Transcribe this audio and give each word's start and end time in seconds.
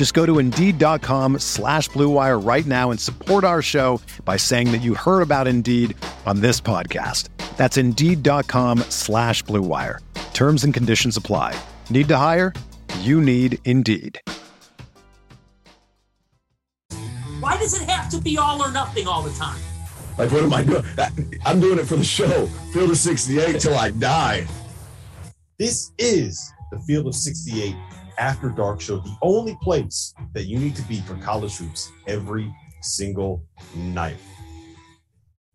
Just 0.00 0.14
go 0.14 0.24
to 0.24 0.38
Indeed.com 0.38 1.40
slash 1.40 1.90
BlueWire 1.90 2.42
right 2.42 2.64
now 2.64 2.90
and 2.90 2.98
support 2.98 3.44
our 3.44 3.60
show 3.60 4.00
by 4.24 4.38
saying 4.38 4.72
that 4.72 4.78
you 4.78 4.94
heard 4.94 5.20
about 5.20 5.46
Indeed 5.46 5.94
on 6.24 6.40
this 6.40 6.58
podcast. 6.58 7.28
That's 7.58 7.76
Indeed.com 7.76 8.78
slash 8.88 9.44
BlueWire. 9.44 9.98
Terms 10.32 10.64
and 10.64 10.72
conditions 10.72 11.18
apply. 11.18 11.54
Need 11.90 12.08
to 12.08 12.16
hire? 12.16 12.54
You 13.00 13.20
need 13.20 13.58
Indeed. 13.66 14.18
Why 17.40 17.58
does 17.58 17.74
it 17.74 17.86
have 17.86 18.08
to 18.08 18.22
be 18.22 18.38
all 18.38 18.58
or 18.62 18.72
nothing 18.72 19.06
all 19.06 19.20
the 19.20 19.34
time? 19.34 19.60
Like, 20.16 20.32
what 20.32 20.42
am 20.44 20.54
I 20.54 20.62
doing? 20.62 20.82
Uh, 20.96 21.10
I'm 21.44 21.60
doing 21.60 21.78
it 21.78 21.84
for 21.84 21.96
the 21.96 22.04
show. 22.04 22.46
Field 22.72 22.88
of 22.88 22.96
68 22.96 23.60
till 23.60 23.74
I 23.74 23.90
die. 23.90 24.46
This 25.58 25.92
is 25.98 26.50
the 26.72 26.78
Field 26.78 27.06
of 27.06 27.14
68 27.14 27.76
After 28.20 28.50
Dark 28.50 28.82
show, 28.82 28.98
the 28.98 29.16
only 29.22 29.56
place 29.62 30.12
that 30.34 30.44
you 30.44 30.58
need 30.58 30.76
to 30.76 30.82
be 30.82 31.00
for 31.00 31.14
college 31.16 31.56
hoops 31.56 31.90
every 32.06 32.54
single 32.82 33.42
night. 33.74 34.18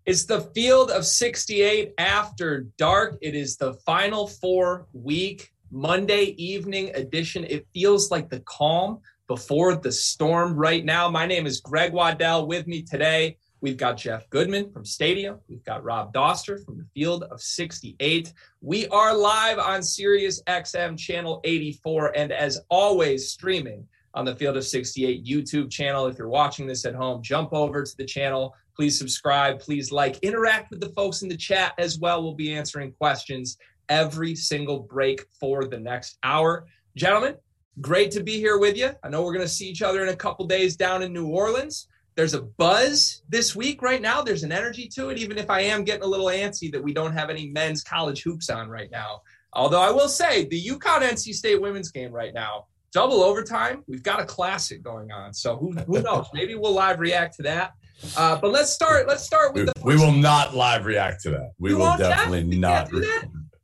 It's 0.07 0.25
the 0.25 0.41
Field 0.55 0.89
of 0.89 1.05
68 1.05 1.93
After 1.99 2.65
Dark. 2.79 3.19
It 3.21 3.35
is 3.35 3.55
the 3.57 3.75
final 3.85 4.27
four 4.27 4.87
week 4.93 5.51
Monday 5.71 6.33
evening 6.39 6.89
edition. 6.95 7.45
It 7.47 7.67
feels 7.71 8.09
like 8.09 8.31
the 8.31 8.39
calm 8.39 8.99
before 9.27 9.75
the 9.75 9.91
storm 9.91 10.55
right 10.55 10.83
now. 10.83 11.07
My 11.07 11.27
name 11.27 11.45
is 11.45 11.61
Greg 11.61 11.93
Waddell. 11.93 12.47
With 12.47 12.65
me 12.65 12.81
today, 12.81 13.37
we've 13.65 13.77
got 13.77 13.97
Jeff 13.97 14.29
Goodman 14.29 14.71
from 14.71 14.85
Stadium. 14.85 15.39
We've 15.49 15.63
got 15.63 15.83
Rob 15.83 16.13
Dauster 16.13 16.63
from 16.63 16.77
the 16.77 16.85
Field 16.93 17.23
of 17.23 17.41
68. 17.41 18.31
We 18.61 18.87
are 18.89 19.17
live 19.17 19.57
on 19.57 19.81
Sirius 19.81 20.43
XM 20.43 20.95
channel 20.95 21.41
84, 21.43 22.15
and 22.15 22.31
as 22.31 22.61
always, 22.69 23.27
streaming 23.31 23.87
on 24.13 24.23
the 24.23 24.35
Field 24.35 24.55
of 24.55 24.65
68 24.65 25.25
YouTube 25.25 25.71
channel. 25.71 26.05
If 26.05 26.19
you're 26.19 26.29
watching 26.29 26.67
this 26.67 26.85
at 26.85 26.93
home, 26.93 27.23
jump 27.23 27.53
over 27.53 27.83
to 27.83 27.97
the 27.97 28.05
channel. 28.05 28.53
Please 28.75 28.99
subscribe. 28.99 29.59
Please 29.59 29.91
like. 29.91 30.19
Interact 30.19 30.69
with 30.69 30.79
the 30.79 30.89
folks 30.89 31.23
in 31.23 31.27
the 31.27 31.35
chat 31.35 31.73
as 31.79 31.97
well. 31.97 32.21
We'll 32.21 32.35
be 32.35 32.53
answering 32.53 32.91
questions 32.91 33.57
every 33.89 34.35
single 34.35 34.81
break 34.81 35.25
for 35.39 35.65
the 35.65 35.79
next 35.79 36.19
hour. 36.21 36.67
Gentlemen, 36.95 37.35
Great 37.81 38.09
to 38.09 38.23
be 38.23 38.37
here 38.37 38.57
with 38.57 38.77
you. 38.77 38.91
I 39.03 39.09
know 39.09 39.21
we're 39.21 39.33
going 39.33 39.45
to 39.45 39.49
see 39.49 39.67
each 39.67 39.81
other 39.81 40.01
in 40.01 40.07
a 40.07 40.15
couple 40.15 40.47
days 40.47 40.77
down 40.77 41.03
in 41.03 41.11
New 41.11 41.27
Orleans. 41.27 41.89
There's 42.15 42.33
a 42.33 42.41
buzz 42.41 43.23
this 43.27 43.55
week 43.55 43.81
right 43.81 44.01
now. 44.01 44.21
There's 44.21 44.43
an 44.43 44.51
energy 44.51 44.87
to 44.95 45.09
it, 45.09 45.17
even 45.17 45.37
if 45.37 45.49
I 45.49 45.61
am 45.61 45.83
getting 45.83 46.03
a 46.03 46.07
little 46.07 46.27
antsy 46.27 46.71
that 46.71 46.81
we 46.81 46.93
don't 46.93 47.13
have 47.13 47.29
any 47.29 47.47
men's 47.47 47.83
college 47.83 48.23
hoops 48.23 48.49
on 48.49 48.69
right 48.69 48.89
now. 48.89 49.21
Although 49.51 49.81
I 49.81 49.91
will 49.91 50.07
say 50.07 50.45
the 50.45 50.61
UConn 50.61 51.01
NC 51.01 51.33
State 51.33 51.61
women's 51.61 51.91
game 51.91 52.11
right 52.11 52.33
now, 52.33 52.67
double 52.93 53.21
overtime. 53.21 53.83
We've 53.87 54.03
got 54.03 54.21
a 54.21 54.25
classic 54.25 54.81
going 54.81 55.11
on. 55.11 55.33
So 55.33 55.57
who, 55.57 55.73
who 55.73 56.01
knows? 56.01 56.27
Maybe 56.33 56.55
we'll 56.55 56.73
live 56.73 56.99
react 56.99 57.35
to 57.35 57.43
that. 57.43 57.73
Uh, 58.17 58.37
but 58.39 58.51
let's 58.51 58.71
start. 58.71 59.07
Let's 59.07 59.23
start 59.23 59.53
with 59.53 59.63
we, 59.63 59.65
the. 59.65 59.73
We 59.83 59.95
will 59.97 60.13
not 60.13 60.55
live 60.55 60.85
react 60.85 61.21
to 61.23 61.31
that. 61.31 61.51
We 61.59 61.71
You 61.71 61.77
will 61.77 61.97
definitely 61.97 62.57
not. 62.57 62.89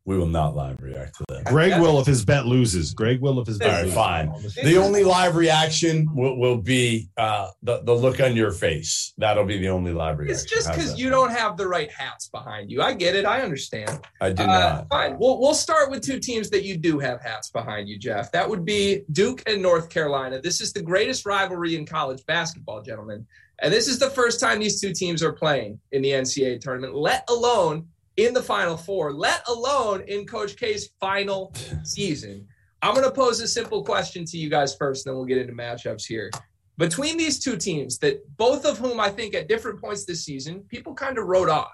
Can't 0.05 0.15
do 0.15 0.15
that? 0.15 0.15
We 0.15 0.17
will 0.17 0.27
not 0.31 0.55
live 0.55 0.81
react 0.81 1.15
to 1.17 1.25
that. 1.29 1.45
Greg 1.45 1.79
will 1.79 1.99
if 1.99 2.07
his 2.07 2.25
bet 2.25 2.45
loses. 2.45 2.93
Greg 2.93 3.21
will 3.21 3.39
if 3.39 3.47
his 3.47 3.57
bet 3.57 3.71
right, 3.71 3.81
loses. 3.83 3.93
fine. 3.95 4.33
The 4.63 4.77
only 4.77 5.03
live 5.03 5.35
reaction 5.35 6.07
will, 6.13 6.37
will 6.37 6.57
be 6.57 7.09
uh, 7.17 7.49
the 7.63 7.81
the 7.83 7.93
look 7.93 8.19
on 8.19 8.35
your 8.35 8.51
face. 8.51 9.13
That'll 9.17 9.45
be 9.45 9.57
the 9.59 9.69
only 9.69 9.93
live 9.93 10.17
reaction. 10.19 10.33
It's 10.33 10.45
just 10.45 10.69
because 10.69 10.99
you 10.99 11.09
don't 11.09 11.31
have 11.31 11.57
the 11.57 11.67
right 11.67 11.91
hats 11.91 12.27
behind 12.29 12.71
you. 12.71 12.81
I 12.81 12.93
get 12.93 13.15
it. 13.15 13.25
I 13.25 13.41
understand. 13.41 13.99
I 14.19 14.31
do 14.31 14.43
Uh, 14.43 14.47
not. 14.47 14.89
fine. 14.89 15.17
We'll, 15.19 15.39
we'll 15.39 15.53
start 15.53 15.89
with 15.91 16.01
two 16.01 16.19
teams 16.19 16.49
that 16.49 16.63
you 16.63 16.77
do 16.77 16.99
have 16.99 17.21
hats 17.21 17.49
behind 17.49 17.87
you, 17.87 17.97
Jeff. 17.97 18.31
That 18.31 18.49
would 18.49 18.65
be 18.65 19.03
Duke 19.11 19.43
and 19.47 19.61
North 19.61 19.89
Carolina. 19.89 20.41
This 20.41 20.61
is 20.61 20.73
the 20.73 20.81
greatest 20.81 21.25
rivalry 21.25 21.75
in 21.75 21.85
college 21.85 22.25
basketball, 22.25 22.81
gentlemen. 22.81 23.25
And 23.63 23.71
this 23.71 23.87
is 23.87 23.99
the 23.99 24.09
first 24.09 24.39
time 24.39 24.59
these 24.59 24.81
two 24.81 24.91
teams 24.91 25.21
are 25.21 25.33
playing 25.33 25.79
in 25.91 26.01
the 26.01 26.09
NCAA 26.09 26.59
tournament, 26.61 26.95
let 26.95 27.23
alone 27.29 27.87
in 28.17 28.33
the 28.33 28.43
Final 28.43 28.77
Four, 28.77 29.13
let 29.13 29.47
alone 29.47 30.01
in 30.07 30.25
Coach 30.25 30.57
K's 30.57 30.89
final 30.99 31.53
season. 31.83 32.47
I'm 32.81 32.93
going 32.93 33.05
to 33.05 33.11
pose 33.11 33.39
a 33.41 33.47
simple 33.47 33.83
question 33.83 34.25
to 34.25 34.37
you 34.37 34.49
guys 34.49 34.75
first, 34.75 35.05
and 35.05 35.11
then 35.11 35.17
we'll 35.17 35.27
get 35.27 35.37
into 35.37 35.53
matchups 35.53 36.05
here. 36.05 36.31
Between 36.77 37.17
these 37.17 37.39
two 37.39 37.57
teams, 37.57 37.99
that 37.99 38.21
both 38.37 38.65
of 38.65 38.77
whom 38.77 38.99
I 38.99 39.09
think 39.09 39.35
at 39.35 39.47
different 39.47 39.79
points 39.79 40.05
this 40.05 40.25
season, 40.25 40.61
people 40.67 40.93
kind 40.93 41.17
of 41.17 41.25
wrote 41.25 41.49
off. 41.49 41.69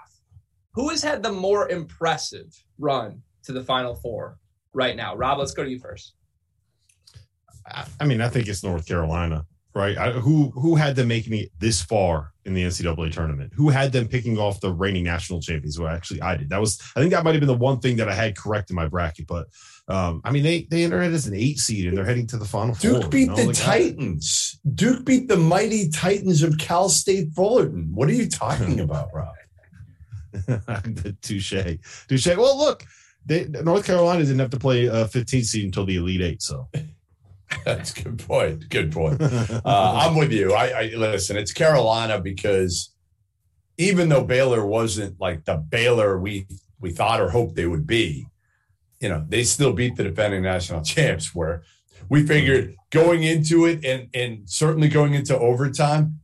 Who 0.74 0.90
has 0.90 1.02
had 1.02 1.24
the 1.24 1.32
more 1.32 1.70
impressive 1.70 2.54
run 2.78 3.22
to 3.44 3.54
the 3.54 3.64
Final 3.64 3.96
Four 3.96 4.38
right 4.74 4.96
now? 4.96 5.16
Rob, 5.16 5.40
let's 5.40 5.54
go 5.54 5.64
to 5.64 5.70
you 5.70 5.80
first. 5.80 6.14
I 8.00 8.06
mean, 8.06 8.22
I 8.22 8.30
think 8.30 8.48
it's 8.48 8.64
North 8.64 8.86
Carolina, 8.86 9.46
right? 9.78 9.98
I, 9.98 10.12
who 10.12 10.50
who 10.52 10.76
had 10.76 10.96
them 10.96 11.08
making 11.08 11.34
it 11.34 11.52
this 11.60 11.82
far 11.82 12.34
in 12.46 12.54
the 12.54 12.64
NCAA 12.64 13.12
tournament? 13.12 13.54
Who 13.56 13.70
had 13.70 13.92
them 13.92 14.08
picking 14.08 14.38
off 14.38 14.60
the 14.60 14.74
reigning 14.74 15.04
national 15.04 15.40
champions? 15.40 15.80
Well, 15.80 15.90
actually, 15.94 16.22
I 16.22 16.36
did. 16.36 16.50
That 16.50 16.60
was 16.60 16.82
I 16.96 17.00
think 17.00 17.12
that 17.12 17.24
might 17.24 17.36
have 17.36 17.40
been 17.40 17.48
the 17.48 17.54
one 17.54 17.80
thing 17.80 17.98
that 17.98 18.10
I 18.10 18.14
had 18.14 18.36
correct 18.36 18.72
in 18.72 18.76
my 18.76 18.88
bracket. 18.88 19.28
But 19.28 19.48
um, 19.88 20.22
I 20.26 20.32
mean, 20.32 20.44
they 20.44 20.68
they 20.70 20.84
entered 20.84 21.14
as 21.14 21.28
an 21.28 21.36
eight 21.36 21.60
seed 21.60 21.88
and 21.88 21.98
they're 21.98 22.06
heading 22.06 22.28
to 22.28 22.38
the 22.38 22.46
final 22.46 22.74
four. 22.74 23.00
Duke 23.00 23.12
beat 23.12 23.22
you 23.22 23.28
know, 23.28 23.36
the 23.36 23.46
like, 23.46 23.56
Titans. 23.56 24.60
Duke 24.76 25.06
beat 25.06 25.28
the 25.28 25.38
mighty 25.38 25.90
Titans 25.90 26.44
of 26.44 26.58
Cal 26.58 26.90
State 26.90 27.34
Fullerton. 27.34 27.92
What 27.94 28.10
are 28.10 28.14
you 28.14 28.28
talking 28.28 28.80
about, 28.88 29.10
Rob? 29.14 29.34
Touche, 31.22 31.78
touche. 32.08 32.28
Well, 32.28 32.58
look, 32.58 32.86
they, 33.26 33.46
North 33.46 33.86
Carolina 33.86 34.24
didn't 34.24 34.40
have 34.40 34.52
to 34.52 34.60
play 34.60 34.86
a 34.86 35.08
15 35.08 35.44
seed 35.44 35.66
until 35.66 35.86
the 35.86 35.96
Elite 35.96 36.22
Eight. 36.22 36.42
So 36.42 36.70
That's 37.66 37.94
good 37.94 38.20
point. 38.20 38.70
Good 38.70 38.92
point. 38.92 39.22
Uh, 39.22 39.62
I'm 39.66 40.16
with 40.16 40.32
you. 40.32 40.54
I, 40.54 40.68
I 40.68 40.84
listen. 40.96 41.38
It's 41.38 41.54
Carolina 41.54 42.20
because 42.20 42.94
even 43.78 44.10
though 44.10 44.24
Baylor 44.24 44.66
wasn't 44.66 45.20
like 45.20 45.46
the 45.46 45.56
Baylor 45.56 46.20
we 46.20 46.48
we 46.80 46.92
thought 46.92 47.22
or 47.22 47.30
hoped 47.30 47.56
they 47.56 47.66
would 47.66 47.88
be, 47.88 48.28
you 49.00 49.10
know, 49.10 49.26
they 49.28 49.44
still 49.44 49.74
beat 49.74 49.96
the 49.96 50.04
defending 50.04 50.44
national 50.44 50.82
champs. 50.84 51.34
Where 51.34 51.64
we 52.10 52.26
figured 52.26 52.76
going 52.90 53.24
into 53.24 53.66
it 53.66 53.86
and 53.86 54.10
and 54.14 54.50
certainly 54.50 54.90
going 54.90 55.14
into 55.14 55.38
overtime, 55.38 56.20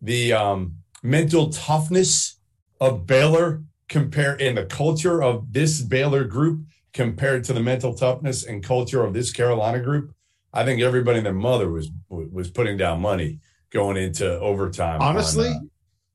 the 0.00 0.32
um, 0.32 0.76
mental 1.02 1.50
toughness 1.50 2.38
of 2.80 3.06
Baylor 3.06 3.62
compare 3.88 4.34
in 4.36 4.54
the 4.54 4.64
culture 4.64 5.22
of 5.22 5.52
this 5.52 5.82
Baylor 5.82 6.24
group 6.24 6.64
compared 6.92 7.44
to 7.44 7.52
the 7.52 7.60
mental 7.60 7.94
toughness 7.94 8.44
and 8.44 8.64
culture 8.64 9.04
of 9.04 9.12
this 9.12 9.32
Carolina 9.32 9.80
group. 9.80 10.14
I 10.52 10.64
think 10.64 10.82
everybody 10.82 11.18
and 11.18 11.26
their 11.26 11.32
mother 11.32 11.70
was 11.70 11.90
was 12.08 12.50
putting 12.50 12.76
down 12.76 13.00
money 13.00 13.38
going 13.70 13.96
into 13.96 14.38
overtime. 14.40 15.00
on, 15.00 15.08
honestly, 15.16 15.48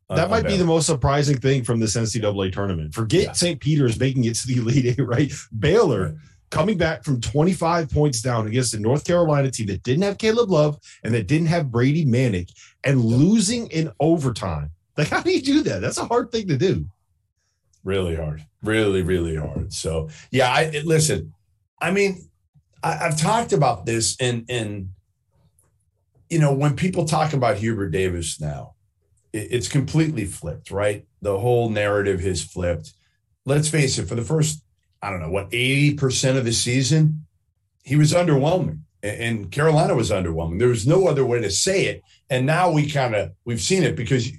uh, 0.09 0.15
that 0.15 0.25
on 0.25 0.29
might 0.29 0.41
be 0.43 0.49
Baylor. 0.49 0.59
the 0.59 0.65
most 0.65 0.85
surprising 0.85 1.37
thing 1.39 1.63
from 1.63 1.79
this 1.79 1.95
NCAA 1.97 2.51
tournament. 2.53 2.93
Forget 2.93 3.23
Yeah. 3.23 3.31
St. 3.33 3.59
Peter's 3.59 3.99
making 3.99 4.25
it 4.25 4.35
to 4.35 4.47
the 4.47 4.57
Elite 4.57 4.85
Eight, 4.99 5.03
right? 5.03 5.31
Baylor 5.57 6.03
Right. 6.03 6.13
coming 6.51 6.77
back 6.77 7.03
from 7.03 7.19
25 7.19 7.89
points 7.89 8.21
down 8.21 8.45
against 8.47 8.73
a 8.75 8.79
North 8.79 9.05
Carolina 9.05 9.49
team 9.51 9.67
that 9.67 9.81
didn't 9.83 10.03
have 10.03 10.17
Caleb 10.17 10.49
Love 10.51 10.79
and 11.03 11.13
that 11.15 11.27
didn't 11.27 11.47
have 11.47 11.71
Brady 11.71 12.05
Manek 12.05 12.49
and 12.83 13.03
losing 13.03 13.67
in 13.67 13.91
overtime. 13.99 14.69
Like, 14.97 15.09
how 15.09 15.21
do 15.21 15.31
you 15.31 15.41
do 15.41 15.61
that? 15.63 15.81
That's 15.81 15.97
a 15.97 16.05
hard 16.05 16.31
thing 16.31 16.47
to 16.47 16.57
do. 16.57 16.85
really 17.83 18.15
hard, 18.15 18.45
really, 18.63 19.01
really 19.01 19.35
hard. 19.35 19.71
So 19.73 20.09
yeah, 20.31 20.49
I 20.51 20.81
listen. 20.85 21.33
I 21.81 21.91
mean, 21.91 22.26
I, 22.87 23.05
I've 23.05 23.19
talked 23.19 23.53
about 23.53 23.85
this, 23.85 24.15
and 24.19 24.45
and 24.49 24.89
you 26.29 26.39
know 26.39 26.53
when 26.53 26.75
people 26.75 27.05
talk 27.05 27.33
about 27.33 27.57
Hubert 27.57 27.89
Davis 27.89 28.39
now, 28.39 28.75
it, 29.33 29.47
it's 29.51 29.67
completely 29.67 30.25
flipped, 30.25 30.71
right? 30.71 31.05
The 31.21 31.37
whole 31.37 31.69
narrative 31.69 32.21
has 32.21 32.43
flipped. 32.43 32.93
let's 33.45 33.69
face 33.69 33.97
it, 33.97 34.07
for 34.07 34.15
the 34.15 34.23
first, 34.23 34.63
I 35.01 35.09
don't 35.09 35.21
know, 35.21 35.31
what, 35.31 35.49
80% 35.51 36.37
of 36.37 36.45
the 36.45 36.51
season, 36.51 37.25
he 37.83 37.95
was 37.95 38.13
underwhelming. 38.13 38.81
And 39.03 39.51
Carolina 39.51 39.95
was 39.95 40.11
underwhelming. 40.11 40.59
There 40.59 40.67
was 40.67 40.87
no 40.87 41.07
other 41.07 41.23
way 41.25 41.39
to 41.39 41.51
say 41.51 41.85
it. 41.85 42.01
And 42.29 42.45
now 42.45 42.71
we 42.71 42.89
kind 42.89 43.15
of 43.15 43.31
we've 43.45 43.61
seen 43.61 43.83
it 43.83 43.95
because 43.95 44.29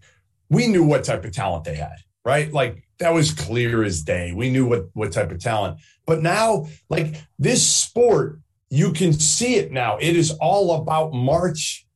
we 0.50 0.66
knew 0.66 0.84
what 0.84 1.04
type 1.04 1.24
of 1.24 1.32
talent 1.32 1.64
they 1.64 1.76
had, 1.76 1.96
right? 2.24 2.52
Like 2.52 2.87
that 2.98 3.14
was 3.14 3.32
clear 3.32 3.84
as 3.84 4.02
day. 4.02 4.32
We 4.32 4.50
knew 4.50 4.66
what 4.66 4.86
what 4.94 5.12
type 5.12 5.30
of 5.30 5.40
talent. 5.40 5.78
But 6.06 6.22
now, 6.22 6.68
like 6.88 7.16
this 7.38 7.68
sport, 7.68 8.40
you 8.70 8.92
can 8.92 9.12
see 9.12 9.56
it 9.56 9.72
now. 9.72 9.98
It 9.98 10.16
is 10.16 10.32
all 10.40 10.82
about 10.82 11.12
March. 11.12 11.86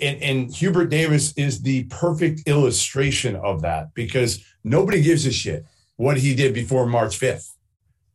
And, 0.00 0.20
and 0.22 0.52
Hubert 0.52 0.86
Davis 0.86 1.32
is 1.36 1.62
the 1.62 1.84
perfect 1.84 2.48
illustration 2.48 3.36
of 3.36 3.62
that 3.62 3.94
because 3.94 4.44
nobody 4.64 5.00
gives 5.00 5.24
a 5.24 5.30
shit 5.30 5.64
what 5.96 6.16
he 6.16 6.34
did 6.34 6.52
before 6.52 6.86
March 6.86 7.20
5th. 7.20 7.48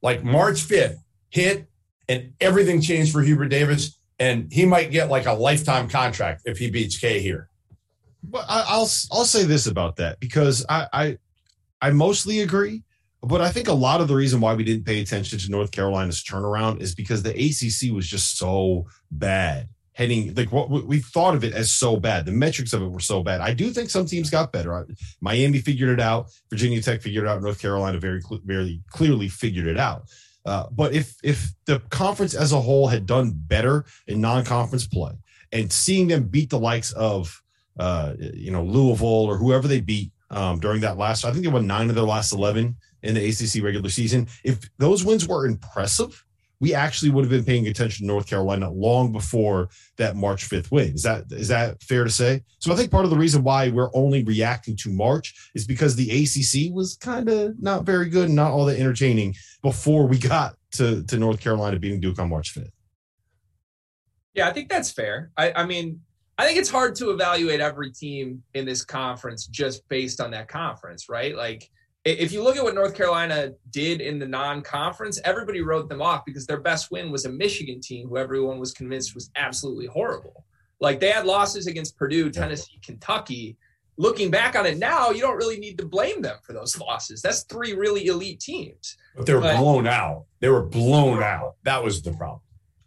Like 0.01 0.23
March 0.23 0.67
5th 0.67 0.97
hit 1.29 1.69
and 2.09 2.33
everything 2.41 2.81
changed 2.81 3.13
for 3.13 3.21
Hubert 3.21 3.47
Davis. 3.47 3.97
And 4.17 4.51
he 4.51 4.65
might 4.65 4.91
get 4.91 5.09
like 5.09 5.25
a 5.25 5.33
lifetime 5.33 5.87
contract 5.87 6.41
if 6.43 6.57
he 6.57 6.69
beats 6.69 6.97
K 6.97 7.21
here. 7.21 7.49
But 8.21 8.43
I'll 8.49 8.89
I'll 9.11 9.25
say 9.25 9.45
this 9.45 9.67
about 9.67 9.95
that 9.97 10.19
because 10.19 10.65
I, 10.67 10.87
I 10.91 11.17
I 11.81 11.91
mostly 11.91 12.41
agree, 12.41 12.83
but 13.21 13.41
I 13.41 13.49
think 13.49 13.67
a 13.67 13.73
lot 13.73 14.01
of 14.01 14.07
the 14.07 14.15
reason 14.15 14.41
why 14.41 14.53
we 14.53 14.63
didn't 14.63 14.85
pay 14.85 15.01
attention 15.01 15.39
to 15.39 15.51
North 15.51 15.71
Carolina's 15.71 16.23
turnaround 16.23 16.81
is 16.81 16.95
because 16.95 17.23
the 17.23 17.31
ACC 17.31 17.93
was 17.93 18.07
just 18.07 18.37
so 18.37 18.85
bad. 19.11 19.69
Heading 19.93 20.33
like 20.33 20.49
what 20.53 20.69
we 20.69 20.99
thought 20.99 21.35
of 21.35 21.43
it 21.43 21.53
as 21.53 21.71
so 21.71 21.97
bad. 21.97 22.25
The 22.25 22.31
metrics 22.31 22.71
of 22.71 22.81
it 22.81 22.87
were 22.89 23.01
so 23.01 23.21
bad. 23.21 23.41
I 23.41 23.53
do 23.53 23.69
think 23.71 23.89
some 23.89 24.05
teams 24.05 24.29
got 24.29 24.53
better. 24.53 24.87
Miami 25.19 25.59
figured 25.59 25.89
it 25.89 25.99
out. 25.99 26.31
Virginia 26.49 26.81
Tech 26.81 27.01
figured 27.01 27.25
it 27.25 27.27
out. 27.27 27.41
North 27.41 27.59
Carolina 27.59 27.99
very 27.99 28.21
very 28.45 28.81
clearly 28.91 29.27
figured 29.27 29.67
it 29.67 29.77
out. 29.77 30.03
Uh, 30.45 30.67
but 30.71 30.93
if 30.93 31.15
if 31.21 31.51
the 31.65 31.79
conference 31.89 32.33
as 32.33 32.53
a 32.53 32.61
whole 32.61 32.87
had 32.87 33.05
done 33.05 33.33
better 33.35 33.83
in 34.07 34.21
non-conference 34.21 34.87
play 34.87 35.11
and 35.51 35.71
seeing 35.71 36.07
them 36.07 36.23
beat 36.23 36.49
the 36.49 36.59
likes 36.59 36.93
of 36.93 37.43
uh, 37.77 38.13
you 38.17 38.51
know 38.51 38.63
Louisville 38.63 39.25
or 39.25 39.37
whoever 39.37 39.67
they 39.67 39.81
beat 39.81 40.11
um, 40.29 40.59
during 40.59 40.81
that 40.81 40.97
last, 40.97 41.25
I 41.25 41.31
think 41.31 41.43
they 41.43 41.51
won 41.51 41.67
nine 41.67 41.89
of 41.89 41.95
their 41.95 42.03
last 42.03 42.31
eleven 42.33 42.75
in 43.03 43.15
the 43.15 43.29
ACC 43.29 43.63
regular 43.63 43.89
season. 43.89 44.27
If 44.43 44.69
those 44.77 45.05
wins 45.05 45.27
were 45.27 45.45
impressive, 45.45 46.23
we 46.59 46.73
actually 46.73 47.09
would 47.11 47.23
have 47.23 47.31
been 47.31 47.45
paying 47.45 47.67
attention 47.67 48.05
to 48.05 48.11
North 48.11 48.27
Carolina 48.27 48.69
long 48.69 49.11
before 49.11 49.69
that 49.97 50.15
March 50.15 50.49
5th 50.49 50.71
win. 50.71 50.93
Is 50.93 51.03
that 51.03 51.25
is 51.31 51.47
that 51.47 51.81
fair 51.81 52.03
to 52.03 52.09
say? 52.09 52.43
So 52.59 52.73
I 52.73 52.75
think 52.75 52.91
part 52.91 53.05
of 53.05 53.11
the 53.11 53.17
reason 53.17 53.43
why 53.43 53.69
we're 53.69 53.93
only 53.93 54.23
reacting 54.23 54.75
to 54.77 54.89
March 54.89 55.51
is 55.55 55.65
because 55.65 55.95
the 55.95 56.09
ACC 56.09 56.73
was 56.73 56.97
kind 56.97 57.29
of 57.29 57.61
not 57.61 57.85
very 57.85 58.09
good 58.09 58.25
and 58.25 58.35
not 58.35 58.51
all 58.51 58.65
that 58.65 58.79
entertaining 58.79 59.35
before 59.61 60.05
we 60.05 60.17
got 60.17 60.55
to 60.73 61.03
to 61.03 61.17
North 61.17 61.39
Carolina 61.39 61.79
beating 61.79 62.01
Duke 62.01 62.19
on 62.19 62.29
March 62.29 62.53
5th. 62.53 62.71
Yeah, 64.33 64.47
I 64.47 64.53
think 64.53 64.69
that's 64.69 64.91
fair. 64.91 65.31
I, 65.37 65.51
I 65.53 65.65
mean, 65.65 66.01
I 66.39 66.45
think 66.45 66.57
it's 66.57 66.69
hard 66.69 66.95
to 66.95 67.09
evaluate 67.09 67.59
every 67.59 67.91
team 67.91 68.41
in 68.53 68.65
this 68.65 68.85
conference 68.85 69.45
just 69.47 69.85
based 69.89 70.21
on 70.21 70.31
that 70.31 70.47
conference, 70.47 71.09
right? 71.09 71.35
Like 71.35 71.69
if 72.05 72.31
you 72.31 72.41
look 72.41 72.55
at 72.55 72.63
what 72.63 72.75
North 72.75 72.95
Carolina 72.95 73.51
did 73.71 73.99
in 73.99 74.19
the 74.19 74.25
non-conference, 74.25 75.19
everybody 75.25 75.59
wrote 75.61 75.89
them 75.89 76.01
off 76.01 76.23
because 76.23 76.47
their 76.47 76.61
best 76.61 76.91
win 76.91 77.11
was 77.11 77.25
a 77.25 77.29
Michigan 77.29 77.81
team 77.81 78.07
who 78.07 78.15
everyone 78.15 78.57
was 78.57 78.71
convinced 78.71 79.13
was 79.13 79.29
absolutely 79.35 79.87
horrible. 79.87 80.45
Like 80.79 81.01
they 81.01 81.11
had 81.11 81.25
losses 81.25 81.67
against 81.67 81.97
Purdue, 81.97 82.29
Tennessee, 82.31 82.79
Kentucky. 82.81 83.57
Looking 83.97 84.31
back 84.31 84.55
on 84.55 84.65
it 84.65 84.77
now, 84.77 85.09
you 85.09 85.19
don't 85.19 85.35
really 85.35 85.59
need 85.59 85.77
to 85.79 85.85
blame 85.85 86.21
them 86.21 86.37
for 86.43 86.53
those 86.53 86.79
losses. 86.79 87.21
That's 87.21 87.43
three 87.43 87.73
really 87.73 88.05
elite 88.05 88.39
teams. 88.39 88.95
But 89.13 89.25
they 89.25 89.33
were 89.33 89.41
but, 89.41 89.57
blown 89.57 89.87
out. 89.87 90.23
They 90.39 90.47
were 90.47 90.63
blown 90.63 91.21
out. 91.21 91.55
That 91.63 91.83
was 91.83 92.01
the 92.01 92.13
problem. 92.13 92.39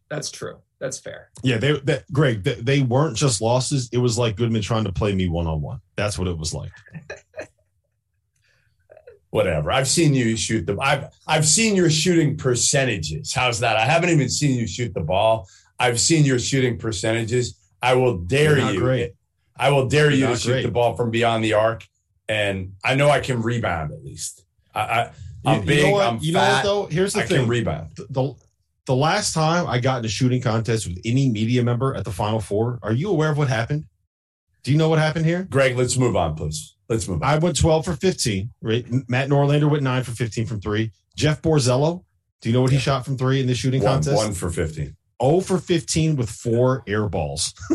That's 0.09 0.31
true. 0.31 0.57
That's 0.83 0.99
fair. 0.99 1.31
Yeah, 1.45 1.59
they 1.59 1.79
that 1.79 2.13
Greg, 2.13 2.43
they, 2.43 2.55
they 2.55 2.83
weren't 2.83 3.17
just 3.17 3.41
losses. 3.41 3.89
It 3.93 3.99
was 3.99 4.19
like 4.19 4.35
Goodman 4.35 4.63
trying 4.63 4.83
to 4.83 4.93
play 4.93 5.15
me 5.15 5.29
one 5.29 5.47
on 5.47 5.63
one. 5.63 5.81
That's 5.95 6.19
what 6.19 6.27
it 6.27 6.37
was 6.37 6.53
like. 6.53 6.73
whatever. 9.31 9.71
I've 9.71 9.87
seen 9.87 10.13
you 10.13 10.37
shoot 10.37 10.67
them. 10.67 10.81
I've 10.81 11.05
I've 11.25 11.47
seen 11.47 11.77
your 11.77 11.89
shooting 11.89 12.37
percentages. 12.37 13.33
How's 13.33 13.61
that? 13.61 13.77
I 13.77 13.85
haven't 13.85 14.11
even 14.11 14.29
seen 14.29 14.59
you 14.59 14.67
shoot 14.67 14.93
the 14.93 15.03
ball. 15.03 15.49
I've 15.79 16.01
seen 16.01 16.25
your 16.25 16.41
shooting 16.41 16.79
percentages. 16.79 17.61
I 17.81 17.95
will 17.95 18.19
dare 18.19 18.59
you. 18.59 18.81
Great. 18.81 19.13
I 19.57 19.71
will 19.71 19.87
dare 19.87 20.11
You're 20.11 20.31
you 20.31 20.35
to 20.35 20.37
shoot 20.37 20.51
great. 20.51 20.63
the 20.65 20.73
ball 20.73 20.97
from 20.97 21.13
beyond 21.13 21.45
the 21.45 21.53
arc, 21.53 21.87
and 22.29 22.73
I 22.85 22.97
know 22.97 23.09
I 23.09 23.21
can 23.21 23.41
rebound 23.41 23.93
at 23.93 24.05
least. 24.05 24.45
I, 24.75 24.81
I 24.81 25.11
I'm 25.45 25.61
you, 25.61 25.67
big. 25.67 25.79
You 25.79 25.85
know 25.85 25.91
what, 25.93 26.07
I'm 26.09 26.19
you 26.21 26.33
fat. 26.33 26.41
know 26.49 26.55
what 26.55 26.63
though? 26.65 26.93
Here's 26.93 27.13
the 27.13 27.21
I 27.21 27.27
thing. 27.27 27.41
Can 27.43 27.49
rebound. 27.49 27.91
The, 27.95 28.07
the 28.11 28.35
the 28.93 28.97
last 28.97 29.33
time 29.33 29.67
I 29.67 29.79
got 29.79 30.01
in 30.01 30.05
a 30.05 30.09
shooting 30.09 30.43
contest 30.43 30.87
with 30.87 31.01
any 31.07 31.31
media 31.31 31.63
member 31.63 31.95
at 31.95 32.05
the 32.05 32.11
Final 32.11 32.41
Four, 32.41 32.79
are 32.83 32.93
you 32.93 33.09
aware 33.09 33.31
of 33.31 33.39
what 33.39 33.49
happened? 33.49 33.87
Do 34.65 34.71
you 34.71 34.77
know 34.77 34.91
what 34.91 34.99
happened 34.99 35.25
here? 35.25 35.47
Greg, 35.49 35.79
let's 35.79 35.97
move 35.97 36.15
on, 36.15 36.35
please. 36.35 36.77
Let's 36.91 37.09
move 37.09 37.23
on. 37.23 37.27
I 37.27 37.39
went 37.39 37.59
12 37.59 37.87
for 37.87 37.95
15. 37.95 38.51
Right? 38.61 38.85
Matt 39.09 39.31
Norlander 39.31 39.71
went 39.71 39.83
9 39.83 40.03
for 40.03 40.11
15 40.11 40.45
from 40.45 40.61
three. 40.61 40.93
Jeff 41.17 41.41
Borzello, 41.41 42.05
do 42.43 42.51
you 42.51 42.53
know 42.53 42.61
what 42.61 42.71
he 42.71 42.77
shot 42.77 43.07
from 43.07 43.17
three 43.17 43.41
in 43.41 43.47
the 43.47 43.55
shooting 43.55 43.83
one, 43.83 43.95
contest? 43.95 44.15
One 44.15 44.35
for 44.35 44.51
15. 44.51 44.95
0 45.23 45.41
for 45.41 45.57
15 45.57 46.17
with 46.17 46.29
four 46.29 46.85
air 46.87 47.09
balls. 47.09 47.55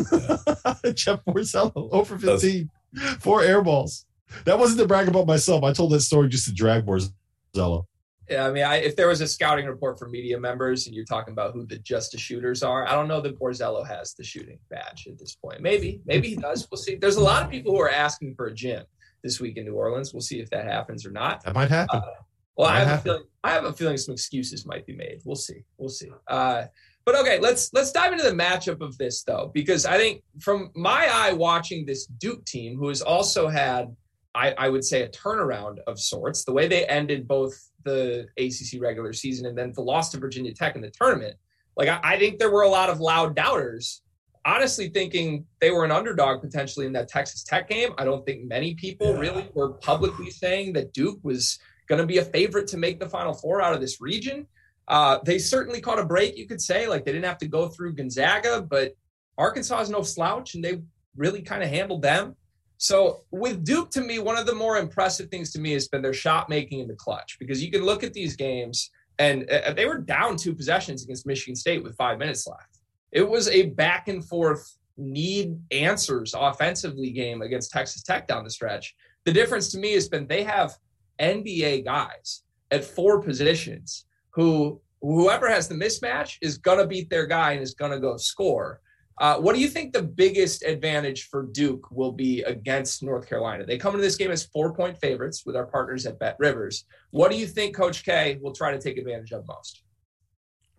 Jeff 0.94 1.24
Borzello, 1.24 1.90
0 1.90 2.04
for 2.04 2.16
15, 2.16 2.70
four 3.18 3.42
air 3.42 3.60
balls. 3.60 4.06
That 4.44 4.56
wasn't 4.56 4.78
to 4.78 4.86
brag 4.86 5.08
about 5.08 5.26
myself. 5.26 5.64
I 5.64 5.72
told 5.72 5.90
that 5.90 6.00
story 6.00 6.28
just 6.28 6.44
to 6.44 6.54
drag 6.54 6.86
Borzello. 6.86 7.86
Yeah, 8.30 8.46
I 8.46 8.52
mean, 8.52 8.64
I, 8.64 8.76
if 8.76 8.94
there 8.94 9.08
was 9.08 9.20
a 9.20 9.26
scouting 9.26 9.66
report 9.66 9.98
for 9.98 10.08
media 10.08 10.38
members 10.38 10.86
and 10.86 10.94
you're 10.94 11.04
talking 11.04 11.32
about 11.32 11.54
who 11.54 11.64
the 11.64 11.78
just 11.78 12.12
the 12.12 12.18
shooters 12.18 12.62
are, 12.62 12.86
I 12.86 12.92
don't 12.92 13.08
know 13.08 13.20
that 13.22 13.38
Borzello 13.38 13.86
has 13.86 14.14
the 14.14 14.24
shooting 14.24 14.58
badge 14.68 15.06
at 15.06 15.18
this 15.18 15.34
point. 15.34 15.60
Maybe, 15.60 16.02
maybe 16.04 16.28
he 16.28 16.36
does. 16.36 16.68
We'll 16.70 16.78
see. 16.78 16.96
There's 16.96 17.16
a 17.16 17.22
lot 17.22 17.42
of 17.42 17.50
people 17.50 17.72
who 17.72 17.80
are 17.80 17.90
asking 17.90 18.34
for 18.34 18.46
a 18.46 18.54
gym 18.54 18.84
this 19.22 19.40
week 19.40 19.56
in 19.56 19.64
New 19.64 19.74
Orleans. 19.74 20.12
We'll 20.12 20.20
see 20.20 20.40
if 20.40 20.50
that 20.50 20.64
happens 20.66 21.06
or 21.06 21.10
not. 21.10 21.42
That 21.44 21.54
might 21.54 21.70
happen. 21.70 22.00
Uh, 22.00 22.10
well, 22.56 22.68
I 22.68 22.80
have 22.80 22.88
happen. 22.88 22.98
a 22.98 23.02
feeling. 23.02 23.24
I 23.44 23.50
have 23.50 23.64
a 23.64 23.72
feeling 23.72 23.96
some 23.96 24.12
excuses 24.12 24.66
might 24.66 24.84
be 24.84 24.94
made. 24.94 25.20
We'll 25.24 25.36
see. 25.36 25.64
We'll 25.78 25.88
see. 25.88 26.10
Uh, 26.26 26.64
but 27.06 27.14
okay, 27.20 27.38
let's 27.38 27.72
let's 27.72 27.92
dive 27.92 28.12
into 28.12 28.24
the 28.24 28.32
matchup 28.32 28.82
of 28.82 28.98
this 28.98 29.22
though, 29.22 29.50
because 29.54 29.86
I 29.86 29.96
think 29.96 30.22
from 30.40 30.70
my 30.74 31.08
eye 31.10 31.32
watching 31.32 31.86
this 31.86 32.04
Duke 32.06 32.44
team, 32.44 32.76
who 32.76 32.88
has 32.88 33.00
also 33.00 33.48
had, 33.48 33.96
I, 34.34 34.52
I 34.58 34.68
would 34.68 34.84
say, 34.84 35.02
a 35.02 35.08
turnaround 35.08 35.78
of 35.86 35.98
sorts. 35.98 36.44
The 36.44 36.52
way 36.52 36.68
they 36.68 36.84
ended 36.84 37.26
both 37.26 37.58
the 37.88 38.26
ACC 38.36 38.80
regular 38.80 39.12
season 39.12 39.46
and 39.46 39.56
then 39.56 39.72
the 39.74 39.82
loss 39.82 40.10
to 40.10 40.18
Virginia 40.18 40.52
Tech 40.52 40.76
in 40.76 40.82
the 40.82 40.90
tournament. 40.90 41.36
Like 41.76 41.88
I, 41.88 42.00
I 42.02 42.18
think 42.18 42.38
there 42.38 42.50
were 42.50 42.62
a 42.62 42.68
lot 42.68 42.90
of 42.90 43.00
loud 43.00 43.34
doubters 43.34 44.02
honestly 44.48 44.88
thinking 44.88 45.44
they 45.60 45.70
were 45.70 45.84
an 45.84 45.90
underdog 45.90 46.40
potentially 46.40 46.86
in 46.86 46.92
that 46.94 47.08
Texas 47.08 47.44
Tech 47.44 47.68
game. 47.68 47.90
I 47.98 48.04
don't 48.04 48.24
think 48.24 48.44
many 48.44 48.74
people 48.74 49.12
yeah. 49.12 49.18
really 49.18 49.48
were 49.54 49.74
publicly 49.74 50.30
saying 50.30 50.72
that 50.72 50.92
Duke 50.94 51.18
was 51.22 51.58
going 51.86 52.00
to 52.00 52.06
be 52.06 52.18
a 52.18 52.24
favorite 52.24 52.66
to 52.68 52.78
make 52.78 52.98
the 52.98 53.08
Final 53.08 53.34
Four 53.34 53.60
out 53.60 53.74
of 53.74 53.80
this 53.80 54.00
region. 54.00 54.46
Uh, 54.86 55.18
they 55.24 55.38
certainly 55.38 55.82
caught 55.82 55.98
a 55.98 56.04
break, 56.04 56.38
you 56.38 56.46
could 56.46 56.62
say. 56.62 56.88
Like 56.88 57.04
they 57.04 57.12
didn't 57.12 57.26
have 57.26 57.38
to 57.38 57.48
go 57.48 57.68
through 57.68 57.94
Gonzaga, 57.94 58.62
but 58.62 58.94
Arkansas 59.36 59.82
is 59.82 59.90
no 59.90 60.02
slouch, 60.02 60.54
and 60.54 60.64
they 60.64 60.80
really 61.16 61.42
kind 61.42 61.62
of 61.62 61.68
handled 61.68 62.02
them. 62.02 62.34
So 62.78 63.24
with 63.30 63.64
Duke, 63.64 63.90
to 63.90 64.00
me, 64.00 64.18
one 64.18 64.38
of 64.38 64.46
the 64.46 64.54
more 64.54 64.78
impressive 64.78 65.28
things 65.28 65.50
to 65.52 65.60
me 65.60 65.72
has 65.72 65.88
been 65.88 66.00
their 66.00 66.14
shot 66.14 66.48
making 66.48 66.80
in 66.80 66.88
the 66.88 66.94
clutch 66.94 67.36
because 67.38 67.62
you 67.62 67.70
can 67.70 67.82
look 67.82 68.02
at 68.02 68.12
these 68.12 68.36
games 68.36 68.90
and 69.18 69.50
uh, 69.50 69.72
they 69.72 69.84
were 69.84 69.98
down 69.98 70.36
two 70.36 70.54
possessions 70.54 71.02
against 71.02 71.26
Michigan 71.26 71.56
State 71.56 71.82
with 71.82 71.96
five 71.96 72.18
minutes 72.18 72.46
left 72.46 72.78
it 73.12 73.28
was 73.28 73.48
a 73.48 73.66
back 73.70 74.08
and 74.08 74.24
forth 74.24 74.76
need 74.96 75.58
answers 75.70 76.34
offensively 76.36 77.10
game 77.10 77.42
against 77.42 77.70
Texas 77.70 78.02
Tech 78.02 78.26
down 78.26 78.44
the 78.44 78.50
stretch. 78.50 78.94
The 79.24 79.32
difference 79.32 79.70
to 79.72 79.78
me 79.78 79.92
has 79.92 80.08
been 80.08 80.26
they 80.26 80.42
have 80.42 80.76
NBA 81.20 81.84
guys 81.84 82.42
at 82.70 82.84
four 82.84 83.20
positions 83.22 84.06
who 84.30 84.80
whoever 85.00 85.48
has 85.48 85.68
the 85.68 85.74
mismatch 85.74 86.36
is 86.42 86.58
going 86.58 86.78
to 86.78 86.86
beat 86.86 87.08
their 87.08 87.26
guy 87.26 87.52
and 87.52 87.62
is 87.62 87.74
going 87.74 87.92
to 87.92 88.00
go 88.00 88.16
score. 88.16 88.80
Uh, 89.20 89.36
what 89.36 89.54
do 89.54 89.60
you 89.60 89.68
think 89.68 89.92
the 89.92 90.02
biggest 90.02 90.62
advantage 90.62 91.28
for 91.28 91.42
Duke 91.44 91.90
will 91.90 92.12
be 92.12 92.42
against 92.42 93.02
North 93.02 93.28
Carolina? 93.28 93.64
They 93.66 93.78
come 93.78 93.94
into 93.94 94.02
this 94.02 94.16
game 94.16 94.30
as 94.30 94.44
four 94.46 94.72
point 94.74 94.98
favorites 94.98 95.44
with 95.44 95.56
our 95.56 95.66
partners 95.66 96.06
at 96.06 96.18
Bet 96.18 96.36
Rivers. 96.38 96.84
What 97.10 97.30
do 97.30 97.36
you 97.36 97.46
think 97.46 97.74
Coach 97.74 98.04
K 98.04 98.38
will 98.40 98.52
try 98.52 98.70
to 98.70 98.78
take 98.78 98.96
advantage 98.96 99.32
of 99.32 99.46
most? 99.46 99.82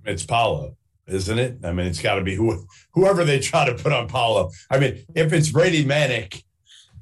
It's 0.06 0.26
Paolo 0.26 0.76
isn't 1.10 1.40
it? 1.40 1.58
I 1.64 1.74
mean, 1.74 1.88
it's 1.88 2.02
got 2.02 2.16
to 2.16 2.22
be 2.22 2.36
who, 2.36 2.66
whoever 2.94 3.24
they 3.24 3.40
try 3.40 3.66
to 3.66 3.76
put 3.76 3.92
on 3.92 4.08
Paolo. 4.08 4.52
I 4.70 4.80
mean, 4.80 5.04
if 5.16 5.34
it's 5.34 5.52
Brady 5.52 5.84
Manek, 5.84 6.44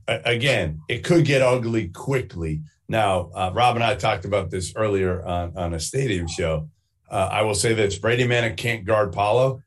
again, 0.08 0.82
it 0.88 1.04
could 1.04 1.26
get 1.26 1.42
ugly 1.42 1.90
quickly. 1.90 2.62
Now, 2.88 3.30
uh, 3.36 3.52
Rob 3.54 3.76
and 3.76 3.84
I 3.84 3.96
talked 3.96 4.26
about 4.26 4.50
this 4.50 4.74
earlier 4.76 5.26
on, 5.26 5.58
on 5.58 5.74
a 5.74 5.80
stadium 5.80 6.28
show. 6.28 6.70
Uh, 7.10 7.30
I 7.32 7.42
will 7.42 7.54
say 7.54 7.74
this 7.74 7.98
Brady 7.98 8.26
Manek 8.26 8.58
can't 8.58 8.86
guard 8.86 9.14
Paolo, 9.14 9.62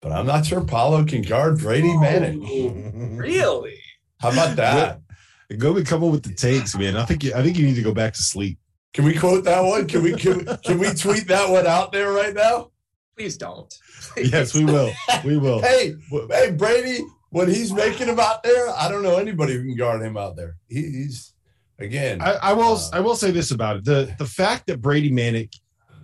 but 0.00 0.12
I'm 0.12 0.26
not 0.26 0.46
sure 0.46 0.62
Paolo 0.62 1.04
can 1.04 1.22
guard 1.22 1.58
Brady 1.58 1.88
oh, 1.88 1.98
Manek. 1.98 3.18
Really? 3.20 3.80
How 4.18 4.30
about 4.30 4.56
that? 4.56 5.00
Go 5.58 5.74
be 5.74 5.82
coming 5.82 6.10
with 6.10 6.22
the 6.22 6.32
takes, 6.34 6.76
man. 6.76 6.96
I 6.96 7.04
think 7.04 7.24
you, 7.24 7.34
I 7.34 7.42
think 7.42 7.58
you 7.58 7.66
need 7.66 7.74
to 7.74 7.82
go 7.82 7.92
back 7.92 8.14
to 8.14 8.22
sleep. 8.22 8.58
Can 8.92 9.04
we 9.04 9.14
quote 9.14 9.44
that 9.44 9.60
one? 9.60 9.86
Can 9.86 10.02
we 10.02 10.14
can, 10.14 10.38
we- 10.38 10.56
can 10.64 10.78
we 10.78 10.92
tweet 10.94 11.28
that 11.28 11.50
one 11.50 11.66
out 11.66 11.92
there 11.92 12.12
right 12.12 12.34
now? 12.34 12.70
Please 13.16 13.36
don't. 13.36 13.72
Yes, 14.16 14.54
we 14.54 14.64
will. 14.64 14.90
We 15.24 15.36
will. 15.36 15.60
Hey, 15.62 15.94
hey, 16.30 16.50
Brady, 16.52 17.00
when 17.30 17.48
he's 17.48 17.72
making 17.72 18.08
him 18.08 18.18
out 18.18 18.42
there, 18.42 18.70
I 18.70 18.88
don't 18.88 19.02
know 19.02 19.16
anybody 19.16 19.54
who 19.54 19.62
can 19.62 19.76
guard 19.76 20.02
him 20.02 20.16
out 20.16 20.36
there. 20.36 20.56
He, 20.68 20.82
he's 20.82 21.34
again. 21.78 22.22
I, 22.22 22.32
I 22.34 22.52
will. 22.54 22.76
Uh, 22.76 22.90
I 22.94 23.00
will 23.00 23.16
say 23.16 23.30
this 23.30 23.50
about 23.50 23.76
it: 23.76 23.84
the 23.84 24.14
the 24.18 24.26
fact 24.26 24.66
that 24.68 24.80
Brady 24.80 25.10
Manek 25.10 25.54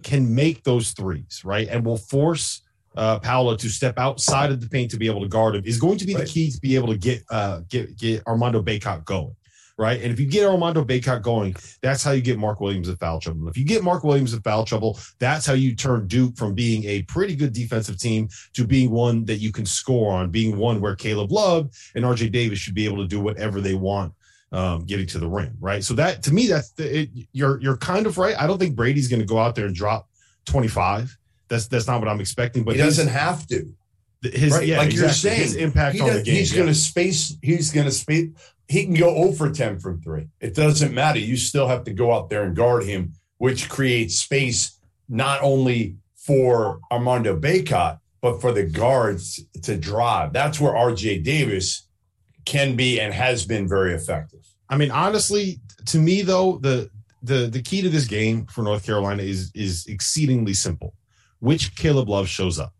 can 0.03 0.35
make 0.35 0.63
those 0.65 0.93
threes, 0.93 1.43
right, 1.45 1.69
and 1.69 1.85
will 1.85 1.97
force 1.97 2.63
uh, 2.97 3.19
Paolo 3.21 3.57
to 3.57 3.69
step 3.69 3.99
outside 3.99 4.51
of 4.51 4.61
the 4.61 4.69
paint 4.69 4.91
to 4.93 4.97
be 4.97 5.07
able 5.07 5.21
to 5.23 5.29
guard 5.29 5.55
him 5.57 5.63
is 5.65 5.79
going 5.79 5.99
to 5.99 6.07
be 6.07 6.15
Right. 6.15 6.27
the 6.27 6.31
key 6.33 6.51
to 6.51 6.61
be 6.61 6.75
able 6.77 6.89
to 6.89 6.97
get 6.99 7.23
uh, 7.31 7.61
get 7.69 7.97
get 7.97 8.27
Armando 8.27 8.63
Bacot 8.63 9.05
going, 9.05 9.35
right? 9.77 10.01
And 10.01 10.13
if 10.13 10.19
you 10.19 10.27
get 10.27 10.47
Armando 10.47 10.85
Bacot 10.85 11.23
going, 11.23 11.55
that's 11.83 12.03
how 12.03 12.13
you 12.13 12.23
get 12.23 12.39
Mark 12.39 12.61
Williams 12.61 12.89
in 12.89 12.97
foul 12.97 13.21
trouble. 13.21 13.49
If 13.49 13.59
you 13.59 13.65
get 13.65 13.83
Mark 13.85 14.03
Williams 14.05 14.33
in 14.33 14.41
foul 14.41 14.65
trouble, 14.65 14.99
that's 15.19 15.45
how 15.45 15.53
you 15.53 15.75
turn 15.75 16.07
Duke 16.07 16.37
from 16.37 16.55
being 16.55 16.85
a 16.85 17.03
pretty 17.03 17.37
good 17.37 17.53
defensive 17.53 17.99
team 17.99 18.29
to 18.55 18.67
being 18.67 18.91
one 18.91 19.25
that 19.27 19.37
you 19.39 19.53
can 19.53 19.67
score 19.67 20.13
on, 20.15 20.31
being 20.31 20.57
one 20.57 20.81
where 20.81 20.95
Caleb 20.97 21.33
Love 21.33 21.71
and 21.95 22.05
RJ 22.05 22.33
Davis 22.33 22.59
should 22.59 22.75
be 22.75 22.87
able 22.87 22.99
to 22.99 23.07
do 23.09 23.21
whatever 23.21 23.61
they 23.61 23.75
want 23.75 24.13
um, 24.53 24.85
getting 24.87 25.07
to 25.09 25.19
the 25.19 25.29
rim, 25.29 25.55
right? 25.61 25.83
So 25.85 25.93
that 25.95 26.23
to 26.23 26.33
me, 26.33 26.47
that's 26.47 26.71
the, 26.71 27.01
it, 27.01 27.11
you're 27.33 27.61
you're 27.61 27.77
kind 27.77 28.07
of 28.07 28.17
right. 28.17 28.37
I 28.41 28.47
don't 28.47 28.59
think 28.59 28.75
Brady's 28.77 29.09
going 29.09 29.21
to 29.21 29.27
go 29.27 29.39
out 29.39 29.55
there 29.55 29.67
and 29.67 29.75
drop 29.75 30.09
25. 30.47 31.19
That's 31.49 31.69
that's 31.69 31.87
not 31.87 32.01
what 32.01 32.09
I'm 32.09 32.21
expecting. 32.21 32.65
But 32.65 32.77
he 32.77 32.83
doesn't 32.83 33.09
have 33.09 33.47
to. 33.49 33.73
his 34.23 34.53
right? 34.53 34.67
yeah, 34.67 34.79
like 34.79 34.93
you're 34.93 35.09
saying, 35.11 35.41
his 35.41 35.57
impact 35.57 36.01
on 36.01 36.09
does- 36.09 36.17
the 36.19 36.23
game. 36.25 36.35
he's 36.35 36.53
yeah. 36.53 36.59
going 36.59 36.69
to 36.69 36.75
space. 36.75 37.37
He's 37.43 37.73
going 37.73 37.87
to 37.87 37.93
space. 37.93 38.31
He 38.69 38.85
can 38.85 38.95
go 38.95 39.15
0 39.15 39.33
for 39.33 39.51
10 39.51 39.79
from 39.79 40.01
three. 40.01 40.27
It 40.41 40.55
doesn't 40.57 40.93
matter. 40.93 41.21
You 41.21 41.37
still 41.37 41.69
have 41.69 41.85
to 41.85 41.93
go 41.93 42.13
out 42.13 42.31
there 42.31 42.43
and 42.43 42.57
guard 42.57 42.85
him, 42.85 43.13
which 43.39 43.69
creates 43.69 44.17
space 44.17 44.77
not 45.09 45.41
only 45.43 45.97
for 46.17 46.81
Armando 46.91 47.39
Bacot, 47.39 48.01
but 48.21 48.41
for 48.41 48.53
the 48.53 48.65
guards 48.65 49.45
to 49.63 49.77
drive. 49.77 50.33
That's 50.33 50.59
where 50.59 50.73
RJ 50.73 51.23
Davis 51.23 51.87
can 52.45 52.75
be 52.75 53.01
and 53.01 53.15
has 53.15 53.47
been 53.47 53.69
very 53.69 53.95
effective. 53.95 54.41
I 54.69 54.77
mean, 54.77 54.91
honestly, 54.91 55.61
to 55.87 55.99
me 55.99 56.23
though, 56.23 56.59
the 56.59 56.91
the 57.23 57.47
the 57.47 57.63
key 57.63 57.83
to 57.83 57.89
this 57.89 58.07
game 58.07 58.47
for 58.47 58.63
North 58.63 58.85
Carolina 58.85 59.23
is 59.23 59.53
is 59.55 59.87
exceedingly 59.87 60.55
simple. 60.55 60.95
Which 61.41 61.75
Caleb 61.77 62.09
Love 62.09 62.29
shows 62.29 62.59
up? 62.59 62.73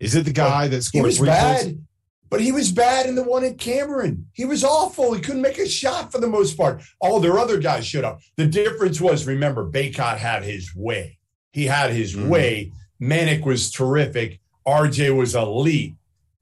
Is 0.00 0.14
it 0.14 0.24
the 0.24 0.32
guy 0.32 0.68
that 0.68 0.76
He 0.76 0.82
scored 0.82 1.04
was 1.06 1.18
three 1.18 1.28
points? 1.28 1.64
bad, 1.64 1.84
but 2.28 2.40
he 2.40 2.52
was 2.52 2.72
bad 2.72 3.06
in 3.06 3.14
the 3.14 3.22
one 3.22 3.44
at 3.44 3.58
Cameron. 3.58 4.26
He 4.32 4.44
was 4.44 4.64
awful. 4.64 5.14
He 5.14 5.20
couldn't 5.20 5.42
make 5.42 5.58
a 5.58 5.68
shot 5.68 6.12
for 6.12 6.18
the 6.20 6.26
most 6.28 6.56
part. 6.56 6.82
All 7.00 7.20
their 7.20 7.38
other 7.38 7.58
guys 7.58 7.86
showed 7.86 8.04
up. 8.04 8.20
The 8.36 8.46
difference 8.46 9.00
was, 9.00 9.26
remember, 9.26 9.70
Bacot 9.70 10.18
had 10.18 10.42
his 10.44 10.74
way. 10.74 11.18
He 11.52 11.64
had 11.66 11.92
his 11.92 12.14
Mhm. 12.14 12.28
way. 12.28 12.72
Manek 13.00 13.44
was 13.44 13.70
terrific. 13.70 14.40
RJ 14.66 15.10
was 15.10 15.34
elite. 15.34 15.94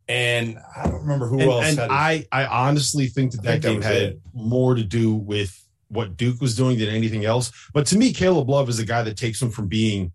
And 0.08 0.58
I 0.76 0.84
don't 0.84 1.00
remember 1.00 1.28
who 1.28 1.40
and, 1.40 1.50
else 1.50 1.64
and 1.78 1.80
I, 1.80 2.26
I 2.30 2.44
honestly 2.44 3.06
think 3.06 3.32
that 3.32 3.40
I 3.40 3.42
that 3.42 3.52
think 3.52 3.62
game 3.62 3.76
was 3.76 3.86
had 3.86 3.96
it. 3.96 4.20
more 4.34 4.74
to 4.74 4.82
do 4.84 5.14
with 5.14 5.58
what 5.88 6.16
Duke 6.18 6.40
was 6.42 6.54
doing 6.56 6.78
than 6.78 6.88
anything 6.88 7.24
else. 7.24 7.50
But 7.72 7.86
to 7.86 7.96
me, 7.96 8.12
Caleb 8.12 8.50
Love 8.50 8.68
is 8.68 8.78
a 8.78 8.84
guy 8.84 9.02
that 9.02 9.16
takes 9.16 9.40
him 9.40 9.50
from 9.50 9.66
being 9.68 10.12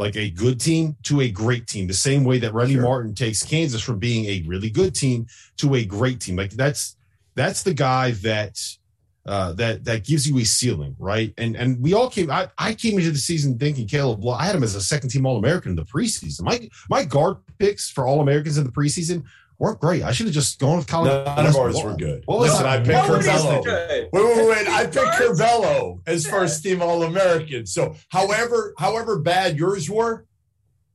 like 0.00 0.16
a 0.16 0.30
good 0.30 0.60
team 0.60 0.96
to 1.04 1.20
a 1.20 1.30
great 1.30 1.66
team, 1.66 1.86
the 1.86 1.94
same 1.94 2.24
way 2.24 2.38
that 2.40 2.54
Remy 2.54 2.74
Sure. 2.74 2.82
Martin 2.82 3.14
takes 3.14 3.44
Kansas 3.44 3.82
from 3.82 3.98
being 3.98 4.24
a 4.26 4.42
really 4.48 4.70
good 4.70 4.94
team 4.94 5.26
to 5.58 5.74
a 5.76 5.84
great 5.84 6.20
team. 6.20 6.36
Like 6.36 6.50
that's 6.52 6.96
that's 7.36 7.62
the 7.62 7.74
guy 7.74 8.12
that 8.22 8.58
uh, 9.26 9.52
that 9.52 9.84
that 9.84 10.04
gives 10.04 10.28
you 10.28 10.38
a 10.38 10.44
ceiling, 10.44 10.96
right? 10.98 11.32
And 11.38 11.54
and 11.54 11.80
we 11.80 11.92
all 11.94 12.10
came. 12.10 12.30
I, 12.30 12.48
I 12.58 12.74
came 12.74 12.98
into 12.98 13.12
the 13.12 13.18
season 13.18 13.58
thinking 13.58 13.86
Caleb 13.86 14.24
Love. 14.24 14.40
I 14.40 14.46
had 14.46 14.56
him 14.56 14.62
as 14.62 14.74
a 14.74 14.80
second 14.80 15.10
team 15.10 15.26
All 15.26 15.36
American 15.36 15.70
in 15.70 15.76
the 15.76 15.84
preseason. 15.84 16.42
My 16.42 16.68
my 16.88 17.04
guard 17.04 17.36
picks 17.58 17.90
for 17.90 18.06
All 18.06 18.20
Americans 18.20 18.58
in 18.58 18.64
the 18.64 18.72
preseason 18.72 19.22
weren't 19.60 19.78
great. 19.78 20.02
I 20.02 20.10
should 20.10 20.26
have 20.26 20.34
just 20.34 20.58
gone 20.58 20.78
with 20.78 20.88
Collin. 20.88 21.24
none 21.24 21.46
of 21.46 21.54
ours 21.54 21.80
were 21.84 21.94
good. 21.94 22.24
What 22.24 22.40
was 22.40 22.50
Listen, 22.50 22.66
it? 22.66 22.68
I 22.68 22.76
picked 22.78 22.88
Nobody's 22.88 23.26
Curbelo. 23.26 23.64
good. 23.64 24.08
Wait, 24.12 24.24
wait, 24.24 24.48
wait! 24.48 24.68
I 24.68 24.82
picked 24.84 24.94
Guards? 24.94 25.40
Curbelo 25.40 26.00
as 26.06 26.26
first 26.26 26.64
team 26.64 26.82
All 26.82 27.04
American. 27.04 27.66
So, 27.66 27.94
however, 28.08 28.74
however 28.78 29.20
bad 29.20 29.56
yours 29.56 29.88
were, 29.88 30.26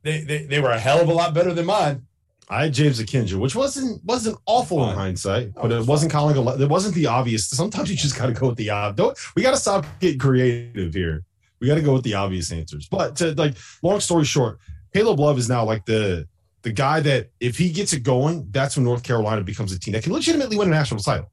they, 0.02 0.22
they 0.22 0.46
they 0.46 0.60
were 0.60 0.72
a 0.72 0.80
hell 0.80 1.00
of 1.00 1.08
a 1.08 1.14
lot 1.14 1.34
better 1.34 1.54
than 1.54 1.68
mine. 1.68 2.06
I 2.48 2.64
had 2.64 2.74
James 2.74 3.00
Akinjo, 3.02 3.40
which 3.40 3.56
wasn't 3.56 4.04
wasn't 4.04 4.38
awful 4.46 4.88
in 4.90 4.96
hindsight, 4.96 5.54
but 5.56 5.72
it's 5.72 5.86
it 5.86 5.90
wasn't 5.90 6.12
calling 6.12 6.36
a. 6.36 6.62
It 6.62 6.70
wasn't 6.70 6.96
the 6.96 7.08
obvious. 7.08 7.48
Sometimes 7.50 7.90
you 7.90 7.96
just 7.96 8.18
got 8.18 8.28
to 8.28 8.34
go 8.34 8.50
with 8.50 8.58
the 8.58 8.70
ob. 8.70 8.98
Don't 8.98 9.18
we 9.36 9.42
got 9.42 9.52
to 9.52 9.58
stop 9.58 9.86
getting 10.00 10.20
creative 10.20 10.94
here? 10.94 11.24
We 11.60 11.68
got 11.68 11.76
to 11.76 11.82
go 11.82 11.94
with 11.94 12.04
the 12.04 12.14
obvious 12.16 12.52
answers. 12.52 12.88
But 12.88 13.16
to 13.18 13.34
like, 13.34 13.56
long 13.82 14.00
story 14.00 14.26
short, 14.26 14.60
Caleb 14.94 15.20
Love 15.20 15.38
is 15.40 15.50
now 15.50 15.66
like 15.66 15.86
the 15.86 16.28
the 16.66 16.72
guy 16.72 17.00
that 17.00 17.30
if 17.40 17.60
he 17.60 17.70
gets 17.72 17.94
it 17.94 18.00
going, 18.00 18.48
that's 18.50 18.76
when 18.76 18.86
North 18.86 19.04
Carolina 19.04 19.44
becomes 19.44 19.72
a 19.72 19.80
team 19.80 19.92
that 19.94 20.04
can 20.04 20.12
legitimately 20.12 20.58
win 20.58 20.68
a 20.68 20.72
national 20.72 21.00
title. 21.00 21.32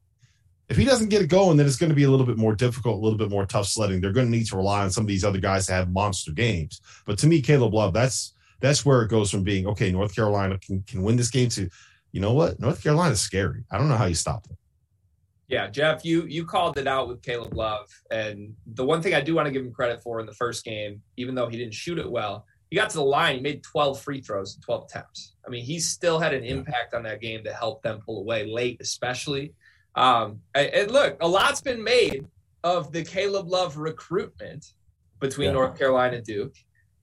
If 0.69 0.77
he 0.77 0.85
doesn't 0.85 1.09
get 1.09 1.23
it 1.23 1.27
going, 1.27 1.57
then 1.57 1.65
it's 1.65 1.75
going 1.75 1.89
to 1.89 1.95
be 1.95 2.03
a 2.03 2.09
little 2.09 2.25
bit 2.25 2.37
more 2.37 2.53
difficult, 2.53 2.99
a 2.99 3.01
little 3.03 3.17
bit 3.17 3.31
more 3.31 3.43
tough 3.47 3.65
sledding. 3.65 3.99
They're 3.99 4.11
going 4.11 4.27
to 4.27 4.31
need 4.31 4.45
to 4.45 4.55
rely 4.55 4.83
on 4.83 4.91
some 4.91 5.03
of 5.03 5.07
these 5.07 5.25
other 5.25 5.39
guys 5.39 5.65
to 5.65 5.73
have 5.73 5.91
monster 5.91 6.31
games. 6.31 6.81
But 7.07 7.17
to 7.17 7.27
me, 7.27 7.41
Caleb 7.41 7.73
Love, 7.73 7.93
that's 7.93 8.33
that's 8.61 8.85
where 8.85 9.01
it 9.01 9.09
goes 9.09 9.31
from 9.31 9.43
being 9.43 9.65
okay. 9.69 9.91
North 9.91 10.15
Carolina 10.15 10.59
can 10.59 10.83
can 10.83 11.01
win 11.01 11.15
this 11.15 11.31
game 11.31 11.49
to, 11.49 11.67
you 12.11 12.21
know 12.21 12.33
what? 12.33 12.59
North 12.59 12.83
Carolina's 12.83 13.19
scary. 13.19 13.63
I 13.71 13.79
don't 13.79 13.89
know 13.89 13.97
how 13.97 14.05
you 14.05 14.15
stop 14.15 14.47
them. 14.47 14.55
Yeah, 15.47 15.67
Jeff, 15.67 16.05
you 16.05 16.25
you 16.27 16.45
called 16.45 16.77
it 16.77 16.87
out 16.87 17.07
with 17.07 17.23
Caleb 17.23 17.55
Love, 17.55 17.89
and 18.11 18.53
the 18.67 18.85
one 18.85 19.01
thing 19.01 19.15
I 19.15 19.21
do 19.21 19.33
want 19.33 19.47
to 19.47 19.51
give 19.51 19.63
him 19.63 19.73
credit 19.73 20.03
for 20.03 20.19
in 20.19 20.27
the 20.27 20.33
first 20.33 20.63
game, 20.63 21.01
even 21.17 21.33
though 21.33 21.47
he 21.47 21.57
didn't 21.57 21.73
shoot 21.73 21.97
it 21.97 22.09
well, 22.09 22.45
he 22.73 22.79
got 22.79 22.89
to 22.89 22.97
the 22.97 23.03
line, 23.03 23.35
he 23.35 23.41
made 23.41 23.61
12 23.61 24.01
free 24.01 24.19
throws 24.19 24.55
in 24.55 24.61
12 24.63 24.85
attempts. 24.85 25.35
I 25.45 25.51
mean, 25.51 25.63
he 25.63 25.79
still 25.79 26.17
had 26.17 26.33
an 26.33 26.43
impact 26.43 26.95
on 26.95 27.03
that 27.03 27.21
game 27.21 27.43
to 27.43 27.53
help 27.53 27.83
them 27.83 27.99
pull 28.03 28.17
away 28.17 28.47
late, 28.47 28.81
especially. 28.81 29.53
Um, 29.93 30.39
and, 30.55 30.69
and 30.69 30.91
look, 30.91 31.17
a 31.21 31.27
lot's 31.27 31.61
been 31.61 31.83
made 31.83 32.25
of 32.63 32.91
the 32.91 33.03
Caleb 33.03 33.47
Love 33.47 33.77
recruitment 33.77 34.65
between 35.19 35.49
Yeah. 35.49 35.53
North 35.53 35.77
Carolina 35.77 36.15
and 36.17 36.25
Duke, 36.25 36.55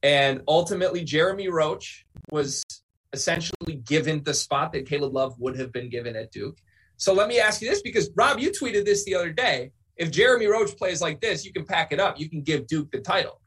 and 0.03 0.43
ultimately 0.49 1.05
Jeremy 1.05 1.47
Roach 1.47 2.05
was 2.33 2.65
essentially 3.12 3.77
given 3.85 4.25
the 4.25 4.35
spot 4.35 4.73
that 4.73 4.89
Caleb 4.89 5.15
Love 5.15 5.39
would 5.39 5.57
have 5.57 5.71
been 5.71 5.89
given 5.89 6.17
at 6.17 6.33
Duke. 6.33 6.59
So 6.97 7.15
let 7.15 7.29
me 7.29 7.39
ask 7.39 7.62
you 7.62 7.71
this 7.71 7.81
because 7.81 8.11
Rob, 8.17 8.41
you 8.41 8.50
tweeted 8.50 8.85
this 8.85 9.05
the 9.05 9.15
other 9.15 9.31
day. 9.31 9.71
If 9.97 10.11
Jeremy 10.11 10.47
Roach 10.47 10.77
plays 10.77 11.00
like 11.00 11.21
this, 11.21 11.45
you 11.45 11.53
can 11.53 11.65
pack 11.65 11.93
it 11.93 12.00
up. 12.00 12.19
You 12.19 12.29
can 12.29 12.43
give 12.43 12.67
Duke 12.67 12.91
the 12.91 12.99
title. 12.99 13.41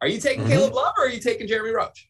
Are 0.00 0.08
you 0.08 0.20
taking 0.20 0.44
Mhm. 0.44 0.48
Caleb 0.48 0.74
Love 0.74 0.94
or 0.98 1.06
are 1.06 1.08
you 1.08 1.20
taking 1.20 1.46
Jeremy 1.46 1.70
Roach? 1.70 2.08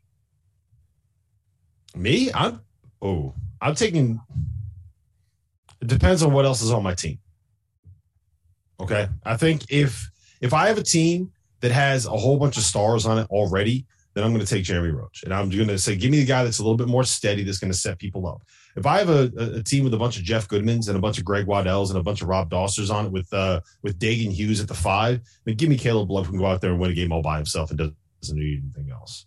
Me, 1.95 2.31
I'm 2.33 2.61
oh, 3.01 3.35
I'm 3.61 3.75
taking. 3.75 4.21
It 5.81 5.89
depends 5.89 6.23
on 6.23 6.33
what 6.33 6.45
else 6.45 6.63
is 6.63 6.71
on 6.71 6.83
my 6.83 6.95
team. 6.95 7.19
Okay, 8.81 9.09
I 9.25 9.37
think 9.37 9.63
if 9.71 10.11
if 10.41 10.53
I 10.53 10.69
have 10.69 10.79
a 10.79 10.83
team 10.83 11.33
that 11.61 11.71
has 11.73 12.07
a 12.07 12.11
whole 12.11 12.39
bunch 12.39 12.57
of 12.59 12.63
stars 12.63 13.07
on 13.07 13.19
it 13.19 13.27
already, 13.31 13.87
then 14.15 14.25
I'm 14.25 14.33
going 14.33 14.45
to 14.45 14.53
take 14.55 14.65
Jeremy 14.65 14.91
Roach, 14.91 15.23
and 15.23 15.33
I'm 15.33 15.49
going 15.49 15.69
to 15.69 15.79
say, 15.79 15.97
give 15.97 16.11
me 16.11 16.19
the 16.21 16.27
guy 16.27 16.45
that's 16.45 16.59
a 16.59 16.63
little 16.63 16.77
bit 16.77 16.89
more 16.89 17.05
steady, 17.05 17.45
that's 17.45 17.59
going 17.59 17.73
to 17.73 17.79
set 17.79 17.99
people 17.99 18.27
up. 18.27 18.43
If 18.77 18.85
I 18.85 18.99
have 18.99 19.09
a, 19.09 19.33
a, 19.57 19.63
team 19.63 19.85
with 19.85 19.95
a 19.95 19.99
bunch 19.99 20.19
of 20.19 20.23
Jeff 20.23 20.49
Goodmans 20.49 20.89
and 20.89 20.99
a 20.99 21.01
bunch 21.01 21.17
of 21.17 21.25
Greg 21.25 21.47
Waddell's 21.47 21.91
and 21.91 21.99
a 21.99 22.03
bunch 22.03 22.21
of 22.21 22.29
Rob 22.29 22.51
Dausters 22.51 22.91
on 22.91 23.07
it 23.07 23.13
with 23.13 23.33
uh 23.33 23.61
with 23.83 23.99
Dagan 23.99 24.31
Hughes 24.31 24.61
at 24.61 24.69
the 24.69 24.75
five, 24.75 25.21
then 25.45 25.55
give 25.55 25.71
me 25.71 25.79
Caleb 25.79 26.11
Love 26.11 26.27
who 26.27 26.33
can 26.33 26.41
go 26.41 26.47
out 26.47 26.61
there 26.61 26.71
and 26.71 26.79
win 26.79 26.91
a 26.91 26.95
game 26.95 27.11
all 27.11 27.23
by 27.23 27.37
himself 27.37 27.71
and 27.71 27.79
doesn't 27.79 28.39
need 28.39 28.63
anything 28.63 28.93
else. 28.93 29.27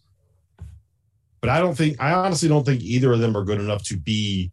But 1.41 1.49
I 1.49 1.59
don't 1.59 1.75
think 1.75 1.99
I 1.99 2.13
honestly 2.13 2.47
don't 2.47 2.65
think 2.65 2.81
either 2.81 3.11
of 3.11 3.19
them 3.19 3.35
are 3.35 3.43
good 3.43 3.59
enough 3.59 3.83
to 3.85 3.97
be 3.97 4.51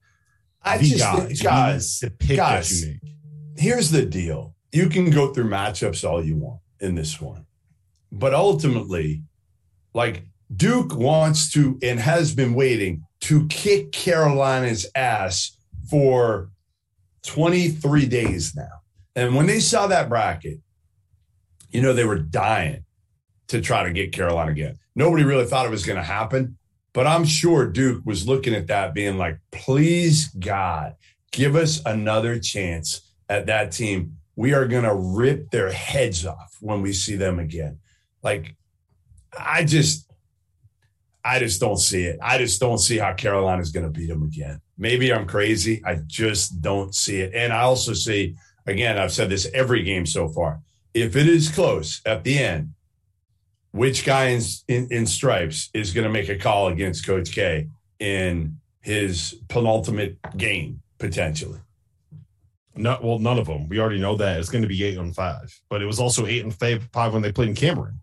I 0.63 0.79
the 0.79 0.85
just 0.85 1.01
guy, 1.01 1.27
think, 1.27 1.43
guys, 1.43 2.01
the 2.01 2.11
pick 2.11 2.37
guys. 2.37 2.81
that 2.81 2.87
you 2.87 2.99
make. 3.03 3.13
here's 3.57 3.91
the 3.91 4.05
deal. 4.05 4.55
You 4.73 4.89
can 4.89 5.11
go 5.11 5.33
through 5.33 5.49
matchups 5.51 6.09
all 6.09 6.25
you 6.25 6.37
want 6.37 6.61
in 6.81 6.95
this 6.95 7.21
one. 7.21 7.47
But 8.11 8.35
ultimately, 8.35 9.23
like 9.95 10.25
Duke 10.55 10.95
wants 10.95 11.53
to 11.53 11.79
and 11.83 12.01
has 12.01 12.35
been 12.35 12.55
waiting 12.55 13.05
to 13.27 13.45
kick 13.49 13.91
Carolina's 13.91 14.87
ass 14.95 15.59
for 15.91 16.49
23 17.25 18.07
days 18.07 18.55
now. 18.55 18.69
And 19.17 19.35
when 19.35 19.47
they 19.47 19.59
saw 19.59 19.89
that 19.89 20.09
bracket, 20.09 20.61
you 21.71 21.83
know, 21.83 21.93
they 21.93 22.05
were 22.05 22.21
dying 22.21 22.85
to 23.49 23.61
try 23.61 23.83
to 23.83 23.93
get 23.93 24.13
Carolina 24.13 24.53
again. 24.53 24.79
Nobody 24.95 25.25
really 25.25 25.45
thought 25.45 25.67
it 25.67 25.71
was 25.71 25.85
going 25.85 25.97
to 25.97 26.05
happen. 26.05 26.57
But 26.93 27.09
I'm 27.09 27.25
sure 27.25 27.67
Duke 27.67 28.03
was 28.07 28.29
looking 28.29 28.55
at 28.55 28.69
that, 28.69 28.95
being 28.95 29.19
like, 29.19 29.41
please, 29.51 30.29
God, 30.29 30.95
give 31.33 31.57
us 31.57 31.83
another 31.85 32.39
chance 32.39 33.13
at 33.29 33.47
that 33.47 33.73
team. 33.73 34.19
We 34.37 34.55
are 34.55 34.69
going 34.69 34.85
to 34.85 34.95
rip 34.95 35.51
their 35.51 35.73
heads 35.73 36.25
off 36.25 36.57
when 36.61 36.81
we 36.81 36.93
see 36.93 37.17
them 37.17 37.41
again. 37.41 37.81
Like, 38.23 38.55
I 39.37 39.65
just, 39.65 40.06
I 41.27 41.41
just 41.41 41.61
don't 41.61 41.79
see 41.79 42.05
it. 42.05 42.19
I 42.23 42.39
just 42.39 42.61
don't 42.61 42.79
see 42.79 42.99
how 42.99 43.13
Carolina's 43.15 43.73
going 43.73 43.87
to 43.87 43.99
beat 43.99 44.07
them 44.07 44.23
again. 44.23 44.61
Maybe 44.79 45.13
I'm 45.13 45.27
crazy. 45.27 45.83
I 45.85 45.97
just 46.07 46.63
don't 46.63 46.95
see 46.95 47.21
it. 47.21 47.35
And 47.35 47.53
I 47.53 47.63
also 47.63 47.95
see, 47.95 48.37
again, 48.67 48.97
I've 48.97 49.13
said 49.13 49.29
this 49.29 49.49
every 49.53 49.83
game 49.83 50.07
so 50.07 50.29
far. 50.29 50.61
if 50.95 51.15
it 51.15 51.29
is 51.29 51.51
close 51.51 52.01
at 52.07 52.25
the 52.25 52.39
end, 52.39 52.73
which 53.73 54.07
guy 54.07 54.29
in, 54.29 54.41
in, 54.69 54.89
in 54.91 55.07
stripes 55.07 55.69
is 55.75 55.93
going 55.93 56.07
to 56.07 56.13
make 56.13 56.31
a 56.31 56.39
call 56.39 56.69
against 56.69 57.07
Coach 57.07 57.33
K 57.33 57.69
in 57.99 58.59
his 58.81 59.35
penultimate 59.49 60.17
game 60.37 60.81
potentially? 60.99 61.61
No, 62.75 62.99
well, 63.03 63.19
none 63.19 63.39
of 63.39 63.47
them. 63.47 63.69
We 63.69 63.81
already 63.81 64.01
know 64.01 64.17
that 64.17 64.39
it's 64.39 64.49
going 64.49 64.63
to 64.63 64.69
be 64.69 64.83
eight 64.85 64.97
on 64.97 65.13
five, 65.13 65.55
but 65.69 65.83
it 65.83 65.87
was 65.87 66.01
also 66.01 66.25
eight 66.25 66.45
and 66.45 66.55
five, 66.55 66.89
five 66.93 67.13
when 67.13 67.23
they 67.23 67.33
played 67.33 67.51
in 67.51 67.55
Cameron, 67.55 68.01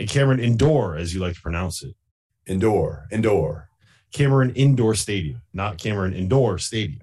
and 0.00 0.08
Cameron 0.08 0.40
Indoor, 0.40 0.96
as 0.96 1.14
you 1.14 1.20
like 1.20 1.34
to 1.34 1.40
pronounce 1.40 1.82
it, 1.82 1.94
Indoor, 2.48 3.06
indoor. 3.10 3.68
Cameron 4.12 4.54
Indoor 4.54 4.94
Stadium, 4.94 5.42
not 5.52 5.78
Cameron 5.78 6.14
Indoor 6.14 6.58
Stadium. 6.58 7.02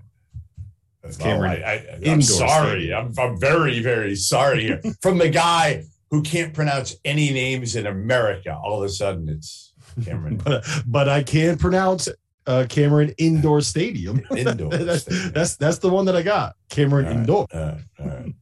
That's 1.04 1.18
Cameron, 1.18 1.64
I, 1.64 1.74
I, 1.74 2.00
I'm 2.08 2.22
sorry. 2.22 2.92
I'm, 2.92 3.14
I'm 3.20 3.40
very, 3.40 3.80
very 3.80 4.16
sorry 4.16 4.64
here. 4.64 4.82
From 5.02 5.20
the 5.20 5.30
guy 5.30 5.84
who 6.10 6.24
can't 6.24 6.54
pronounce 6.54 6.96
any 7.06 7.32
names 7.32 7.76
in 7.76 7.86
America, 7.86 8.56
all 8.56 8.82
of 8.82 8.84
a 8.84 8.90
sudden 8.90 9.30
it's 9.30 9.74
Cameron 10.04 10.38
But 10.44 10.66
but 10.88 11.08
I 11.08 11.24
can 11.24 11.58
pronounce 11.58 12.10
uh, 12.48 12.66
Cameron 12.70 13.14
Indoor 13.18 13.62
Stadium. 13.62 14.22
Indoor. 14.36 14.70
that's, 14.72 15.04
Stadium. 15.04 15.32
that's 15.32 15.56
that's 15.58 15.78
the 15.78 15.90
one 15.90 16.06
that 16.06 16.16
I 16.16 16.22
got. 16.24 16.56
Cameron 16.70 17.06
All 17.06 17.12
right, 17.12 17.20
Indoor. 17.20 17.48
all 17.54 17.60
right, 17.60 17.80
all 18.00 18.08
right. 18.08 18.36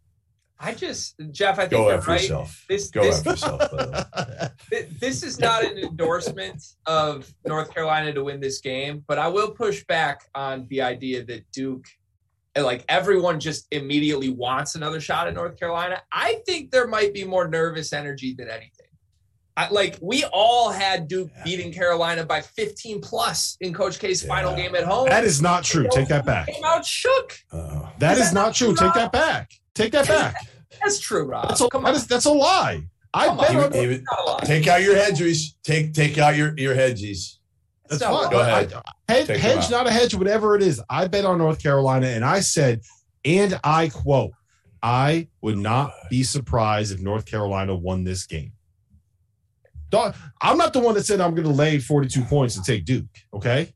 I 0.64 0.74
just, 0.74 1.16
Jeff, 1.32 1.60
I 1.60 1.64
think 1.68 1.72
Go 1.72 1.88
you're 1.90 1.98
after 1.98 2.12
right. 2.12 2.22
yourself. 2.22 2.66
This, 2.70 2.90
Go 2.90 3.02
this, 3.04 3.18
after 3.18 3.30
yourself. 3.32 3.60
by 3.72 3.86
the 3.86 4.48
way. 4.72 4.88
This 5.00 5.22
is 5.24 5.38
not 5.40 5.64
an 5.66 5.78
endorsement 5.78 6.64
of 6.86 7.32
North 7.46 7.74
Carolina 7.74 8.14
to 8.14 8.24
win 8.24 8.40
this 8.40 8.60
game, 8.62 9.04
but 9.08 9.20
I 9.20 9.28
will 9.28 9.52
push 9.52 9.84
back 9.86 10.22
on 10.34 10.66
the 10.70 10.82
idea 10.82 11.24
that 11.26 11.44
Duke, 11.52 11.86
like 12.58 12.86
everyone, 12.88 13.40
just 13.40 13.68
immediately 13.72 14.30
wants 14.30 14.76
another 14.76 15.02
shot 15.02 15.28
at 15.28 15.34
North 15.34 15.60
Carolina. 15.60 16.02
I 16.12 16.42
think 16.46 16.72
there 16.72 16.88
might 16.88 17.14
be 17.14 17.24
more 17.26 17.48
nervous 17.48 17.92
energy 17.92 18.34
than 18.34 18.48
anything. 18.48 18.88
I, 19.56 19.70
like 19.70 20.00
we 20.02 20.24
all 20.34 20.72
had 20.72 21.08
Duke 21.08 21.30
beating 21.44 21.72
Carolina 21.72 22.26
by 22.26 22.42
15 22.42 23.02
plus 23.02 23.56
in 23.62 23.72
Coach 23.74 24.00
K's 24.00 24.26
final 24.26 24.56
game 24.56 24.74
at 24.76 24.84
home. 24.84 25.08
That 25.10 25.24
is 25.26 25.42
not 25.42 25.64
true. 25.64 25.88
Take 25.92 26.08
that 26.08 26.26
back. 26.26 26.48
Came 26.48 26.64
out 26.64 26.84
shook. 26.86 27.38
Uh-oh. 27.52 27.90
That 28.00 28.14
Is 28.14 28.20
is 28.26 28.30
that 28.30 28.36
not 28.36 28.46
not 28.48 28.56
true. 28.56 28.74
true, 28.74 28.88
Take 28.88 28.94
that 28.96 29.12
back. 29.12 29.52
Take 29.76 29.92
that 29.92 30.08
back. 30.08 30.36
That's 30.82 31.00
true, 31.00 31.26
Rob. 31.26 31.50
That's 31.50 31.62
a, 31.62 31.70
Come 31.70 31.84
that 31.84 31.90
on. 31.90 31.96
is, 31.96 32.08
that's 32.08 32.26
a 32.26 32.32
lie. 32.32 32.84
I 33.14 33.28
Come 33.28 33.38
bet 33.38 33.56
on. 33.56 33.76
Even- 33.76 33.84
even- 33.92 34.06
a 34.18 34.24
lot. 34.24 34.46
take 34.46 34.68
out 34.68 34.82
your 34.82 34.96
hedges. 34.96 35.56
Take 35.64 35.94
take 35.94 36.18
out 36.18 36.36
your 36.36 36.58
your 36.58 36.74
hedges. 36.74 37.40
That's 37.90 38.04
fine. 38.04 38.32
Go 38.32 38.40
ahead. 38.40 38.74
I- 38.74 39.14
hedge, 39.14 39.28
hedge 39.28 39.70
not 39.70 39.88
a 39.88 39.92
hedge, 39.92 40.16
whatever 40.16 40.56
it 40.56 40.64
is. 40.64 40.82
I 40.90 41.08
bet 41.08 41.26
on 41.26 41.38
North 41.38 41.62
Carolina, 41.62 42.08
and 42.08 42.26
I 42.26 42.40
said, 42.40 42.82
and 43.24 43.60
I 43.64 43.90
quote, 43.90 44.32
I 44.82 45.28
would 45.42 45.58
oh, 45.58 45.62
not 45.62 45.94
be 46.10 46.24
surprised 46.24 46.92
if 46.92 47.00
North 47.00 47.26
Carolina 47.26 47.76
won 47.76 48.04
this 48.04 48.26
game. 48.26 48.54
I'm 50.42 50.58
not 50.58 50.74
the 50.74 50.80
one 50.80 50.96
that 50.96 51.06
said 51.06 51.22
I'm 51.22 51.36
going 51.36 51.48
to 51.48 51.54
lay 51.54 51.78
42 51.78 52.24
points 52.24 52.56
and 52.56 52.66
take 52.66 52.84
Duke. 52.84 53.06
Okay, 53.32 53.72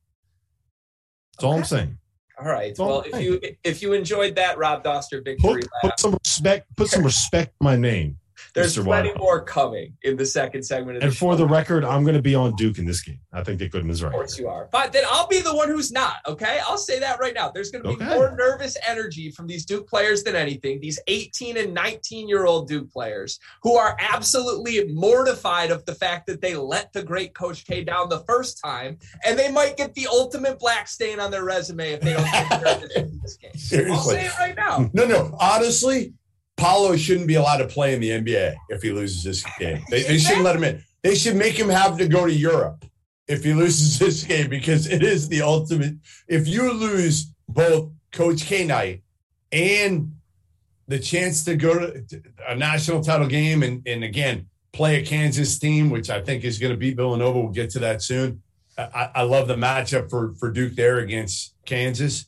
that's 1.33 1.43
all 1.43 1.53
I'm 1.53 1.63
saying. 1.63 1.97
All 2.39 2.45
right. 2.45 2.77
All 2.79 2.87
Well, 2.87 3.01
right. 3.01 3.13
if 3.13 3.21
you 3.21 3.55
if 3.63 3.81
you 3.81 3.93
enjoyed 3.93 4.35
that 4.35 4.57
Rob 4.57 4.83
Dauster 4.83 5.23
victory 5.23 5.37
Put, 5.39 5.63
lap, 5.63 5.69
put 5.81 5.99
some 5.99 6.17
respect. 6.23 6.67
Put 6.75 6.89
some 6.89 7.03
respect 7.13 7.55
my 7.59 7.75
name. 7.75 8.17
There's 8.57 8.75
Mr. 8.77 8.83
plenty 8.83 9.09
Wild. 9.09 9.19
more 9.19 9.41
coming 9.43 9.93
in 10.03 10.17
the 10.17 10.25
second 10.25 10.63
segment 10.63 10.97
of 10.97 11.01
the 11.01 11.07
And 11.07 11.15
for 11.17 11.33
show. 11.33 11.37
the 11.37 11.45
record, 11.47 11.85
I'm 11.85 12.03
going 12.03 12.15
to 12.15 12.21
be 12.21 12.35
on 12.35 12.55
Duke 12.55 12.77
in 12.77 12.85
this 12.85 13.01
game. 13.01 13.19
I 13.31 13.43
think 13.43 13.59
that 13.59 13.71
Goodman's 13.71 14.01
Of 14.01 14.09
right. 14.09 14.15
course 14.15 14.37
you 14.39 14.47
are. 14.47 14.67
But 14.71 14.91
then 14.91 15.03
I'll 15.09 15.27
be 15.27 15.39
the 15.41 15.55
one 15.55 15.69
who's 15.69 15.91
not, 15.91 16.15
okay? 16.27 16.59
I'll 16.67 16.77
say 16.77 16.99
that 16.99 17.19
right 17.19 17.33
now. 17.33 17.49
There's 17.49 17.71
going 17.71 17.83
to 17.83 17.89
be 17.89 17.95
Okay. 17.95 18.15
more 18.15 18.35
nervous 18.37 18.75
energy 18.87 19.31
from 19.31 19.47
these 19.47 19.65
Duke 19.65 19.87
players 19.87 20.23
than 20.23 20.35
anything. 20.35 20.79
These 20.81 20.99
18 21.07 21.57
and 21.57 21.73
19 21.73 22.27
year 22.27 22.45
old 22.45 22.67
Duke 22.67 22.91
players 22.91 23.39
who 23.63 23.75
are 23.77 23.95
absolutely 23.99 24.85
mortified 24.93 25.71
of 25.71 25.85
the 25.85 25.95
fact 25.95 26.27
that 26.27 26.41
they 26.41 26.55
let 26.55 26.91
the 26.93 27.03
great 27.03 27.33
Coach 27.33 27.65
K 27.65 27.83
down 27.83 28.09
the 28.09 28.19
first 28.21 28.59
time, 28.63 28.97
and 29.25 29.37
they 29.37 29.51
might 29.51 29.77
get 29.77 29.93
the 29.93 30.07
ultimate 30.07 30.59
black 30.59 30.87
stain 30.87 31.19
on 31.19 31.31
their 31.31 31.43
resume 31.45 31.91
if 31.91 32.01
they 32.01 32.13
don't 32.13 32.25
take 32.25 32.49
care 32.49 32.79
in 32.97 33.19
this 33.21 33.37
game. 33.37 33.91
I'll 33.91 33.99
say 33.99 34.25
it 34.25 34.37
right 34.39 34.55
now. 34.55 34.89
No, 34.93 35.05
no. 35.05 35.35
Honestly, 35.39 36.13
Paolo 36.57 36.97
shouldn't 36.97 37.27
be 37.27 37.35
allowed 37.35 37.57
to 37.57 37.67
play 37.67 37.93
in 37.93 38.01
the 38.01 38.09
NBA 38.09 38.55
if 38.69 38.81
he 38.81 38.91
loses 38.91 39.23
this 39.23 39.45
game. 39.59 39.83
They, 39.89 40.03
they 40.03 40.17
shouldn't 40.17 40.43
let 40.43 40.55
him 40.55 40.63
in. 40.63 40.83
They 41.03 41.15
should 41.15 41.35
make 41.35 41.57
him 41.57 41.69
have 41.69 41.97
to 41.99 42.07
go 42.07 42.25
to 42.25 42.33
Europe 42.33 42.83
if 43.27 43.43
he 43.43 43.53
loses 43.53 43.99
this 43.99 44.23
game 44.23 44.49
because 44.49 44.87
it 44.87 45.03
is 45.03 45.29
the 45.29 45.41
ultimate. 45.41 45.95
If 46.27 46.47
you 46.47 46.73
lose 46.73 47.31
both 47.47 47.91
Coach 48.11 48.45
K 48.45 48.65
night 48.65 49.03
and 49.51 50.13
the 50.87 50.99
chance 50.99 51.43
to 51.45 51.55
go 51.55 51.77
to 51.79 52.23
a 52.47 52.55
national 52.55 53.03
title 53.03 53.27
game 53.27 53.61
and, 53.61 53.85
and 53.85 54.03
again 54.03 54.47
play 54.73 55.01
a 55.01 55.05
Kansas 55.05 55.57
team, 55.57 55.89
which 55.89 56.09
I 56.09 56.21
think 56.21 56.43
is 56.43 56.59
going 56.59 56.71
to 56.71 56.77
beat 56.77 56.95
Villanova. 56.95 57.39
We'll 57.39 57.51
get 57.51 57.69
to 57.71 57.79
that 57.79 58.01
soon. 58.01 58.41
I, 58.77 59.09
I 59.15 59.21
love 59.23 59.47
the 59.47 59.55
matchup 59.55 60.09
for 60.09 60.33
for 60.35 60.51
Duke 60.51 60.75
there 60.75 60.99
against 60.99 61.55
Kansas. 61.65 62.25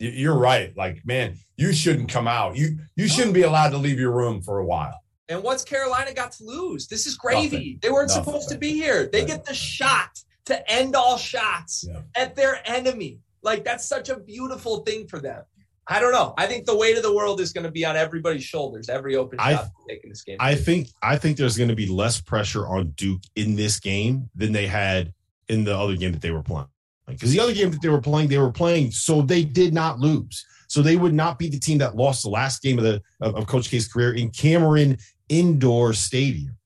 You- 0.00 0.10
You're 0.10 0.38
right. 0.38 0.76
Like, 0.76 1.06
man, 1.06 1.36
you 1.56 1.72
shouldn't 1.72 2.08
come 2.08 2.26
out. 2.26 2.56
You 2.56 2.78
you 2.96 3.06
shouldn't 3.06 3.34
be 3.34 3.42
allowed 3.42 3.70
to 3.70 3.78
leave 3.78 4.00
your 4.00 4.10
room 4.12 4.42
for 4.42 4.58
a 4.58 4.64
while. 4.64 4.98
And 5.28 5.42
what's 5.44 5.62
Carolina 5.62 6.12
got 6.12 6.32
to 6.32 6.44
lose? 6.44 6.88
This 6.88 7.06
is 7.06 7.14
gravy. 7.16 7.42
Nothing. 7.56 7.78
They 7.82 7.90
weren't 7.90 8.08
Nothing. 8.08 8.24
supposed 8.24 8.48
to 8.48 8.58
be 8.58 8.72
here. 8.72 9.06
They 9.12 9.24
get 9.24 9.44
the 9.44 9.54
shot 9.54 10.18
to 10.46 10.68
end 10.68 10.96
all 10.96 11.16
shots 11.16 11.84
Yeah. 11.86 12.00
at 12.16 12.34
their 12.34 12.60
enemy. 12.68 13.20
Like 13.42 13.62
that's 13.64 13.86
such 13.86 14.08
a 14.08 14.18
beautiful 14.18 14.78
thing 14.80 15.06
for 15.06 15.20
them. 15.20 15.44
I 15.86 15.98
don't 16.00 16.12
know. 16.12 16.34
I 16.36 16.46
think 16.46 16.66
the 16.66 16.76
weight 16.76 16.96
of 16.96 17.02
the 17.02 17.12
world 17.14 17.40
is 17.40 17.52
going 17.52 17.64
to 17.64 17.70
be 17.70 17.84
on 17.84 17.96
everybody's 17.96 18.44
shoulders. 18.44 18.88
Every 18.88 19.16
open 19.16 19.38
shot 19.38 19.68
taking 19.88 20.10
this 20.10 20.22
game. 20.22 20.36
I 20.40 20.54
think 20.54 20.88
I 21.02 21.16
think 21.16 21.36
there's 21.36 21.56
going 21.56 21.70
to 21.70 21.76
be 21.76 21.86
less 21.86 22.20
pressure 22.20 22.66
on 22.66 22.90
Duke 22.96 23.22
in 23.36 23.54
this 23.56 23.78
game 23.80 24.30
than 24.34 24.52
they 24.52 24.66
had 24.66 25.12
in 25.48 25.64
the 25.64 25.76
other 25.76 25.96
game 25.96 26.12
that 26.12 26.22
they 26.22 26.30
were 26.30 26.42
playing. 26.42 26.68
Because 27.12 27.32
the 27.32 27.40
other 27.40 27.54
game 27.54 27.70
that 27.70 27.82
they 27.82 27.88
were 27.88 28.00
playing, 28.00 28.28
they 28.28 28.38
were 28.38 28.52
playing 28.52 28.90
so 28.90 29.22
they 29.22 29.44
did 29.44 29.74
not 29.74 29.98
lose. 29.98 30.44
So 30.68 30.82
they 30.82 30.96
would 30.96 31.14
not 31.14 31.38
be 31.38 31.48
the 31.48 31.58
team 31.58 31.78
that 31.78 31.96
lost 31.96 32.22
the 32.22 32.30
last 32.30 32.62
game 32.62 32.78
of 32.78 32.84
the 32.84 33.02
of, 33.20 33.46
Coach 33.46 33.70
K's 33.70 33.92
career 33.92 34.14
in 34.14 34.30
Cameron 34.30 34.98
Indoor 35.28 35.92
Stadium. 35.92 36.56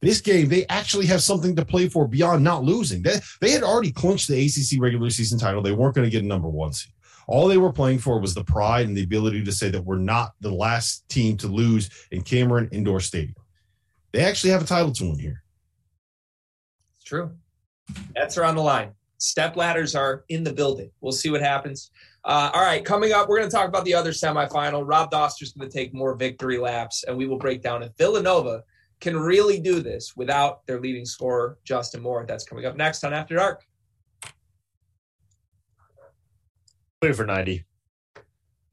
This 0.00 0.20
game, 0.20 0.48
they 0.48 0.66
actually 0.68 1.06
have 1.06 1.22
something 1.22 1.56
to 1.56 1.64
play 1.64 1.88
for 1.88 2.06
beyond 2.06 2.42
not 2.44 2.62
losing. 2.62 3.02
They, 3.02 3.16
they 3.40 3.50
had 3.50 3.62
already 3.62 3.92
clinched 3.92 4.28
the 4.28 4.46
ACC 4.46 4.80
regular 4.80 5.10
season 5.10 5.38
title. 5.38 5.62
They 5.62 5.72
weren't 5.72 5.94
going 5.94 6.06
to 6.06 6.10
get 6.10 6.22
a 6.22 6.26
number 6.26 6.48
one 6.48 6.72
seed. 6.72 6.92
All 7.26 7.48
they 7.48 7.58
were 7.58 7.72
playing 7.72 7.98
for 7.98 8.18
was 8.18 8.34
the 8.34 8.44
pride 8.44 8.86
and 8.86 8.96
the 8.96 9.02
ability 9.02 9.44
to 9.44 9.52
say 9.52 9.68
that 9.70 9.84
we're 9.84 9.98
not 9.98 10.32
the 10.40 10.52
last 10.52 11.08
team 11.08 11.36
to 11.38 11.48
lose 11.48 11.90
in 12.10 12.22
Cameron 12.22 12.68
Indoor 12.72 13.00
Stadium. 13.00 13.34
They 14.12 14.24
actually 14.24 14.50
have 14.50 14.62
a 14.62 14.66
title 14.66 14.92
to 14.92 15.04
win 15.04 15.18
here. 15.18 15.42
It's 16.96 17.04
true. 17.04 17.32
That's 18.14 18.38
around 18.38 18.56
the 18.56 18.62
line. 18.62 18.92
Step 19.20 19.54
ladders 19.54 19.94
are 19.94 20.24
in 20.30 20.42
the 20.42 20.52
building. 20.52 20.90
We'll 21.02 21.12
see 21.12 21.28
what 21.30 21.42
happens. 21.42 21.90
Uh, 22.24 22.50
all 22.54 22.62
right, 22.62 22.82
coming 22.82 23.12
up, 23.12 23.28
we're 23.28 23.38
going 23.38 23.50
to 23.50 23.54
talk 23.54 23.68
about 23.68 23.84
the 23.84 23.94
other 23.94 24.12
semifinal. 24.12 24.82
Rob 24.86 25.10
Dauster's 25.10 25.52
going 25.52 25.70
to 25.70 25.74
take 25.74 25.92
more 25.92 26.14
victory 26.14 26.56
laps, 26.56 27.04
and 27.04 27.16
we 27.16 27.26
will 27.26 27.38
break 27.38 27.62
down 27.62 27.82
if 27.82 27.92
Villanova 27.98 28.62
can 28.98 29.18
really 29.18 29.60
do 29.60 29.80
this 29.80 30.16
without 30.16 30.66
their 30.66 30.80
leading 30.80 31.04
scorer, 31.04 31.58
Justin 31.64 32.02
Moore. 32.02 32.24
That's 32.26 32.44
coming 32.44 32.64
up 32.64 32.76
next 32.76 33.04
on 33.04 33.12
After 33.12 33.36
Dark. 33.36 33.62
Put 37.02 37.10
it 37.10 37.14
for 37.14 37.26
90. 37.26 37.64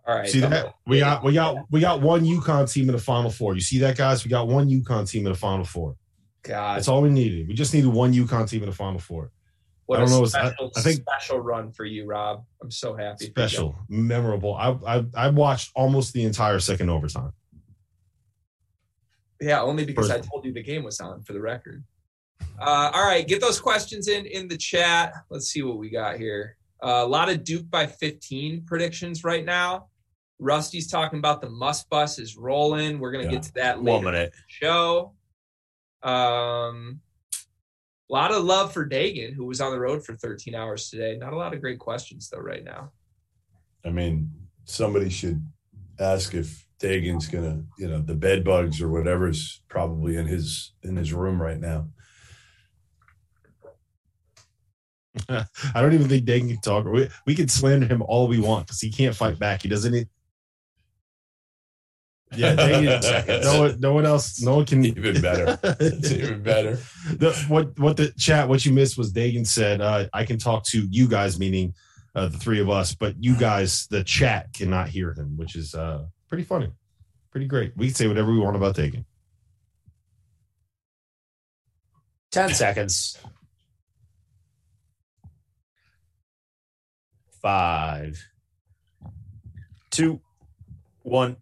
All 0.06 0.16
right. 0.16 0.30
See 0.30 0.40
that? 0.40 0.74
We 0.86 1.00
got 1.00 1.24
we 1.26 1.34
got 1.34 1.58
we 1.70 1.82
got 1.82 2.02
one 2.02 2.24
UConn 2.24 2.72
team 2.72 2.88
in 2.88 2.96
the 2.96 3.02
final 3.02 3.30
four. 3.30 3.56
You 3.56 3.62
see 3.62 3.80
that, 3.80 3.98
guys? 3.98 4.24
We 4.24 4.30
got 4.30 4.48
one 4.48 4.70
UConn 4.70 5.10
team 5.10 5.26
in 5.26 5.34
the 5.34 5.38
final 5.38 5.66
four. 5.66 5.98
God, 6.44 6.78
That's 6.78 6.88
all 6.88 7.02
we 7.02 7.10
needed. 7.10 7.50
We 7.50 7.54
just 7.54 7.74
needed 7.74 7.90
one 7.90 8.14
UConn 8.14 8.50
team 8.50 8.64
in 8.64 8.70
the 8.70 8.76
final 8.76 9.00
four. 9.00 9.32
What 9.88 10.00
I 10.00 10.06
don't 10.06 10.10
a 10.14 10.18
know, 10.18 10.24
it's- 10.26 10.36
I- 10.36 10.80
I 10.80 10.82
think- 10.84 11.02
special 11.02 11.40
run 11.40 11.72
for 11.72 11.84
you, 11.86 12.06
Rob. 12.06 12.46
I'm 12.62 12.70
so 12.72 12.96
happy. 12.96 13.26
Special, 13.26 13.76
memorable. 13.90 14.54
I, 14.56 14.78
I 14.98 15.06
I 15.16 15.30
watched 15.30 15.72
almost 15.76 16.14
the 16.14 16.24
entire 16.24 16.60
second 16.60 16.90
overtime. 16.90 17.34
Yeah, 19.42 19.62
only 19.62 19.86
because 19.86 20.10
I 20.10 20.20
told 20.20 20.46
you 20.46 20.52
the 20.54 20.64
game 20.64 20.84
was 20.84 21.00
on 21.00 21.24
for 21.24 21.34
the 21.34 21.42
record. 21.42 21.84
Uh, 22.60 22.92
all 22.94 23.06
right, 23.06 23.28
get 23.28 23.40
those 23.42 23.60
questions 23.60 24.08
in 24.08 24.26
in 24.26 24.48
the 24.48 24.58
chat. 24.58 25.14
Let's 25.30 25.48
see 25.48 25.62
what 25.64 25.78
we 25.78 25.90
got 25.90 26.18
here. 26.18 26.58
Uh, 26.84 27.02
a 27.04 27.08
lot 27.08 27.30
of 27.30 27.44
Duke 27.44 27.70
by 27.70 27.86
15 27.88 28.64
predictions 28.66 29.24
right 29.24 29.46
now. 29.46 29.88
Rusty's 30.40 30.88
talking 30.88 31.18
about 31.20 31.42
the 31.42 31.50
must 31.50 31.90
bus 31.90 32.20
is 32.20 32.36
rolling. 32.38 33.00
We're 33.00 33.12
gonna 33.12 33.26
Yeah. 33.26 33.32
get 33.32 33.44
to 33.44 33.54
that 33.56 33.84
later 33.84 34.08
in 34.08 34.14
the 34.14 34.32
show. 34.48 35.14
Um, 36.04 37.00
a 38.10 38.14
lot 38.14 38.32
of 38.32 38.44
love 38.44 38.74
for 38.74 38.88
Dagan, 38.88 39.34
who 39.34 39.46
was 39.46 39.60
on 39.60 39.72
the 39.72 39.80
road 39.80 40.04
for 40.04 40.16
13 40.16 40.56
hours 40.56 40.90
today. 40.90 41.18
Not 41.18 41.34
a 41.34 41.38
lot 41.38 41.54
of 41.54 41.62
great 41.62 41.80
questions 41.80 42.30
though 42.30 42.40
right 42.40 42.64
now. 42.64 42.92
I 43.86 43.90
mean, 43.90 44.32
somebody 44.66 45.10
should 45.10 45.46
ask 46.00 46.34
if 46.34 46.66
Dagan's 46.80 47.28
gonna, 47.28 47.64
you 47.78 47.88
know, 47.88 48.00
the 48.02 48.16
bed 48.16 48.44
bugs 48.44 48.82
or 48.82 48.90
whatever's 48.90 49.62
probably 49.68 50.16
in 50.16 50.28
his 50.28 50.74
in 50.84 50.96
his 50.96 51.14
room 51.14 51.42
right 51.42 51.60
now. 51.60 51.88
I 55.30 55.82
don't 55.82 55.94
even 55.94 56.08
think 56.08 56.26
Dagan 56.26 56.50
can 56.50 56.62
talk. 56.62 56.86
We, 56.86 57.10
we 57.26 57.36
can 57.36 57.48
slander 57.48 57.88
him 57.88 58.04
all 58.04 58.28
we 58.28 58.40
want 58.40 58.68
because 58.68 58.80
he 58.80 58.92
can't 58.92 59.16
fight 59.16 59.40
back. 59.40 59.64
He 59.64 59.70
doesn't. 59.70 60.08
Yeah, 62.36 62.56
Dagan, 62.56 63.44
no 63.44 63.60
one, 63.62 63.80
no 63.80 63.94
one 63.94 64.06
else, 64.06 64.42
no 64.42 64.56
one 64.58 64.66
can 64.66 64.84
even 64.84 65.22
better. 65.22 65.58
It's 65.80 66.12
even 66.12 66.44
better. 66.44 66.78
the, 67.10 67.34
what 67.48 67.80
what 67.80 67.96
the 67.98 68.12
chat 68.18 68.50
what 68.50 68.66
you 68.66 68.74
missed 68.74 68.98
was 68.98 69.14
Dagan 69.14 69.48
said 69.48 69.80
uh, 69.80 70.08
I 70.14 70.26
can 70.26 70.38
talk 70.38 70.66
to 70.66 70.86
you 70.90 71.08
guys, 71.08 71.40
meaning 71.40 71.74
uh, 72.16 72.28
the 72.28 72.38
three 72.38 72.60
of 72.60 72.70
us, 72.70 72.96
but 72.96 73.16
you 73.24 73.38
guys, 73.38 73.88
the 73.88 74.04
chat 74.04 74.52
cannot 74.52 74.90
hear 74.90 75.14
him, 75.14 75.38
which 75.38 75.56
is 75.56 75.76
uh, 75.76 76.04
pretty 76.28 76.44
funny, 76.44 76.72
pretty 77.32 77.46
great. 77.46 77.74
We 77.78 77.88
can 77.88 77.96
say 77.96 78.08
whatever 78.08 78.32
we 78.32 78.40
want 78.40 78.56
about 78.56 78.76
Dagan. 78.76 79.06
10 82.32 82.54
seconds. 82.56 83.18
Five, 87.42 88.28
two, 89.92 90.20
one. 91.04 91.38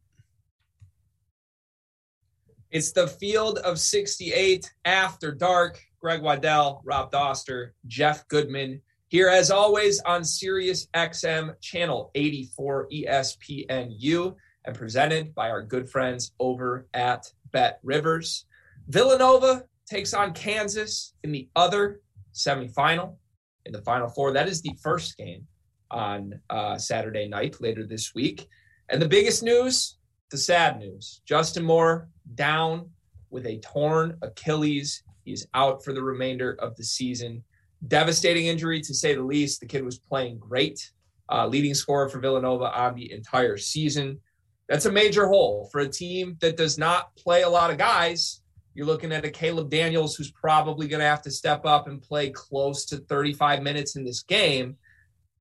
It's 2.76 2.92
the 2.92 3.08
field 3.08 3.60
of 3.60 3.80
68 3.80 4.70
after 4.84 5.32
dark. 5.32 5.82
Greg 6.02 6.22
Waddell, 6.22 6.82
Rob 6.84 7.10
Dauster, 7.10 7.70
Jeff 7.88 8.28
Goodman 8.28 8.82
here 9.08 9.30
as 9.30 9.50
always 9.50 10.02
on 10.02 10.26
Sirius 10.26 10.88
XM 10.88 11.58
channel 11.62 12.12
84 12.16 12.90
ESPNU 12.90 14.36
and 14.66 14.76
presented 14.76 15.34
by 15.34 15.52
our 15.52 15.62
good 15.62 15.90
friends 15.90 16.34
over 16.38 16.86
at 16.94 17.32
Bet 17.54 17.80
Rivers. 17.82 18.44
Villanova 18.90 19.64
takes 19.90 20.14
on 20.14 20.34
Kansas 20.34 21.14
in 21.24 21.32
the 21.32 21.48
other 21.56 22.02
semifinal 22.34 23.16
in 23.66 23.72
the 23.72 23.84
final 23.84 24.10
four. 24.10 24.34
That 24.34 24.50
is 24.50 24.62
the 24.62 24.78
first 24.84 25.16
game 25.16 25.48
on 25.92 26.42
uh, 26.50 26.78
Saturday 26.78 27.30
night 27.30 27.62
later 27.62 27.88
this 27.88 28.14
week. 28.14 28.50
And 28.90 29.02
the 29.02 29.08
biggest 29.08 29.44
news, 29.44 29.96
the 30.36 30.40
sad 30.42 30.78
news 30.80 31.22
Justin 31.26 31.64
Moore 31.64 32.10
down 32.34 32.90
with 33.30 33.46
a 33.46 33.58
torn 33.60 34.18
Achilles. 34.22 35.02
He's 35.24 35.48
out 35.54 35.82
for 35.82 35.94
the 35.94 36.04
remainder 36.04 36.58
of 36.60 36.76
the 36.76 36.84
season. 36.84 37.42
Devastating 37.88 38.48
injury 38.48 38.82
to 38.82 38.94
say 38.94 39.16
the 39.16 39.24
least. 39.24 39.62
The 39.62 39.66
kid 39.66 39.86
was 39.86 39.98
playing 39.98 40.40
great, 40.40 40.92
uh, 41.32 41.48
leading 41.48 41.74
scorer 41.74 42.10
for 42.10 42.20
Villanova 42.20 42.66
on 42.66 42.96
the 42.96 43.14
entire 43.14 43.56
season. 43.56 44.20
That's 44.68 44.88
a 44.88 44.92
major 44.92 45.26
hole 45.28 45.70
for 45.72 45.80
a 45.80 45.88
team 45.88 46.36
that 46.42 46.58
does 46.58 46.78
not 46.78 47.16
play 47.16 47.44
a 47.44 47.50
lot 47.50 47.72
of 47.72 47.78
guys. 47.78 48.42
You're 48.74 48.88
looking 48.88 49.14
at 49.14 49.24
a 49.24 49.30
Caleb 49.30 49.70
Daniels 49.70 50.18
who's 50.18 50.32
probably 50.32 50.90
going 50.90 51.00
to 51.00 51.06
have 51.06 51.22
to 51.22 51.32
step 51.32 51.66
up 51.66 51.88
and 51.88 52.02
play 52.02 52.30
close 52.32 52.84
to 52.88 52.98
35 52.98 53.64
minutes 53.64 53.96
in 53.96 54.04
this 54.04 54.22
game. 54.22 54.76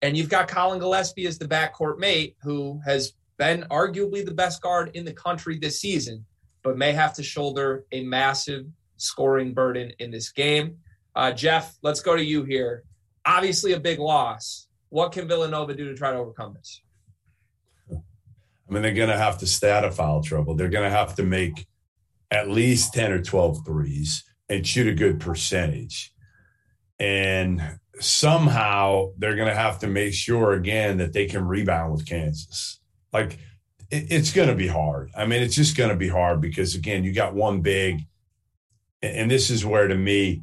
And 0.00 0.16
you've 0.16 0.30
got 0.30 0.48
Collin 0.48 0.78
Gillespie 0.78 1.26
as 1.26 1.36
the 1.36 1.46
backcourt 1.46 1.98
mate, 1.98 2.36
who 2.40 2.80
has 2.86 3.12
been 3.38 3.64
arguably 3.70 4.24
the 4.24 4.34
best 4.34 4.60
guard 4.60 4.90
in 4.94 5.04
the 5.04 5.12
country 5.12 5.58
this 5.58 5.80
season, 5.80 6.24
but 6.62 6.76
may 6.76 6.92
have 6.92 7.14
to 7.14 7.22
shoulder 7.22 7.86
a 7.92 8.02
massive 8.02 8.66
scoring 8.96 9.54
burden 9.54 9.92
in 10.00 10.10
this 10.10 10.30
game. 10.30 10.76
Uh, 11.14 11.32
Jeff, 11.32 11.76
let's 11.82 12.00
go 12.00 12.16
to 12.16 12.24
you 12.24 12.44
here. 12.44 12.84
Obviously, 13.24 13.72
a 13.72 13.80
big 13.80 13.98
loss. 13.98 14.66
What 14.90 15.12
can 15.12 15.28
Villanova 15.28 15.74
do 15.74 15.88
to 15.88 15.94
try 15.94 16.12
to 16.12 16.18
overcome 16.18 16.54
this? 16.54 16.82
I 17.90 18.72
mean, 18.72 18.82
they're 18.82 18.92
going 18.92 19.08
to 19.08 19.16
have 19.16 19.38
to 19.38 19.68
out 19.68 19.84
of 19.84 19.94
foul 19.94 20.22
trouble. 20.22 20.54
They're 20.54 20.68
going 20.68 20.90
to 20.90 20.96
have 20.96 21.14
to 21.16 21.22
make 21.22 21.66
at 22.30 22.50
least 22.50 22.92
10 22.94 23.12
or 23.12 23.22
12 23.22 23.64
threes 23.64 24.24
and 24.48 24.66
shoot 24.66 24.86
a 24.86 24.94
good 24.94 25.20
percentage. 25.20 26.12
And 26.98 27.78
somehow 28.00 29.12
they're 29.16 29.36
going 29.36 29.48
to 29.48 29.54
have 29.54 29.78
to 29.80 29.86
make 29.86 30.12
sure 30.12 30.52
again 30.52 30.98
that 30.98 31.12
they 31.12 31.26
can 31.26 31.46
rebound 31.46 31.92
with 31.92 32.06
Kansas. 32.06 32.80
Like 33.12 33.38
it, 33.90 34.06
it's 34.10 34.32
going 34.32 34.48
to 34.48 34.54
be 34.54 34.66
hard. 34.66 35.10
I 35.16 35.26
mean, 35.26 35.42
it's 35.42 35.54
just 35.54 35.76
going 35.76 35.90
to 35.90 35.96
be 35.96 36.08
hard 36.08 36.40
because 36.40 36.74
again, 36.74 37.04
you 37.04 37.12
got 37.12 37.34
one 37.34 37.60
big, 37.60 38.06
and 39.02 39.30
this 39.30 39.50
is 39.50 39.64
where 39.64 39.88
to 39.88 39.94
me, 39.94 40.42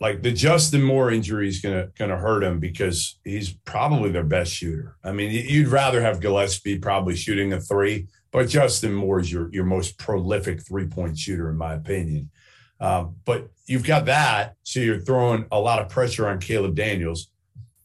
like 0.00 0.22
the 0.22 0.32
Justin 0.32 0.82
Moore 0.82 1.10
injury 1.10 1.48
is 1.48 1.60
gonna 1.60 1.88
gonna 1.98 2.18
hurt 2.18 2.44
him 2.44 2.60
because 2.60 3.18
he's 3.24 3.52
probably 3.52 4.10
their 4.10 4.24
best 4.24 4.52
shooter. 4.52 4.96
I 5.02 5.12
mean, 5.12 5.30
you'd 5.30 5.68
rather 5.68 6.02
have 6.02 6.20
Gillespie 6.20 6.78
probably 6.78 7.16
shooting 7.16 7.54
a 7.54 7.60
three, 7.60 8.08
but 8.30 8.48
Justin 8.48 8.92
Moore 8.92 9.20
is 9.20 9.32
your 9.32 9.48
your 9.52 9.64
most 9.64 9.98
prolific 9.98 10.66
three 10.66 10.86
point 10.86 11.18
shooter 11.18 11.48
in 11.48 11.56
my 11.56 11.74
opinion. 11.74 12.30
Um, 12.78 13.16
but 13.24 13.48
you've 13.64 13.86
got 13.86 14.04
that, 14.04 14.56
so 14.64 14.80
you're 14.80 15.00
throwing 15.00 15.46
a 15.50 15.58
lot 15.58 15.80
of 15.80 15.88
pressure 15.88 16.28
on 16.28 16.40
Caleb 16.40 16.74
Daniels. 16.74 17.30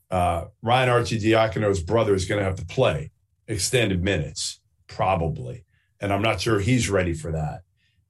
Uh, 0.10 0.46
Ryan 0.62 0.89
Arcidiacono's 0.89 1.82
brother 1.82 2.13
is 2.13 2.26
going 2.26 2.39
to 2.39 2.44
have 2.44 2.58
to 2.58 2.65
play 2.65 3.12
extended 3.51 4.03
minutes, 4.03 4.59
probably, 4.87 5.65
and 5.99 6.11
I'm 6.11 6.21
not 6.21 6.41
sure 6.41 6.59
he's 6.59 6.89
ready 6.89 7.13
for 7.13 7.31
that. 7.31 7.61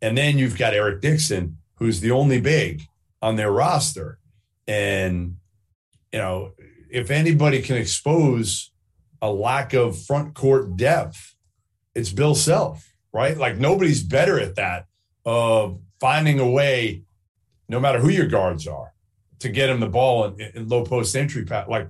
And 0.02 0.18
then 0.18 0.38
you've 0.38 0.58
got 0.58 0.74
Eric 0.74 1.02
Dixon, 1.02 1.58
who's 1.76 2.00
the 2.00 2.12
only 2.12 2.40
big 2.40 2.84
on 3.22 3.36
their 3.36 3.52
roster. 3.52 4.20
And, 4.68 5.38
you 6.12 6.20
know, 6.20 6.52
if 6.90 7.12
anybody 7.12 7.62
can 7.62 7.76
expose 7.76 8.72
a 9.22 9.32
lack 9.32 9.74
of 9.74 10.02
front 10.02 10.34
court 10.34 10.76
depth, 10.76 11.36
it's 11.94 12.12
Bill 12.12 12.36
Self, 12.36 12.94
right? 13.14 13.38
Like 13.38 13.58
nobody's 13.58 14.04
better 14.04 14.40
at 14.40 14.56
that 14.56 14.86
of 15.26 15.80
finding 16.00 16.40
a 16.40 16.50
way, 16.50 17.04
no 17.70 17.80
matter 17.80 18.00
who 18.00 18.10
your 18.10 18.28
guards 18.28 18.68
are, 18.68 18.94
to 19.40 19.50
get 19.50 19.70
him 19.70 19.80
the 19.80 19.88
ball 19.88 20.26
in, 20.26 20.52
in 20.56 20.68
low 20.68 20.84
post 20.84 21.16
entry. 21.16 21.46
Like, 21.46 21.90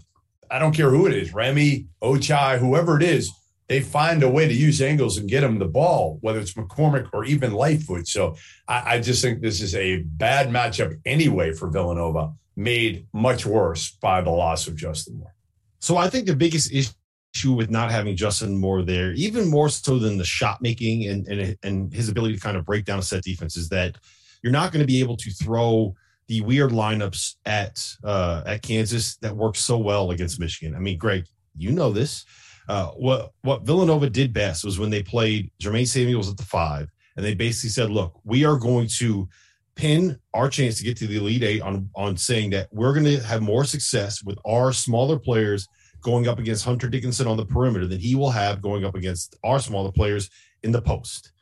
I 0.49 0.59
don't 0.59 0.75
care 0.75 0.89
who 0.89 1.07
it 1.07 1.13
is, 1.13 1.33
Remy, 1.33 1.87
Ochai, 2.01 2.59
whoever 2.59 2.97
it 2.97 3.03
is, 3.03 3.31
they 3.71 3.79
find 3.79 4.21
a 4.21 4.29
way 4.29 4.49
to 4.49 4.53
use 4.53 4.81
angles 4.81 5.17
and 5.17 5.29
get 5.29 5.45
him 5.45 5.57
the 5.57 5.63
ball, 5.63 6.17
whether 6.19 6.41
it's 6.41 6.55
McCormack 6.55 7.07
or 7.13 7.23
even 7.23 7.53
Lightfoot. 7.53 8.05
So 8.05 8.36
I, 8.67 8.95
I 8.95 8.99
just 8.99 9.21
think 9.21 9.39
this 9.39 9.62
is 9.62 9.73
a 9.75 9.99
bad 9.99 10.49
matchup 10.49 10.99
anyway 11.05 11.53
for 11.53 11.69
Villanova, 11.69 12.34
made 12.57 13.07
much 13.13 13.45
worse 13.45 13.91
by 13.91 14.19
the 14.19 14.29
loss 14.29 14.67
of 14.67 14.75
Justin 14.75 15.19
Moore. 15.19 15.34
So 15.79 15.95
I 15.95 16.10
think 16.10 16.25
the 16.25 16.36
biggest 16.36 16.73
issue 16.73 17.53
with 17.53 17.69
not 17.69 17.91
having 17.91 18.17
Justin 18.17 18.57
Moore 18.57 18.81
there, 18.81 19.13
even 19.13 19.49
more 19.49 19.69
so 19.69 19.97
than 19.97 20.17
the 20.17 20.25
shot 20.25 20.62
making 20.62 21.07
and, 21.07 21.25
and, 21.29 21.57
and 21.63 21.93
his 21.93 22.10
ability 22.10 22.36
to 22.36 22.41
kind 22.41 22.57
of 22.57 22.65
break 22.65 22.84
down 22.84 22.99
a 22.99 23.01
set 23.01 23.23
defense, 23.23 23.55
is 23.55 23.69
that 23.69 23.95
you're 24.43 24.51
not 24.51 24.73
going 24.73 24.81
to 24.81 24.93
be 24.93 24.99
able 24.99 25.15
to 25.15 25.31
throw 25.31 25.95
the 26.27 26.41
weird 26.41 26.71
lineups 26.71 27.36
at 27.45 27.88
uh, 28.03 28.43
at 28.45 28.63
Kansas 28.63 29.15
that 29.21 29.34
work 29.34 29.55
so 29.55 29.77
well 29.77 30.12
against 30.12 30.41
Michigan. 30.41 30.75
I 30.75 30.79
mean, 30.79 30.97
Greg, 30.97 31.23
you 31.55 31.71
know 31.71 31.93
this. 31.93 32.25
Uh, 32.71 32.88
what 32.91 33.34
what 33.41 33.63
Villanova 33.63 34.10
did 34.10 34.31
best 34.31 34.63
was 34.63 34.79
when 34.79 34.89
they 34.89 35.03
played 35.03 35.51
Jermaine 35.62 35.86
Samuels 35.86 36.29
at 36.29 36.38
the 36.38 36.43
five, 36.43 36.88
and 37.17 37.25
they 37.25 37.36
basically 37.36 37.69
said, 37.69 37.89
"Look, 37.89 38.17
we 38.23 38.45
are 38.45 38.55
going 38.55 38.88
to 38.99 39.27
pin 39.75 40.17
our 40.34 40.47
chance 40.47 40.77
to 40.77 40.86
get 40.86 40.95
to 40.99 41.07
the 41.07 41.17
Elite 41.17 41.43
Eight 41.43 41.62
on 41.62 41.89
on 41.97 42.15
saying 42.15 42.51
that 42.51 42.69
we're 42.71 42.93
going 42.93 43.03
to 43.07 43.19
have 43.23 43.41
more 43.41 43.65
success 43.65 44.23
with 44.23 44.39
our 44.45 44.71
smaller 44.71 45.19
players 45.19 45.67
going 45.99 46.29
up 46.29 46.39
against 46.39 46.63
Hunter 46.63 46.88
Dickinson 46.88 47.27
on 47.27 47.36
the 47.36 47.45
perimeter 47.45 47.88
than 47.88 47.99
he 47.99 48.15
will 48.15 48.31
have 48.31 48.62
going 48.62 48.86
up 48.86 48.95
against 48.95 49.36
our 49.43 49.60
smaller 49.60 49.91
players 49.91 50.29
in 50.63 50.71
the 50.71 50.81
post, 50.81 51.34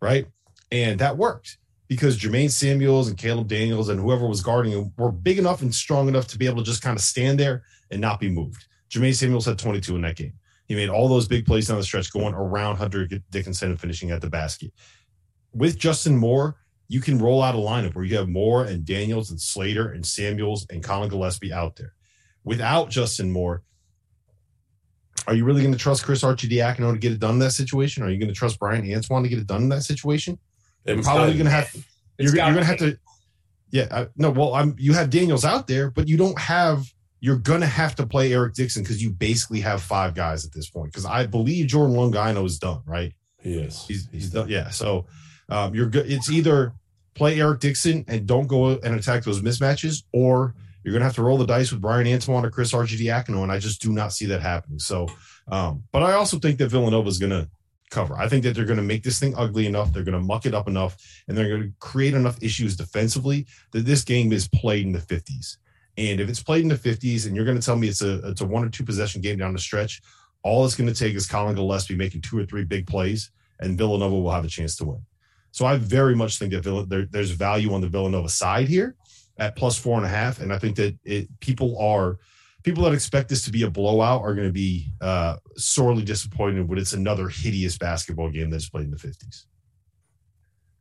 right?" 0.00 0.28
And 0.72 0.98
that 1.00 1.18
worked 1.18 1.58
because 1.88 2.16
Jermaine 2.16 2.50
Samuels 2.50 3.06
and 3.06 3.18
Caleb 3.18 3.48
Daniels 3.48 3.90
and 3.90 4.00
whoever 4.00 4.26
was 4.26 4.42
guarding 4.42 4.72
him 4.72 4.94
were 4.96 5.12
big 5.12 5.38
enough 5.38 5.60
and 5.60 5.74
strong 5.74 6.08
enough 6.08 6.28
to 6.28 6.38
be 6.38 6.46
able 6.46 6.64
to 6.64 6.70
just 6.70 6.80
kind 6.80 6.96
of 6.96 7.02
stand 7.02 7.38
there 7.38 7.64
and 7.90 8.00
not 8.00 8.18
be 8.18 8.30
moved. 8.30 8.64
Jermaine 8.88 9.14
Samuels 9.14 9.44
had 9.44 9.58
22 9.58 9.96
in 9.96 10.02
that 10.02 10.16
game. 10.16 10.32
He 10.70 10.76
made 10.76 10.88
all 10.88 11.08
those 11.08 11.26
big 11.26 11.46
plays 11.46 11.66
down 11.66 11.78
the 11.78 11.82
stretch, 11.82 12.12
going 12.12 12.32
around 12.32 12.76
Hunter 12.76 13.04
Dickinson 13.04 13.70
and 13.70 13.80
finishing 13.80 14.12
at 14.12 14.20
the 14.20 14.30
basket. 14.30 14.72
With 15.52 15.76
Justin 15.76 16.16
Moore, 16.16 16.58
you 16.86 17.00
can 17.00 17.18
roll 17.18 17.42
out 17.42 17.56
a 17.56 17.58
lineup 17.58 17.96
where 17.96 18.04
you 18.04 18.16
have 18.18 18.28
Moore 18.28 18.62
and 18.66 18.84
Daniels 18.84 19.32
and 19.32 19.40
Slater 19.40 19.90
and 19.90 20.06
Samuels 20.06 20.68
and 20.70 20.80
Collin 20.80 21.08
Gillespie 21.08 21.52
out 21.52 21.74
there. 21.74 21.94
Without 22.44 22.88
Justin 22.88 23.32
Moore, 23.32 23.64
are 25.26 25.34
you 25.34 25.44
really 25.44 25.60
going 25.60 25.72
to 25.72 25.78
trust 25.78 26.04
Chris 26.04 26.22
Arcidiacono 26.22 26.92
to 26.92 26.98
get 27.00 27.10
it 27.10 27.18
done 27.18 27.32
in 27.32 27.38
that 27.40 27.50
situation? 27.50 28.04
Are 28.04 28.10
you 28.10 28.18
going 28.18 28.28
to 28.28 28.32
trust 28.32 28.60
Bryan 28.60 28.94
Antoine 28.94 29.24
to 29.24 29.28
get 29.28 29.40
it 29.40 29.48
done 29.48 29.62
in 29.62 29.68
that 29.70 29.82
situation? 29.82 30.38
You're 30.84 31.02
probably 31.02 31.32
going 31.32 31.46
to 31.46 31.50
have. 31.50 31.74
You're, 32.16 32.32
you're 32.32 32.44
going 32.44 32.58
to 32.58 32.64
have 32.64 32.78
to. 32.78 32.96
Yeah, 33.72 33.88
I, 33.90 34.06
no. 34.14 34.30
Well, 34.30 34.54
I'm. 34.54 34.76
You 34.78 34.92
have 34.92 35.10
Daniels 35.10 35.44
out 35.44 35.66
there, 35.66 35.90
but 35.90 36.06
you 36.06 36.16
don't 36.16 36.38
have 36.38 36.86
you're 37.20 37.36
going 37.36 37.60
to 37.60 37.66
have 37.66 37.94
to 37.96 38.06
play 38.06 38.32
Eric 38.32 38.54
Dixon 38.54 38.82
because 38.82 39.02
you 39.02 39.10
basically 39.10 39.60
have 39.60 39.82
five 39.82 40.14
guys 40.14 40.44
at 40.44 40.52
this 40.52 40.70
point. 40.70 40.92
Because 40.92 41.04
I 41.04 41.26
believe 41.26 41.66
Jordan 41.66 41.96
Longino 41.96 42.44
is 42.46 42.58
done, 42.58 42.80
right? 42.86 43.12
He. 43.42 43.62
He's, 43.88 44.08
he's 44.10 44.30
done. 44.30 44.48
Yeah. 44.48 44.70
So 44.70 45.06
um, 45.48 45.74
you're 45.74 45.88
good. 45.88 46.10
It's 46.10 46.30
either 46.30 46.72
play 47.14 47.38
Eric 47.40 47.60
Dixon 47.60 48.04
and 48.08 48.26
don't 48.26 48.46
go 48.46 48.70
and 48.70 48.94
attack 48.94 49.24
those 49.24 49.42
mismatches, 49.42 50.04
or 50.12 50.54
you're 50.82 50.92
going 50.92 51.00
to 51.00 51.06
have 51.06 51.16
to 51.16 51.22
roll 51.22 51.36
the 51.36 51.46
dice 51.46 51.70
with 51.70 51.80
Bryan 51.80 52.06
Antoine 52.06 52.44
or 52.44 52.50
Chris 52.50 52.72
Arcidiacono, 52.72 53.42
and 53.42 53.52
I 53.52 53.58
just 53.58 53.82
do 53.82 53.92
not 53.92 54.12
see 54.12 54.26
that 54.26 54.40
happening. 54.40 54.78
So, 54.78 55.08
um, 55.48 55.82
but 55.92 56.02
I 56.02 56.12
also 56.12 56.38
think 56.38 56.58
that 56.58 56.68
Villanova 56.68 57.08
is 57.08 57.18
going 57.18 57.30
to 57.30 57.48
cover. 57.90 58.16
I 58.16 58.28
think 58.28 58.44
that 58.44 58.54
they're 58.54 58.64
going 58.64 58.78
to 58.78 58.82
make 58.82 59.02
this 59.02 59.18
thing 59.18 59.34
ugly 59.36 59.66
enough. 59.66 59.92
They're 59.92 60.04
going 60.04 60.18
to 60.18 60.24
muck 60.24 60.46
it 60.46 60.54
up 60.54 60.68
enough, 60.68 60.96
and 61.28 61.36
they're 61.36 61.48
going 61.48 61.62
to 61.62 61.72
create 61.80 62.14
enough 62.14 62.38
issues 62.42 62.76
defensively 62.76 63.46
that 63.72 63.84
this 63.84 64.02
game 64.02 64.32
is 64.32 64.48
played 64.48 64.86
in 64.86 64.92
the 64.92 65.00
50s. 65.00 65.56
And 65.96 66.20
if 66.20 66.28
it's 66.28 66.42
played 66.42 66.62
in 66.62 66.68
the 66.68 66.76
50s 66.76 67.26
and 67.26 67.34
you're 67.34 67.44
going 67.44 67.58
to 67.58 67.64
tell 67.64 67.76
me 67.76 67.88
it's 67.88 68.02
a 68.02 68.26
it's 68.28 68.40
a 68.40 68.46
one 68.46 68.64
or 68.64 68.68
two 68.68 68.84
possession 68.84 69.20
game 69.20 69.38
down 69.38 69.52
the 69.52 69.58
stretch, 69.58 70.00
all 70.42 70.64
it's 70.64 70.76
going 70.76 70.88
to 70.88 70.94
take 70.94 71.14
is 71.14 71.26
Collin 71.26 71.54
Gillespie 71.54 71.96
making 71.96 72.22
two 72.22 72.38
or 72.38 72.44
three 72.44 72.64
big 72.64 72.86
plays 72.86 73.30
and 73.60 73.76
Villanova 73.76 74.18
will 74.18 74.30
have 74.30 74.44
a 74.44 74.48
chance 74.48 74.76
to 74.76 74.84
win. 74.84 75.04
So 75.52 75.66
I 75.66 75.76
very 75.76 76.14
much 76.14 76.38
think 76.38 76.52
that 76.52 76.86
there, 76.88 77.06
there's 77.10 77.32
value 77.32 77.74
on 77.74 77.80
the 77.80 77.88
Villanova 77.88 78.28
side 78.28 78.68
here 78.68 78.96
at 79.38 79.56
plus 79.56 79.78
four 79.78 79.96
and 79.96 80.06
a 80.06 80.08
half, 80.08 80.40
and 80.40 80.52
I 80.52 80.58
think 80.58 80.76
that 80.76 80.96
it, 81.04 81.28
people 81.40 81.78
are 81.78 82.18
people 82.62 82.84
that 82.84 82.92
expect 82.92 83.28
this 83.28 83.42
to 83.44 83.50
be 83.50 83.62
a 83.62 83.70
blowout 83.70 84.22
are 84.22 84.34
going 84.34 84.46
to 84.46 84.52
be 84.52 84.92
uh, 85.00 85.36
sorely 85.56 86.04
disappointed 86.04 86.68
when 86.68 86.78
it's 86.78 86.92
another 86.92 87.28
hideous 87.28 87.78
basketball 87.78 88.30
game 88.30 88.50
that's 88.50 88.68
played 88.68 88.84
in 88.84 88.90
the 88.90 88.96
50s. 88.96 89.46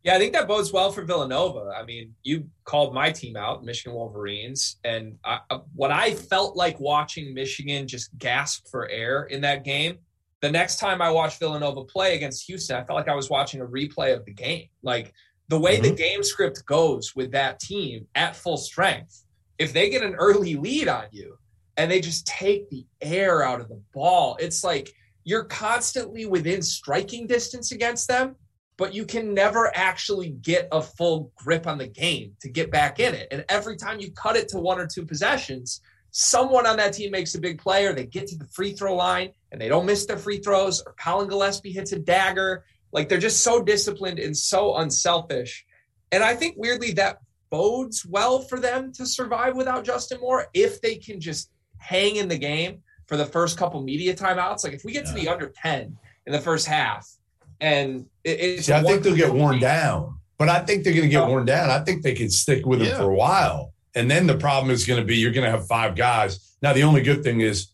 Yeah, 0.03 0.15
I 0.15 0.17
think 0.17 0.31
that 0.33 0.47
bodes 0.47 0.71
well 0.71 0.91
for 0.91 1.03
Villanova. 1.03 1.73
I 1.75 1.83
mean, 1.83 2.15
you 2.23 2.47
called 2.63 2.93
my 2.93 3.11
team 3.11 3.35
out, 3.35 3.65
Michigan 3.65 3.93
Wolverines, 3.93 4.77
and 4.85 5.17
I, 5.25 5.39
what 5.75 5.91
I 5.91 6.13
felt 6.13 6.55
like 6.55 6.79
watching 6.79 7.33
Michigan 7.33 7.85
just 7.87 8.17
gasp 8.17 8.67
for 8.69 8.87
air 8.87 9.23
in 9.23 9.41
that 9.41 9.65
game. 9.65 9.97
The 10.41 10.49
next 10.49 10.77
time 10.77 11.01
I 11.01 11.11
watched 11.11 11.39
Villanova 11.39 11.83
play 11.83 12.15
against 12.15 12.45
Houston, 12.47 12.77
I 12.77 12.85
felt 12.85 12.95
like 12.95 13.09
I 13.09 13.15
was 13.15 13.29
watching 13.29 13.59
a 13.59 13.65
replay 13.65 14.15
of 14.15 14.23
the 14.23 14.31
game. 14.31 14.69
Like 14.83 15.13
the 15.49 15.59
way 15.59 15.75
mm-hmm. 15.75 15.83
the 15.83 15.95
game 15.95 16.23
script 16.23 16.65
goes 16.65 17.13
with 17.13 17.31
that 17.31 17.59
team 17.59 18.07
at 18.15 18.37
full 18.37 18.55
strength, 18.55 19.25
if 19.57 19.73
they 19.73 19.89
get 19.89 20.01
an 20.01 20.15
early 20.15 20.55
lead 20.55 20.87
on 20.87 21.05
you 21.11 21.37
and 21.75 21.91
they 21.91 21.99
just 21.99 22.25
take 22.25 22.69
the 22.69 22.85
air 23.01 23.43
out 23.43 23.59
of 23.59 23.67
the 23.67 23.81
ball, 23.93 24.37
it's 24.39 24.63
like 24.63 24.93
you're 25.25 25.43
constantly 25.43 26.25
within 26.25 26.61
striking 26.61 27.27
distance 27.27 27.73
against 27.73 28.07
them 28.07 28.37
but 28.79 28.93
you 28.93 29.05
can 29.05 29.33
never 29.33 29.69
actually 29.75 30.29
get 30.29 30.69
a 30.71 30.81
full 30.81 31.33
grip 31.35 31.67
on 31.67 31.77
the 31.77 31.85
game 31.85 32.33
to 32.39 32.47
get 32.47 32.71
back 32.71 32.97
in 32.97 33.13
it. 33.13 33.27
And 33.29 33.43
every 33.49 33.75
time 33.75 33.99
you 33.99 34.09
cut 34.13 34.37
it 34.37 34.47
to 34.49 34.57
one 34.57 34.79
or 34.79 34.87
two 34.87 35.05
possessions, 35.05 35.81
someone 36.11 36.65
on 36.65 36.77
that 36.77 36.93
team 36.93 37.11
makes 37.11 37.35
a 37.35 37.41
big 37.41 37.59
play 37.59 37.85
or 37.85 37.91
they 37.91 38.05
get 38.05 38.27
to 38.27 38.37
the 38.37 38.47
free 38.47 38.71
throw 38.71 38.95
line 38.95 39.31
and 39.51 39.59
they 39.59 39.67
don't 39.67 39.85
miss 39.85 40.05
their 40.05 40.17
free 40.17 40.37
throws 40.37 40.81
or 40.81 40.93
Collin 40.93 41.27
Gillespie 41.27 41.73
hits 41.73 41.91
a 41.91 41.99
dagger. 41.99 42.63
Like 42.93 43.09
they're 43.09 43.17
just 43.17 43.43
so 43.43 43.61
disciplined 43.61 44.17
and 44.17 44.35
so 44.35 44.77
unselfish. 44.77 45.65
And 46.13 46.23
I 46.23 46.33
think 46.33 46.55
weirdly 46.57 46.93
that 46.93 47.19
bodes 47.49 48.05
well 48.05 48.39
for 48.39 48.61
them 48.61 48.93
to 48.93 49.05
survive 49.05 49.57
without 49.57 49.83
Justin 49.83 50.21
Moore 50.21 50.47
if 50.53 50.79
they 50.79 50.95
can 50.95 51.19
just 51.19 51.51
hang 51.79 52.15
in 52.15 52.29
the 52.29 52.37
game 52.37 52.81
for 53.07 53.17
the 53.17 53.25
first 53.25 53.57
couple 53.57 53.83
media 53.83 54.15
timeouts. 54.15 54.63
Like 54.63 54.71
if 54.71 54.85
we 54.85 54.93
get 54.93 55.05
to 55.07 55.13
the 55.13 55.27
under 55.27 55.51
10 55.61 55.97
in 56.27 56.31
the 56.31 56.39
first 56.39 56.65
half, 56.65 57.18
and 57.61 58.05
it, 58.23 58.63
See, 58.63 58.73
I 58.73 58.81
think 58.83 59.03
they'll 59.03 59.15
get 59.15 59.33
worn 59.33 59.59
down, 59.59 60.19
but 60.37 60.49
I 60.49 60.59
think 60.59 60.83
they're 60.83 60.93
going 60.93 61.05
to 61.05 61.09
get 61.09 61.27
worn 61.27 61.45
down. 61.45 61.69
I 61.69 61.83
think 61.83 62.03
they 62.03 62.13
can 62.13 62.29
stick 62.29 62.65
with 62.65 62.81
yeah. 62.81 62.89
him 62.89 62.97
for 62.97 63.09
a 63.09 63.15
while. 63.15 63.73
And 63.95 64.09
then 64.09 64.27
the 64.27 64.37
problem 64.37 64.71
is 64.71 64.85
going 64.85 64.99
to 64.99 65.05
be 65.05 65.17
you're 65.17 65.31
going 65.31 65.45
to 65.45 65.51
have 65.51 65.67
five 65.67 65.95
guys. 65.95 66.55
Now, 66.61 66.73
the 66.73 66.83
only 66.83 67.01
good 67.01 67.23
thing 67.23 67.41
is 67.41 67.67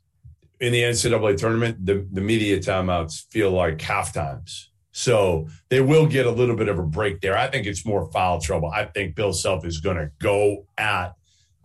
in 0.59 0.71
the 0.71 0.81
NCAA 0.81 1.37
tournament, 1.37 1.85
the, 1.85 2.07
the 2.11 2.21
media 2.21 2.59
timeouts 2.59 3.25
feel 3.31 3.51
like 3.51 3.81
half 3.81 4.13
times. 4.13 4.71
So 4.91 5.49
they 5.69 5.81
will 5.81 6.07
get 6.07 6.25
a 6.25 6.31
little 6.31 6.55
bit 6.55 6.69
of 6.69 6.79
a 6.79 6.83
break 6.83 7.19
there. 7.19 7.37
I 7.37 7.47
think 7.47 7.67
it's 7.67 7.85
more 7.85 8.09
foul 8.11 8.39
trouble. 8.39 8.69
I 8.69 8.85
think 8.85 9.15
Bill 9.15 9.33
Self 9.33 9.65
is 9.65 9.81
going 9.81 9.97
to 9.97 10.09
go 10.19 10.65
at 10.77 11.15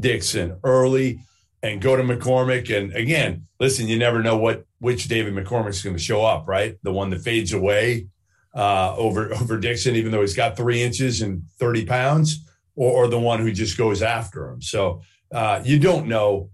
Dixon 0.00 0.58
early 0.64 1.20
and 1.62 1.80
go 1.80 1.94
to 1.94 2.02
McCormack. 2.02 2.76
And 2.76 2.92
again, 2.92 3.46
listen, 3.60 3.86
you 3.86 3.98
never 3.98 4.22
know 4.22 4.36
what 4.36 4.64
which 4.80 5.08
David 5.08 5.34
McCormack 5.34 5.68
is 5.68 5.82
going 5.82 5.94
to 5.94 6.02
show 6.02 6.24
up, 6.24 6.48
right? 6.48 6.76
The 6.82 6.92
one 6.92 7.10
that 7.10 7.20
fades 7.20 7.52
away 7.52 8.08
uh, 8.54 8.94
over 8.96 9.32
over 9.40 9.58
Dixon, 9.58 9.96
even 9.96 10.12
though 10.12 10.20
he's 10.20 10.36
got 10.36 10.56
three 10.56 10.82
inches 10.82 11.22
and 11.22 11.42
thirty 11.58 11.84
pounds, 11.84 12.44
or, 12.74 13.04
or 13.04 13.08
the 13.08 13.18
one 13.18 13.40
who 13.40 13.52
just 13.52 13.76
goes 13.76 14.02
after 14.02 14.48
him. 14.48 14.62
So 14.62 15.02
uh, 15.32 15.60
you 15.64 15.78
don't 15.78 16.06
know. 16.06 16.50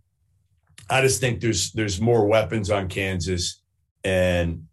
I 0.88 1.00
just 1.00 1.20
think 1.20 1.40
there's 1.40 1.72
there's 1.72 2.00
more 2.00 2.26
weapons 2.26 2.70
on 2.70 2.88
Kansas, 2.88 3.62
and 4.04 4.66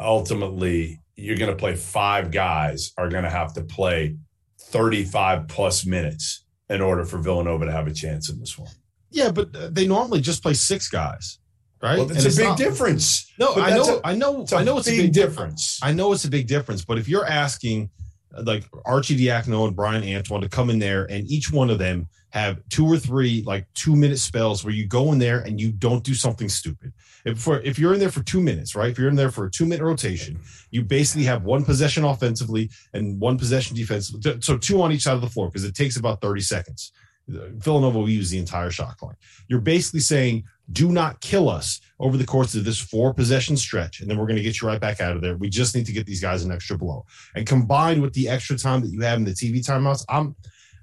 ultimately 0.00 1.00
you're 1.16 1.36
going 1.36 1.50
to 1.50 1.56
play 1.56 1.74
five 1.74 2.30
guys 2.30 2.92
are 2.96 3.08
going 3.08 3.24
to 3.24 3.30
have 3.30 3.52
to 3.52 3.62
play 3.62 4.16
35 4.60 5.48
plus 5.48 5.84
minutes 5.84 6.44
in 6.70 6.80
order 6.80 7.04
for 7.04 7.18
Villanova 7.18 7.66
to 7.66 7.72
have 7.72 7.88
a 7.88 7.92
chance 7.92 8.30
in 8.30 8.38
this 8.38 8.56
one. 8.56 8.70
Yeah, 9.10 9.30
but 9.30 9.74
they 9.74 9.86
normally 9.86 10.20
just 10.20 10.42
play 10.42 10.54
six 10.54 10.88
guys, 10.88 11.38
right? 11.82 11.98
Well, 11.98 12.10
it's 12.10 12.24
a 12.24 12.36
big 12.36 12.48
not, 12.48 12.58
difference. 12.58 13.30
No, 13.38 13.54
I 13.54 13.70
know, 13.70 13.82
a, 13.82 14.00
I 14.04 14.14
know, 14.14 14.46
I 14.52 14.64
know, 14.64 14.78
it's 14.78 14.88
a 14.88 14.96
big 14.96 15.12
difference. 15.12 15.78
difference. 15.78 15.80
I 15.82 15.92
know 15.92 16.12
it's 16.12 16.24
a 16.24 16.30
big 16.30 16.46
difference. 16.46 16.84
But 16.84 16.98
if 16.98 17.08
you're 17.08 17.26
asking 17.26 17.90
uh, 18.34 18.42
like 18.42 18.64
Archie 18.84 19.16
Arcidiacono 19.16 19.66
and 19.68 19.76
Bryan 19.76 20.16
Antoine 20.16 20.40
to 20.40 20.48
come 20.48 20.70
in 20.70 20.78
there, 20.78 21.04
and 21.04 21.30
each 21.30 21.52
one 21.52 21.70
of 21.70 21.78
them 21.78 22.08
have 22.30 22.60
two 22.68 22.86
or 22.86 22.98
three 22.98 23.42
like 23.46 23.66
two 23.74 23.96
minute 23.96 24.18
spells 24.18 24.62
where 24.62 24.74
you 24.74 24.86
go 24.86 25.12
in 25.12 25.18
there 25.18 25.40
and 25.40 25.60
you 25.60 25.72
don't 25.72 26.04
do 26.04 26.14
something 26.14 26.48
stupid. 26.48 26.92
If 27.24 27.38
for 27.40 27.60
if 27.60 27.78
you're 27.78 27.94
in 27.94 28.00
there 28.00 28.10
for 28.10 28.22
two 28.22 28.40
minutes, 28.40 28.74
right? 28.74 28.90
If 28.90 28.98
you're 28.98 29.08
in 29.08 29.16
there 29.16 29.30
for 29.30 29.46
a 29.46 29.50
two 29.50 29.64
minute 29.64 29.84
rotation, 29.84 30.40
you 30.70 30.82
basically 30.82 31.24
have 31.24 31.44
one 31.44 31.64
possession 31.64 32.04
offensively 32.04 32.70
and 32.92 33.18
one 33.18 33.38
possession 33.38 33.76
defensively. 33.76 34.40
So 34.42 34.58
two 34.58 34.82
on 34.82 34.92
each 34.92 35.02
side 35.02 35.14
of 35.14 35.20
the 35.20 35.30
floor 35.30 35.48
because 35.48 35.64
it 35.64 35.74
takes 35.74 35.96
about 35.96 36.20
30 36.20 36.40
seconds. 36.42 36.92
Villanova 37.28 37.98
will 37.98 38.08
use 38.08 38.30
the 38.30 38.38
entire 38.38 38.70
shot 38.70 38.96
clock. 38.96 39.16
You're 39.48 39.60
basically 39.60 40.00
saying, 40.00 40.44
do 40.70 40.90
not 40.90 41.20
kill 41.20 41.48
us 41.48 41.80
over 41.98 42.16
the 42.16 42.26
course 42.26 42.54
of 42.54 42.64
this 42.64 42.78
four 42.80 43.14
possession 43.14 43.56
stretch, 43.56 44.00
and 44.00 44.10
then 44.10 44.18
we're 44.18 44.26
going 44.26 44.36
to 44.36 44.42
get 44.42 44.60
you 44.60 44.68
right 44.68 44.80
back 44.80 45.00
out 45.00 45.16
of 45.16 45.22
there. 45.22 45.36
We 45.36 45.48
just 45.48 45.74
need 45.74 45.86
to 45.86 45.92
get 45.92 46.06
these 46.06 46.20
guys 46.20 46.44
an 46.44 46.52
extra 46.52 46.76
blow. 46.76 47.04
And 47.34 47.46
combined 47.46 48.02
with 48.02 48.12
the 48.12 48.28
extra 48.28 48.56
time 48.56 48.80
that 48.82 48.90
you 48.90 49.00
have 49.00 49.18
in 49.18 49.24
the 49.24 49.32
TV 49.32 49.64
timeouts, 49.64 50.04
I'm 50.08 50.36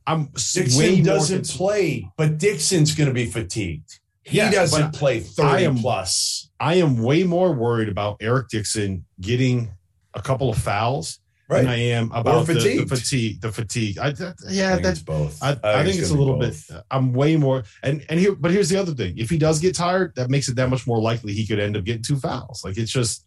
I'm 0.07 0.25
Dixon 0.33 1.03
doesn't 1.03 1.49
play, 1.49 2.09
but 2.17 2.37
Dixon's 2.37 2.93
going 2.93 3.07
to 3.07 3.13
be 3.13 3.25
fatigued. 3.25 3.99
He 4.23 4.37
yeah, 4.37 4.51
doesn't 4.51 4.93
play 4.93 5.19
30 5.19 5.47
I 5.47 5.59
am, 5.61 5.77
plus. 5.77 6.49
I 6.59 6.75
am 6.75 6.97
way 6.97 7.23
more 7.23 7.53
worried 7.53 7.89
about 7.89 8.17
Eric 8.21 8.49
Dixon 8.49 9.05
getting 9.21 9.71
a 10.15 10.21
couple 10.21 10.49
of 10.49 10.57
fouls 10.57 11.19
right. 11.47 11.61
than 11.61 11.69
I 11.69 11.75
am 11.75 12.11
about 12.11 12.47
the, 12.47 12.53
the, 12.53 12.85
fatigue. 12.85 13.41
The 13.41 13.51
fatigue. 13.51 13.97
I, 13.99 14.13
yeah, 14.49 14.77
that's 14.77 15.01
both. 15.01 15.41
I, 15.41 15.57
I, 15.63 15.81
I 15.81 15.83
think 15.83 15.97
it's, 15.97 16.09
a 16.09 16.15
little 16.15 16.37
bit. 16.37 16.55
I'm 16.91 17.13
way 17.13 17.35
more. 17.37 17.63
And 17.83 18.05
and 18.09 18.19
here, 18.19 18.35
but 18.35 18.51
here's 18.51 18.69
the 18.69 18.77
other 18.77 18.93
thing. 18.93 19.17
If 19.17 19.29
he 19.29 19.37
does 19.37 19.59
get 19.59 19.75
tired, 19.75 20.13
that 20.15 20.29
makes 20.29 20.47
it 20.49 20.55
that 20.55 20.69
much 20.69 20.87
more 20.87 20.99
likely 20.99 21.33
he 21.33 21.45
could 21.45 21.59
end 21.59 21.77
up 21.77 21.83
getting 21.83 22.03
two 22.03 22.17
fouls. 22.17 22.63
Like 22.63 22.77
it's 22.77 22.91
just. 22.91 23.25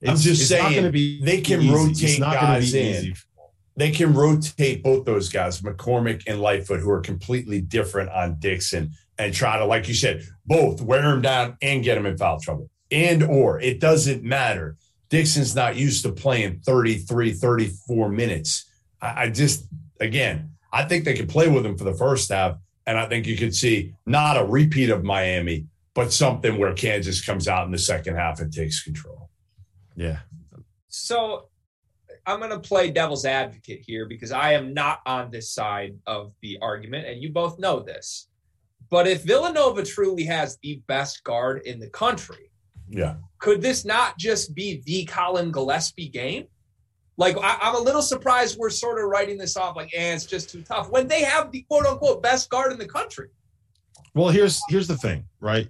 It's, 0.00 0.10
I'm 0.10 0.16
just 0.16 0.48
saying. 0.48 0.90
Be 0.92 1.22
they 1.22 1.42
can 1.42 1.60
easy. 1.60 1.74
rotate 1.74 2.20
guys 2.20 2.74
in. 2.74 3.04
Easy. 3.04 3.14
They 3.76 3.90
can 3.90 4.14
rotate 4.14 4.82
both 4.82 5.04
those 5.04 5.28
guys, 5.28 5.60
McCormack 5.60 6.24
and 6.26 6.40
Lightfoot, 6.40 6.80
who 6.80 6.90
are 6.90 7.00
completely 7.00 7.60
different 7.60 8.10
on 8.10 8.38
Dixon, 8.38 8.92
and 9.18 9.32
try 9.32 9.58
to, 9.58 9.64
like 9.64 9.88
you 9.88 9.94
said, 9.94 10.22
both 10.44 10.82
wear 10.82 11.02
him 11.02 11.22
down 11.22 11.56
and 11.62 11.84
get 11.84 11.96
him 11.96 12.06
in 12.06 12.16
foul 12.16 12.40
trouble. 12.40 12.68
And 12.90 13.22
or 13.22 13.60
it 13.60 13.78
doesn't 13.80 14.24
matter 14.24 14.76
Dixon's 15.10 15.54
not 15.54 15.76
used 15.76 16.04
to 16.04 16.12
playing 16.12 16.60
33, 16.60 17.32
34 17.32 18.08
minutes. 18.08 18.70
I, 19.02 19.24
I 19.24 19.30
just, 19.30 19.66
again, 20.00 20.52
I 20.72 20.84
think 20.84 21.04
they 21.04 21.14
could 21.14 21.28
play 21.28 21.48
with 21.48 21.66
him 21.66 21.76
for 21.76 21.84
the 21.84 21.94
first 21.94 22.30
half. 22.30 22.56
And 22.86 22.96
I 22.96 23.06
think 23.06 23.26
you 23.26 23.36
could 23.36 23.54
see 23.54 23.94
not 24.06 24.36
a 24.36 24.44
repeat 24.44 24.90
of 24.90 25.04
Miami, 25.04 25.66
but 25.94 26.12
something 26.12 26.58
where 26.58 26.72
Kansas 26.72 27.24
comes 27.24 27.46
out 27.46 27.66
in 27.66 27.72
the 27.72 27.78
second 27.78 28.16
half 28.16 28.40
and 28.40 28.52
takes 28.52 28.82
control. 28.82 29.28
Yeah. 29.96 30.20
So 30.88 31.48
I'm 32.26 32.38
going 32.38 32.50
to 32.50 32.60
play 32.60 32.90
devil's 32.90 33.24
advocate 33.24 33.82
here 33.86 34.06
because 34.06 34.32
I 34.32 34.52
am 34.52 34.72
not 34.72 35.00
on 35.06 35.30
this 35.30 35.52
side 35.52 35.94
of 36.06 36.32
the 36.42 36.58
argument, 36.62 37.06
and 37.06 37.22
you 37.22 37.30
both 37.30 37.58
know 37.58 37.80
this. 37.80 38.28
But 38.90 39.06
if 39.06 39.22
Villanova 39.22 39.84
truly 39.84 40.24
has 40.24 40.58
the 40.62 40.82
best 40.86 41.22
guard 41.22 41.62
in 41.62 41.78
the 41.78 41.90
country, 41.90 42.50
yeah, 42.88 43.16
could 43.40 43.62
this 43.62 43.84
not 43.84 44.18
just 44.18 44.54
be 44.54 44.82
the 44.84 45.04
Collin 45.06 45.50
Gillespie 45.50 46.08
game? 46.08 46.46
Like 47.16 47.36
I, 47.36 47.58
am 47.68 47.74
a 47.74 47.80
little 47.80 48.02
surprised 48.02 48.58
we're 48.58 48.70
sort 48.70 49.02
of 49.02 49.10
writing 49.10 49.36
this 49.36 49.56
off 49.56 49.76
like, 49.76 49.90
eh, 49.94 50.14
it's 50.14 50.24
just 50.24 50.48
too 50.48 50.62
tough 50.62 50.90
when 50.90 51.08
they 51.08 51.22
have 51.22 51.50
the 51.50 51.62
quote 51.62 51.86
unquote 51.86 52.22
best 52.22 52.48
guard 52.48 52.72
in 52.72 52.78
the 52.78 52.86
country. 52.86 53.28
Well, 54.14 54.28
here's 54.28 54.60
here's 54.68 54.88
the 54.88 54.96
thing, 54.96 55.24
right? 55.40 55.68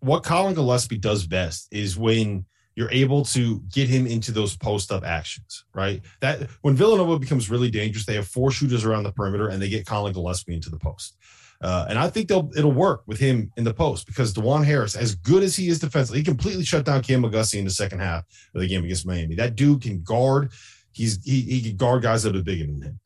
What 0.00 0.22
Collin 0.22 0.54
Gillespie 0.54 0.98
does 0.98 1.26
best 1.26 1.68
is 1.70 1.96
when 1.96 2.44
you're 2.76 2.90
able 2.92 3.24
to 3.24 3.60
get 3.72 3.88
him 3.88 4.06
into 4.06 4.30
those 4.30 4.56
post 4.56 4.92
up 4.92 5.04
actions, 5.04 5.64
right? 5.74 6.00
That 6.20 6.48
when 6.62 6.76
Villanova 6.76 7.18
becomes 7.18 7.50
really 7.50 7.70
dangerous, 7.70 8.06
they 8.06 8.14
have 8.14 8.28
four 8.28 8.52
shooters 8.52 8.84
around 8.84 9.02
the 9.02 9.12
perimeter 9.12 9.48
and 9.48 9.60
they 9.60 9.68
get 9.68 9.84
Collin 9.84 10.12
Gillespie 10.12 10.54
into 10.54 10.70
the 10.70 10.78
post. 10.78 11.16
Uh, 11.60 11.86
and 11.88 11.98
I 11.98 12.08
think 12.08 12.28
they'll 12.28 12.50
it'll 12.56 12.72
work 12.72 13.02
with 13.06 13.18
him 13.18 13.50
in 13.56 13.64
the 13.64 13.74
post 13.74 14.06
because 14.06 14.32
Dajuan 14.32 14.64
Harris, 14.64 14.94
as 14.94 15.16
good 15.16 15.42
as 15.42 15.56
he 15.56 15.68
is 15.68 15.80
defensively, 15.80 16.20
he 16.20 16.24
completely 16.24 16.64
shut 16.64 16.84
down 16.84 17.02
Cam 17.02 17.22
McGusty 17.22 17.58
in 17.58 17.64
the 17.64 17.70
second 17.70 17.98
half 17.98 18.24
of 18.54 18.60
the 18.60 18.68
game 18.68 18.84
against 18.84 19.06
Miami. 19.06 19.34
That 19.34 19.56
dude 19.56 19.82
can 19.82 20.02
guard. 20.02 20.52
He's 20.92 21.22
he, 21.24 21.40
he 21.42 21.60
can 21.60 21.76
guard 21.76 22.02
guys 22.02 22.22
that 22.22 22.36
are 22.36 22.42
bigger 22.42 22.66
than 22.66 22.82
him. 22.82 23.00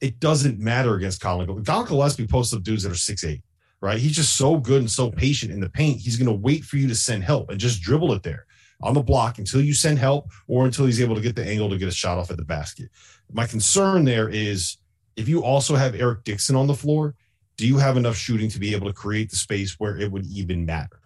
It 0.00 0.20
doesn't 0.20 0.58
matter 0.58 0.94
against 0.94 1.20
Collin. 1.20 1.64
Collin 1.64 1.86
Gillespie 1.86 2.26
posts 2.26 2.54
up 2.54 2.62
dudes 2.62 2.84
that 2.84 2.92
are 2.92 2.96
six 2.96 3.24
eight, 3.24 3.42
right? 3.82 3.98
He's 3.98 4.16
just 4.16 4.36
so 4.36 4.56
good 4.56 4.80
and 4.80 4.90
so 4.90 5.10
patient 5.10 5.52
in 5.52 5.60
the 5.60 5.68
paint. 5.68 6.00
He's 6.00 6.16
going 6.16 6.34
to 6.34 6.42
wait 6.42 6.64
for 6.64 6.78
you 6.78 6.88
to 6.88 6.94
send 6.94 7.24
help 7.24 7.50
and 7.50 7.60
just 7.60 7.82
dribble 7.82 8.14
it 8.14 8.22
there 8.22 8.46
on 8.80 8.94
the 8.94 9.02
block 9.02 9.38
until 9.38 9.60
you 9.60 9.74
send 9.74 9.98
help 9.98 10.30
or 10.46 10.64
until 10.64 10.86
he's 10.86 11.00
able 11.00 11.14
to 11.14 11.20
get 11.20 11.36
the 11.36 11.46
angle 11.46 11.68
to 11.68 11.76
get 11.76 11.88
a 11.88 11.92
shot 11.92 12.16
off 12.16 12.30
at 12.30 12.38
the 12.38 12.44
basket. 12.44 12.88
My 13.32 13.46
concern 13.46 14.04
there 14.04 14.30
is 14.30 14.78
if 15.16 15.28
you 15.28 15.42
also 15.42 15.74
have 15.74 15.94
Eric 15.94 16.24
Dixon 16.24 16.56
on 16.56 16.68
the 16.68 16.74
floor, 16.74 17.14
do 17.58 17.66
you 17.66 17.76
have 17.76 17.96
enough 17.96 18.16
shooting 18.16 18.48
to 18.48 18.58
be 18.58 18.74
able 18.74 18.86
to 18.86 18.92
create 18.92 19.28
the 19.28 19.36
space 19.36 19.78
where 19.78 19.98
it 19.98 20.10
would 20.10 20.24
even 20.26 20.64
matter? 20.64 21.00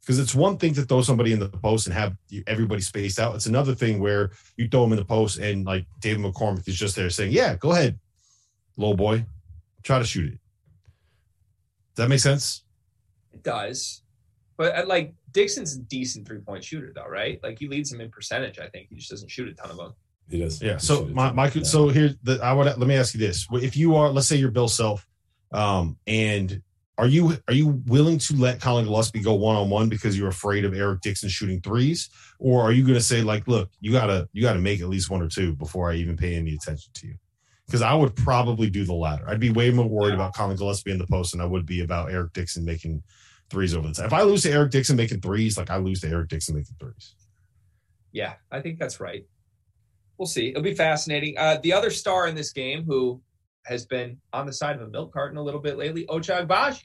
Because 0.00 0.18
it's 0.18 0.34
one 0.34 0.58
thing 0.58 0.74
to 0.74 0.82
throw 0.82 1.00
somebody 1.00 1.32
in 1.32 1.40
the 1.40 1.48
post 1.48 1.86
and 1.86 1.94
have 1.94 2.14
everybody 2.46 2.82
spaced 2.82 3.18
out. 3.18 3.34
It's 3.34 3.46
another 3.46 3.74
thing 3.74 4.00
where 4.00 4.30
you 4.58 4.68
throw 4.68 4.82
them 4.82 4.92
in 4.92 4.98
the 4.98 5.04
post 5.04 5.38
and 5.38 5.64
like 5.64 5.86
David 6.00 6.22
McCormack 6.22 6.68
is 6.68 6.76
just 6.76 6.94
there 6.94 7.08
saying, 7.08 7.32
"Yeah, 7.32 7.56
go 7.56 7.72
ahead, 7.72 7.98
low 8.76 8.92
boy, 8.92 9.24
try 9.82 9.98
to 9.98 10.04
shoot 10.04 10.34
it." 10.34 10.38
Does 11.94 12.04
that 12.04 12.08
make 12.10 12.20
sense? 12.20 12.64
It 13.32 13.42
does. 13.42 14.02
But 14.58 14.76
uh, 14.76 14.84
like 14.86 15.14
Dixon's 15.32 15.74
a 15.74 15.78
decent 15.80 16.28
three 16.28 16.40
point 16.40 16.62
shooter, 16.62 16.92
though, 16.94 17.08
right? 17.08 17.40
Like 17.42 17.58
he 17.58 17.66
leads 17.66 17.88
them 17.88 18.02
in 18.02 18.10
percentage. 18.10 18.58
I 18.58 18.68
think 18.68 18.88
he 18.90 18.96
just 18.96 19.10
doesn't 19.10 19.30
shoot 19.30 19.48
a 19.48 19.54
ton 19.54 19.70
of 19.70 19.78
them. 19.78 19.94
He 20.28 20.38
does. 20.38 20.60
Yeah. 20.60 20.76
So 20.76 21.06
my, 21.06 21.32
my 21.32 21.48
so 21.48 21.88
here's 21.88 22.16
the 22.22 22.40
I 22.42 22.52
would 22.52 22.66
let 22.66 22.78
me 22.78 22.94
ask 22.94 23.14
you 23.14 23.20
this: 23.20 23.46
If 23.52 23.74
you 23.74 23.96
are, 23.96 24.10
let's 24.10 24.28
say 24.28 24.36
you're 24.36 24.50
Bill 24.50 24.68
Self, 24.68 25.06
um, 25.54 25.96
and 26.06 26.60
are 26.96 27.06
you 27.06 27.36
are 27.48 27.54
you 27.54 27.82
willing 27.86 28.18
to 28.18 28.36
let 28.36 28.60
Collin 28.60 28.84
Gillespie 28.84 29.20
go 29.20 29.34
one 29.34 29.56
on 29.56 29.70
one 29.70 29.88
because 29.88 30.16
you're 30.18 30.28
afraid 30.28 30.64
of 30.64 30.74
Eric 30.74 31.00
Dixon 31.00 31.28
shooting 31.28 31.60
threes, 31.60 32.10
or 32.38 32.62
are 32.62 32.72
you 32.72 32.82
going 32.82 32.94
to 32.94 33.00
say 33.00 33.22
like, 33.22 33.48
look, 33.48 33.70
you 33.80 33.92
gotta 33.92 34.28
you 34.32 34.42
gotta 34.42 34.60
make 34.60 34.80
at 34.80 34.88
least 34.88 35.10
one 35.10 35.22
or 35.22 35.28
two 35.28 35.54
before 35.54 35.90
I 35.90 35.94
even 35.94 36.16
pay 36.16 36.34
any 36.36 36.54
attention 36.54 36.92
to 36.94 37.06
you? 37.08 37.14
Because 37.66 37.82
I 37.82 37.94
would 37.94 38.14
probably 38.14 38.68
do 38.68 38.84
the 38.84 38.94
latter. 38.94 39.28
I'd 39.28 39.40
be 39.40 39.50
way 39.50 39.70
more 39.70 39.88
worried 39.88 40.14
about 40.14 40.34
Collin 40.34 40.56
Gillespie 40.56 40.90
in 40.90 40.98
the 40.98 41.06
post 41.06 41.32
than 41.32 41.40
I 41.40 41.46
would 41.46 41.66
be 41.66 41.82
about 41.82 42.12
Eric 42.12 42.32
Dixon 42.32 42.64
making 42.64 43.02
threes 43.50 43.74
over 43.74 43.88
the 43.88 43.94
time. 43.94 44.06
If 44.06 44.12
I 44.12 44.22
lose 44.22 44.42
to 44.42 44.52
Eric 44.52 44.70
Dixon 44.70 44.96
making 44.96 45.20
threes, 45.20 45.56
like 45.56 45.70
I 45.70 45.78
lose 45.78 46.00
to 46.02 46.08
Eric 46.08 46.28
Dixon 46.28 46.54
making 46.54 46.76
threes. 46.78 47.14
Yeah, 48.12 48.34
I 48.52 48.60
think 48.60 48.78
that's 48.78 49.00
right. 49.00 49.26
We'll 50.18 50.26
see. 50.26 50.50
It'll 50.50 50.62
be 50.62 50.74
fascinating. 50.74 51.36
Uh, 51.38 51.58
the 51.62 51.72
other 51.72 51.90
star 51.90 52.28
in 52.28 52.36
this 52.36 52.52
game, 52.52 52.84
who 52.84 53.20
has 53.64 53.86
been 53.86 54.18
on 54.32 54.46
the 54.46 54.52
side 54.52 54.76
of 54.76 54.82
a 54.82 54.88
milk 54.88 55.12
carton 55.12 55.38
a 55.38 55.42
little 55.42 55.60
bit 55.60 55.76
lately, 55.76 56.06
Ochai 56.06 56.46
Agbaji. 56.46 56.82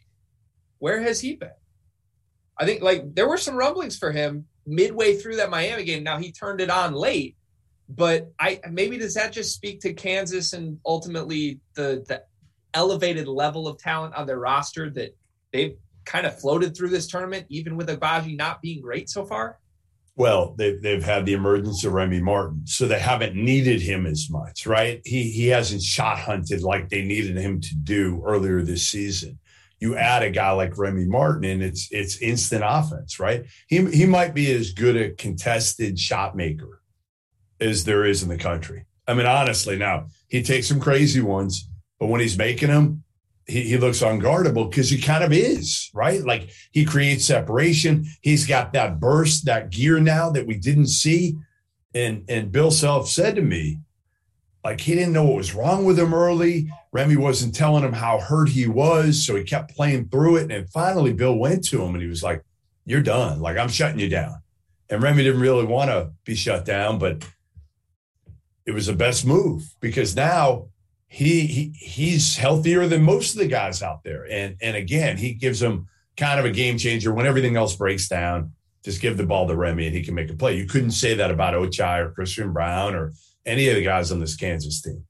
Where 0.79 1.01
has 1.01 1.19
he 1.19 1.35
been? 1.35 1.51
I 2.57 2.65
think 2.65 2.81
like 2.81 3.15
there 3.15 3.27
were 3.27 3.37
some 3.37 3.55
rumblings 3.55 3.97
for 3.97 4.11
him 4.11 4.45
midway 4.65 5.15
through 5.15 5.37
that 5.37 5.49
Miami 5.49 5.83
game. 5.83 6.03
Now 6.03 6.17
he 6.17 6.31
turned 6.31 6.61
it 6.61 6.69
on 6.69 6.93
late, 6.93 7.35
but 7.87 8.31
I 8.39 8.59
maybe 8.69 8.97
does 8.97 9.13
that 9.15 9.31
just 9.31 9.53
speak 9.55 9.81
to 9.81 9.93
Kansas 9.93 10.53
and 10.53 10.79
ultimately 10.85 11.59
the 11.75 12.03
the 12.07 12.23
elevated 12.73 13.27
level 13.27 13.67
of 13.67 13.77
talent 13.77 14.13
on 14.15 14.27
their 14.27 14.39
roster 14.39 14.89
that 14.91 15.15
they've 15.51 15.77
kind 16.05 16.25
of 16.25 16.39
floated 16.39 16.75
through 16.75 16.89
this 16.89 17.07
tournament, 17.07 17.45
even 17.49 17.75
with 17.75 17.89
Agbaji 17.89 18.37
not 18.37 18.61
being 18.61 18.81
great 18.81 19.09
so 19.09 19.25
far? 19.25 19.57
Well, 20.19 20.53
they've, 20.57 20.81
they've 20.81 21.01
had 21.01 21.25
the 21.25 21.31
emergence 21.31 21.85
of 21.85 21.93
Remy 21.93 22.19
Martin, 22.21 22.67
so 22.67 22.85
they 22.85 22.99
haven't 22.99 23.37
needed 23.37 23.81
him 23.81 24.05
as 24.05 24.29
much, 24.29 24.67
right? 24.67 24.99
He 25.05 25.31
he 25.31 25.47
hasn't 25.47 25.81
shot 25.81 26.19
hunted 26.19 26.61
like 26.61 26.89
they 26.89 27.03
needed 27.03 27.37
him 27.37 27.61
to 27.61 27.75
do 27.77 28.21
earlier 28.25 28.61
this 28.61 28.85
season. 28.85 29.39
You 29.79 29.95
add 29.95 30.21
a 30.21 30.29
guy 30.29 30.51
like 30.51 30.77
Remy 30.77 31.05
Martin, 31.05 31.45
and 31.45 31.63
it's 31.63 31.87
it's 31.91 32.17
instant 32.17 32.65
offense, 32.67 33.17
right? 33.17 33.45
He 33.69 33.85
he 33.91 34.05
might 34.05 34.33
be 34.33 34.51
as 34.51 34.73
good 34.73 34.97
a 34.97 35.11
contested 35.11 35.97
shot 35.97 36.35
maker 36.35 36.81
as 37.61 37.85
there 37.85 38.03
is 38.03 38.21
in 38.21 38.27
the 38.27 38.37
country. 38.37 38.87
I 39.07 39.13
mean, 39.13 39.25
honestly, 39.25 39.77
now 39.77 40.07
he 40.27 40.43
takes 40.43 40.67
some 40.67 40.81
crazy 40.81 41.21
ones, 41.21 41.69
but 41.97 42.07
when 42.07 42.19
he's 42.19 42.37
making 42.37 42.71
them, 42.71 43.05
he, 43.49 43.63
he 43.63 43.77
looks 43.77 44.01
unguardable 44.01 44.69
because 44.69 44.89
he 44.89 45.01
kind 45.01 45.23
of 45.23 45.33
is, 45.33 45.89
right? 45.93 46.23
Like 46.23 46.51
he 46.71 46.85
creates 46.85 47.25
separation. 47.25 48.05
He's 48.21 48.45
got 48.45 48.73
that 48.73 48.99
burst, 48.99 49.45
that 49.45 49.71
gear 49.71 49.99
now 49.99 50.29
that 50.29 50.45
we 50.45 50.55
didn't 50.55 50.87
see. 50.87 51.35
And 51.93 52.23
and 52.29 52.51
Bill 52.51 52.71
Self 52.71 53.09
said 53.09 53.35
to 53.35 53.41
me, 53.41 53.79
like 54.63 54.81
he 54.81 54.93
didn't 54.93 55.13
know 55.13 55.23
what 55.23 55.37
was 55.37 55.55
wrong 55.55 55.85
with 55.85 55.97
him 55.97 56.13
early. 56.13 56.69
Remy 56.91 57.15
wasn't 57.15 57.55
telling 57.55 57.83
him 57.83 57.93
how 57.93 58.19
hurt 58.19 58.49
he 58.49 58.67
was, 58.67 59.25
so 59.25 59.35
he 59.35 59.43
kept 59.43 59.75
playing 59.75 60.09
through 60.09 60.37
it. 60.37 60.51
And 60.51 60.69
finally, 60.69 61.13
Bill 61.13 61.35
went 61.35 61.63
to 61.65 61.81
him 61.81 61.93
and 61.95 62.01
he 62.01 62.09
was 62.09 62.23
like, 62.23 62.43
"You're 62.85 63.01
done. 63.01 63.39
Like 63.41 63.57
I'm 63.57 63.69
shutting 63.69 63.99
you 63.99 64.09
down." 64.09 64.41
And 64.89 65.01
Remy 65.01 65.23
didn't 65.23 65.41
really 65.41 65.65
want 65.65 65.89
to 65.89 66.11
be 66.25 66.35
shut 66.35 66.65
down, 66.65 66.99
but 66.99 67.25
it 68.65 68.71
was 68.71 68.87
the 68.87 68.93
best 68.93 69.25
move 69.25 69.63
because 69.79 70.15
now 70.15 70.67
he, 71.09 71.47
he 71.47 71.73
he's 71.75 72.37
healthier 72.37 72.87
than 72.87 73.01
most 73.01 73.33
of 73.33 73.39
the 73.39 73.47
guys 73.47 73.81
out 73.81 74.03
there. 74.03 74.27
And 74.29 74.55
and 74.61 74.77
again, 74.77 75.17
he 75.17 75.33
gives 75.33 75.59
them 75.59 75.87
kind 76.15 76.39
of 76.39 76.45
a 76.45 76.51
game 76.51 76.77
changer 76.77 77.13
when 77.13 77.25
everything 77.25 77.57
else 77.57 77.75
breaks 77.75 78.07
down. 78.07 78.53
Just 78.85 79.01
give 79.01 79.17
the 79.17 79.25
ball 79.25 79.47
to 79.47 79.55
Remy 79.55 79.87
and 79.87 79.95
he 79.95 80.03
can 80.03 80.13
make 80.13 80.29
a 80.29 80.35
play. 80.35 80.55
You 80.55 80.65
couldn't 80.65 80.91
say 80.91 81.15
that 81.15 81.31
about 81.31 81.55
Ochai 81.55 81.99
or 81.99 82.11
Christian 82.11 82.53
Braun 82.53 82.95
or 82.95 83.13
any 83.45 83.67
of 83.67 83.75
the 83.75 83.83
guys 83.83 84.11
on 84.11 84.19
this 84.19 84.35
Kansas 84.35 84.81
team. 84.81 85.03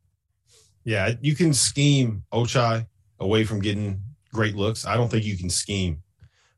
Yeah, 0.85 1.11
you 1.21 1.35
can 1.35 1.53
scheme 1.53 2.23
Ochai 2.33 2.87
away 3.19 3.43
from 3.43 3.59
getting 3.59 4.01
great 4.33 4.55
looks. 4.55 4.85
I 4.85 4.95
don't 4.95 5.09
think 5.09 5.25
you 5.25 5.37
can 5.37 5.49
scheme 5.49 6.01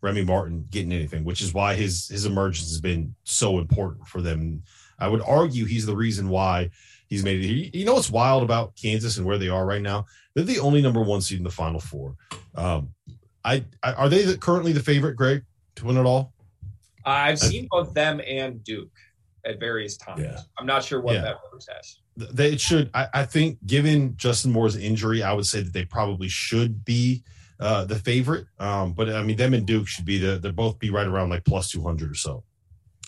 Remy 0.01 0.23
Martin 0.23 0.67
getting 0.69 0.91
anything, 0.91 1.23
which 1.23 1.41
is 1.41 1.53
why 1.53 1.73
his 1.73 2.07
his 2.07 2.27
emergence 2.27 2.69
has 2.69 2.79
been 2.79 3.15
so 3.23 3.57
important 3.57 4.07
for 4.07 4.21
them. 4.21 4.61
I 4.99 5.07
would 5.07 5.21
argue 5.21 5.65
he's 5.65 5.87
the 5.87 5.95
reason 5.95 6.29
why 6.29 6.69
he's 7.11 7.23
made 7.23 7.43
it. 7.43 7.77
You 7.77 7.85
know 7.85 7.93
what's 7.93 8.09
wild 8.09 8.41
about 8.41 8.75
Kansas 8.75 9.17
and 9.17 9.25
where 9.27 9.37
they 9.37 9.49
are 9.49 9.65
right 9.65 9.81
now? 9.81 10.07
They're 10.33 10.45
the 10.45 10.59
only 10.59 10.81
number 10.81 11.01
one 11.01 11.21
seed 11.21 11.37
in 11.37 11.43
the 11.43 11.51
Final 11.51 11.79
Four. 11.79 12.15
Um, 12.55 12.89
I, 13.45 13.65
I 13.83 13.93
are 13.93 14.09
they 14.09 14.23
the, 14.23 14.37
currently 14.37 14.71
the 14.71 14.79
favorite, 14.79 15.15
Greg, 15.15 15.43
to 15.75 15.85
win 15.85 15.97
it 15.97 16.05
all? 16.05 16.33
I've 17.05 17.37
seen 17.37 17.67
both 17.69 17.93
them 17.93 18.21
and 18.25 18.63
Duke 18.63 18.91
at 19.45 19.59
various 19.59 19.97
times. 19.97 20.21
Yeah. 20.21 20.39
I'm 20.57 20.65
not 20.65 20.83
sure 20.83 21.01
what 21.01 21.15
Yeah. 21.15 21.21
that 21.21 21.37
verse 21.51 21.67
has. 21.75 21.97
They 22.15 22.57
should. 22.57 22.89
I, 22.93 23.07
I 23.13 23.25
think, 23.25 23.57
given 23.65 24.15
Justin 24.17 24.51
Moore's 24.51 24.75
injury, 24.75 25.23
I 25.23 25.33
would 25.33 25.45
say 25.45 25.61
that 25.61 25.73
they 25.73 25.85
probably 25.85 26.27
should 26.29 26.85
be 26.85 27.23
uh, 27.59 27.85
the 27.85 27.95
favorite. 27.95 28.45
Um, 28.59 28.93
but 28.93 29.09
I 29.09 29.23
mean, 29.23 29.37
them 29.37 29.53
and 29.53 29.65
Duke 29.65 29.87
should 29.87 30.05
be 30.05 30.17
the. 30.17 30.37
They're 30.37 30.51
both 30.51 30.77
be 30.77 30.89
right 30.91 31.07
around 31.07 31.29
like 31.29 31.43
plus 31.45 31.71
two 31.71 31.81
hundred 31.81 32.11
or 32.11 32.15
so. 32.15 32.43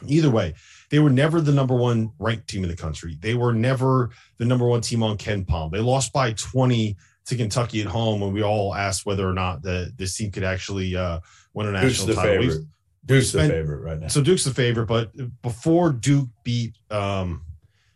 Either 0.08 0.30
way, 0.32 0.56
they 0.94 1.00
were 1.00 1.10
never 1.10 1.42
the 1.42 1.52
number 1.52 1.74
one 1.76 2.12
ranked 2.20 2.48
team 2.48 2.62
in 2.64 2.70
the 2.70 2.76
country. 2.76 3.18
They 3.20 3.34
were 3.34 3.52
never 3.52 4.12
the 4.38 4.46
number 4.46 4.68
one 4.68 4.82
team 4.82 5.02
on 5.02 5.18
KenPom. 5.18 5.72
They 5.72 5.80
lost 5.80 6.14
by 6.14 6.34
twenty 6.34 6.98
to 7.26 7.36
Kentucky 7.36 7.82
at 7.82 7.88
home 7.88 8.22
when 8.22 8.32
we 8.32 8.44
all 8.44 8.76
asked 8.76 9.04
whether 9.04 9.28
or 9.28 9.34
not 9.34 9.64
the 9.64 9.92
this 9.98 10.16
team 10.16 10.30
could 10.30 10.44
actually 10.44 10.96
uh, 10.96 11.20
win 11.56 11.66
a 11.66 11.72
national 11.72 12.10
the 12.10 12.14
title. 12.14 12.38
We've- 12.38 12.48
favorite? 12.52 12.68
Who's 13.08 13.32
the 13.32 13.40
favorite 13.48 13.80
right 13.80 14.00
now? 14.02 14.08
so 14.08 14.22
Duke's 14.22 14.44
the 14.46 14.54
favorite, 14.54 14.86
but 14.86 15.12
before 15.42 15.92
Duke 15.92 16.30
beat 16.44 16.76
um 16.92 17.42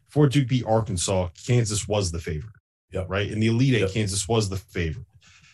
before 0.08 0.28
Duke 0.28 0.48
beat 0.48 0.66
Arkansas, 0.66 1.30
Kansas 1.46 1.88
was 1.88 2.12
the 2.12 2.20
favorite. 2.20 2.56
Yep. 2.94 3.06
Right. 3.10 3.30
In 3.32 3.40
the 3.40 3.48
Elite 3.48 3.76
Eight, 3.76 3.82
Yep. 3.82 3.92
Kansas 3.92 4.28
was 4.28 4.50
the 4.50 4.58
favorite. 4.58 5.06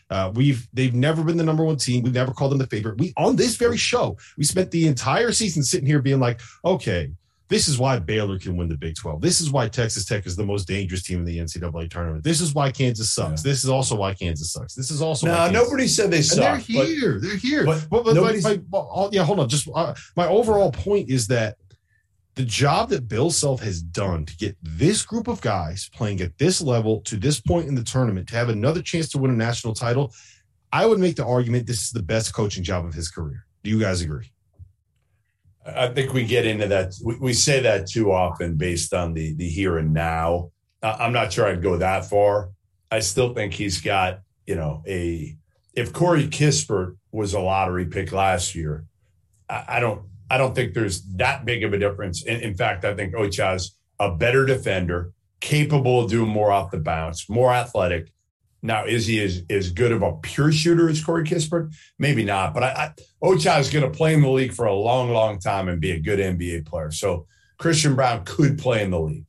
Uh, 0.09 0.31
we've 0.33 0.65
they've 0.71 0.93
never 0.95 1.23
been 1.23 1.35
the 1.35 1.43
number 1.43 1.65
one 1.65 1.75
team. 1.75 2.03
We've 2.03 2.13
never 2.13 2.31
called 2.31 2.51
them 2.53 2.59
the 2.59 2.67
favorite. 2.67 2.97
We 2.99 3.11
on 3.17 3.35
this 3.35 3.57
very 3.57 3.75
show, 3.77 4.17
we 4.37 4.45
spent 4.45 4.71
the 4.71 4.87
entire 4.87 5.33
season 5.33 5.61
sitting 5.61 5.87
here 5.87 6.01
being 6.01 6.21
like, 6.21 6.39
okay, 6.63 7.11
this 7.49 7.67
is 7.67 7.77
why 7.77 7.99
Baylor 7.99 8.39
can 8.39 8.55
win 8.55 8.69
the 8.69 8.77
Big 8.77 8.95
12. 8.95 9.21
This 9.21 9.41
is 9.41 9.51
why 9.51 9.67
Texas 9.67 10.05
Tech 10.05 10.25
is 10.25 10.35
the 10.35 10.45
most 10.45 10.67
dangerous 10.67 11.03
team 11.03 11.19
in 11.19 11.25
the 11.25 11.37
NCAA 11.37 11.89
tournament. 11.89 12.23
This 12.23 12.41
is 12.41 12.53
why 12.53 12.71
Kansas 12.71 13.11
sucks. 13.11 13.43
This 13.43 13.63
is 13.63 13.69
also 13.69 13.95
why 13.95 14.13
Kansas 14.13 14.51
sucks. 14.51 14.73
This 14.73 14.89
is 14.89 15.01
also 15.01 15.27
why 15.27 15.51
no, 15.51 15.63
nobody 15.63 15.87
said 15.87 16.09
they 16.09 16.17
and 16.17 16.25
they're 16.25 16.59
suck. 16.59 16.67
but- 16.73 16.87
here. 16.87 17.19
they're 17.19 17.37
here. 17.37 17.65
but 17.65 17.85
But, 17.89 18.05
but, 18.05 18.15
my, 18.15 18.59
oh, 18.73 19.09
yeah, 19.11 19.23
hold 19.23 19.39
on. 19.39 19.49
Just 19.49 19.67
uh, 19.73 19.93
my 20.15 20.27
overall 20.27 20.71
point 20.71 21.09
is 21.09 21.27
that 21.27 21.57
the 22.35 22.45
job 22.45 22.89
that 22.89 23.07
Bill 23.07 23.29
Self 23.29 23.61
has 23.61 23.81
done 23.81 24.25
to 24.25 24.35
get 24.37 24.57
this 24.63 25.05
group 25.05 25.27
of 25.27 25.39
guys 25.41 25.89
playing 25.93 26.21
at 26.21 26.37
this 26.39 26.61
level 26.61 27.01
to 27.01 27.15
this 27.15 27.39
point 27.39 27.67
in 27.67 27.75
the 27.75 27.83
tournament 27.83 28.27
to 28.29 28.35
have 28.35 28.49
another 28.49 28.81
chance 28.81 29.09
to 29.09 29.19
win 29.19 29.29
a 29.29 29.35
national 29.35 29.75
title, 29.75 30.11
I 30.71 30.87
would 30.87 30.99
make 30.99 31.15
the 31.15 31.25
argument 31.25 31.67
this 31.67 31.83
is 31.83 31.91
the 31.91 32.01
best 32.01 32.33
coaching 32.33 32.63
job 32.63 32.85
of 32.85 32.93
his 32.95 33.11
career. 33.11 33.45
Do 33.63 33.69
you 33.69 33.79
guys 33.79 34.01
agree? 34.01 34.31
I 35.65 35.87
think 35.87 36.13
we 36.13 36.25
get 36.25 36.45
into 36.45 36.67
that. 36.67 36.93
We, 37.03 37.17
we 37.17 37.33
say 37.33 37.61
that 37.61 37.87
too 37.87 38.11
often 38.11 38.55
based 38.55 38.93
on 38.93 39.13
the 39.13 39.33
the 39.35 39.47
here 39.47 39.77
and 39.77 39.93
now. 39.93 40.51
I'm 40.81 41.13
not 41.13 41.31
sure 41.31 41.47
I'd 41.47 41.63
go 41.63 41.77
that 41.77 42.09
far. 42.09 42.49
I 42.91 42.99
still 42.99 43.33
think 43.33 43.53
he's 43.53 43.81
got 43.81 44.19
you 44.45 44.55
know 44.55 44.83
a. 44.87 45.37
If 45.73 45.91
Corey 45.91 46.27
Kispert 46.27 46.97
was 47.11 47.33
a 47.33 47.39
lottery 47.39 47.85
pick 47.85 48.11
last 48.11 48.53
year, 48.53 48.85
I, 49.49 49.65
I 49.67 49.79
don't. 49.79 50.03
I 50.29 50.37
don't 50.37 50.55
think 50.55 50.73
there's 50.73 51.03
that 51.15 51.45
big 51.45 51.63
of 51.63 51.73
a 51.73 51.77
difference. 51.77 52.23
In, 52.23 52.41
in 52.41 52.55
fact, 52.55 52.85
I 52.85 52.95
think 52.95 53.13
Ochai's 53.13 53.75
a 53.99 54.13
better 54.13 54.45
defender, 54.45 55.11
capable 55.39 56.03
of 56.03 56.09
doing 56.09 56.29
more 56.29 56.51
off 56.51 56.71
the 56.71 56.79
bounce, 56.79 57.29
more 57.29 57.53
athletic. 57.53 58.11
Now, 58.65 58.85
is 58.85 59.05
he 59.05 59.21
as, 59.21 59.43
as 59.49 59.71
good 59.71 59.91
of 59.91 60.01
a 60.01 60.13
pure 60.13 60.51
shooter 60.51 60.89
as 60.89 61.03
Corey 61.03 61.25
Kispert? 61.25 61.75
Maybe 61.99 62.23
not, 62.23 62.53
but 62.53 62.63
I, 62.63 62.67
I 62.67 62.93
Ochai 63.21 63.59
is 63.59 63.69
going 63.69 63.83
to 63.83 63.95
play 63.95 64.13
in 64.13 64.21
the 64.21 64.29
league 64.29 64.53
for 64.53 64.65
a 64.65 64.73
long, 64.73 65.11
long 65.11 65.37
time 65.37 65.67
and 65.67 65.81
be 65.81 65.91
a 65.91 65.99
good 65.99 66.17
NBA 66.17 66.65
player. 66.65 66.89
So 66.89 67.27
Christian 67.57 67.93
Braun 67.93 68.23
could 68.23 68.57
play 68.57 68.81
in 68.81 68.91
the 68.91 68.99
league. 68.99 69.27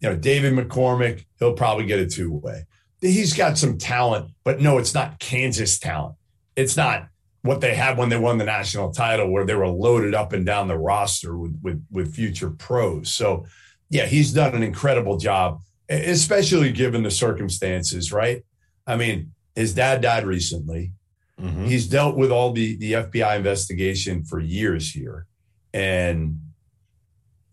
You 0.00 0.10
know, 0.10 0.16
David 0.16 0.52
McCormack, 0.52 1.24
he'll 1.38 1.54
probably 1.54 1.86
get 1.86 1.98
a 1.98 2.06
two 2.06 2.30
way. 2.30 2.66
He's 3.00 3.34
got 3.34 3.56
some 3.56 3.78
talent, 3.78 4.30
but 4.44 4.60
no, 4.60 4.76
it's 4.76 4.94
not 4.94 5.18
Kansas 5.18 5.78
talent. 5.78 6.16
It's 6.54 6.76
not 6.76 7.08
what 7.42 7.62
they 7.62 7.74
had 7.74 7.96
when 7.96 8.10
they 8.10 8.18
won 8.18 8.36
the 8.38 8.44
national 8.44 8.92
title, 8.92 9.30
where 9.30 9.46
they 9.46 9.54
were 9.54 9.68
loaded 9.68 10.14
up 10.14 10.34
and 10.34 10.44
down 10.44 10.68
the 10.68 10.78
roster 10.78 11.36
with 11.36 11.58
with, 11.62 11.84
with 11.90 12.14
future 12.14 12.50
pros. 12.50 13.12
So, 13.12 13.46
yeah, 13.88 14.04
he's 14.04 14.32
done 14.32 14.54
an 14.54 14.62
incredible 14.62 15.16
job, 15.16 15.60
especially 15.88 16.70
given 16.70 17.02
the 17.02 17.10
circumstances, 17.10 18.12
right? 18.12 18.42
I 18.86 18.96
mean, 18.96 19.32
his 19.54 19.74
dad 19.74 20.00
died 20.02 20.24
recently. 20.26 20.92
Mhm. 21.40 21.66
He's 21.66 21.86
dealt 21.88 22.16
with 22.16 22.30
all 22.30 22.52
the 22.52 22.76
the 22.76 22.92
FBI 22.94 23.36
investigation 23.36 24.24
for 24.24 24.38
years 24.40 24.92
here, 24.92 25.26
and 25.72 26.40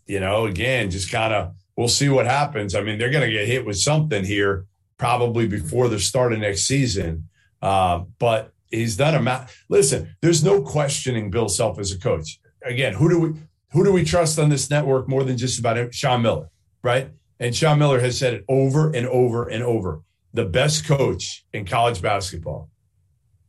you 0.05 0.19
know, 0.19 0.45
again, 0.45 0.89
just 0.91 1.11
kind 1.11 1.33
of 1.33 1.53
we'll 1.77 1.87
see 1.87 2.09
what 2.09 2.25
happens. 2.25 2.75
I 2.75 2.81
mean, 2.81 2.97
they're 2.99 3.09
going 3.11 3.25
to 3.27 3.31
get 3.31 3.47
hit 3.47 3.65
with 3.65 3.77
something 3.77 4.23
here 4.25 4.65
probably 4.97 5.47
before 5.47 5.87
the 5.87 5.99
start 5.99 6.33
of 6.33 6.39
next 6.39 6.63
season. 6.67 7.27
Uh, 7.61 8.03
but 8.19 8.51
he's 8.69 8.97
done 8.97 9.15
a 9.15 9.21
ma- 9.21 9.47
listen. 9.69 10.15
There's 10.21 10.43
no 10.43 10.61
questioning 10.61 11.31
Bill 11.31 11.49
Self 11.49 11.79
as 11.79 11.91
a 11.91 11.97
coach. 11.99 12.39
Again, 12.63 12.93
who 12.93 13.09
do 13.09 13.19
we 13.19 13.29
who 13.71 13.83
do 13.83 13.91
we 13.91 14.03
trust 14.03 14.37
on 14.37 14.49
this 14.49 14.69
network 14.69 15.07
more 15.07 15.23
than 15.23 15.37
just 15.37 15.57
about? 15.59 15.93
Sean 15.93 16.21
Miller, 16.21 16.49
right? 16.83 17.09
And 17.39 17.55
Sean 17.55 17.79
Miller 17.79 17.99
has 17.99 18.17
said 18.17 18.33
it 18.35 18.45
over 18.47 18.91
and 18.91 19.07
over 19.07 19.47
and 19.47 19.63
over. 19.63 20.01
The 20.33 20.45
best 20.45 20.85
coach 20.85 21.45
in 21.53 21.65
college 21.65 22.01
basketball 22.01 22.69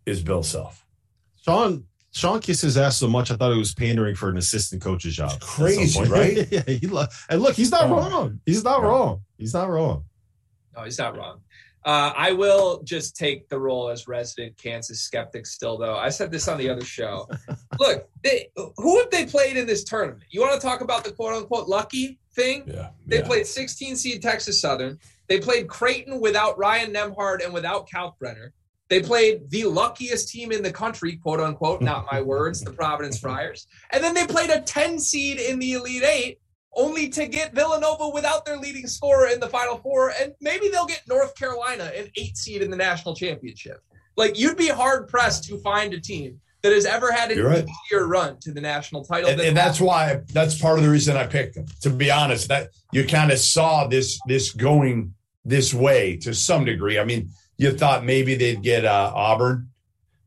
is 0.07 0.23
Bill 0.23 0.43
Self. 0.43 0.85
Sean 1.45 1.85
Sean 2.13 2.41
kissed 2.41 2.63
his 2.63 2.77
ass 2.77 2.99
so 2.99 3.09
much 3.09 3.31
I 3.31 3.37
thought 3.37 3.53
he 3.53 3.59
was 3.59 3.75
pandering 3.75 4.15
for 4.15 4.29
an 4.29 4.37
assistant 4.37 4.83
coach's 4.83 5.17
job. 5.17 5.33
It's 5.37 5.47
crazy, 5.47 5.99
point. 5.99 6.11
right? 6.11 6.49
yeah, 6.53 6.63
he 6.67 6.87
lo- 6.87 7.07
and 7.31 7.41
look, 7.41 7.55
he's 7.55 7.71
not 7.71 7.85
Oh. 7.85 7.97
wrong. 7.97 8.41
He's 8.45 8.65
not 8.65 8.83
No. 8.83 8.89
wrong. 8.89 9.21
He's 9.39 9.55
not 9.55 9.71
wrong. 9.71 10.05
No, 10.77 10.85
he's 10.85 10.99
not 10.99 11.17
wrong. 11.17 11.41
Uh, 11.85 12.13
I 12.17 12.31
will 12.33 12.83
just 12.85 13.17
take 13.17 13.49
the 13.49 13.59
role 13.59 13.89
as 13.89 14.07
resident 14.07 14.57
Kansas 14.57 15.01
skeptic 15.01 15.47
still, 15.47 15.77
though. 15.79 15.97
I 15.97 16.11
said 16.11 16.31
this 16.31 16.47
on 16.47 16.57
the 16.59 16.69
other 16.69 16.85
show. 16.85 17.29
Look, 17.81 18.09
they, 18.23 18.51
who 18.77 18.99
have 19.01 19.11
they 19.11 19.27
played 19.27 19.57
in 19.57 19.67
this 19.67 19.83
tournament? 19.83 20.23
You 20.31 20.41
want 20.43 20.61
to 20.61 20.65
talk 20.65 20.81
about 20.81 21.03
the 21.03 21.11
quote 21.13 21.35
unquote 21.35 21.67
lucky 21.69 22.21
thing? 22.35 22.65
Yeah. 22.69 22.91
They 23.07 23.19
yeah. 23.19 23.27
played 23.27 23.47
16 23.49 23.97
seed 23.97 24.23
Texas 24.23 24.61
Southern. 24.61 24.99
They 25.33 25.41
played 25.41 25.67
Creighton 25.67 26.21
without 26.21 26.59
Ryan 26.59 26.93
Nembhard 26.93 27.43
and 27.43 27.55
without 27.55 27.89
Kalkbrenner. 27.89 28.51
They 28.91 29.01
played 29.01 29.49
the 29.49 29.65
luckiest 29.65 30.29
team 30.29 30.53
in 30.53 30.63
the 30.63 30.71
country, 30.71 31.17
quote 31.17 31.41
unquote, 31.41 31.81
not 31.81 32.05
my 32.13 32.21
words, 32.33 32.61
the 32.61 32.71
Providence 32.71 33.19
Friars. 33.19 33.67
And 33.95 34.05
then 34.05 34.13
they 34.13 34.27
played 34.27 34.51
a 34.51 34.61
10 34.61 34.99
seed 34.99 35.41
in 35.41 35.59
the 35.59 35.73
Elite 35.73 36.03
Eight, 36.05 36.39
only 36.77 37.09
to 37.09 37.27
get 37.27 37.55
Villanova 37.55 38.11
without 38.11 38.45
their 38.45 38.59
leading 38.59 38.87
scorer 38.87 39.29
in 39.29 39.41
the 39.41 39.49
Final 39.49 39.79
Four. 39.79 40.13
And 40.21 40.35
maybe 40.43 40.69
they'll 40.69 40.85
get 40.85 41.01
North 41.09 41.35
Carolina, 41.35 41.91
an 41.97 42.11
eight 42.19 42.37
seed 42.37 42.61
in 42.61 42.71
the 42.71 42.77
national 42.77 43.17
championship. 43.17 43.83
Like, 44.19 44.39
you'd 44.39 44.59
be 44.59 44.69
hard 44.69 45.09
pressed 45.09 45.45
to 45.45 45.57
find 45.61 45.95
a 45.95 46.01
team 46.01 46.39
that 46.63 46.75
has 46.75 46.85
ever 46.85 47.11
had 47.11 47.31
an 47.31 47.39
You're 47.39 47.49
right. 47.49 47.67
easier 47.91 48.07
run 48.07 48.39
to 48.41 48.53
the 48.53 48.61
national 48.61 49.03
title. 49.03 49.31
and, 49.31 49.41
and 49.41 49.57
that's 49.57 49.81
why 49.81 50.21
that's 50.35 50.61
part 50.61 50.77
of 50.77 50.85
the 50.85 50.91
reason 50.91 51.17
I 51.17 51.27
picked 51.27 51.55
them. 51.55 51.65
To 51.81 51.89
be 51.89 52.11
honest, 52.11 52.49
that 52.49 52.69
you 52.93 53.07
kind 53.07 53.33
of 53.33 53.39
saw 53.39 53.87
this 53.87 54.21
this 54.27 54.53
going 54.53 55.15
this 55.45 55.73
way 55.75 56.17
to 56.19 56.35
some 56.35 56.65
degree. 56.65 56.99
I 56.99 57.05
mean, 57.05 57.31
you 57.59 57.73
thought 57.73 58.05
maybe 58.05 58.35
they'd 58.35 58.63
get 58.63 58.85
uh, 58.85 59.13
Auburn, 59.15 59.69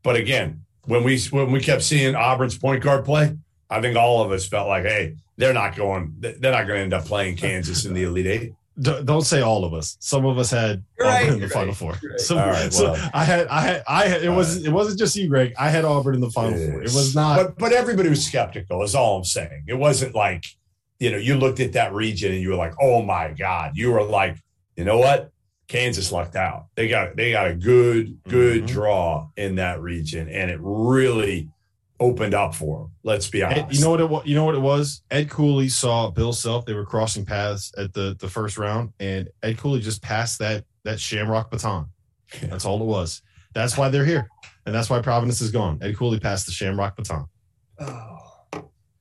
but 0.04 0.16
again, 0.16 0.62
when 0.86 1.04
we 1.04 1.20
when 1.32 1.52
we 1.52 1.60
kept 1.60 1.84
seeing 1.84 2.16
Auburn's 2.16 2.58
point 2.58 2.84
guard 2.84 3.06
play, 3.06 3.36
I 3.70 3.82
think 3.82 3.98
all 3.98 4.24
of 4.24 4.32
us 4.32 4.48
felt 4.48 4.68
like, 4.68 4.84
hey, 4.84 5.16
they're 5.38 5.54
not 5.54 5.76
going, 5.76 6.16
they're 6.20 6.52
not 6.52 6.68
going 6.68 6.78
to 6.78 6.84
end 6.84 6.94
up 6.94 7.06
playing 7.06 7.36
Kansas 7.38 7.86
in 7.86 7.94
the 7.94 8.04
Elite 8.04 8.28
Eight. 8.28 8.54
D- 8.80 9.02
don't 9.06 9.22
say 9.24 9.42
all 9.42 9.64
of 9.64 9.74
us. 9.74 9.96
Some 10.02 10.26
of 10.26 10.38
us 10.38 10.52
had 10.52 10.84
You're 11.00 11.08
Auburn 11.08 11.22
right, 11.22 11.28
in 11.30 11.34
the 11.36 11.40
you're 11.40 11.50
Final 11.50 11.68
right, 11.70 11.78
Four. 11.78 11.92
right. 12.10 12.20
So, 12.20 12.38
All 12.38 12.48
right, 12.48 12.74
so 12.74 12.92
well. 12.92 13.10
I 13.14 13.24
had, 13.24 13.48
I 13.48 13.62
had, 13.62 13.84
I 13.88 14.06
had. 14.06 14.22
It 14.22 14.28
All 14.28 14.36
was, 14.36 14.66
it 14.66 14.70
wasn't 14.72 15.00
just 15.00 15.16
you, 15.16 15.30
Greg. 15.30 15.54
I 15.58 15.70
had 15.70 15.86
Auburn 15.86 16.16
in 16.16 16.22
the 16.22 16.30
Final 16.30 16.58
Four. 16.60 16.82
It 16.82 16.92
was 16.94 17.16
not. 17.16 17.38
But 17.38 17.58
but 17.58 17.72
everybody 17.72 18.10
was 18.10 18.26
skeptical. 18.26 18.84
Is 18.84 18.94
all 18.94 19.18
I'm 19.18 19.24
saying. 19.24 19.64
It 19.68 19.76
wasn't 19.76 20.14
like 20.14 20.46
you 21.00 21.10
know 21.10 21.18
you 21.18 21.36
looked 21.36 21.62
at 21.62 21.72
that 21.74 21.94
region 21.94 22.34
and 22.34 22.42
you 22.42 22.50
were 22.50 22.56
like, 22.58 22.74
oh 22.82 23.02
my 23.02 23.30
god. 23.32 23.72
You 23.76 23.92
were 23.94 24.04
like, 24.04 24.38
you 24.76 24.84
know 24.84 24.98
what? 24.98 25.32
Kansas 25.68 26.12
lucked 26.12 26.36
out. 26.36 26.68
They 26.76 26.88
got 26.88 27.16
they 27.16 27.32
got 27.32 27.48
a 27.48 27.56
good 27.56 28.20
good 28.28 28.64
Mhm. 28.64 28.68
draw 28.68 29.30
in 29.36 29.56
that 29.56 29.82
region, 29.82 30.30
and 30.30 30.52
it 30.52 30.60
really 30.62 31.50
opened 32.00 32.34
up 32.36 32.54
for 32.54 32.80
them. 32.82 32.92
Let's 33.04 33.30
be 33.30 33.42
honest. 33.42 33.60
Ed- 33.62 33.74
you 33.76 33.82
know 33.82 33.90
what 33.90 34.02
it 34.02 34.10
was? 34.10 34.26
You 34.28 34.36
know 34.36 34.44
what 34.46 34.54
it 34.56 34.62
was? 34.62 35.02
Ed 35.10 35.30
Cooley 35.30 35.70
saw 35.70 36.12
Bill 36.12 36.34
Self. 36.34 36.66
They 36.66 36.74
were 36.74 36.86
crossing 36.86 37.26
paths 37.26 37.72
at 37.78 37.94
the 37.94 38.16
the 38.20 38.28
first 38.30 38.58
round, 38.58 38.92
and 39.00 39.30
Ed 39.42 39.58
Cooley 39.58 39.80
just 39.80 40.02
passed 40.04 40.38
that 40.40 40.66
that 40.84 41.00
Shamrock 41.00 41.50
baton. 41.50 41.88
That's 42.44 42.66
all 42.66 42.80
it 42.82 42.86
was. 42.86 43.22
That's 43.56 43.76
why 43.78 43.90
they're 43.90 44.06
here, 44.06 44.30
and 44.66 44.76
that's 44.76 44.90
why 44.90 45.02
Providence 45.02 45.40
is 45.40 45.50
gone. 45.50 45.80
Ed 45.82 45.96
Cooley 45.98 46.20
passed 46.20 46.46
the 46.46 46.52
Shamrock 46.52 46.98
baton. 46.98 47.26
Oh, 47.80 48.18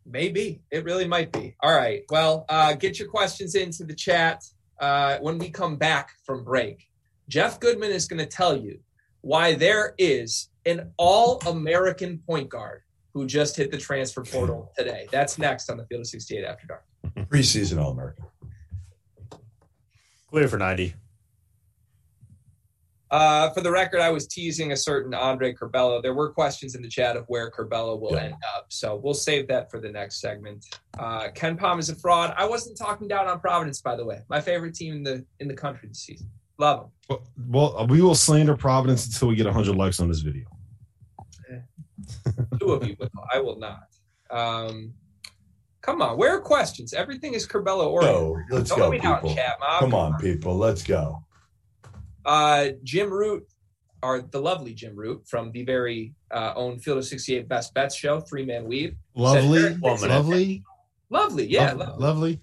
maybe 0.07 0.63
it 0.71 0.85
really 0.85 1.07
might 1.09 1.33
be. 1.33 1.57
All 1.61 1.75
right. 1.75 2.03
Well, 2.11 2.45
uh, 2.49 2.75
get 2.75 2.99
your 2.99 3.09
questions 3.09 3.55
into 3.57 3.85
the 3.85 3.95
chat 3.95 4.43
uh, 4.79 5.19
when 5.19 5.39
we 5.39 5.51
come 5.51 5.77
back 5.77 6.13
from 6.25 6.45
break. 6.45 6.89
Jeff 7.29 7.59
Goodman 7.61 7.91
is 7.91 8.07
going 8.07 8.19
to 8.21 8.27
tell 8.27 8.57
you 8.57 8.79
why 9.23 9.55
there 9.55 9.95
is 9.99 10.51
an 10.67 10.93
all-American 10.97 12.19
point 12.27 12.49
guard 12.49 12.83
who 13.13 13.27
just 13.27 13.57
hit 13.57 13.71
the 13.71 13.79
transfer 13.79 14.23
portal 14.23 14.73
today. 14.79 15.07
That's 15.11 15.39
next 15.39 15.71
on 15.71 15.77
the 15.77 15.87
Field 15.87 16.01
of 16.03 16.07
68 16.07 16.45
After 16.45 16.67
Dark. 16.67 16.85
preseason 17.29 17.83
All 17.83 17.93
American. 17.93 18.25
Clear 20.31 20.49
for 20.49 20.59
90. 20.59 20.95
Uh, 23.15 23.49
for 23.51 23.61
the 23.61 23.71
record, 23.71 24.01
I 24.01 24.11
was 24.11 24.27
teasing 24.27 24.73
a 24.73 24.77
certain 24.77 25.15
Andre 25.15 25.53
Curbelo. 25.55 26.03
There 26.03 26.15
were 26.15 26.33
questions 26.33 26.75
in 26.75 26.83
the 26.83 26.89
chat 26.89 27.17
of 27.17 27.25
where 27.29 27.49
Curbelo 27.49 28.01
will 28.01 28.15
Yeah. 28.15 28.25
end 28.25 28.35
up, 28.57 28.67
so 28.71 28.97
we'll 28.97 29.15
save 29.15 29.47
that 29.47 29.71
for 29.71 29.79
the 29.79 29.89
next 29.89 30.21
segment. 30.21 30.65
Uh, 30.99 31.29
KenPom 31.29 31.79
is 31.79 31.91
a 31.91 31.95
fraud. 31.95 32.35
I 32.37 32.45
wasn't 32.45 32.77
talking 32.77 33.07
down 33.07 33.29
on 33.29 33.39
Providence, 33.39 33.81
by 33.81 33.95
the 33.95 34.05
way. 34.05 34.23
My 34.29 34.41
favorite 34.41 34.75
team 34.75 34.95
in 34.97 35.03
the 35.05 35.25
in 35.39 35.47
the 35.47 35.55
country 35.55 35.87
this 35.89 36.01
season. 36.01 36.29
Love 36.59 36.81
them. 36.81 36.91
Well, 37.49 37.75
well, 37.77 37.87
we 37.87 38.03
will 38.03 38.17
slander 38.17 38.57
Providence 38.57 39.07
until 39.07 39.29
we 39.29 39.37
get 39.37 39.47
100 39.47 39.77
likes 39.77 40.01
on 40.01 40.09
this 40.09 40.19
video. 40.21 40.47
Two 42.59 42.73
of 42.73 42.85
you 42.85 42.97
will. 42.99 43.09
I 43.33 43.39
will 43.39 43.61
not. 43.61 43.87
Um, 44.29 44.93
come 45.83 46.03
on, 46.03 46.19
where 46.19 46.33
are 46.37 46.41
questions? 46.41 46.93
Everything 46.93 47.35
is 47.35 47.47
Curbelo 47.47 47.85
Go, 47.85 47.91
oriented. 48.33 48.45
let's 48.51 48.71
Don't 48.71 48.79
go, 48.81 48.91
people. 48.91 49.37
chat, 49.37 49.57
Mob. 49.61 49.79
Come 49.81 49.95
on, 49.95 50.19
people. 50.19 50.57
Let's 50.57 50.83
go. 50.83 51.25
Uh, 52.25 52.69
Jim 52.83 53.11
Root, 53.11 53.47
or 54.03 54.21
the 54.23 54.41
lovely 54.41 54.75
Jim 54.75 54.95
Root 54.97 55.27
from 55.27 55.51
the 55.53 55.65
very 55.65 56.15
uh, 56.31 56.53
own 56.57 56.79
Field 56.79 56.99
of 56.99 57.05
68 57.07 57.49
Best 57.49 57.73
Bets 57.75 57.95
show, 57.95 58.21
Three 58.21 58.45
Man 58.45 58.65
Weave. 58.65 58.97
Lovely, 59.15 59.61
Said- 59.63 59.81
lovely, 59.83 60.63
Lovely, 61.11 61.47
yeah, 61.47 61.73
lo- 61.73 61.87
lo- 61.87 61.97
lovely. 61.99 62.41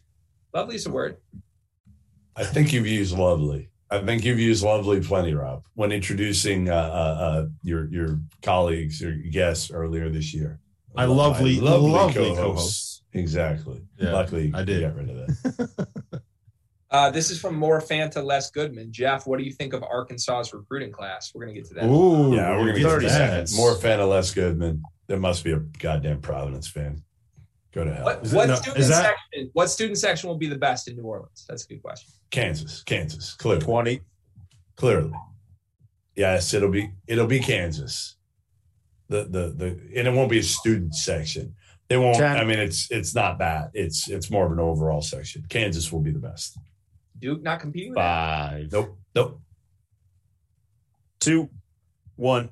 lovely 0.53 0.75
is 0.75 0.85
a 0.85 0.91
word. 0.91 1.17
I 2.35 2.43
think 2.45 2.71
you've 2.71 2.87
used 2.87 3.17
lovely. 3.17 3.69
I 3.89 3.99
think 3.99 4.23
you've 4.23 4.39
used 4.39 4.63
lovely 4.63 5.01
plenty, 5.01 5.33
Rob, 5.33 5.63
when 5.73 5.91
introducing 5.91 6.69
uh, 6.69 6.73
uh, 6.75 6.77
uh, 7.21 7.45
your 7.63 7.87
your 7.89 8.19
colleagues 8.41 9.03
or 9.03 9.11
guests 9.13 9.69
earlier 9.71 10.09
this 10.09 10.33
year. 10.33 10.59
My 10.95 11.05
lovely- 11.05 11.59
lovely 11.59 11.91
co-hosts. 11.91 12.37
co-hosts. 12.39 13.03
Exactly. 13.13 13.81
Yeah, 13.97 14.13
Luckily, 14.13 14.51
I 14.55 14.63
did. 14.63 14.79
Get 14.79 14.95
rid 14.95 15.09
of 15.09 15.15
that. 15.27 15.99
Uh, 16.91 17.09
this 17.09 17.31
is 17.31 17.39
from 17.39 17.55
more 17.55 17.79
Fanta, 17.79 18.21
less 18.23 18.51
Goodman. 18.51 18.91
Jeff, 18.91 19.25
what 19.25 19.39
do 19.39 19.45
you 19.45 19.53
think 19.53 19.73
of 19.73 19.81
Arkansas's 19.81 20.53
recruiting 20.53 20.91
class? 20.91 21.31
We're 21.33 21.45
going 21.45 21.55
to 21.55 21.61
get 21.61 21.67
to 21.69 21.73
that. 21.75 21.85
Ooh, 21.85 22.35
yeah, 22.35 22.51
we're 22.51 22.67
gonna 22.67 22.79
get 22.79 22.83
30 22.83 23.05
to 23.05 23.11
that. 23.11 23.17
seconds. 23.17 23.55
More 23.55 23.75
fan 23.75 24.01
of 24.01 24.09
Les 24.09 24.31
Goodman. 24.33 24.83
There 25.07 25.17
must 25.19 25.43
be 25.45 25.53
a 25.53 25.59
goddamn 25.59 26.19
Providence 26.21 26.67
fan. 26.67 27.01
Go 27.71 27.85
to 27.85 27.93
hell. 27.93 28.03
What, 28.03 28.23
Is 28.25 28.33
it- 28.33 28.35
what 28.35 28.49
no, 28.49 28.55
student 28.55 28.79
is 28.79 28.89
that- 28.89 29.15
section? 29.31 29.49
What 29.53 29.67
student 29.69 29.97
section 29.99 30.27
will 30.29 30.37
be 30.37 30.47
the 30.47 30.57
best 30.57 30.89
in 30.89 30.97
New 30.97 31.03
Orleans? 31.03 31.45
That's 31.47 31.63
a 31.63 31.67
good 31.69 31.81
question. 31.81 32.11
Kansas, 32.29 32.83
Kansas, 32.83 33.33
clearly, 33.35 33.61
20. 33.61 34.01
clearly. 34.75 35.13
Yes, 36.17 36.53
it'll 36.53 36.69
be 36.69 36.91
it'll 37.07 37.25
be 37.27 37.39
Kansas. 37.39 38.17
The 39.07 39.23
the 39.23 39.53
the 39.55 39.67
and 39.97 40.07
it 40.09 40.13
won't 40.13 40.29
be 40.29 40.39
a 40.39 40.43
student 40.43 40.93
section. 40.95 41.55
They 41.87 41.95
won't. 41.97 42.17
Ten. 42.17 42.35
I 42.37 42.43
mean, 42.43 42.59
it's 42.59 42.91
it's 42.91 43.15
not 43.15 43.39
that. 43.39 43.71
It's 43.73 44.09
it's 44.09 44.29
more 44.29 44.45
of 44.45 44.51
an 44.51 44.59
overall 44.59 45.01
section. 45.01 45.45
Kansas 45.49 45.91
will 45.91 46.01
be 46.01 46.11
the 46.11 46.19
best. 46.19 46.57
Duke 47.21 47.43
not 47.43 47.59
competing 47.59 47.91
with 47.91 47.97
that. 47.97 48.49
Five. 48.49 48.71
Nope, 48.71 48.97
nope. 49.15 49.41
Two. 51.19 51.49
One. 52.15 52.49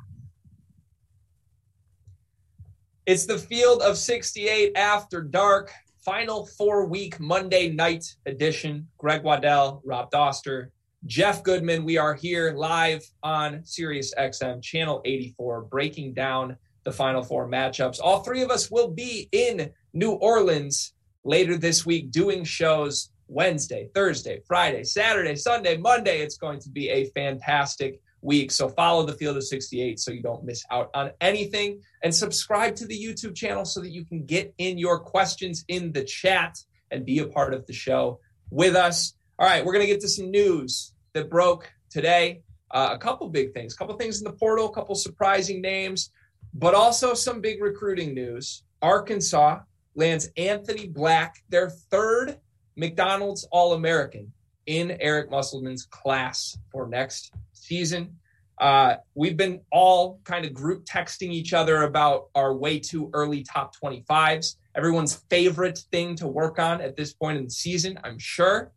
It's 3.05 3.25
the 3.25 3.37
field 3.37 3.81
of 3.81 3.97
68 3.97 4.73
after 4.75 5.21
dark, 5.21 5.71
final 6.05 6.45
four 6.45 6.85
week 6.85 7.19
Monday 7.19 7.69
night 7.69 8.05
edition. 8.27 8.87
Greg 8.99 9.23
Waddell, 9.23 9.81
Rob 9.83 10.11
Dauster, 10.11 10.67
Jeff 11.07 11.43
Goodman. 11.43 11.83
We 11.83 11.97
are 11.97 12.13
here 12.13 12.53
live 12.55 13.03
on 13.23 13.65
Sirius 13.65 14.13
XM 14.15 14.61
channel 14.61 15.01
84, 15.05 15.63
breaking 15.63 16.13
down 16.13 16.55
the 16.83 16.91
final 16.91 17.23
four 17.23 17.47
matchups. 17.47 17.99
All 18.01 18.19
three 18.19 18.43
of 18.43 18.51
us 18.51 18.69
will 18.69 18.89
be 18.89 19.27
in 19.31 19.71
New 19.93 20.11
Orleans 20.11 20.93
later 21.23 21.57
this 21.57 21.85
week 21.85 22.11
doing 22.11 22.43
shows 22.43 23.09
Wednesday, 23.29 23.89
Thursday, 23.93 24.41
Friday, 24.45 24.83
Saturday, 24.83 25.35
Sunday, 25.35 25.77
Monday. 25.77 26.19
It's 26.19 26.37
going 26.37 26.59
to 26.59 26.69
be 26.69 26.89
a 26.89 27.05
fantastic 27.11 28.01
week. 28.21 28.51
So 28.51 28.67
follow 28.67 29.05
the 29.05 29.13
field 29.13 29.37
of 29.37 29.43
68 29.43 29.99
so 29.99 30.11
you 30.11 30.21
don't 30.21 30.43
miss 30.43 30.65
out 30.71 30.89
on 30.93 31.11
anything 31.21 31.81
and 32.03 32.13
subscribe 32.13 32.75
to 32.77 32.85
the 32.85 32.99
YouTube 32.99 33.35
channel 33.35 33.65
so 33.65 33.79
that 33.81 33.91
you 33.91 34.03
can 34.03 34.25
get 34.25 34.53
in 34.57 34.77
your 34.77 34.99
questions 34.99 35.63
in 35.67 35.91
the 35.91 36.03
chat 36.03 36.57
and 36.91 37.05
be 37.05 37.19
a 37.19 37.27
part 37.27 37.53
of 37.53 37.65
the 37.67 37.73
show 37.73 38.19
with 38.49 38.75
us. 38.75 39.13
All 39.37 39.47
right, 39.47 39.63
we're 39.63 39.73
going 39.73 39.85
to 39.85 39.91
get 39.91 40.01
to 40.01 40.09
some 40.09 40.31
news 40.31 40.93
that 41.13 41.29
broke 41.29 41.71
today. 41.89 42.41
Uh, 42.71 42.89
a 42.91 42.97
couple 42.97 43.27
big 43.29 43.53
things, 43.53 43.73
a 43.73 43.77
couple 43.77 43.95
things 43.95 44.19
in 44.19 44.25
the 44.25 44.33
portal, 44.33 44.67
a 44.67 44.73
couple 44.73 44.93
surprising 44.95 45.61
names, 45.61 46.11
but 46.53 46.75
also 46.75 47.13
some 47.13 47.41
big 47.41 47.61
recruiting 47.61 48.13
news. 48.13 48.63
Arkansas 48.81 49.59
lands 49.95 50.29
Anthony 50.37 50.87
Black, 50.87 51.43
their 51.49 51.69
third 51.69 52.37
McDonald's 52.79 53.45
All 53.51 53.73
American 53.73 54.31
in 54.65 54.97
Eric 55.01 55.29
Musselman's 55.29 55.85
class 55.85 56.57
for 56.71 56.87
next 56.87 57.33
season. 57.51 58.15
Uh, 58.57 58.95
we've 59.15 59.35
been 59.35 59.59
all 59.71 60.19
kind 60.23 60.45
of 60.45 60.53
group 60.53 60.85
texting 60.85 61.31
each 61.31 61.53
other 61.53 61.83
about 61.83 62.29
our 62.35 62.55
way 62.55 62.79
too 62.79 63.09
early 63.13 63.43
top 63.43 63.75
25s, 63.75 64.55
everyone's 64.75 65.23
favorite 65.29 65.79
thing 65.91 66.15
to 66.15 66.27
work 66.27 66.57
on 66.57 66.79
at 66.79 66.95
this 66.95 67.13
point 67.13 67.37
in 67.37 67.43
the 67.45 67.49
season, 67.49 67.99
I'm 68.03 68.17
sure. 68.17 68.71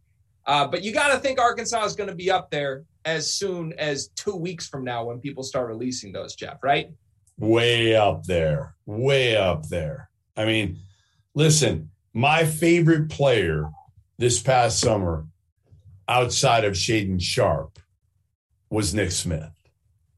Uh, 0.47 0.67
but 0.67 0.83
you 0.83 0.93
got 0.93 1.13
to 1.13 1.19
think 1.19 1.41
Arkansas 1.41 1.85
is 1.85 1.95
going 1.95 2.09
to 2.09 2.15
be 2.15 2.31
up 2.31 2.51
there 2.51 2.85
as 3.05 3.33
soon 3.33 3.73
as 3.75 4.09
two 4.17 4.35
weeks 4.35 4.67
from 4.67 4.83
now 4.83 5.05
when 5.05 5.21
people 5.21 5.45
start 5.45 5.69
releasing 5.69 6.13
those, 6.13 6.35
Jeff, 6.35 6.59
right? 6.65 6.91
Way 7.39 7.95
up 7.95 8.25
there. 8.25 8.75
Way 8.87 9.37
up 9.37 9.69
there. 9.69 10.11
I 10.37 10.45
mean, 10.45 10.79
listen, 11.35 11.91
my 12.13 12.45
favorite 12.45 13.09
player 13.09 13.71
this 14.19 14.41
past 14.41 14.81
summer 14.81 15.27
outside 16.09 16.65
of 16.65 16.75
Shaedon 16.75 17.21
Sharpe 17.21 17.79
was 18.71 18.95
Nick 18.95 19.11
Smith. 19.11 19.51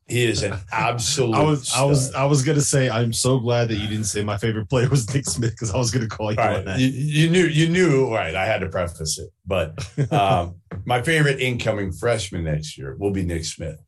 He 0.07 0.25
is 0.25 0.43
an 0.43 0.59
absolute. 0.73 1.35
I 1.35 1.43
was 1.43 1.69
stud. 1.69 1.81
I 1.81 1.85
was 1.85 2.15
I 2.15 2.25
was 2.25 2.43
gonna 2.43 2.61
say 2.61 2.91
I'm 2.91 3.13
so 3.13 3.39
glad 3.39 3.69
that 3.69 3.77
you 3.77 3.89
didn't 3.89 4.05
say 4.05 4.23
my 4.23 4.37
favorite 4.37 4.69
player 4.69 4.89
was 4.89 5.13
Nick 5.15 5.25
Smith 5.25 5.53
because 5.53 5.73
I 5.73 5.79
was 5.79 5.91
gonna 5.91 6.09
call 6.09 6.33
you 6.33 6.39
All 6.39 6.57
on 6.57 6.65
that. 6.67 6.79
You, 6.79 6.89
you 6.89 7.31
knew 7.31 7.47
you 7.47 7.69
knew 7.69 8.13
right. 8.13 8.35
I 8.35 8.45
had 8.45 8.61
to 8.61 8.69
preface 8.69 9.19
it, 9.19 9.31
but 9.47 9.79
um, 10.13 10.57
my 10.85 11.01
favorite 11.01 11.41
incoming 11.41 11.93
freshman 11.93 12.45
next 12.45 12.77
year 12.77 12.97
will 12.99 13.13
be 13.13 13.25
Nick 13.25 13.45
Smith. 13.45 13.79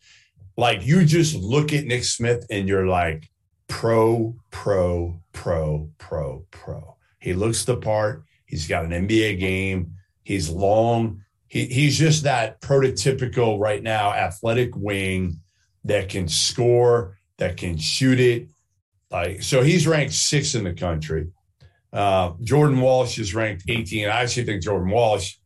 Like 0.57 0.87
you 0.87 1.05
just 1.05 1.37
look 1.37 1.75
at 1.75 1.85
Nick 1.85 2.05
Smith 2.05 2.47
and 2.51 2.67
you're 2.67 2.87
like 2.87 3.29
pro, 3.69 4.35
pro, 4.51 5.21
pro, 5.33 5.91
pro, 5.99 6.47
pro. 6.51 6.97
He 7.19 7.35
looks 7.35 7.65
the 7.65 7.77
part. 7.77 8.25
He's 8.47 8.67
got 8.67 8.85
an 8.85 9.07
NBA 9.07 9.39
game. 9.39 9.96
He's 10.27 10.51
long. 10.51 11.23
He, 11.47 11.67
he's 11.67 11.97
just 11.97 12.25
that 12.25 12.61
prototypical 12.61 13.61
right 13.61 13.81
now 13.81 14.13
athletic 14.13 14.75
wing 14.75 15.39
that 15.85 16.09
can 16.09 16.27
score, 16.27 17.17
that 17.39 17.57
can 17.57 17.79
shoot 17.79 18.19
it. 18.19 18.49
Like 19.09 19.45
so, 19.45 19.63
he's 19.63 19.87
ranked 19.87 20.15
sixth 20.15 20.57
in 20.57 20.65
the 20.65 20.75
country. 20.75 21.29
Uh, 21.93 22.33
Jordan 22.43 22.81
Walsh 22.81 23.21
is 23.21 23.37
ranked 23.37 23.63
18. 23.69 24.09
I 24.09 24.23
actually 24.23 24.47
think 24.47 24.65
Jordan 24.65 24.91
Walsh 24.91 25.37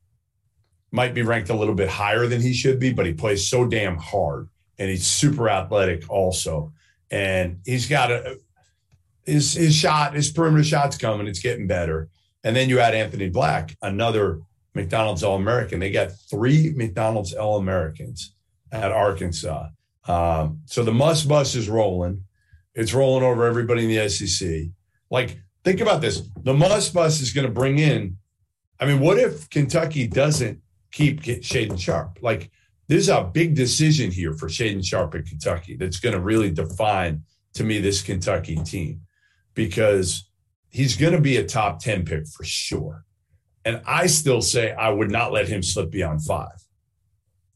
might 0.91 1.13
be 1.13 1.21
ranked 1.21 1.51
a 1.51 1.55
little 1.55 1.75
bit 1.75 1.91
higher 1.91 2.27
than 2.27 2.41
he 2.41 2.55
should 2.55 2.81
be, 2.81 2.91
but 2.91 3.05
he 3.05 3.13
plays 3.13 3.51
so 3.51 3.67
damn 3.67 3.99
hard 3.99 4.49
and 4.79 4.89
he's 4.89 5.07
super 5.07 5.51
athletic 5.51 6.09
also. 6.09 6.73
And 7.11 7.59
he's 7.67 7.87
got 7.87 8.11
a 8.11 8.39
his 9.27 9.53
his 9.53 9.75
shot, 9.75 10.15
his 10.15 10.33
perimeter 10.33 10.65
shot's 10.65 10.97
coming. 10.97 11.27
It's 11.27 11.41
getting 11.41 11.67
better. 11.67 12.09
And 12.43 12.57
then 12.57 12.71
you 12.71 12.81
add 12.81 12.95
Anthony 12.95 13.29
Black, 13.29 13.77
another 13.83 14.41
McDonald's 14.75 15.23
All 15.23 15.37
American. 15.37 15.81
They 15.81 15.91
got 15.91 16.13
three 16.31 16.73
McDonald's 16.77 17.33
All 17.35 17.59
Americans 17.59 18.35
at 18.73 18.93
Arkansas. 18.93 19.69
Um, 20.07 20.61
so 20.67 20.83
the 20.85 20.93
must 20.93 21.29
bus 21.29 21.55
is 21.55 21.69
rolling. 21.69 22.25
It's 22.75 22.95
rolling 22.95 23.25
over 23.25 23.45
everybody 23.45 23.85
in 23.85 23.91
the 23.91 24.09
SEC. 24.09 24.69
Like, 25.11 25.41
think 25.65 25.81
about 25.81 26.01
this. 26.01 26.23
The 26.43 26.55
must 26.55 26.95
bus 26.95 27.21
is 27.21 27.33
going 27.33 27.47
to 27.47 27.53
bring 27.53 27.79
in. 27.79 28.17
I 28.79 28.87
mean, 28.87 29.01
what 29.01 29.19
if 29.19 29.51
Kentucky 29.51 30.07
doesn't 30.07 30.61
keep 30.93 31.23
Shaedon 31.23 31.79
Sharpe? 31.79 32.19
Like, 32.23 32.51
there's 32.89 33.09
a 33.09 33.23
big 33.23 33.55
decision 33.55 34.11
here 34.11 34.33
for 34.33 34.49
Shaedon 34.49 34.85
Sharpe 34.85 35.15
in 35.17 35.25
Kentucky 35.25 35.77
that's 35.77 36.01
going 36.01 36.15
to 36.15 36.21
really 36.21 36.51
define 36.51 37.23
to 37.55 37.65
me 37.65 37.79
this 37.79 38.03
Kentucky 38.03 38.57
team 38.57 39.03
because 39.55 40.29
he's 40.71 40.97
going 40.97 41.13
to 41.13 41.21
be 41.21 41.37
a 41.37 41.47
top 41.47 41.81
10 41.81 42.05
pick 42.05 42.27
for 42.27 42.45
sure. 42.45 43.05
And 43.65 43.83
I 43.87 44.07
still 44.07 44.41
say 44.43 44.73
I 44.73 44.89
would 44.91 45.11
not 45.11 45.33
let 45.33 45.49
him 45.49 45.63
slip 45.63 45.91
beyond 45.91 46.25
five. 46.25 46.53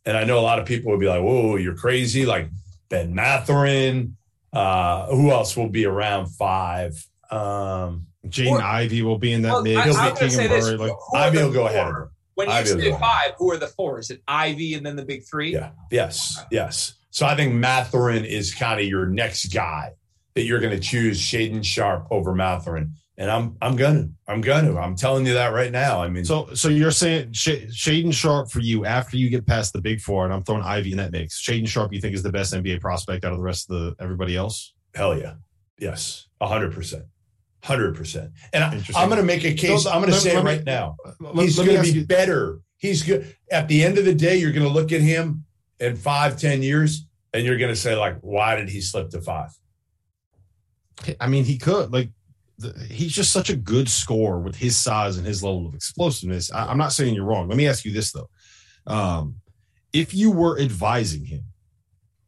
And 0.05 0.17
I 0.17 0.25
know 0.25 0.39
a 0.39 0.43
lot 0.43 0.59
of 0.59 0.67
people 0.67 0.91
would 0.93 1.01
be 1.01 1.07
like, 1.07 1.23
whoa, 1.23 1.57
you're 1.57 1.77
crazy. 1.77 2.27
Like 2.27 2.49
Ben 2.91 3.15
Mathurin. 3.15 4.17
Uh, 4.53 5.07
who 5.07 5.31
else 5.31 5.57
will 5.57 5.69
be 5.69 5.85
around 5.85 6.27
five? 6.27 6.93
Um, 7.31 8.07
Jaden 8.27 8.53
Or- 8.53 8.63
Ivey 8.63 9.03
will 9.03 9.19
be 9.19 9.33
in 9.33 9.43
that 9.43 9.53
Well, 9.53 9.63
mix. 9.63 9.81
I, 9.81 9.85
He'll 9.85 9.97
I'm 9.97 10.15
be 10.15 10.19
going 10.21 10.31
to 10.31 10.37
say 10.37 10.47
this. 10.47 10.65
Murray, 10.67 10.77
like, 10.77 10.93
Ivey 11.15 11.39
will 11.39 11.53
go 11.53 11.61
four? 11.67 11.71
ahead. 11.71 11.95
When 12.35 12.49
you 12.51 12.65
say 12.67 12.93
five, 12.93 13.33
who 13.39 13.51
are 13.53 13.57
the 13.57 13.67
four? 13.69 13.99
Is 13.99 14.11
it 14.11 14.23
Ivey 14.29 14.75
and 14.75 14.85
then 14.85 14.97
the 14.97 15.05
big 15.05 15.25
three? 15.29 15.53
Yeah. 15.53 15.71
Yes. 15.91 16.41
Yes. 16.51 16.95
So 17.11 17.27
I 17.27 17.35
think 17.37 17.55
Mathurin 17.55 18.25
is 18.25 18.55
kind 18.55 18.81
of 18.81 18.87
your 18.87 19.07
next 19.07 19.47
guy 19.53 19.93
that 20.35 20.43
you're 20.43 20.59
going 20.61 20.73
to 20.75 20.81
choose 20.81 21.21
Shaedon 21.21 21.65
Sharpe 21.65 22.07
over 22.11 22.35
Mathurin. 22.35 22.95
And 23.17 23.31
I'm 23.31 23.57
I'm 23.62 23.77
gonna 23.77 24.09
I'm 24.27 24.41
gonna 24.41 24.77
I'm 24.77 24.97
telling 24.97 25.25
you 25.25 25.35
that 25.35 25.53
right 25.53 25.71
now. 25.71 26.03
I 26.03 26.09
mean, 26.09 26.25
So, 26.25 26.53
so 26.55 26.69
you're 26.69 26.91
saying 26.91 27.33
Sh- 27.33 27.71
Shaedon 27.71 28.12
Sharpe 28.12 28.51
for 28.51 28.59
you 28.59 28.85
after 28.85 29.17
you 29.17 29.31
get 29.31 29.47
past 29.47 29.73
the 29.73 29.81
big 29.81 30.01
four, 30.01 30.25
and 30.25 30.35
I'm 30.35 30.43
throwing 30.43 30.62
Ivey 30.65 30.91
in 30.91 30.99
that 30.99 31.12
mix. 31.12 31.41
Shaedon 31.41 31.69
Sharpe, 31.69 31.93
you 31.93 32.01
think 32.01 32.15
is 32.15 32.25
the 32.25 32.33
best 32.33 32.53
NBA 32.53 32.81
prospect 32.81 33.25
out 33.25 33.31
of 33.31 33.39
the 33.39 33.45
rest 33.45 33.71
of 33.71 33.77
the 33.97 34.03
everybody 34.03 34.37
else? 34.37 34.73
hell 34.97 35.17
yeah, 35.17 35.35
yes, 35.79 36.27
hundred 36.43 36.73
percent, 36.73 37.05
hundred 37.62 37.95
percent. 37.95 38.33
And 38.53 38.65
I, 38.65 38.83
I'm 38.97 39.09
going 39.09 39.21
to 39.21 39.27
make 39.27 39.45
a 39.45 39.55
case. 39.55 39.85
So, 39.85 39.91
I'm 39.93 40.01
going 40.01 40.12
to 40.12 40.19
say 40.19 40.33
it 40.33 40.37
let 40.37 40.45
me- 40.45 40.51
right 40.51 40.65
now. 40.65 40.97
Let, 41.21 41.37
He's 41.45 41.57
going 41.57 41.69
to 41.77 41.83
be 41.83 41.91
you. 42.01 42.07
better. 42.07 42.61
He's 42.79 43.03
good. 43.05 43.35
At 43.51 43.69
the 43.69 43.85
end 43.85 43.97
of 43.97 44.05
the 44.05 44.15
day, 44.15 44.37
you're 44.39 44.53
going 44.53 44.67
to 44.67 44.73
look 44.73 44.91
at 44.93 45.01
him 45.01 45.45
in 45.79 45.95
five, 45.97 46.37
ten 46.39 46.62
years, 46.65 47.07
and 47.33 47.45
you're 47.47 47.59
going 47.59 47.71
to 47.73 47.77
say 47.77 47.95
like, 47.95 48.19
why 48.23 48.57
did 48.57 48.69
he 48.69 48.81
slip 48.81 49.11
to 49.11 49.21
five? 49.21 49.51
I 51.21 51.29
mean, 51.29 51.45
he 51.45 51.59
could 51.59 51.93
like. 51.93 52.11
He's 52.89 53.12
just 53.12 53.33
such 53.33 53.51
a 53.51 53.57
good 53.57 53.89
scorer 53.89 54.41
with 54.41 54.57
his 54.57 54.77
size 54.77 55.17
and 55.17 55.27
his 55.27 55.43
level 55.43 55.67
of 55.67 55.75
explosiveness. 55.75 56.53
I, 56.53 56.67
I'm 56.67 56.79
not 56.79 56.93
saying 56.93 57.15
you're 57.15 57.25
wrong. 57.25 57.49
Let 57.49 57.57
me 57.57 57.69
ask 57.69 57.85
you 57.85 57.93
this 57.93 58.12
though: 58.12 58.29
um, 58.87 59.37
if 59.93 60.15
you 60.15 60.31
were 60.31 60.59
advising 60.59 61.25
him, 61.25 61.45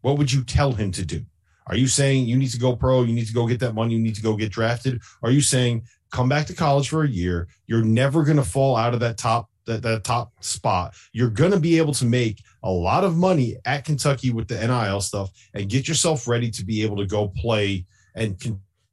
what 0.00 0.18
would 0.18 0.32
you 0.32 0.44
tell 0.44 0.72
him 0.72 0.92
to 0.92 1.04
do? 1.04 1.24
Are 1.68 1.76
you 1.76 1.88
saying 1.88 2.26
you 2.26 2.36
need 2.36 2.50
to 2.50 2.58
go 2.58 2.76
pro? 2.76 3.02
You 3.02 3.12
need 3.12 3.26
to 3.26 3.32
go 3.32 3.46
get 3.46 3.60
that 3.60 3.74
money. 3.74 3.94
You 3.94 4.00
need 4.00 4.14
to 4.14 4.22
go 4.22 4.36
get 4.36 4.52
drafted? 4.52 5.02
Are 5.22 5.30
you 5.30 5.40
saying 5.40 5.82
come 6.12 6.28
back 6.28 6.46
to 6.46 6.54
college 6.54 6.88
for 6.88 7.02
a 7.02 7.08
year? 7.08 7.48
You're 7.66 7.82
never 7.82 8.22
going 8.22 8.36
to 8.36 8.44
fall 8.44 8.76
out 8.76 8.94
of 8.94 9.00
that 9.00 9.18
top 9.18 9.50
that, 9.66 9.82
that 9.82 10.04
top 10.04 10.32
spot. 10.44 10.94
You're 11.12 11.30
going 11.30 11.50
to 11.50 11.60
be 11.60 11.78
able 11.78 11.92
to 11.94 12.04
make 12.04 12.42
a 12.62 12.70
lot 12.70 13.04
of 13.04 13.16
money 13.16 13.56
at 13.64 13.84
Kentucky 13.84 14.30
with 14.30 14.48
the 14.48 14.64
NIL 14.64 15.00
stuff 15.00 15.30
and 15.54 15.68
get 15.68 15.88
yourself 15.88 16.26
ready 16.28 16.50
to 16.52 16.64
be 16.64 16.82
able 16.82 16.96
to 16.96 17.06
go 17.06 17.28
play 17.36 17.84
and 18.14 18.38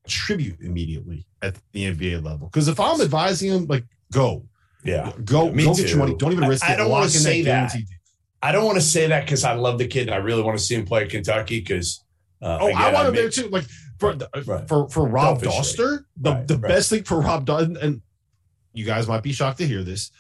contribute 0.03 0.59
immediately 0.61 1.25
at 1.41 1.55
the 1.71 1.85
NBA 1.85 2.23
level. 2.23 2.47
Because 2.47 2.67
if 2.67 2.79
I'm 2.79 2.99
advising 3.01 3.51
him, 3.51 3.65
like 3.67 3.85
go, 4.11 4.45
Yeah. 4.83 5.11
go, 5.23 5.51
Me 5.51 5.63
go 5.63 5.73
get 5.75 5.83
too. 5.83 5.89
your 5.89 5.97
money. 5.99 6.15
Don't 6.15 6.31
even 6.31 6.43
I- 6.43 6.47
risk 6.47 6.63
I 6.65 6.73
it. 6.73 6.77
don't 6.77 6.89
wanna 6.89 7.09
say 7.09 7.41
that. 7.43 7.71
deal. 7.73 7.81
I 8.41 8.51
don't 8.51 8.65
want 8.65 8.75
to 8.75 8.81
say 8.81 9.07
that 9.07 9.23
because 9.23 9.45
I 9.45 9.53
love 9.53 9.77
the 9.77 9.87
kid 9.87 10.07
and 10.07 10.11
I 10.13 10.17
really 10.17 10.41
want 10.41 10.57
to 10.57 10.63
see 10.63 10.75
him 10.75 10.85
play 10.85 11.03
at 11.03 11.09
Kentucky 11.09 11.59
because. 11.61 12.03
Uh, 12.41 12.57
Oh, 12.59 12.67
I 12.73 12.91
want 12.91 13.07
him 13.07 13.15
there 13.15 13.29
too. 13.29 13.47
Like 13.47 13.63
for 13.99 14.17
Right. 14.45 14.67
for 14.67 14.89
for 14.89 15.07
Rob 15.07 15.41
Dauster, 15.41 16.03
the, 16.17 16.31
Right, 16.33 16.45
the 16.49 16.57
right. 16.57 16.67
best 16.67 16.89
thing 16.89 17.03
for 17.03 17.21
Rob 17.21 17.45
Dauster, 17.45 17.81
and 17.81 18.01
you 18.73 18.83
guys 18.83 19.07
might 19.07 19.23
be 19.23 19.31
shocked 19.31 19.59
to 19.59 19.65
hear 19.67 19.81
this. 19.81 20.11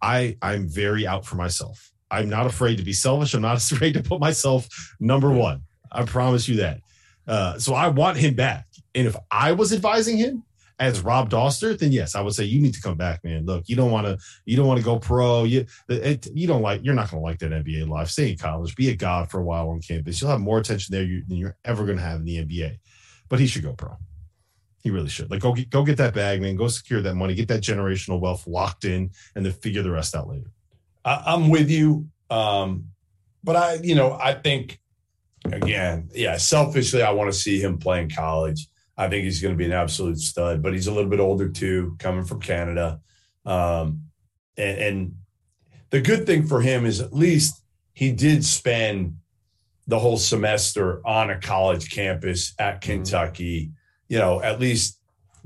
I 0.00 0.38
I'm 0.40 0.66
very 0.66 1.06
out 1.06 1.26
for 1.26 1.36
myself. 1.36 1.92
I'm 2.10 2.30
not 2.30 2.46
afraid 2.46 2.76
to 2.78 2.84
be 2.84 2.94
selfish. 2.94 3.34
I'm 3.34 3.42
not 3.42 3.58
afraid 3.70 3.92
to 3.94 4.02
put 4.02 4.18
myself 4.18 4.66
number 4.98 5.30
one. 5.30 5.60
I 5.92 6.04
promise 6.06 6.48
you 6.48 6.56
that. 6.56 6.80
Uh, 7.26 7.58
so 7.58 7.74
I 7.74 7.88
want 7.88 8.16
him 8.16 8.32
back. 8.32 8.64
And 8.98 9.06
if 9.06 9.14
I 9.30 9.52
was 9.52 9.72
advising 9.72 10.16
him 10.16 10.42
as 10.80 11.02
Rob 11.02 11.30
Dauster, 11.30 11.78
then 11.78 11.92
yes, 11.92 12.16
I 12.16 12.20
would 12.20 12.34
say 12.34 12.42
you 12.42 12.60
need 12.60 12.74
to 12.74 12.80
come 12.80 12.96
back, 12.96 13.22
man. 13.22 13.46
Look, 13.46 13.68
you 13.68 13.76
don't 13.76 13.92
want 13.92 14.08
to, 14.08 14.18
you 14.44 14.56
don't 14.56 14.66
want 14.66 14.80
to 14.80 14.84
go 14.84 14.98
pro. 14.98 15.44
You, 15.44 15.66
it, 15.88 16.26
you 16.34 16.48
don't 16.48 16.62
like, 16.62 16.80
you're 16.82 16.96
not 16.96 17.08
going 17.08 17.20
to 17.20 17.24
like 17.24 17.38
that 17.38 17.52
NBA 17.52 17.88
life. 17.88 18.08
Stay 18.08 18.32
in 18.32 18.38
college, 18.38 18.74
be 18.74 18.88
a 18.88 18.96
god 18.96 19.30
for 19.30 19.38
a 19.38 19.44
while 19.44 19.68
on 19.68 19.80
campus. 19.80 20.20
You'll 20.20 20.32
have 20.32 20.40
more 20.40 20.58
attention 20.58 20.92
there 20.92 21.04
than 21.04 21.36
you're 21.36 21.56
ever 21.64 21.84
going 21.84 21.98
to 21.98 22.02
have 22.02 22.18
in 22.18 22.24
the 22.24 22.44
NBA. 22.44 22.80
But 23.28 23.38
he 23.38 23.46
should 23.46 23.62
go 23.62 23.72
pro. 23.72 23.96
He 24.82 24.90
really 24.90 25.10
should. 25.10 25.30
Like, 25.30 25.42
go 25.42 25.52
get, 25.52 25.70
go 25.70 25.84
get 25.84 25.98
that 25.98 26.12
bag, 26.12 26.42
man. 26.42 26.56
Go 26.56 26.66
secure 26.66 27.00
that 27.00 27.14
money, 27.14 27.36
get 27.36 27.46
that 27.48 27.62
generational 27.62 28.18
wealth 28.18 28.48
locked 28.48 28.84
in, 28.84 29.12
and 29.36 29.46
then 29.46 29.52
figure 29.52 29.84
the 29.84 29.92
rest 29.92 30.16
out 30.16 30.28
later. 30.28 30.50
I, 31.04 31.22
I'm 31.24 31.50
with 31.50 31.70
you. 31.70 32.08
Um, 32.30 32.86
but 33.44 33.54
I, 33.54 33.74
you 33.74 33.94
know, 33.94 34.18
I 34.20 34.34
think 34.34 34.80
again, 35.44 36.10
yeah, 36.12 36.36
selfishly, 36.36 37.00
I 37.00 37.12
want 37.12 37.32
to 37.32 37.38
see 37.38 37.60
him 37.60 37.78
play 37.78 38.02
in 38.02 38.10
college. 38.10 38.66
I 38.98 39.08
think 39.08 39.24
he's 39.24 39.40
going 39.40 39.54
to 39.54 39.58
be 39.58 39.64
an 39.64 39.72
absolute 39.72 40.18
stud, 40.18 40.60
but 40.60 40.72
he's 40.72 40.88
a 40.88 40.92
little 40.92 41.08
bit 41.08 41.20
older 41.20 41.48
too, 41.48 41.96
coming 42.00 42.24
from 42.24 42.40
Canada. 42.40 43.00
Um, 43.46 44.02
and, 44.56 44.78
and 44.78 45.14
the 45.90 46.00
good 46.00 46.26
thing 46.26 46.46
for 46.46 46.60
him 46.60 46.84
is 46.84 47.00
at 47.00 47.14
least 47.14 47.62
he 47.92 48.10
did 48.10 48.44
spend 48.44 49.18
the 49.86 50.00
whole 50.00 50.18
semester 50.18 51.00
on 51.06 51.30
a 51.30 51.38
college 51.38 51.90
campus 51.90 52.54
at 52.58 52.80
Kentucky, 52.80 53.70
you 54.08 54.18
know, 54.18 54.42
at 54.42 54.58
least 54.58 54.98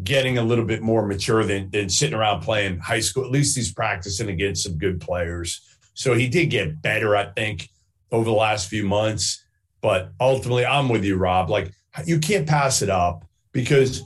getting 0.02 0.38
a 0.38 0.42
little 0.42 0.64
bit 0.64 0.82
more 0.82 1.06
mature 1.06 1.44
than, 1.44 1.70
than 1.70 1.90
sitting 1.90 2.14
around 2.18 2.40
playing 2.40 2.78
high 2.78 3.00
school. 3.00 3.24
At 3.24 3.30
least 3.30 3.54
he's 3.54 3.72
practicing 3.72 4.30
against 4.30 4.64
some 4.64 4.78
good 4.78 4.98
players. 5.00 5.60
So 5.94 6.14
he 6.14 6.26
did 6.26 6.46
get 6.46 6.80
better, 6.80 7.14
I 7.14 7.26
think. 7.26 7.68
over 8.10 8.24
the 8.24 8.32
last 8.32 8.68
few 8.68 8.84
months. 8.84 9.44
But 9.80 10.12
ultimately, 10.20 10.64
I'm 10.64 10.88
with 10.88 11.04
you, 11.04 11.16
Rob. 11.16 11.50
Like 11.50 11.72
you 12.04 12.18
can't 12.20 12.48
pass 12.48 12.82
it 12.82 12.90
up 12.90 13.24
because, 13.52 14.02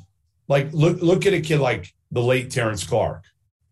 like, 0.48 0.72
look 0.72 1.00
look 1.00 1.26
at 1.26 1.32
a 1.32 1.40
kid 1.40 1.60
like 1.60 1.92
the 2.10 2.22
late 2.22 2.50
Terrence 2.50 2.84
Clarke, 2.84 3.24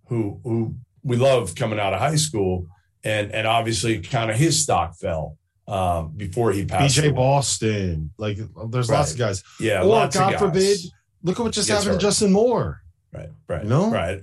who 0.09 0.41
who 0.45 0.75
we 1.03 1.17
love 1.17 1.55
coming 1.55 1.79
out 1.79 1.93
of 1.93 2.01
high 2.01 2.17
school, 2.17 2.67
and 3.03 3.31
and 3.33 3.47
obviously 3.47 4.01
kind 4.01 4.31
of 4.31 4.37
his 4.37 4.63
stock 4.63 4.97
fell 4.97 5.37
um, 5.69 6.13
before 6.17 6.53
he 6.53 6.65
passed. 6.65 6.97
BJ 6.97 7.05
away. 7.05 7.13
Boston, 7.13 8.11
like 8.19 8.39
there's 8.71 8.91
lots 8.91 9.13
of 9.13 9.19
guys. 9.19 9.43
yeah, 9.61 9.83
or 9.83 10.09
God 10.09 10.39
forbid, 10.39 10.79
look 11.23 11.39
at 11.39 11.43
what 11.43 11.53
just 11.53 11.69
happened 11.69 11.93
to. 11.93 11.99
Justin 11.99 12.33
Moore. 12.33 12.83
right, 13.13 13.29
right, 13.49 13.63
You 13.63 13.69
know? 13.69 13.91
right, 13.91 14.23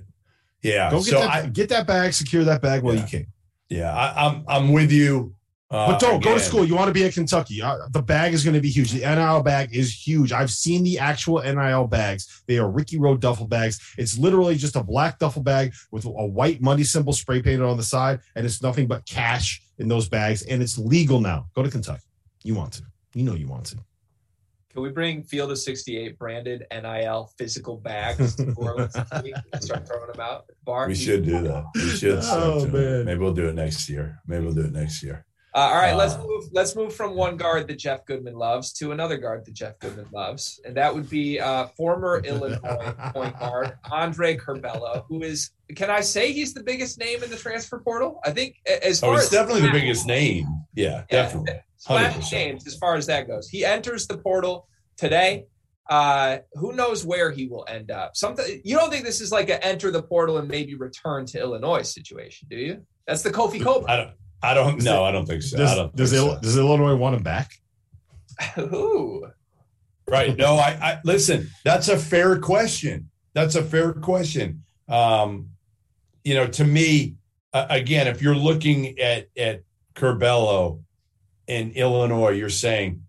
yeah. 0.62 0.90
Go 0.90 0.98
get 0.98 1.06
so 1.06 1.20
that, 1.20 1.30
I, 1.30 1.46
get 1.46 1.68
that 1.70 1.86
bag, 1.86 2.12
secure 2.12 2.44
that 2.44 2.60
bag 2.62 2.82
while 2.82 2.94
Yeah. 2.94 3.02
you 3.02 3.06
can. 3.08 3.26
yeah, 3.68 3.94
I, 3.94 4.26
I'm 4.26 4.44
I'm 4.48 4.72
with 4.72 4.92
you. 4.92 5.34
Uh, 5.72 5.86
But 5.92 6.00
don't 6.00 6.22
go 6.22 6.34
to 6.34 6.40
school. 6.40 6.66
You 6.66 6.74
want 6.76 6.88
to 6.88 6.92
be 6.92 7.02
at 7.04 7.14
Kentucky. 7.14 7.62
Uh, 7.62 7.78
the 7.90 8.02
bag 8.02 8.34
is 8.34 8.44
going 8.44 8.54
to 8.54 8.60
be 8.60 8.68
huge. 8.68 8.92
The 8.92 9.00
NIL 9.00 9.42
bag 9.42 9.74
is 9.74 9.90
huge. 10.06 10.30
I've 10.30 10.50
seen 10.50 10.84
the 10.84 10.98
actual 10.98 11.40
NIL 11.42 11.86
bags. 11.86 12.42
They 12.46 12.58
are 12.58 12.70
Ricky 12.70 12.98
Road 12.98 13.22
duffel 13.22 13.46
bags. 13.48 13.80
It's 13.96 14.18
literally 14.18 14.56
just 14.56 14.76
a 14.76 14.82
black 14.82 15.18
duffel 15.18 15.42
bag 15.42 15.72
with 15.90 16.04
a 16.04 16.10
white 16.10 16.60
money 16.60 16.84
symbol 16.84 17.14
spray 17.14 17.40
painted 17.40 17.62
on 17.64 17.78
the 17.78 17.82
side, 17.82 18.20
and 18.36 18.44
it's 18.44 18.60
nothing 18.62 18.86
but 18.86 19.06
cash 19.06 19.62
in 19.78 19.88
those 19.88 20.08
bags. 20.10 20.42
And 20.42 20.62
it's 20.62 20.76
legal 20.76 21.20
now. 21.20 21.48
Go 21.54 21.62
to 21.62 21.70
Kentucky. 21.70 22.02
You 22.44 22.54
want 22.54 22.74
to. 22.74 22.82
You 23.14 23.24
know 23.24 23.34
you 23.34 23.48
want 23.48 23.64
to. 23.66 23.78
Can 24.72 24.82
we 24.82 24.88
bring 24.90 25.22
Field 25.22 25.50
of 25.50 25.58
68 25.58 26.18
branded 26.18 26.64
NIL 26.72 27.30
physical 27.36 27.76
bags 27.76 28.36
to 28.36 28.46
New 28.46 28.54
Orleans 28.56 28.94
and 28.94 29.62
start 29.62 29.86
throwing 29.86 30.10
them 30.12 30.20
out 30.20 30.46
bar? 30.64 30.88
We 30.88 30.94
should 30.94 31.24
do 31.26 31.42
that. 31.42 31.64
We 31.74 31.88
should. 31.90 32.18
Oh, 32.24 32.66
man. 32.68 33.04
Maybe 33.04 33.20
we'll 33.20 33.34
do 33.34 33.48
it 33.48 33.54
next 33.54 33.88
year. 33.90 34.20
Maybe 34.26 34.44
we'll 34.44 34.54
do 34.54 34.62
it 34.64 34.72
next 34.72 35.02
year. 35.02 35.26
Uh, 35.54 35.58
all 35.58 35.74
right, 35.74 35.94
let's 35.94 36.14
Uh, 36.14 36.22
move. 36.26 36.44
Let's 36.52 36.74
move 36.74 36.94
from 36.94 37.14
one 37.14 37.36
guard 37.36 37.68
that 37.68 37.78
Jeff 37.78 38.06
Goodman 38.06 38.34
loves 38.36 38.72
to 38.74 38.92
another 38.92 39.18
guard 39.18 39.44
that 39.44 39.52
Jeff 39.52 39.78
Goodman 39.80 40.06
loves, 40.12 40.58
and 40.64 40.74
that 40.78 40.94
would 40.94 41.10
be 41.10 41.38
uh, 41.40 41.66
former 41.76 42.20
Illinois 42.24 42.94
point 43.12 43.38
guard 43.38 43.72
Andre 43.90 44.36
Curbelo, 44.36 45.04
who 45.08 45.22
is. 45.22 45.50
Can 45.76 45.90
I 45.90 46.00
say 46.00 46.32
he's 46.32 46.54
the 46.54 46.62
biggest 46.62 46.98
name 46.98 47.22
in 47.22 47.28
the 47.30 47.36
transfer 47.36 47.78
portal? 47.80 48.20
I 48.24 48.30
think 48.30 48.56
as 48.66 49.02
Oh, 49.02 49.08
far 49.08 49.14
it's 49.16 49.24
as 49.24 49.30
definitely 49.30 49.62
the 49.62 49.72
biggest 49.72 50.06
name. 50.06 50.46
Yeah, 50.74 51.04
Yeah, 51.10 51.22
definitely. 51.22 51.60
splash 51.76 52.14
100%. 52.16 52.32
names 52.32 52.66
as 52.66 52.76
far 52.76 52.94
as 52.96 53.06
that 53.06 53.26
goes. 53.26 53.48
He 53.48 53.64
enters 53.64 54.06
the 54.06 54.16
portal 54.18 54.68
today. 54.96 55.44
Uh, 55.90 56.38
who 56.54 56.72
knows 56.72 57.04
where 57.04 57.30
he 57.30 57.46
will 57.46 57.66
end 57.68 57.90
up? 57.90 58.16
Something 58.16 58.60
you 58.64 58.76
don't 58.76 58.90
think 58.90 59.04
this 59.04 59.20
is 59.20 59.32
like 59.32 59.50
a 59.50 59.62
enter 59.64 59.90
the 59.90 60.02
portal 60.02 60.38
and 60.38 60.48
maybe 60.48 60.74
return 60.76 61.26
to 61.26 61.40
Illinois 61.40 61.82
situation, 61.82 62.48
do 62.50 62.56
you? 62.56 62.86
That's 63.06 63.22
the 63.22 63.30
Kofi 63.30 63.60
I 64.42 64.54
don't. 64.54 64.82
know. 64.82 64.96
No, 64.96 65.04
I 65.04 65.12
don't 65.12 65.26
think 65.26 65.42
so. 65.42 65.56
I 65.56 65.60
Does, 65.60 65.74
don't. 65.76 65.96
does, 65.96 66.10
think 66.10 66.22
Ill- 66.22 66.34
so. 66.34 66.40
does 66.40 66.56
Illinois 66.56 66.94
want 66.96 67.16
him 67.16 67.22
back? 67.22 67.52
Ooh. 68.58 69.26
Right. 70.08 70.36
No, 70.36 70.56
I, 70.56 70.70
I 70.70 71.00
listen, 71.04 71.48
that's 71.64 71.88
a 71.88 71.96
fair 71.96 72.38
question. 72.38 73.08
That's 73.34 73.54
a 73.54 73.62
fair 73.62 73.92
question. 73.92 74.64
Um, 74.88 75.50
you 76.24 76.34
know, 76.34 76.46
to 76.48 76.64
me, 76.64 77.16
uh, 77.52 77.66
again, 77.70 78.08
if 78.08 78.20
you're 78.20 78.34
looking 78.34 78.98
at 78.98 79.28
at 79.36 79.62
Curbelo 79.94 80.82
in 81.46 81.70
Illinois, 81.72 82.30
you're 82.30 82.48
saying 82.50 83.02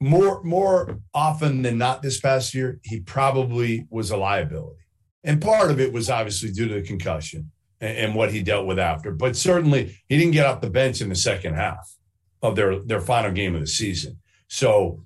more 0.00 0.42
more 0.44 1.00
often 1.14 1.62
than 1.62 1.78
not 1.78 2.02
this 2.02 2.20
past 2.20 2.54
year, 2.54 2.78
he 2.82 3.00
probably 3.00 3.86
was 3.90 4.10
a 4.10 4.16
liability. 4.16 4.80
And 5.24 5.40
part 5.40 5.70
of 5.70 5.80
it 5.80 5.92
was 5.92 6.10
obviously 6.10 6.52
due 6.52 6.68
to 6.68 6.74
the 6.74 6.82
concussion 6.82 7.50
and, 7.80 7.98
and 7.98 8.14
what 8.14 8.32
he 8.32 8.42
dealt 8.42 8.66
with 8.66 8.78
after. 8.78 9.10
But 9.12 9.36
certainly 9.36 9.98
he 10.08 10.18
didn't 10.18 10.32
get 10.32 10.46
off 10.46 10.60
the 10.60 10.70
bench 10.70 11.00
in 11.00 11.08
the 11.08 11.14
second 11.14 11.54
half 11.54 11.94
of 12.42 12.56
their 12.56 12.78
their 12.80 13.00
final 13.00 13.32
game 13.32 13.54
of 13.54 13.60
the 13.60 13.66
season. 13.66 14.18
So 14.48 15.04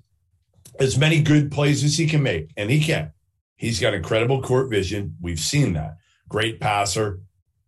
as 0.79 0.97
many 0.97 1.21
good 1.21 1.51
plays 1.51 1.83
as 1.83 1.97
he 1.97 2.07
can 2.07 2.23
make, 2.23 2.51
and 2.55 2.69
he 2.69 2.79
can. 2.79 3.11
He's 3.55 3.79
got 3.79 3.93
incredible 3.93 4.41
court 4.41 4.69
vision. 4.69 5.17
We've 5.21 5.39
seen 5.39 5.73
that. 5.73 5.97
Great 6.29 6.59
passer. 6.59 7.19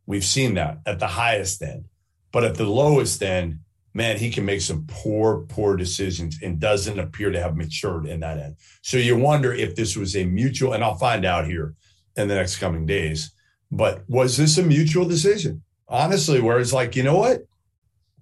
We've 0.06 0.24
seen 0.24 0.54
that 0.54 0.80
at 0.86 1.00
the 1.00 1.08
highest 1.08 1.62
end. 1.62 1.86
But 2.32 2.46
at 2.46 2.56
the 2.56 2.66
lowest 2.66 3.22
end, 3.22 3.60
man, 3.94 4.18
he 4.18 4.32
can 4.32 4.46
make 4.46 4.62
some 4.62 4.86
poor, 4.88 5.46
poor 5.50 5.76
decisions 5.76 6.40
and 6.42 6.60
doesn't 6.60 6.98
appear 6.98 7.32
to 7.32 7.42
have 7.42 7.58
matured 7.58 8.06
in 8.06 8.22
that 8.22 8.38
end. 8.38 8.56
So 8.82 8.98
you 8.98 9.18
wonder 9.18 9.54
if 9.54 9.76
this 9.76 9.98
was 9.98 10.16
a 10.16 10.24
mutual, 10.24 10.74
and 10.74 10.84
I'll 10.84 10.96
find 10.96 11.26
out 11.26 11.46
here 11.46 11.76
in 12.16 12.30
the 12.30 12.36
next 12.36 12.58
coming 12.58 12.86
days. 12.86 13.34
But 13.72 14.04
was 14.10 14.38
this 14.38 14.58
a 14.58 14.64
mutual 14.64 15.06
decision? 15.08 15.64
Honestly, 15.88 16.42
where 16.42 16.60
it's 16.60 16.74
like, 16.74 16.96
you 16.96 17.04
know 17.04 17.18
what? 17.18 17.46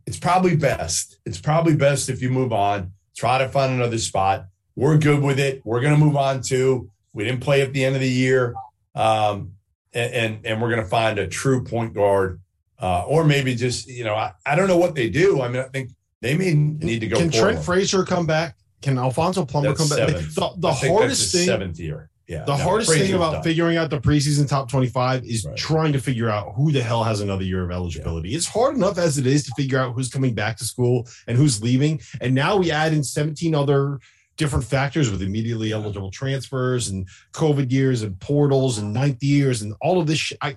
It's 0.05 0.19
probably 0.19 0.55
best. 0.55 1.19
It's 1.25 1.39
probably 1.39 1.75
best 1.75 2.09
if 2.09 2.21
you 2.21 2.29
move 2.29 2.53
on, 2.53 2.93
try 3.15 3.37
to 3.39 3.49
find 3.49 3.73
another 3.73 3.97
spot. 3.97 4.45
We're 4.75 4.97
good 4.97 5.21
with 5.21 5.39
it. 5.39 5.61
We're 5.65 5.81
going 5.81 5.93
to 5.93 5.99
move 5.99 6.15
on 6.15 6.41
too. 6.41 6.89
We 7.13 7.23
didn't 7.25 7.41
play 7.41 7.61
at 7.61 7.73
the 7.73 7.83
end 7.83 7.95
of 7.95 8.01
the 8.01 8.09
year. 8.09 8.53
Um, 8.95 9.53
and, 9.93 10.13
and, 10.13 10.45
and 10.45 10.61
we're 10.61 10.69
going 10.69 10.83
to 10.83 10.87
find 10.87 11.19
a 11.19 11.27
true 11.27 11.63
point 11.63 11.93
guard, 11.93 12.39
uh, 12.79 13.03
or 13.05 13.23
maybe 13.23 13.55
just, 13.55 13.87
you 13.87 14.03
know, 14.03 14.15
I, 14.15 14.33
I 14.45 14.55
don't 14.55 14.67
know 14.67 14.77
what 14.77 14.95
they 14.95 15.09
do. 15.09 15.41
I 15.41 15.47
mean, 15.47 15.61
I 15.61 15.67
think 15.67 15.91
they 16.21 16.37
may 16.37 16.53
need 16.53 16.99
to 16.99 17.07
go. 17.07 17.17
Can 17.17 17.31
Trent. 17.31 17.63
Frazier 17.63 18.03
come 18.03 18.25
back? 18.25 18.55
Can 18.81 18.97
Alfonso 18.97 19.45
Plummer 19.45 19.69
That's 19.69 19.79
come 19.79 19.89
back? 19.89 20.09
seventh. 20.09 20.35
The, 20.35 20.53
the 20.57 20.71
hardest 20.71 21.33
thing 21.33 21.45
seventh 21.45 21.79
year. 21.79 22.08
Yeah. 22.29 22.43
The 22.45 22.55
no, 22.55 22.63
hardest 22.63 22.91
thing 22.93 23.13
about 23.13 23.31
done. 23.33 23.43
figuring 23.43 23.75
out 23.77 23.89
the 23.89 23.99
preseason 23.99 24.47
top 24.47 24.69
25 24.69 25.25
is 25.25 25.45
Right. 25.45 25.57
trying 25.57 25.93
to 25.93 25.99
figure 25.99 26.29
out 26.29 26.53
who 26.55 26.71
the 26.71 26.83
hell 26.83 27.03
has 27.03 27.21
another 27.21 27.43
year 27.43 27.63
of 27.63 27.71
eligibility. 27.71 28.35
It's 28.35 28.45
hard 28.45 28.75
enough 28.75 28.99
as 28.99 29.17
it 29.17 29.25
is 29.25 29.43
to 29.45 29.51
figure 29.57 29.79
out 29.79 29.95
who's 29.95 30.09
coming 30.09 30.35
back 30.35 30.55
to 30.57 30.63
school 30.63 31.07
and 31.27 31.35
who's 31.35 31.61
leaving. 31.63 31.99
And 32.21 32.35
now 32.35 32.55
we 32.55 32.69
add 32.69 32.93
in 32.93 33.03
17 33.03 33.55
other 33.55 33.99
different 34.37 34.63
factors 34.63 35.09
with 35.09 35.23
immediately 35.23 35.71
eligible 35.73 36.11
transfers 36.11 36.89
and 36.89 37.07
COVID 37.33 37.71
years 37.71 38.03
and 38.03 38.17
portals 38.19 38.77
and 38.77 38.93
ninth 38.93 39.23
years 39.23 39.63
and 39.63 39.73
all 39.81 39.99
of 39.99 40.05
this 40.05 40.19
shit. 40.19 40.37
I, 40.39 40.55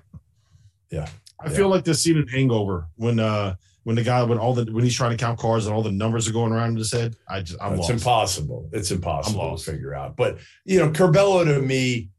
Yeah. 0.91 1.09
I 1.39 1.49
feel 1.49 1.69
like 1.69 1.83
this 1.85 2.03
scene 2.03 2.17
in 2.17 2.27
Hangover 2.27 2.87
when, 2.97 3.19
uh, 3.19 3.55
when 3.83 3.95
the 3.95 4.03
guy 4.03 4.23
when 4.23 4.37
all 4.37 4.53
the 4.53 4.71
when 4.71 4.83
he's 4.83 4.95
trying 4.95 5.11
to 5.11 5.17
count 5.17 5.39
cards 5.39 5.65
and 5.65 5.75
all 5.75 5.83
the 5.83 5.91
numbers 5.91 6.27
are 6.27 6.33
going 6.33 6.51
around 6.51 6.71
in 6.71 6.77
his 6.77 6.91
head, 6.91 7.15
I 7.27 7.41
just 7.41 7.61
I'm 7.61 7.73
it's 7.73 7.81
lost. 7.81 7.91
impossible. 7.91 8.69
It's 8.71 8.91
impossible 8.91 9.41
I'm 9.41 9.57
to 9.57 9.63
figure 9.63 9.93
out. 9.93 10.15
But 10.15 10.37
you 10.65 10.79
know, 10.79 10.89
Curbelo 10.89 11.43
to 11.45 11.61
me, 11.61 12.09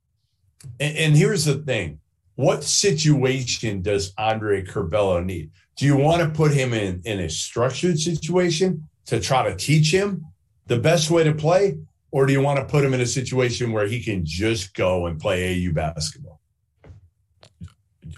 and, 0.79 0.97
and 0.97 1.17
here's 1.17 1.45
the 1.45 1.57
thing: 1.57 2.01
what 2.37 2.65
situation 2.65 3.83
does 3.83 4.13
Andre 4.19 4.65
Curbelo 4.65 5.25
need? 5.25 5.51
Do 5.77 5.87
you 5.87 5.97
want 5.97 6.23
to 6.23 6.29
put 6.29 6.53
him 6.53 6.73
in 6.75 7.01
in 7.05 7.21
a 7.21 7.31
structured 7.31 7.99
situation 7.99 8.89
to 9.07 9.21
try 9.21 9.49
to 9.49 9.57
teach 9.57 9.93
him 9.93 10.25
the 10.67 10.79
best 10.79 11.11
way 11.11 11.25
to 11.25 11.33
play, 11.33 11.79
or 12.11 12.27
do 12.27 12.33
you 12.33 12.41
want 12.41 12.59
to 12.59 12.65
put 12.67 12.85
him 12.85 12.95
in 12.95 13.01
a 13.01 13.07
situation 13.07 13.73
where 13.73 13.87
he 13.87 14.03
can 14.03 14.25
just 14.25 14.75
go 14.75 15.07
and 15.07 15.19
play 15.19 15.67
AU 15.67 15.73
basketball? 15.73 16.41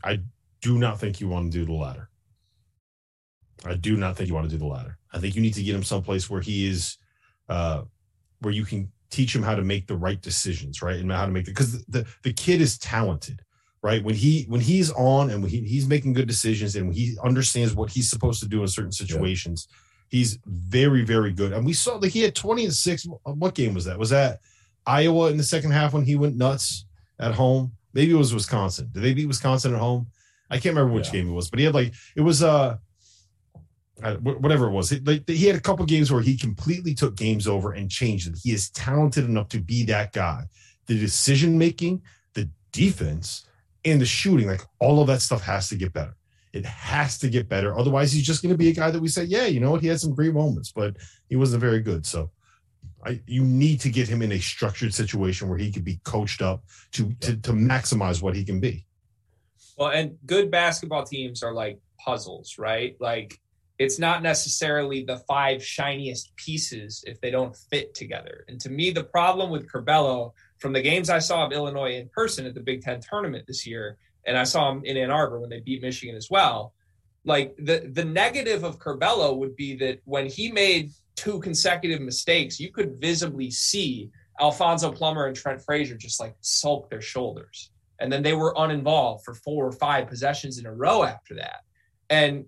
I 0.03 0.21
do 0.61 0.79
not 0.79 0.99
think 0.99 1.21
you 1.21 1.29
want 1.29 1.53
to 1.53 1.59
do 1.59 1.65
the 1.65 1.73
latter. 1.73 2.11
I 3.69 3.75
do 3.77 3.97
not 3.97 4.17
think 4.17 4.29
you 4.29 4.35
want 4.35 4.49
to 4.49 4.55
do 4.55 4.59
the 4.59 4.67
latter. 4.67 4.99
I 5.13 5.19
think 5.19 5.35
you 5.35 5.43
need 5.43 5.55
to 5.55 5.63
get 5.63 5.75
him 5.75 5.83
someplace 5.83 6.29
where 6.29 6.41
he 6.41 6.67
is, 6.69 6.99
uh, 7.49 7.83
where 8.41 8.53
you 8.53 8.65
can 8.65 8.91
teach 9.11 9.35
him 9.35 9.43
how 9.43 9.55
to 9.55 9.63
make 9.63 9.87
the 9.87 9.97
right 9.97 10.21
decisions, 10.21 10.83
right, 10.83 10.97
and 11.01 11.11
how 11.11 11.27
to 11.27 11.33
make 11.33 11.45
the 11.47 11.53
because 11.53 11.85
the 11.87 12.07
the 12.23 12.33
kid 12.33 12.61
is 12.61 12.79
talented, 12.79 13.41
right? 13.83 14.03
When 14.05 14.15
he 14.15 14.45
when 14.49 14.61
he's 14.61 14.91
on 14.93 15.31
and 15.31 15.43
when 15.43 15.51
he, 15.51 15.61
he's 15.63 15.87
making 15.89 16.13
good 16.13 16.29
decisions 16.29 16.77
and 16.77 16.93
he 16.93 17.17
understands 17.23 17.75
what 17.75 17.91
he's 17.91 18.11
supposed 18.11 18.41
to 18.41 18.49
do 18.49 18.63
in 18.63 18.69
certain 18.69 18.93
situations, 18.93 19.69
he's 20.09 20.39
very 20.47 21.05
very 21.05 21.33
good. 21.33 21.53
And 21.53 21.65
we 21.65 21.73
saw 21.73 21.97
like 21.97 22.13
he 22.13 22.23
had 22.23 22.35
twenty 22.35 22.65
and 22.65 22.75
six. 22.75 23.07
What 23.25 23.55
game 23.55 23.75
was 23.75 23.85
that? 23.87 23.99
Was 23.99 24.11
that 24.11 24.41
Iowa 24.87 25.31
in 25.31 25.37
the 25.37 25.45
second 25.45 25.71
half 25.73 25.93
when 25.95 26.05
he 26.05 26.17
went 26.17 26.37
nuts 26.37 26.85
at 27.19 27.35
home? 27.35 27.73
Maybe 27.95 28.13
it 28.13 28.17
was 28.17 28.35
Wisconsin. 28.35 28.91
Did 28.93 29.03
they 29.03 29.15
beat 29.15 29.27
Wisconsin 29.27 29.73
at 29.75 29.81
home? 29.81 30.09
I 30.51 30.59
can't 30.59 30.77
remember 30.77 30.93
which 30.93 31.07
Yeah. 31.07 31.13
game 31.23 31.31
it 31.31 31.33
was, 31.33 31.49
but 31.49 31.59
he 31.59 31.65
had 31.65 31.75
like 31.75 31.95
it 32.15 32.21
was 32.21 32.43
uh 32.43 32.49
uh, 32.57 32.77
whatever 34.21 34.67
it 34.67 34.73
was. 34.73 34.91
He, 34.91 35.23
he 35.27 35.47
had 35.47 35.57
a 35.57 35.61
couple 35.61 35.85
games 35.87 36.13
where 36.13 36.23
he 36.23 36.37
completely 36.37 36.95
took 36.95 37.17
games 37.17 37.49
over 37.49 37.73
and 37.73 37.91
changed 37.91 38.29
it. 38.29 38.39
He 38.43 38.53
is 38.53 38.71
talented 38.71 39.25
enough 39.25 39.49
to 39.51 39.61
be 39.61 39.85
that 39.85 40.13
guy. 40.13 40.45
The 40.87 40.99
decision 40.99 41.57
making, 41.57 42.03
the 42.35 42.49
defense, 42.73 43.47
and 43.85 44.01
the 44.01 44.07
shooting, 44.07 44.49
like 44.49 44.63
all 44.81 45.01
of 45.01 45.07
that 45.07 45.23
stuff 45.23 45.43
has 45.43 45.69
to 45.71 45.77
get 45.77 45.93
better. 45.93 46.15
It 46.53 46.65
has 46.65 47.19
to 47.19 47.29
get 47.29 47.49
better. 47.49 47.79
Otherwise, 47.79 48.13
he's 48.13 48.27
just 48.27 48.43
going 48.43 48.53
to 48.53 48.59
be 48.59 48.69
a 48.69 48.73
guy 48.73 48.91
that 48.91 49.01
we 49.01 49.09
say, 49.09 49.25
yeah, 49.25 49.47
you 49.47 49.61
know 49.61 49.71
what? 49.71 49.83
He 49.83 49.89
had 49.89 50.01
some 50.01 50.15
great 50.15 50.33
moments, 50.33 50.73
but 50.73 50.97
he 51.29 51.37
wasn't 51.37 51.61
very 51.61 51.81
good. 51.81 52.07
So 52.07 52.31
I, 53.05 53.21
you 53.27 53.43
need 53.43 53.81
to 53.81 53.91
get 53.91 54.09
him 54.09 54.23
in 54.23 54.33
a 54.33 54.39
structured 54.39 54.95
situation 54.95 55.49
where 55.49 55.59
he 55.59 55.71
could 55.71 55.85
be 55.85 56.01
coached 56.05 56.43
up 56.43 56.65
to, 56.93 57.13
to, 57.21 57.37
to 57.37 57.53
maximize 57.53 58.23
what 58.23 58.35
he 58.35 58.45
can 58.45 58.61
be. 58.61 58.87
Well, 59.77 59.91
and 59.91 60.17
good 60.25 60.51
basketball 60.51 61.05
teams 61.05 61.43
are 61.43 61.53
like 61.53 61.79
puzzles, 61.99 62.57
right? 62.59 62.97
Like 63.01 63.39
it's 63.79 63.99
not 63.99 64.23
necessarily 64.23 65.03
the 65.05 65.19
five 65.29 65.63
shiniest 65.63 66.35
pieces 66.37 67.05
if 67.07 67.21
they 67.21 67.31
don't 67.31 67.55
fit 67.71 67.95
together. 67.95 68.45
And 68.49 68.59
to 68.61 68.71
me, 68.71 68.91
the 68.91 69.05
problem 69.05 69.51
with 69.51 69.71
Curbelo 69.71 70.33
from 70.59 70.73
the 70.73 70.81
games 70.81 71.11
I 71.11 71.19
saw 71.19 71.45
of 71.45 71.53
Illinois 71.53 71.97
in 71.97 72.09
person 72.09 72.47
at 72.47 72.55
the 72.55 72.61
Big 72.61 72.81
Ten 72.81 73.01
tournament 73.01 73.45
this 73.47 73.67
year, 73.67 73.99
and 74.27 74.37
I 74.37 74.45
saw 74.45 74.73
him 74.73 74.83
in 74.85 74.97
Ann 74.97 75.11
Arbor 75.11 75.41
when 75.41 75.51
they 75.51 75.61
beat 75.61 75.83
Michigan 75.83 76.17
as 76.17 76.29
well, 76.31 76.73
Like 77.27 77.57
the 77.57 77.91
the 77.93 78.05
negative 78.05 78.63
of 78.63 78.79
Curbelo 78.79 79.37
would 79.37 79.57
be 79.57 79.75
that 79.77 80.01
when 80.05 80.27
he 80.27 80.51
made 80.51 80.93
two 81.17 81.41
consecutive 81.41 82.01
mistakes, 82.01 82.61
you 82.61 82.71
could 82.71 83.01
visibly 83.01 83.51
see 83.51 84.11
Alfonso 84.41 84.93
Plummer 84.93 85.27
and 85.27 85.37
Trent 85.37 85.61
Frazier 85.61 85.97
just 85.97 86.21
like 86.21 86.37
sulk 86.41 86.89
their 86.89 87.01
shoulders. 87.01 87.71
And 87.99 88.13
then 88.13 88.23
they 88.23 88.35
were 88.35 88.55
uninvolved 88.57 89.25
for 89.25 89.35
four 89.35 89.67
or 89.67 89.73
five 89.73 90.07
possessions 90.07 90.59
in 90.59 90.67
a 90.67 90.73
row 90.73 91.03
after 91.03 91.35
that. 91.35 91.61
And 92.11 92.45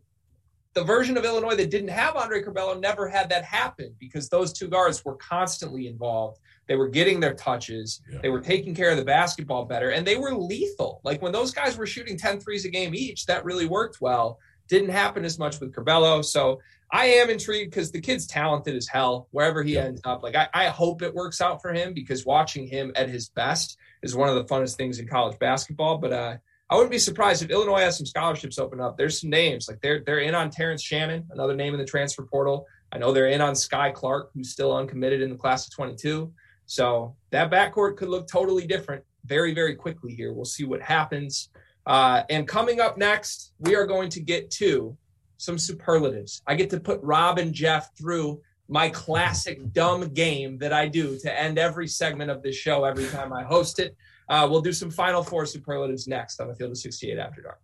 the 0.78 0.84
version 0.84 1.16
of 1.16 1.24
Illinois 1.24 1.56
that 1.56 1.70
didn't 1.70 1.88
have 1.88 2.14
Andre 2.14 2.40
Curbelo 2.40 2.78
never 2.80 3.08
had 3.08 3.28
that 3.30 3.42
happen 3.42 3.92
because 3.98 4.28
those 4.28 4.52
two 4.52 4.68
guards 4.68 5.04
were 5.04 5.16
constantly 5.16 5.88
involved. 5.88 6.38
They 6.68 6.76
were 6.76 6.86
getting 6.88 7.18
their 7.18 7.34
touches. 7.34 8.00
Yeah. 8.12 8.20
They 8.22 8.28
were 8.28 8.40
taking 8.40 8.76
care 8.76 8.90
of 8.90 8.96
the 8.96 9.04
basketball 9.04 9.64
better 9.64 9.90
and 9.90 10.06
they 10.06 10.16
were 10.16 10.32
lethal. 10.32 11.00
Like 11.02 11.20
when 11.20 11.32
those 11.32 11.50
guys 11.50 11.76
were 11.76 11.86
shooting 11.86 12.16
10 12.16 12.38
threes 12.38 12.64
a 12.64 12.68
game 12.68 12.94
each, 12.94 13.26
that 13.26 13.44
really 13.44 13.66
worked 13.66 14.00
well. 14.00 14.38
Didn't 14.68 14.90
happen 14.90 15.24
as 15.24 15.36
much 15.36 15.58
with 15.58 15.74
Curbelo. 15.74 16.24
So 16.24 16.60
I 16.92 17.06
am 17.06 17.28
intrigued 17.28 17.70
because 17.72 17.90
the 17.90 18.00
kid's 18.00 18.26
talented 18.28 18.76
as 18.76 18.86
hell 18.86 19.26
wherever 19.32 19.64
he 19.64 19.74
Yeah. 19.74 19.84
ends 19.86 20.00
up. 20.04 20.22
Like 20.22 20.36
I, 20.36 20.48
I 20.54 20.66
hope 20.68 21.02
it 21.02 21.12
works 21.12 21.40
out 21.40 21.60
for 21.60 21.72
him 21.72 21.92
because 21.92 22.24
watching 22.24 22.68
him 22.68 22.92
at 22.94 23.08
his 23.08 23.30
best 23.30 23.76
is 24.02 24.14
one 24.14 24.28
of 24.28 24.36
the 24.36 24.44
funnest 24.44 24.76
things 24.76 25.00
in 25.00 25.08
college 25.08 25.38
basketball. 25.40 25.98
But 25.98 26.12
uh, 26.12 26.36
I 26.70 26.74
wouldn't 26.74 26.90
be 26.90 26.98
surprised 26.98 27.42
if 27.42 27.50
Illinois 27.50 27.80
has 27.80 27.96
some 27.96 28.06
scholarships 28.06 28.58
open 28.58 28.80
up. 28.80 28.98
There's 28.98 29.20
some 29.20 29.30
names 29.30 29.68
like 29.68 29.80
they're 29.80 30.00
they're 30.00 30.20
in 30.20 30.34
on 30.34 30.50
Terrence 30.50 30.82
Shannon, 30.82 31.26
another 31.30 31.54
name 31.54 31.72
in 31.72 31.80
the 31.80 31.86
transfer 31.86 32.24
portal. 32.24 32.66
I 32.92 32.98
know 32.98 33.12
they're 33.12 33.28
in 33.28 33.40
on 33.40 33.54
Skyy 33.54 33.94
Clark, 33.94 34.30
who's 34.34 34.50
still 34.50 34.76
uncommitted 34.76 35.22
in 35.22 35.30
the 35.30 35.36
class 35.36 35.66
of 35.66 35.74
22. 35.74 36.32
So 36.66 37.16
that 37.30 37.50
backcourt 37.50 37.96
could 37.96 38.08
look 38.08 38.28
totally 38.28 38.66
different 38.66 39.02
very 39.24 39.54
very 39.54 39.74
quickly 39.74 40.14
here. 40.14 40.32
We'll 40.32 40.44
see 40.44 40.64
what 40.64 40.82
happens. 40.82 41.48
Uh, 41.86 42.22
and 42.28 42.46
coming 42.46 42.80
up 42.80 42.98
next, 42.98 43.54
we 43.60 43.74
are 43.74 43.86
going 43.86 44.10
to 44.10 44.20
get 44.20 44.50
to 44.50 44.96
some 45.38 45.56
superlatives. 45.56 46.42
I 46.46 46.54
get 46.54 46.68
to 46.70 46.80
put 46.80 47.00
Rob 47.02 47.38
and 47.38 47.54
Jeff 47.54 47.96
through 47.96 48.42
my 48.68 48.90
classic 48.90 49.72
dumb 49.72 50.08
game 50.12 50.58
that 50.58 50.74
I 50.74 50.88
do 50.88 51.18
to 51.20 51.40
end 51.40 51.58
every 51.58 51.88
segment 51.88 52.30
of 52.30 52.42
this 52.42 52.56
show 52.56 52.84
every 52.84 53.06
time 53.06 53.32
I 53.32 53.42
host 53.42 53.78
it. 53.78 53.96
Uh, 54.28 54.46
we'll 54.50 54.60
do 54.60 54.72
some 54.72 54.90
Final 54.90 55.22
Four 55.22 55.46
superlatives 55.46 56.06
next 56.06 56.40
on 56.40 56.48
the 56.48 56.54
Field 56.54 56.70
of 56.70 56.76
68 56.78 57.18
After 57.18 57.40
Dark. 57.42 57.60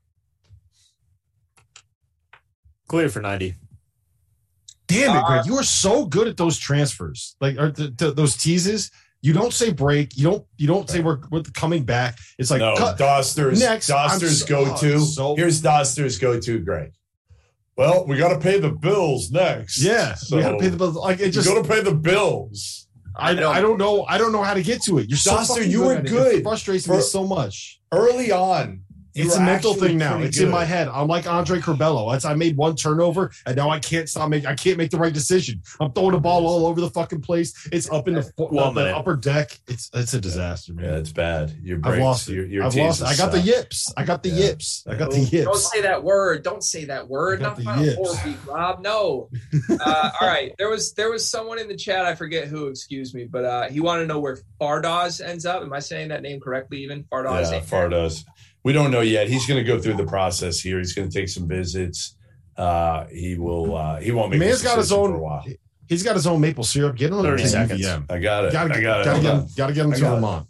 Clear 2.88 3.08
for 3.08 3.20
90. 3.20 3.54
Damn 4.86 5.16
it, 5.16 5.20
Uh, 5.20 5.26
Greg! 5.26 5.46
You 5.46 5.56
are 5.56 5.62
so 5.64 6.04
good 6.04 6.28
at 6.28 6.36
those 6.36 6.58
transfers, 6.58 7.36
like 7.40 7.56
or 7.58 7.70
th- 7.70 7.96
th- 7.96 8.14
those 8.14 8.36
teases. 8.36 8.90
You 9.22 9.32
don't 9.32 9.54
say 9.54 9.72
break. 9.72 10.14
You 10.18 10.24
don't. 10.24 10.46
You 10.58 10.66
don't 10.66 10.88
say 10.90 11.00
we're, 11.00 11.18
we're 11.30 11.42
coming 11.54 11.84
back. 11.84 12.18
It's 12.38 12.50
like 12.50 12.58
no, 12.60 12.76
cut. 12.76 12.98
Dauster's 12.98 13.58
Next, 13.60 13.88
Dauster's 13.88 14.40
so- 14.40 14.46
go 14.46 14.76
to. 14.76 14.94
oh, 14.96 14.98
so- 14.98 15.36
Here's 15.36 15.62
Dauster's 15.62 16.18
go 16.18 16.38
to. 16.38 16.58
Greg. 16.58 16.92
Well, 17.76 18.06
we 18.06 18.18
got 18.18 18.28
to 18.34 18.38
pay 18.38 18.60
the 18.60 18.70
bills 18.70 19.30
next. 19.32 19.82
Yeah, 19.82 20.14
so 20.14 20.36
we 20.36 20.42
got 20.42 20.52
to 20.52 20.58
pay 20.58 20.68
the 20.68 20.76
bills. 20.76 20.94
Like 20.96 21.18
it 21.20 21.26
you 21.26 21.32
just. 21.32 21.48
got 21.48 21.60
to 21.62 21.68
pay 21.68 21.80
the 21.80 21.94
bills. 21.94 22.83
I, 23.16 23.30
I 23.30 23.60
don't 23.60 23.78
know. 23.78 24.04
I 24.08 24.18
don't 24.18 24.32
know 24.32 24.42
how 24.42 24.54
to 24.54 24.62
get 24.62 24.82
to 24.84 24.98
it. 24.98 25.08
You're 25.08 25.16
so 25.18 25.36
Dauster, 25.36 25.68
you 25.68 25.82
were 25.82 25.94
at 25.94 26.04
it. 26.06 26.08
good 26.08 26.34
It 26.36 26.42
frustrates 26.42 26.86
for- 26.86 26.96
me 26.96 27.00
so 27.02 27.26
much. 27.26 27.80
Early 27.92 28.32
on, 28.32 28.83
It's 29.14 29.36
a 29.36 29.40
mental 29.40 29.74
thing 29.74 29.96
now. 29.98 30.12
pretty 30.14 30.28
It's 30.28 30.40
in 30.40 30.50
my 30.50 30.64
head. 30.64 30.88
I'm 30.88 31.06
like 31.08 31.26
Andre 31.26 31.60
Curbelo. 31.60 32.14
It's, 32.14 32.24
I 32.24 32.34
made 32.34 32.56
one 32.56 32.74
turnover 32.74 33.30
and 33.46 33.56
now 33.56 33.70
I 33.70 33.78
can't 33.78 34.08
stop 34.08 34.28
making. 34.28 34.46
I 34.46 34.54
can't 34.54 34.76
make 34.76 34.90
the 34.90 34.98
right 34.98 35.12
decision. 35.12 35.62
I'm 35.80 35.92
throwing 35.92 36.12
the 36.12 36.20
ball 36.20 36.46
all 36.46 36.66
over 36.66 36.80
the 36.80 36.90
fucking 36.90 37.20
place. 37.20 37.68
It's 37.72 37.88
up 37.90 38.08
in 38.08 38.14
the, 38.14 38.22
fo- 38.22 38.48
the, 38.48 38.54
One 38.56 38.74
the 38.74 38.96
upper 38.96 39.16
deck. 39.16 39.58
It's 39.68 39.90
it's 39.94 40.14
a 40.14 40.20
disaster, 40.20 40.72
man. 40.72 40.84
Yeah, 40.84 40.96
it's 40.96 41.12
bad. 41.12 41.52
Your 41.62 41.78
I've 41.84 41.98
lost. 41.98 42.28
Your, 42.28 42.44
your 42.46 42.64
I've 42.64 42.74
lost. 42.74 43.02
I 43.02 43.14
got 43.16 43.30
the 43.32 43.40
yips. 43.40 43.92
I 43.96 44.04
got 44.04 44.22
the 44.22 44.30
Yeah. 44.30 44.46
yips. 44.46 44.84
I 44.88 44.96
got 44.96 45.10
the 45.10 45.20
yips. 45.20 45.44
Don't 45.44 45.56
say 45.58 45.80
that 45.82 46.02
word. 46.02 46.42
Don't 46.42 46.64
say 46.64 46.84
that 46.86 47.08
word. 47.08 47.40
I 47.40 47.42
got 47.44 47.48
Not 47.50 47.56
the 47.56 47.64
Final 47.64 47.84
yips. 47.84 47.96
Four 47.96 48.14
week, 48.24 48.38
Rob. 48.46 48.80
No. 48.80 49.30
Uh, 49.80 50.10
all 50.20 50.28
right. 50.28 50.52
There 50.58 50.68
was 50.68 50.92
there 50.94 51.10
was 51.10 51.28
someone 51.28 51.58
in 51.58 51.68
the 51.68 51.76
chat. 51.76 52.04
I 52.04 52.14
forget 52.14 52.48
who. 52.48 52.66
Excuse 52.68 53.14
me, 53.14 53.24
but 53.24 53.44
uh, 53.44 53.68
he 53.68 53.80
wanted 53.80 54.02
to 54.02 54.06
know 54.06 54.20
where 54.20 54.38
Fardaws 54.60 55.24
ends 55.24 55.44
up. 55.46 55.62
Am 55.62 55.72
I 55.72 55.78
saying 55.80 56.08
that 56.08 56.22
name 56.22 56.40
correctly? 56.40 56.78
Even 56.82 57.04
Fardaws. 57.04 57.50
Yeah, 57.52 57.60
far 57.60 57.88
does. 57.88 58.24
We 58.64 58.72
don't 58.72 58.90
know 58.90 59.00
yet. 59.02 59.28
He's 59.28 59.46
going 59.46 59.58
to 59.58 59.64
go 59.64 59.78
through 59.78 59.94
the 59.94 60.06
process 60.06 60.58
here. 60.58 60.78
He's 60.78 60.94
going 60.94 61.08
to 61.08 61.14
take 61.16 61.28
some 61.28 61.46
visits. 61.46 62.16
Uh, 62.56 63.06
he 63.06 63.36
will. 63.36 63.76
Uh, 63.76 64.00
he 64.00 64.10
won't 64.10 64.30
The 64.32 64.38
make. 64.38 64.48
man's 64.48 64.62
a 64.62 64.64
got 64.64 64.78
his 64.78 64.90
own. 64.92 65.10
for 65.10 65.16
a 65.16 65.20
while. 65.20 65.44
He's 65.86 66.02
got 66.02 66.14
his 66.16 66.26
own 66.26 66.40
maple 66.40 66.64
syrup. 66.64 66.96
Get 66.96 67.10
him 67.10 67.18
to 67.18 67.22
30 67.24 67.44
seconds. 67.46 67.80
UVM. 67.86 68.10
I 68.10 68.18
got 68.18 68.44
it. 68.46 68.52
Gotta, 68.52 68.72
I 68.72 68.76
get, 68.76 68.82
got 68.82 69.00
it. 69.00 69.04
gotta, 69.04 69.20
get 69.22 69.34
him, 69.34 69.46
gotta 69.56 69.72
get 69.74 69.84
him 69.84 69.92
to. 69.92 69.98
Vermont. 70.00 70.46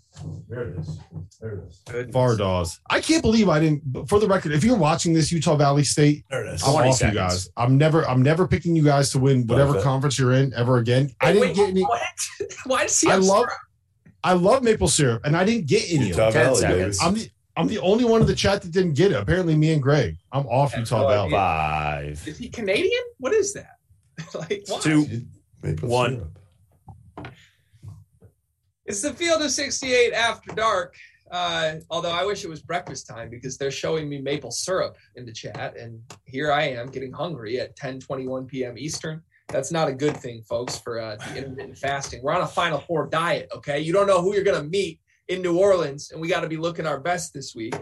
There 0.48 0.62
it 0.68 0.78
is. 0.78 0.98
There 1.40 1.50
it 1.54 1.64
is. 1.68 1.82
Goodness. 1.90 2.14
Fardaws. 2.14 2.78
I 2.88 3.00
can't 3.00 3.20
believe 3.20 3.48
I 3.48 3.58
didn't. 3.58 4.08
For 4.08 4.20
the 4.20 4.28
record, 4.28 4.52
if 4.52 4.62
you're 4.62 4.76
watching 4.78 5.12
this 5.12 5.32
Utah 5.32 5.56
Valley 5.56 5.82
State, 5.82 6.24
There 6.30 6.44
it 6.46 6.54
is. 6.54 6.62
I'm 6.62 6.72
20 6.72 6.88
off 6.88 7.00
you 7.02 7.10
guys. 7.10 7.48
I'm 7.56 7.76
never. 7.76 8.06
I'm 8.08 8.22
never 8.22 8.46
picking 8.46 8.76
you 8.76 8.84
guys 8.84 9.10
to 9.10 9.18
win 9.18 9.44
whatever 9.48 9.82
conference 9.82 10.16
you're 10.20 10.34
in 10.34 10.54
ever 10.54 10.76
again. 10.78 11.10
I 11.20 11.32
didn't 11.32 11.48
Wait, 11.48 11.56
get 11.56 11.68
any. 11.70 11.82
What? 11.82 12.00
Why 12.66 12.82
does 12.84 13.00
he? 13.00 13.08
I 13.08 13.14
have 13.14 13.24
love. 13.24 13.40
syrup? 13.40 13.52
I 14.22 14.32
love 14.34 14.62
maple 14.62 14.88
syrup, 14.88 15.22
and 15.24 15.36
I 15.36 15.44
didn't 15.44 15.66
get 15.66 15.82
any 15.92 16.08
Utah 16.08 16.28
it. 16.28 16.32
10 16.32 16.42
Valley, 16.44 16.62
baby. 16.62 16.96
I'm 17.02 17.14
the. 17.14 17.30
I'm 17.56 17.68
the 17.68 17.78
only 17.78 18.04
one 18.04 18.20
in 18.20 18.26
the 18.26 18.34
chat 18.34 18.62
that 18.62 18.72
didn't 18.72 18.94
get 18.94 19.12
it. 19.12 19.16
Apparently, 19.16 19.56
me 19.56 19.72
and 19.72 19.82
Greg. 19.82 20.16
I'm 20.32 20.46
off 20.46 20.72
Yeah, 20.72 20.80
Utah 20.80 21.02
no 21.02 21.08
Valley. 21.08 21.30
Five. 21.30 22.28
Is 22.28 22.38
he 22.38 22.48
Canadian? 22.48 23.02
What 23.18 23.32
is 23.32 23.52
that? 23.54 23.76
like 24.34 24.64
why? 24.66 24.80
Two. 24.80 25.06
Maple 25.62 25.88
One. 25.88 26.16
syrup. 26.16 27.32
It's 28.86 29.00
the 29.00 29.14
Field 29.14 29.40
of 29.40 29.50
68 29.50 30.12
after 30.12 30.52
dark. 30.54 30.94
Uh, 31.30 31.76
although 31.90 32.10
I 32.12 32.24
wish 32.24 32.44
it 32.44 32.48
was 32.48 32.60
breakfast 32.60 33.06
time 33.06 33.30
because 33.30 33.56
they're 33.56 33.70
showing 33.70 34.08
me 34.08 34.20
maple 34.20 34.50
syrup 34.50 34.96
in 35.16 35.24
the 35.24 35.32
chat, 35.32 35.76
and 35.76 36.00
here 36.26 36.52
I 36.52 36.64
am 36.64 36.88
getting 36.88 37.12
hungry 37.12 37.58
at 37.60 37.76
10:21 37.76 38.46
p.m. 38.46 38.76
Eastern. 38.76 39.22
That's 39.48 39.72
not 39.72 39.88
a 39.88 39.92
good 39.92 40.16
thing, 40.16 40.42
folks, 40.42 40.78
for 40.78 41.00
uh, 41.00 41.16
the 41.16 41.38
intermittent 41.38 41.78
fasting. 41.78 42.22
We're 42.22 42.32
on 42.34 42.42
a 42.42 42.46
Final 42.46 42.78
Four 42.78 43.06
diet, 43.06 43.48
okay? 43.54 43.80
You 43.80 43.92
don't 43.92 44.06
know 44.06 44.20
who 44.20 44.34
you're 44.34 44.44
gonna 44.44 44.62
meet 44.64 45.00
in 45.28 45.42
New 45.42 45.58
Orleans, 45.58 46.10
and 46.10 46.20
we 46.20 46.28
got 46.28 46.40
to 46.40 46.48
be 46.48 46.56
looking 46.56 46.86
our 46.86 47.00
best 47.00 47.32
this 47.32 47.54
week. 47.54 47.74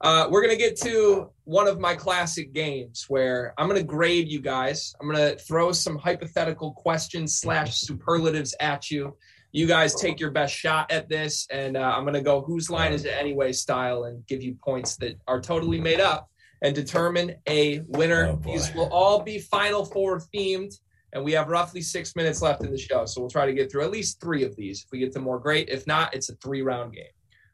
Uh, 0.00 0.28
we're 0.30 0.42
gonna 0.42 0.56
get 0.56 0.78
to 0.78 1.30
one 1.44 1.66
of 1.66 1.80
my 1.80 1.94
classic 1.94 2.52
games 2.52 3.06
where 3.08 3.54
I'm 3.56 3.66
gonna 3.66 3.82
grade 3.82 4.28
you 4.28 4.40
guys. 4.40 4.94
I'm 5.00 5.10
gonna 5.10 5.36
throw 5.36 5.72
some 5.72 5.96
hypothetical 5.96 6.72
questions 6.72 7.38
slash 7.38 7.76
superlatives 7.76 8.54
at 8.60 8.90
you 8.90 9.16
you 9.56 9.66
guys 9.66 9.94
take 9.94 10.20
your 10.20 10.30
best 10.30 10.54
shot 10.54 10.90
at 10.92 11.08
this 11.08 11.46
and 11.50 11.78
uh, 11.78 11.80
i'm 11.80 12.02
going 12.02 12.12
to 12.14 12.20
go 12.20 12.42
whose 12.42 12.68
line 12.68 12.92
is 12.92 13.06
it 13.06 13.14
anyway 13.18 13.52
style 13.52 14.04
and 14.04 14.26
give 14.26 14.42
you 14.42 14.54
points 14.62 14.96
that 14.96 15.18
are 15.26 15.40
totally 15.40 15.80
made 15.80 15.98
up 15.98 16.28
and 16.62 16.74
determine 16.74 17.34
a 17.48 17.80
winner 17.86 18.26
Oh, 18.26 18.40
these 18.44 18.74
will 18.74 18.90
all 18.92 19.22
be 19.22 19.38
final 19.38 19.86
four 19.86 20.20
themed 20.34 20.78
and 21.16 21.24
we 21.24 21.32
have 21.32 21.48
roughly 21.48 21.80
six 21.80 22.14
minutes 22.14 22.42
left 22.42 22.62
in 22.62 22.70
the 22.70 22.78
show 22.78 23.04
so 23.04 23.20
we'll 23.20 23.30
try 23.30 23.46
to 23.46 23.52
get 23.52 23.70
through 23.70 23.82
at 23.82 23.90
least 23.90 24.20
three 24.20 24.44
of 24.44 24.54
these 24.54 24.84
if 24.84 24.90
we 24.92 24.98
get 24.98 25.12
to 25.12 25.18
more 25.18 25.40
great 25.40 25.68
if 25.68 25.86
not 25.86 26.14
it's 26.14 26.28
a 26.28 26.36
three 26.36 26.62
round 26.62 26.92
game 26.92 27.04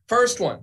first 0.09 0.41
one 0.41 0.61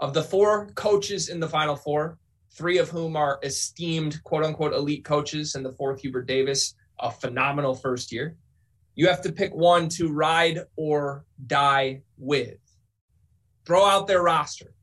of 0.00 0.12
the 0.12 0.22
four 0.22 0.68
coaches 0.74 1.28
in 1.30 1.40
the 1.40 1.48
final 1.48 1.76
four 1.76 2.18
three 2.54 2.76
of 2.76 2.90
whom 2.90 3.16
are 3.16 3.38
esteemed 3.42 4.22
quote 4.24 4.44
unquote 4.44 4.74
elite 4.74 5.04
coaches 5.04 5.54
and 5.54 5.64
the 5.64 5.72
fourth 5.72 6.00
hubert 6.00 6.26
davis 6.26 6.74
a 7.00 7.10
phenomenal 7.10 7.74
first 7.74 8.12
year 8.12 8.36
you 8.94 9.08
have 9.08 9.22
to 9.22 9.32
pick 9.32 9.54
one 9.54 9.88
to 9.90 10.12
ride 10.12 10.60
or 10.76 11.24
die 11.46 12.02
with. 12.18 12.58
Throw 13.64 13.84
out 13.86 14.06
their 14.06 14.22
roster. 14.22 14.74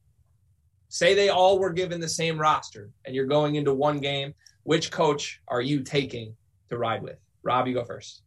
Say 0.87 1.13
they 1.13 1.29
all 1.29 1.59
were 1.59 1.71
given 1.71 1.99
the 1.99 2.09
same 2.09 2.39
roster 2.39 2.89
and 3.05 3.15
you're 3.15 3.27
going 3.27 3.55
into 3.55 3.73
one 3.73 3.99
game. 3.99 4.33
Which 4.63 4.91
coach 4.91 5.41
are 5.47 5.61
you 5.61 5.83
taking 5.83 6.35
to 6.69 6.77
ride 6.77 7.01
with? 7.01 7.17
Rob, 7.43 7.67
you 7.67 7.73
go 7.73 7.83
first. 7.85 8.21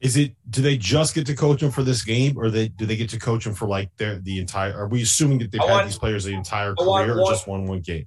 Is 0.00 0.16
it? 0.16 0.32
Do 0.50 0.60
they 0.60 0.76
just 0.76 1.14
get 1.14 1.26
to 1.26 1.34
coach 1.34 1.60
them 1.60 1.70
for 1.70 1.82
this 1.82 2.04
game, 2.04 2.36
or 2.36 2.50
they 2.50 2.68
do 2.68 2.84
they 2.84 2.96
get 2.96 3.08
to 3.10 3.18
coach 3.18 3.44
them 3.44 3.54
for 3.54 3.66
like 3.66 3.94
their 3.96 4.18
the 4.18 4.38
entire? 4.38 4.74
Are 4.76 4.88
we 4.88 5.02
assuming 5.02 5.38
that 5.38 5.50
they've 5.50 5.60
I 5.60 5.66
had 5.66 5.72
want- 5.72 5.86
these 5.86 5.98
players 5.98 6.24
the 6.24 6.34
entire 6.34 6.74
I 6.78 6.82
want 6.84 7.06
career, 7.06 7.20
or 7.20 7.30
just 7.30 7.46
one 7.48 7.66
one 7.66 7.80
game? 7.80 8.06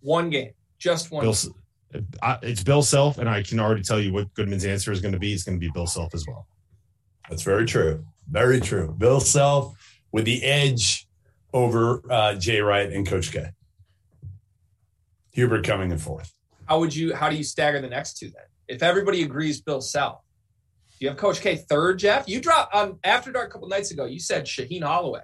One 0.00 0.30
game, 0.30 0.52
just 0.78 1.10
one. 1.10 1.22
Bill, 1.22 1.32
S- 1.32 1.50
I, 2.22 2.38
it's 2.42 2.62
Bill 2.62 2.82
Self, 2.82 3.18
and 3.18 3.28
I 3.28 3.42
can 3.42 3.60
already 3.60 3.82
tell 3.82 4.00
you 4.00 4.12
what 4.12 4.32
Goodman's 4.34 4.64
answer 4.64 4.90
is 4.90 5.00
going 5.02 5.12
to 5.12 5.18
be. 5.18 5.32
It's 5.34 5.42
going 5.44 5.58
to 5.58 5.60
be 5.60 5.70
Bill 5.70 5.86
Self 5.86 6.14
as 6.14 6.24
well. 6.26 6.46
That's 7.28 7.42
very 7.42 7.66
true. 7.66 8.06
Very 8.30 8.58
true. 8.60 8.94
Bill 8.96 9.20
Self 9.20 9.74
with 10.12 10.24
the 10.24 10.42
edge 10.42 11.06
over 11.52 12.00
uh, 12.10 12.34
Jay 12.36 12.60
Wright 12.62 12.90
and 12.90 13.06
Coach 13.06 13.32
K. 13.32 13.50
Hubert 15.32 15.64
coming 15.66 15.90
in 15.90 15.98
fourth. 15.98 16.32
How 16.66 16.78
would 16.80 16.94
you? 16.94 17.14
How 17.14 17.28
do 17.28 17.36
you 17.36 17.44
stagger 17.44 17.80
the 17.82 17.88
next 17.88 18.16
two 18.18 18.26
then? 18.30 18.44
If 18.68 18.82
everybody 18.82 19.22
agrees, 19.22 19.60
Bill 19.60 19.80
Self. 19.80 20.20
You 21.00 21.08
have 21.08 21.16
Coach 21.16 21.40
K 21.40 21.56
third, 21.56 21.98
Jeff. 22.00 22.28
You 22.28 22.40
dropped 22.40 22.74
on 22.74 22.98
After 23.04 23.30
Dark 23.32 23.48
a 23.48 23.52
couple 23.52 23.68
nights 23.68 23.90
ago. 23.92 24.04
You 24.04 24.18
said 24.20 24.44
Shaheen 24.46 24.82
Holloway 24.82 25.20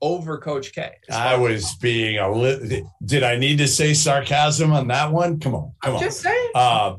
over 0.00 0.38
Coach 0.38 0.72
K. 0.72 0.82
I 0.82 0.92
As 1.08 1.16
far 1.32 1.40
was 1.40 1.74
being 1.82 2.18
a 2.18 2.30
little. 2.30 2.92
Did 3.04 3.24
I 3.24 3.36
need 3.36 3.58
to 3.58 3.66
say 3.68 3.94
sarcasm 3.94 4.72
on 4.72 4.86
that 4.88 5.10
one? 5.12 5.40
Come 5.40 5.54
on, 5.56 5.72
come 5.82 5.90
I'm 5.90 5.96
on. 5.96 6.02
just 6.02 6.20
saying. 6.20 6.50
Uh, 6.54 6.96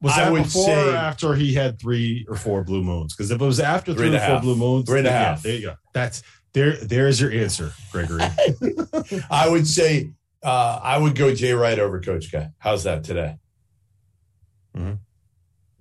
Was 0.00 0.14
I 0.14 0.24
that 0.24 0.32
would 0.32 0.44
before 0.44 0.64
say- 0.64 0.88
or 0.92 0.96
after 0.96 1.34
he 1.34 1.52
had 1.52 1.78
three 1.78 2.24
or 2.28 2.36
four 2.36 2.64
blue 2.64 2.82
moons? 2.82 3.14
Because 3.14 3.30
if 3.30 3.40
it 3.40 3.44
was 3.44 3.60
after 3.60 3.92
Three 3.92 4.08
three, 4.08 4.16
or 4.16 4.20
four 4.20 4.28
half. 4.28 4.42
blue 4.42 4.56
moons, 4.56 4.88
Three 4.88 5.00
and 5.00 5.08
a 5.08 5.10
yeah, 5.10 5.18
half. 5.18 5.42
there 5.42 5.54
you 5.54 5.60
go. 5.66 5.74
That's 5.92 6.22
there. 6.54 6.72
There's 6.78 7.20
your 7.20 7.30
answer, 7.32 7.72
Gregory. 7.92 8.22
I 9.30 9.48
would 9.50 9.66
say 9.66 10.10
Uh, 10.42 10.80
I 10.82 10.96
would 10.98 11.14
go 11.14 11.32
Jay 11.34 11.52
Wright 11.52 11.78
over 11.78 12.00
Coach 12.00 12.30
K. 12.32 12.48
How's 12.58 12.84
that 12.84 13.04
today? 13.04 13.36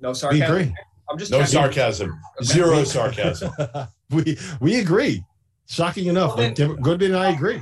No 0.02 0.10
We 0.10 0.16
sarcasm. 0.16 0.52
agree. 0.52 0.76
I'm 1.10 1.18
just 1.18 1.32
No 1.32 1.40
checking. 1.40 1.54
sarcasm. 1.54 2.20
Okay. 2.38 2.46
Zero 2.46 2.84
sarcasm. 2.84 3.52
we 4.12 4.38
we 4.60 4.80
agree. 4.80 5.24
Shocking 5.68 6.08
enough, 6.08 6.38
Well, 6.38 6.54
then- 6.54 6.68
but 6.70 6.82
Goodman 6.82 7.12
and 7.14 7.18
I 7.22 7.30
agree. 7.32 7.62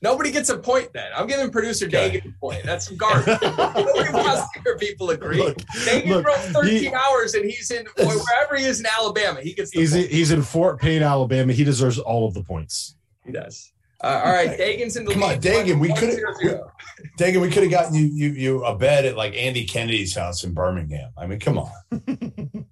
Nobody 0.00 0.30
gets 0.30 0.48
a 0.48 0.56
point 0.58 0.92
then. 0.92 1.10
I'm 1.16 1.26
giving 1.26 1.50
producer 1.50 1.86
Okay. 1.86 2.20
Dagan 2.20 2.34
a 2.36 2.38
point. 2.38 2.62
That's 2.64 2.86
some 2.86 2.96
garbage. 2.96 3.26
Nobody 3.42 4.12
wants 4.12 4.52
to 4.54 4.60
hear 4.62 4.76
people 4.78 5.10
agree. 5.10 5.38
Look, 5.38 5.56
Dagan 5.58 6.06
look, 6.08 6.24
drove 6.24 6.36
13 6.36 6.76
he- 6.82 6.94
hours 6.94 7.34
and 7.34 7.44
he's 7.44 7.70
in 7.72 7.86
wherever 7.96 8.56
he 8.56 8.64
is 8.64 8.78
in 8.80 8.86
Alabama. 8.86 9.40
He 9.40 9.54
gets 9.54 9.70
the 9.72 9.80
He's 9.80 9.92
point. 9.92 10.08
he's 10.08 10.30
in 10.30 10.42
Fort 10.42 10.80
Payne, 10.80 11.02
Alabama. 11.02 11.52
He 11.52 11.64
deserves 11.64 11.98
all 11.98 12.26
of 12.28 12.34
the 12.34 12.42
points. 12.44 12.96
He 13.26 13.32
does. 13.32 13.72
Uh, 14.02 14.22
all 14.24 14.32
right, 14.32 14.58
Dagan's 14.58 14.96
in 14.96 15.04
the 15.04 15.12
Come 15.12 15.22
on. 15.22 15.40
Dagan, 15.40 15.78
we 15.78 15.94
zero 15.94 16.32
zero. 16.40 16.72
Dagan, 17.18 17.40
we 17.40 17.50
could 17.50 17.62
have 17.62 17.70
gotten 17.70 17.94
you, 17.94 18.06
you 18.06 18.28
you 18.30 18.64
a 18.64 18.76
bed 18.76 19.04
at 19.04 19.16
like 19.16 19.34
Andy 19.36 19.64
Kennedy's 19.64 20.14
house 20.14 20.42
in 20.42 20.52
Birmingham. 20.54 21.10
I 21.16 21.26
mean, 21.26 21.38
come 21.38 21.58
on. 21.58 21.70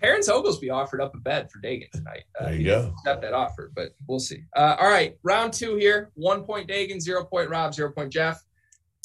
Terrence 0.00 0.28
Oglesby 0.28 0.70
offered 0.70 1.00
up 1.00 1.14
a 1.14 1.18
bed 1.18 1.50
for 1.50 1.58
Dagan 1.60 1.90
tonight. 1.90 2.24
Uh, 2.38 2.44
There 2.46 2.54
you 2.54 2.64
go. 2.66 2.92
accept 2.98 3.22
that 3.22 3.32
offer, 3.32 3.72
but 3.74 3.88
we'll 4.06 4.20
see. 4.20 4.42
Uh, 4.54 4.76
all 4.78 4.88
right, 4.88 5.16
round 5.24 5.52
two 5.52 5.74
here. 5.76 6.10
One 6.14 6.44
point 6.44 6.68
Dagan, 6.68 7.00
zero 7.00 7.24
point 7.24 7.50
Rob, 7.50 7.74
zero 7.74 7.90
point 7.90 8.12
Jeff. 8.12 8.40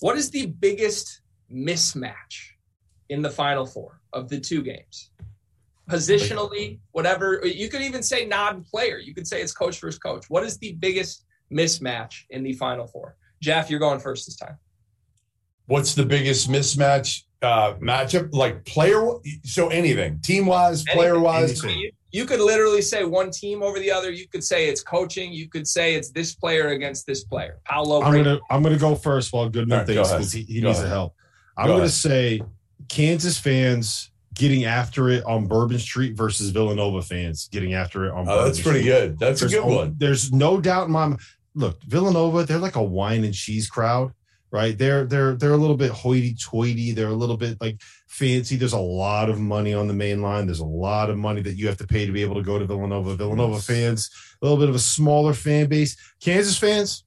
What 0.01 0.15
is 0.17 0.29
the 0.29 0.47
biggest 0.47 1.21
mismatch 1.51 2.51
in 3.09 3.21
the 3.23 3.29
final 3.31 3.65
four 3.65 4.01
of 4.13 4.29
the 4.29 4.39
two 4.39 4.61
games? 4.61 5.10
Positionally, 5.89 6.79
whatever. 6.91 7.41
You 7.45 7.69
could 7.69 7.81
even 7.81 8.03
say 8.03 8.25
non-player. 8.25 8.97
You 8.97 9.13
could 9.13 9.27
say 9.27 9.41
it's 9.41 9.51
coach 9.51 9.79
versus 9.79 9.99
coach. 9.99 10.29
What 10.29 10.43
is 10.43 10.57
the 10.57 10.73
biggest 10.73 11.25
mismatch 11.51 12.23
in 12.29 12.43
the 12.43 12.53
final 12.53 12.87
four? 12.87 13.15
Jeff, 13.41 13.69
you're 13.69 13.79
going 13.79 13.99
first 13.99 14.25
this 14.27 14.35
time. 14.35 14.57
What's 15.65 15.95
the 15.95 16.05
biggest 16.05 16.49
mismatch 16.49 17.23
uh 17.41 17.73
matchup? 17.75 18.33
Like 18.33 18.63
player 18.65 19.01
so 19.43 19.69
anything, 19.69 20.19
team 20.21 20.45
wise, 20.45 20.83
player 20.83 21.19
wise. 21.19 21.63
Anything. 21.63 21.79
You, 21.81 21.91
you 22.11 22.25
could 22.25 22.41
literally 22.41 22.81
say 22.81 23.03
one 23.05 23.31
team 23.31 23.63
over 23.63 23.79
the 23.79 23.89
other. 23.91 24.11
You 24.11 24.27
could 24.27 24.43
say 24.43 24.67
it's 24.67 24.83
coaching. 24.83 25.31
You 25.31 25.49
could 25.49 25.67
say 25.67 25.95
it's 25.95 26.11
this 26.11 26.35
player 26.35 26.69
against 26.69 27.07
this 27.07 27.23
player. 27.23 27.59
Paolo. 27.65 28.01
I'm 28.01 28.11
Brady. 28.11 28.23
gonna 28.25 28.39
I'm 28.49 28.61
gonna 28.63 28.77
go 28.77 28.95
first 28.95 29.33
while 29.33 29.49
Goodman 29.49 29.79
All 29.79 29.85
right, 29.85 29.87
go 29.87 29.93
thinks 29.95 30.09
ahead. 30.09 30.19
because 30.19 30.31
he, 30.33 30.43
he 30.43 30.61
needs 30.61 30.77
ahead. 30.77 30.85
the 30.85 30.89
help. 30.89 31.15
I'm 31.57 31.65
Go 31.67 31.73
gonna 31.73 31.83
ahead. 31.83 31.91
say 31.91 32.41
Kansas 32.89 33.37
fans 33.37 34.10
getting 34.41 34.65
after 34.65 35.07
it 35.09 35.23
on 35.25 35.45
Bourbon 35.45 35.77
Street 35.77 36.15
versus 36.17 36.49
Villanova 36.49 37.03
fans 37.03 37.47
getting 37.51 37.75
after 37.75 38.05
it 38.07 38.11
on. 38.11 38.27
Oh, 38.27 38.43
that's 38.43 38.59
pretty 38.59 38.79
Street. 38.79 38.91
good. 38.91 39.19
That's 39.19 39.43
a 39.43 39.47
good 39.47 39.65
no- 39.67 39.75
one. 39.75 39.95
There's 39.97 40.33
no 40.33 40.59
doubt 40.59 40.87
in 40.87 40.91
my 40.93 41.07
mind. 41.09 41.19
Look, 41.53 41.83
Villanova, 41.83 42.43
they're 42.43 42.57
like 42.57 42.75
a 42.75 42.81
wine 42.83 43.23
and 43.23 43.33
cheese 43.35 43.69
crowd, 43.69 44.13
right? 44.51 44.75
They're 44.75 45.05
they're 45.05 45.35
they're 45.35 45.53
a 45.53 45.57
little 45.57 45.77
bit 45.77 45.91
hoity-toity. 45.91 46.93
They're 46.93 47.09
a 47.09 47.13
little 47.13 47.37
bit 47.37 47.61
like 47.61 47.79
fancy. 48.07 48.55
There's 48.55 48.73
a 48.73 48.79
lot 48.79 49.29
of 49.29 49.39
money 49.39 49.73
on 49.75 49.87
the 49.87 49.93
main 49.93 50.23
line. 50.23 50.47
There's 50.47 50.59
a 50.59 50.65
lot 50.65 51.11
of 51.11 51.17
money 51.17 51.41
that 51.43 51.57
you 51.57 51.67
have 51.67 51.77
to 51.77 51.85
pay 51.87 52.07
to 52.07 52.11
be 52.11 52.23
able 52.23 52.35
to 52.35 52.41
go 52.41 52.57
to 52.57 52.65
Villanova. 52.65 53.15
Villanova 53.15 53.59
fans, 53.61 54.09
a 54.41 54.45
little 54.45 54.57
bit 54.57 54.69
of 54.69 54.75
a 54.75 54.79
smaller 54.79 55.33
fan 55.33 55.67
base. 55.67 55.95
Kansas 56.19 56.57
fans, 56.57 57.03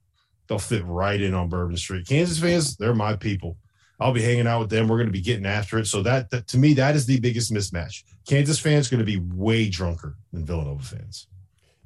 they'll 0.46 0.58
fit 0.60 0.84
right 0.86 1.20
in 1.20 1.34
on 1.34 1.48
Bourbon 1.48 1.76
Street. 1.76 2.06
Kansas 2.06 2.38
fans, 2.38 2.76
they're 2.76 2.94
my 2.94 3.16
people. 3.16 3.56
I'll 4.00 4.12
be 4.12 4.22
hanging 4.22 4.46
out 4.46 4.60
with 4.60 4.70
them. 4.70 4.88
We're 4.88 4.96
going 4.96 5.08
to 5.08 5.12
be 5.12 5.20
getting 5.20 5.46
after 5.46 5.78
it. 5.78 5.86
So 5.86 6.02
that, 6.02 6.30
that 6.30 6.48
to 6.48 6.58
me, 6.58 6.74
that 6.74 6.96
is 6.96 7.06
the 7.06 7.20
biggest 7.20 7.52
mismatch. 7.52 8.02
Kansas 8.26 8.58
fans 8.58 8.88
going 8.88 8.98
to 8.98 9.04
be 9.04 9.20
way 9.34 9.68
drunker 9.68 10.16
than 10.32 10.44
Villanova 10.44 10.82
fans. 10.82 11.28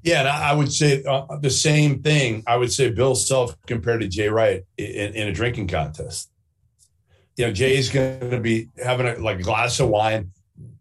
Yeah, 0.02 0.20
and 0.20 0.28
I 0.28 0.54
would 0.54 0.72
say 0.72 1.02
uh, 1.02 1.26
the 1.40 1.50
same 1.50 2.02
thing. 2.02 2.44
I 2.46 2.56
would 2.56 2.72
say 2.72 2.90
Bill 2.90 3.14
Self 3.14 3.60
compared 3.66 4.00
to 4.00 4.08
Jay 4.08 4.28
Wright 4.28 4.64
in, 4.76 5.14
in 5.14 5.28
a 5.28 5.32
drinking 5.32 5.68
contest. 5.68 6.30
You 7.36 7.46
know, 7.46 7.52
Jay's 7.52 7.90
going 7.90 8.30
to 8.30 8.40
be 8.40 8.68
having 8.82 9.06
a 9.06 9.16
like 9.18 9.40
a 9.40 9.42
glass 9.42 9.80
of 9.80 9.88
wine. 9.88 10.30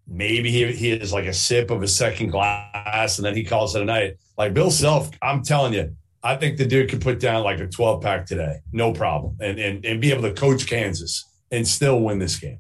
Maybe 0.08 0.52
he 0.52 0.72
he 0.72 0.92
is 0.92 1.12
like 1.12 1.26
a 1.26 1.34
sip 1.34 1.72
of 1.72 1.82
a 1.82 1.88
second 1.88 2.30
glass, 2.30 3.18
and 3.18 3.26
then 3.26 3.36
he 3.36 3.44
calls 3.44 3.76
it 3.76 3.82
a 3.82 3.86
night. 3.86 4.18
Like 4.38 4.54
Bill 4.54 4.72
Self, 4.72 5.10
I'm 5.22 5.44
telling 5.44 5.74
you, 5.74 5.96
I 6.24 6.36
think 6.36 6.58
the 6.58 6.66
dude 6.66 6.90
could 6.90 7.02
put 7.02 7.20
down 7.20 7.44
like 7.44 7.60
a 7.60 7.68
12 7.68 8.02
pack 8.02 8.26
today, 8.26 8.58
no 8.72 8.92
problem, 8.92 9.38
and 9.40 9.60
and 9.60 9.86
and 9.86 10.02
be 10.02 10.12
able 10.12 10.24
to 10.24 10.34
coach 10.34 10.68
Kansas 10.68 11.26
and 11.52 11.68
still 11.68 12.02
win 12.02 12.20
this 12.20 12.38
game. 12.40 12.60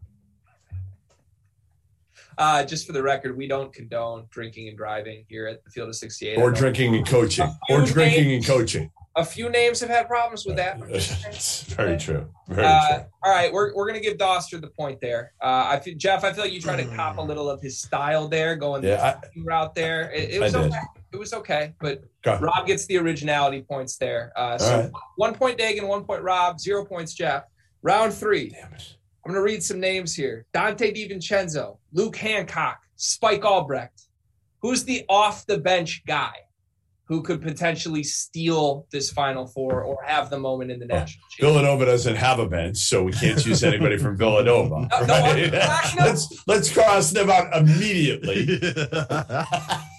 Uh, 2.37 2.63
just 2.63 2.85
for 2.85 2.93
the 2.93 3.01
record, 3.01 3.35
we 3.35 3.47
don't 3.47 3.73
condone 3.73 4.27
drinking 4.29 4.67
and 4.67 4.77
driving 4.77 5.25
here 5.27 5.47
at 5.47 5.63
the 5.63 5.71
Field 5.71 5.89
of 5.89 5.95
68. 5.95 6.37
Or 6.37 6.51
drinking 6.51 6.95
and 6.95 7.05
coaching, 7.07 7.51
or 7.69 7.81
drinking 7.83 8.31
and 8.31 8.45
coaching. 8.45 8.91
A 9.15 9.25
few 9.25 9.49
names 9.49 9.79
have 9.79 9.89
had 9.89 10.07
problems 10.07 10.45
with 10.45 10.55
that. 10.57 10.79
It's 10.89 11.63
very 11.63 11.97
true. 11.97 12.27
Very 12.47 12.67
Uh, 12.67 12.97
true. 12.97 13.05
all 13.23 13.31
right, 13.31 13.51
we're, 13.51 13.73
we're 13.73 13.87
going 13.87 13.99
to 13.99 14.07
give 14.07 14.19
Dauster 14.19 14.61
the 14.61 14.67
point 14.67 15.01
there. 15.01 15.33
Uh, 15.41 15.65
I 15.73 15.79
feel, 15.79 15.95
Jeff, 15.97 16.23
I 16.23 16.31
feel 16.31 16.43
like 16.43 16.53
you 16.53 16.61
tried 16.61 16.75
to 16.83 16.95
cop 16.95 17.17
a 17.17 17.21
little 17.21 17.49
of 17.49 17.59
his 17.59 17.79
style 17.79 18.27
there, 18.27 18.55
going 18.55 18.83
Yeah, 18.83 19.19
the 19.33 19.41
route 19.41 19.73
there. 19.73 20.11
It, 20.11 20.29
it 20.35 20.37
I 20.37 20.45
was 20.45 20.53
okay. 20.53 20.77
It 21.18 21.20
was 21.20 21.34
okay, 21.34 21.74
but 21.80 22.03
Go. 22.22 22.38
Rob 22.38 22.68
gets 22.68 22.86
the 22.86 22.97
originality 22.97 23.63
points 23.63 23.97
there. 23.97 24.32
Uh, 24.36 24.55
so 24.59 24.72
All 24.72 24.82
right. 24.82 24.91
one 25.15 25.34
point 25.34 25.57
Dagan, 25.57 25.88
one 25.88 26.03
point 26.03 26.22
Rob, 26.22 26.59
zero 26.59 26.86
points 26.86 27.15
Jeff. 27.15 27.45
Round 27.82 28.13
three. 28.13 28.49
Damn 28.49 28.72
it. 28.74 28.97
I'm 29.26 29.32
going 29.34 29.41
to 29.41 29.41
read 29.41 29.63
some 29.63 29.80
names 29.80 30.13
here 30.13 30.45
Donte 30.53 30.95
DiVincenzo, 30.95 31.80
Luke 31.91 32.15
Hancock, 32.18 32.84
Spike 32.97 33.43
Albrecht. 33.43 34.03
Who's 34.61 34.84
the 34.84 35.05
off 35.09 35.43
the 35.47 35.57
bench 35.57 36.03
guy 36.05 36.34
who 37.05 37.24
could 37.24 37.41
potentially 37.41 38.03
steal 38.03 38.86
this 38.91 39.09
Final 39.09 39.47
Four 39.47 39.82
or 39.82 39.97
have 40.05 40.30
the 40.30 40.38
moment 40.38 40.70
in 40.70 40.78
the 40.80 40.86
national 40.86 41.24
championship? 41.32 41.63
Villanova 41.63 41.86
doesn't 41.86 42.15
have 42.15 42.38
a 42.38 42.47
bench, 42.47 42.78
so 42.78 43.01
we 43.01 43.11
can't 43.11 43.41
choose 43.41 43.63
anybody 43.63 43.97
from 43.97 44.15
Villanova. 44.24 44.88
No, 44.91 45.05
no, 45.05 45.13
right? 45.22 45.51
No. 45.51 46.05
let's 46.05 46.43
let's 46.45 46.72
cross 46.72 47.09
them 47.09 47.32
out 47.32 47.51
immediately. 47.57 48.59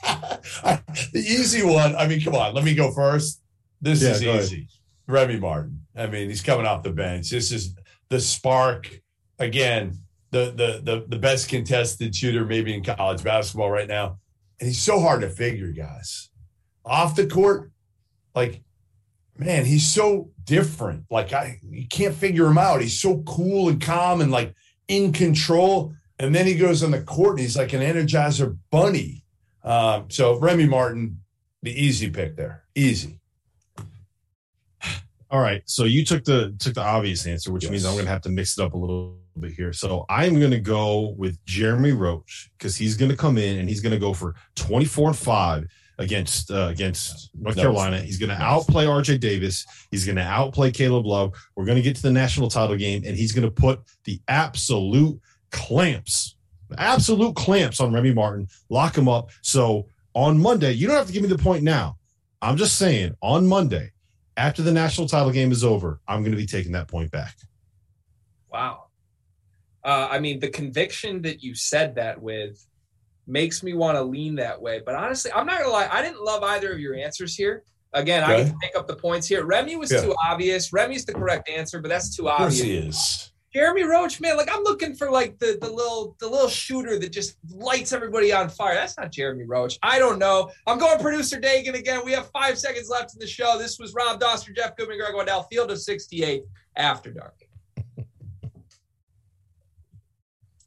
the 1.13 1.21
easy 1.21 1.63
one. 1.65 1.95
I 1.97 2.07
mean, 2.09 2.21
come 2.21 2.35
on. 2.35 2.55
Let 2.55 2.65
me 2.65 2.75
go 2.75 2.93
first. 2.93 3.41
This 3.81 4.03
Yeah, 4.03 4.11
is 4.11 4.23
go 4.23 4.31
ahead. 4.31 4.43
easy. 4.45 4.69
Remy 5.07 5.39
Martin. 5.39 5.87
I 5.97 6.07
mean, 6.07 6.29
he's 6.29 6.43
coming 6.43 6.67
off 6.67 6.83
the 6.83 6.91
bench. 6.93 7.31
This 7.31 7.51
is 7.53 7.75
the 8.09 8.21
spark. 8.21 8.89
Again, 9.39 9.97
the 10.31 10.47
the 10.55 10.81
the 10.83 11.07
the 11.09 11.19
best 11.19 11.49
contested 11.49 12.15
shooter 12.15 12.45
maybe 12.45 12.75
in 12.75 12.83
college 12.85 13.23
basketball 13.23 13.71
right 13.71 13.89
now, 13.89 14.19
and 14.61 14.69
he's 14.69 14.83
so 14.83 15.01
hard 15.01 15.21
to 15.23 15.29
figure, 15.31 15.73
guys. 15.73 16.29
Off 16.85 17.15
the 17.17 17.27
court, 17.27 17.71
like 18.35 18.63
man, 19.39 19.65
he's 19.65 19.87
so 19.87 20.31
different. 20.45 21.05
Like 21.11 21.33
I, 21.33 21.61
you 21.63 21.87
can't 21.87 22.15
figure 22.15 22.47
him 22.47 22.59
out. 22.59 22.81
He's 22.81 23.01
so 23.01 23.23
cool 23.27 23.69
and 23.69 23.81
calm 23.81 24.21
and 24.21 24.31
like 24.33 24.55
in 24.89 25.13
control. 25.13 25.95
And 26.19 26.35
then 26.35 26.47
he 26.47 26.57
goes 26.57 26.83
on 26.83 26.91
the 26.91 27.01
court 27.03 27.33
and 27.35 27.41
he's 27.41 27.57
like 27.57 27.73
an 27.73 27.81
Energizer 27.81 28.59
bunny. 28.73 29.25
Um, 29.69 30.11
so 30.11 30.39
Remy 30.39 30.67
Martin, 30.67 31.21
the 31.63 31.71
easy 31.73 32.11
pick 32.11 32.37
there, 32.37 32.65
easy. 32.75 33.21
All 35.31 35.41
right. 35.41 35.63
So 35.67 35.85
you 35.85 36.05
took 36.05 36.25
the 36.25 36.55
took 36.59 36.75
the 36.75 36.83
obvious 36.83 37.27
answer, 37.27 37.53
which 37.53 37.65
Yes. 37.65 37.71
means 37.73 37.85
I'm 37.85 37.93
going 37.95 38.07
to 38.07 38.11
have 38.11 38.23
to 38.23 38.31
mix 38.31 38.59
it 38.59 38.65
up 38.65 38.73
a 38.75 38.79
little 38.79 39.19
bit 39.39 39.53
here. 39.53 39.73
So 39.73 40.05
I'm 40.09 40.39
going 40.39 40.51
to 40.53 40.61
go 40.61 41.15
with 41.19 41.43
Jeremy 41.45 41.93
Roach 41.93 42.51
because 42.59 42.77
he's 42.77 42.97
going 42.97 43.11
to 43.11 43.17
come 43.17 43.37
in 43.39 43.59
and 43.59 43.69
he's 43.69 43.81
going 43.81 43.93
to 43.93 43.99
go 43.99 44.13
for 44.15 44.35
24 44.57 45.09
and 45.09 45.17
five 45.19 45.67
against 45.99 46.51
uh, 46.51 46.69
against 46.71 47.31
North 47.35 47.57
No. 47.57 47.63
Carolina. 47.65 48.01
He's 48.01 48.19
going 48.19 48.31
to 48.31 48.41
outplay 48.43 48.87
RJ 48.87 49.21
Davis. 49.21 49.67
He's 49.91 50.07
going 50.07 50.17
to 50.17 50.23
outplay 50.23 50.71
Caleb 50.71 51.05
Love. 51.05 51.35
We're 51.57 51.67
going 51.67 51.77
to 51.77 51.83
get 51.83 51.97
to 51.97 52.03
the 52.03 52.11
national 52.13 52.49
title 52.49 52.77
game, 52.77 53.03
and 53.05 53.17
he's 53.17 53.33
going 53.33 53.45
to 53.45 53.51
put 53.51 53.81
the 54.05 54.21
absolute 54.29 55.21
clamps, 55.51 56.37
absolute 56.77 57.35
clamps 57.37 57.81
on 57.81 57.93
Remy 57.93 58.13
Martin. 58.15 58.49
Lock 58.69 58.97
him 58.97 59.09
up. 59.09 59.31
So 59.43 59.87
on 60.15 60.39
Monday, 60.39 60.73
you 60.73 60.87
don't 60.87 60.97
have 60.97 61.07
to 61.07 61.13
give 61.13 61.23
me 61.23 61.29
the 61.29 61.39
point 61.39 61.63
now. 61.63 61.97
I'm 62.43 62.57
just 62.57 62.77
saying 62.77 63.15
on 63.23 63.47
Monday 63.47 63.93
after 64.37 64.63
the 64.63 64.73
national 64.73 65.09
title 65.09 65.31
game 65.31 65.51
is 65.53 65.65
over, 65.65 66.01
I'm 66.07 66.21
going 66.23 66.33
to 66.33 66.37
be 66.37 66.47
taking 66.47 66.73
that 66.73 66.89
point 66.89 67.11
back. 67.11 67.37
Wow. 68.51 68.85
Uh, 69.85 70.09
I 70.11 70.19
mean, 70.19 70.39
the 70.41 70.49
conviction 70.51 71.23
that 71.23 71.43
you 71.43 71.55
said 71.55 71.95
that 71.97 72.21
with 72.21 72.65
makes 73.27 73.63
me 73.63 73.75
want 73.75 73.97
to 73.97 74.03
lean 74.03 74.35
that 74.37 74.61
way. 74.61 74.81
But 74.85 74.95
honestly, 74.95 75.31
I'm 75.33 75.47
not 75.47 75.59
gonna 75.61 75.71
lie. 75.73 75.89
I 75.91 76.03
didn't 76.03 76.23
love 76.23 76.43
either 76.43 76.73
of 76.73 76.79
your 76.81 76.95
answers 76.95 77.35
here. 77.35 77.63
Again, 77.93 78.25
I 78.25 78.35
Okay. 78.35 78.49
can 78.51 78.59
take 78.61 78.77
up 78.77 78.87
the 78.89 78.97
points 78.97 79.27
here. 79.27 79.45
Remy 79.45 79.77
was 79.77 79.91
Yeah. 79.93 80.01
too 80.03 80.15
obvious. 80.27 80.73
Remy's 80.73 81.05
the 81.05 81.13
correct 81.15 81.49
answer, 81.49 81.81
but 81.81 81.89
that's 81.89 82.15
too 82.17 82.29
Of 82.29 82.37
course 82.39 82.61
obvious. 82.61 82.63
he 82.67 82.75
is. 82.89 83.33
Jeremy 83.53 83.85
Roach, 83.85 84.21
man, 84.21 84.37
like 84.37 84.49
I'm 84.55 84.63
looking 84.63 84.95
for 84.95 85.11
like 85.11 85.39
the 85.39 85.59
the 85.61 85.71
little 85.71 86.17
the 86.21 86.29
little 86.29 86.49
shooter 86.49 86.99
that 86.99 87.13
just 87.13 87.37
lights 87.51 87.93
everybody 87.93 88.33
on 88.33 88.49
fire. 88.49 88.75
That's 88.75 88.99
not 88.99 89.11
Jeremy 89.11 89.45
Roach. 89.45 89.79
I 89.83 89.99
don't 89.99 90.19
know. 90.19 90.51
I'm 90.67 90.79
going 90.79 90.99
producer 90.99 91.41
Dagan 91.41 91.75
again. 91.75 92.03
We 92.05 92.13
have 92.13 92.31
five 92.31 92.59
seconds 92.59 92.91
left 92.91 93.15
in 93.15 93.21
the 93.21 93.27
show. 93.27 93.59
This 93.59 93.79
was 93.79 93.95
Rob 93.95 94.21
Dauster, 94.21 94.55
Jeff 94.55 94.77
Goodman, 94.77 94.99
Greg 94.99 95.15
Waddell, 95.15 95.45
Field 95.45 95.71
of 95.71 95.81
68 95.81 96.45
after 96.77 97.11
dark. 97.11 97.35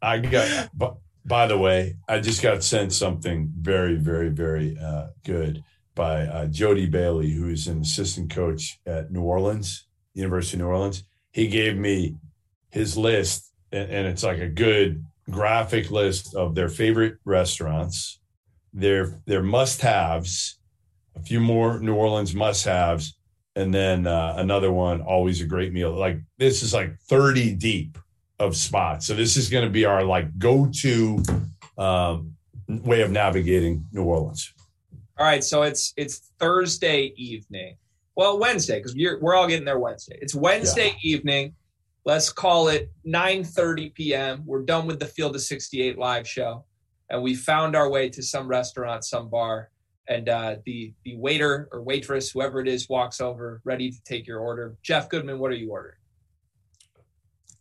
I 0.02 0.18
got, 0.18 0.70
by 1.26 1.46
the 1.46 1.58
way, 1.58 1.98
I 2.10 2.20
just 2.20 2.42
got 2.42 2.64
sent 2.64 2.92
something 2.92 3.52
very, 3.56 3.96
very, 3.96 4.30
very 4.30 4.76
uh, 4.84 5.10
good 5.24 5.64
by 5.94 6.22
uh, 6.22 6.48
Jody 6.48 6.88
Bailey, 6.88 7.30
who 7.30 7.50
is 7.50 7.68
an 7.68 7.82
assistant 7.82 8.34
coach 8.34 8.80
at 8.88 9.12
New 9.12 9.22
Orleans. 9.22 9.86
University 10.14 10.58
of 10.58 10.62
New 10.62 10.68
Orleans. 10.68 11.04
He 11.32 11.48
gave 11.48 11.78
me 11.78 12.16
his 12.72 12.98
list, 12.98 13.52
and, 13.72 13.90
and 13.90 14.08
it's 14.08 14.24
like 14.24 14.40
a 14.40 14.48
good 14.48 15.06
graphic 15.30 15.92
list 15.92 16.36
of 16.36 16.56
their 16.56 16.70
favorite 16.70 17.16
restaurants, 17.26 18.20
their 18.74 19.20
their 19.26 19.44
must 19.44 19.82
haves, 19.82 20.60
a 21.16 21.22
few 21.22 21.40
more 21.40 21.80
New 21.80 21.96
Orleans 21.96 22.34
must 22.34 22.66
haves, 22.66 23.18
and 23.56 23.74
then 23.74 24.08
uh, 24.08 24.36
another 24.38 24.72
one, 24.72 25.02
always 25.02 25.42
a 25.42 25.46
great 25.46 25.74
meal. 25.74 25.92
Like 25.92 26.20
this 26.38 26.64
is 26.64 26.74
like 26.74 26.98
30 27.10 27.54
deep 27.56 27.98
of 28.40 28.56
spots. 28.56 29.06
So 29.06 29.14
this 29.14 29.38
is 29.38 29.50
going 29.50 29.66
to 29.66 29.70
be 29.70 29.86
our 29.86 30.04
like 30.04 30.38
go 30.40 30.70
to 30.82 31.24
um, 31.78 32.36
way 32.68 33.02
of 33.02 33.12
navigating 33.12 33.86
New 33.92 34.04
Orleans. 34.04 34.54
All 35.18 35.26
right, 35.26 35.44
so 35.44 35.62
it's 35.62 35.94
it's 35.98 36.32
Thursday 36.40 37.14
evening. 37.16 37.76
Well, 38.16 38.40
Wednesday 38.40 38.80
because 38.80 38.96
we're 38.96 39.20
we're 39.20 39.36
all 39.36 39.48
getting 39.48 39.66
there 39.66 39.80
Wednesday. 39.80 40.18
It's 40.22 40.34
Wednesday 40.34 40.96
evening. 41.04 41.54
Let's 42.04 42.32
call 42.32 42.70
it 42.70 42.92
9:30 43.06 43.94
p.m. 43.94 44.44
We're 44.46 44.64
done 44.64 44.88
with 44.88 45.00
the 45.00 45.06
Field 45.06 45.36
of 45.36 45.42
68 45.42 45.98
live 46.00 46.28
show, 46.28 46.66
and 47.10 47.22
we 47.22 47.36
found 47.36 47.76
our 47.76 47.90
way 47.90 48.10
to 48.10 48.24
some 48.24 48.48
restaurant, 48.48 49.06
some 49.06 49.30
bar, 49.30 49.70
and 50.08 50.28
uh, 50.28 50.56
the 50.66 50.94
the 51.06 51.16
waiter 51.16 51.70
or 51.72 51.84
waitress, 51.84 52.32
whoever 52.32 52.60
it 52.60 52.68
is, 52.68 52.90
walks 52.90 53.22
over, 53.22 53.62
ready 53.66 53.92
to 53.92 54.04
take 54.04 54.26
your 54.26 54.40
order. 54.40 54.76
Jeff 54.82 55.10
Goodman, 55.10 55.38
what 55.38 55.52
are 55.52 55.56
you 55.56 55.72
ordering? 55.72 55.98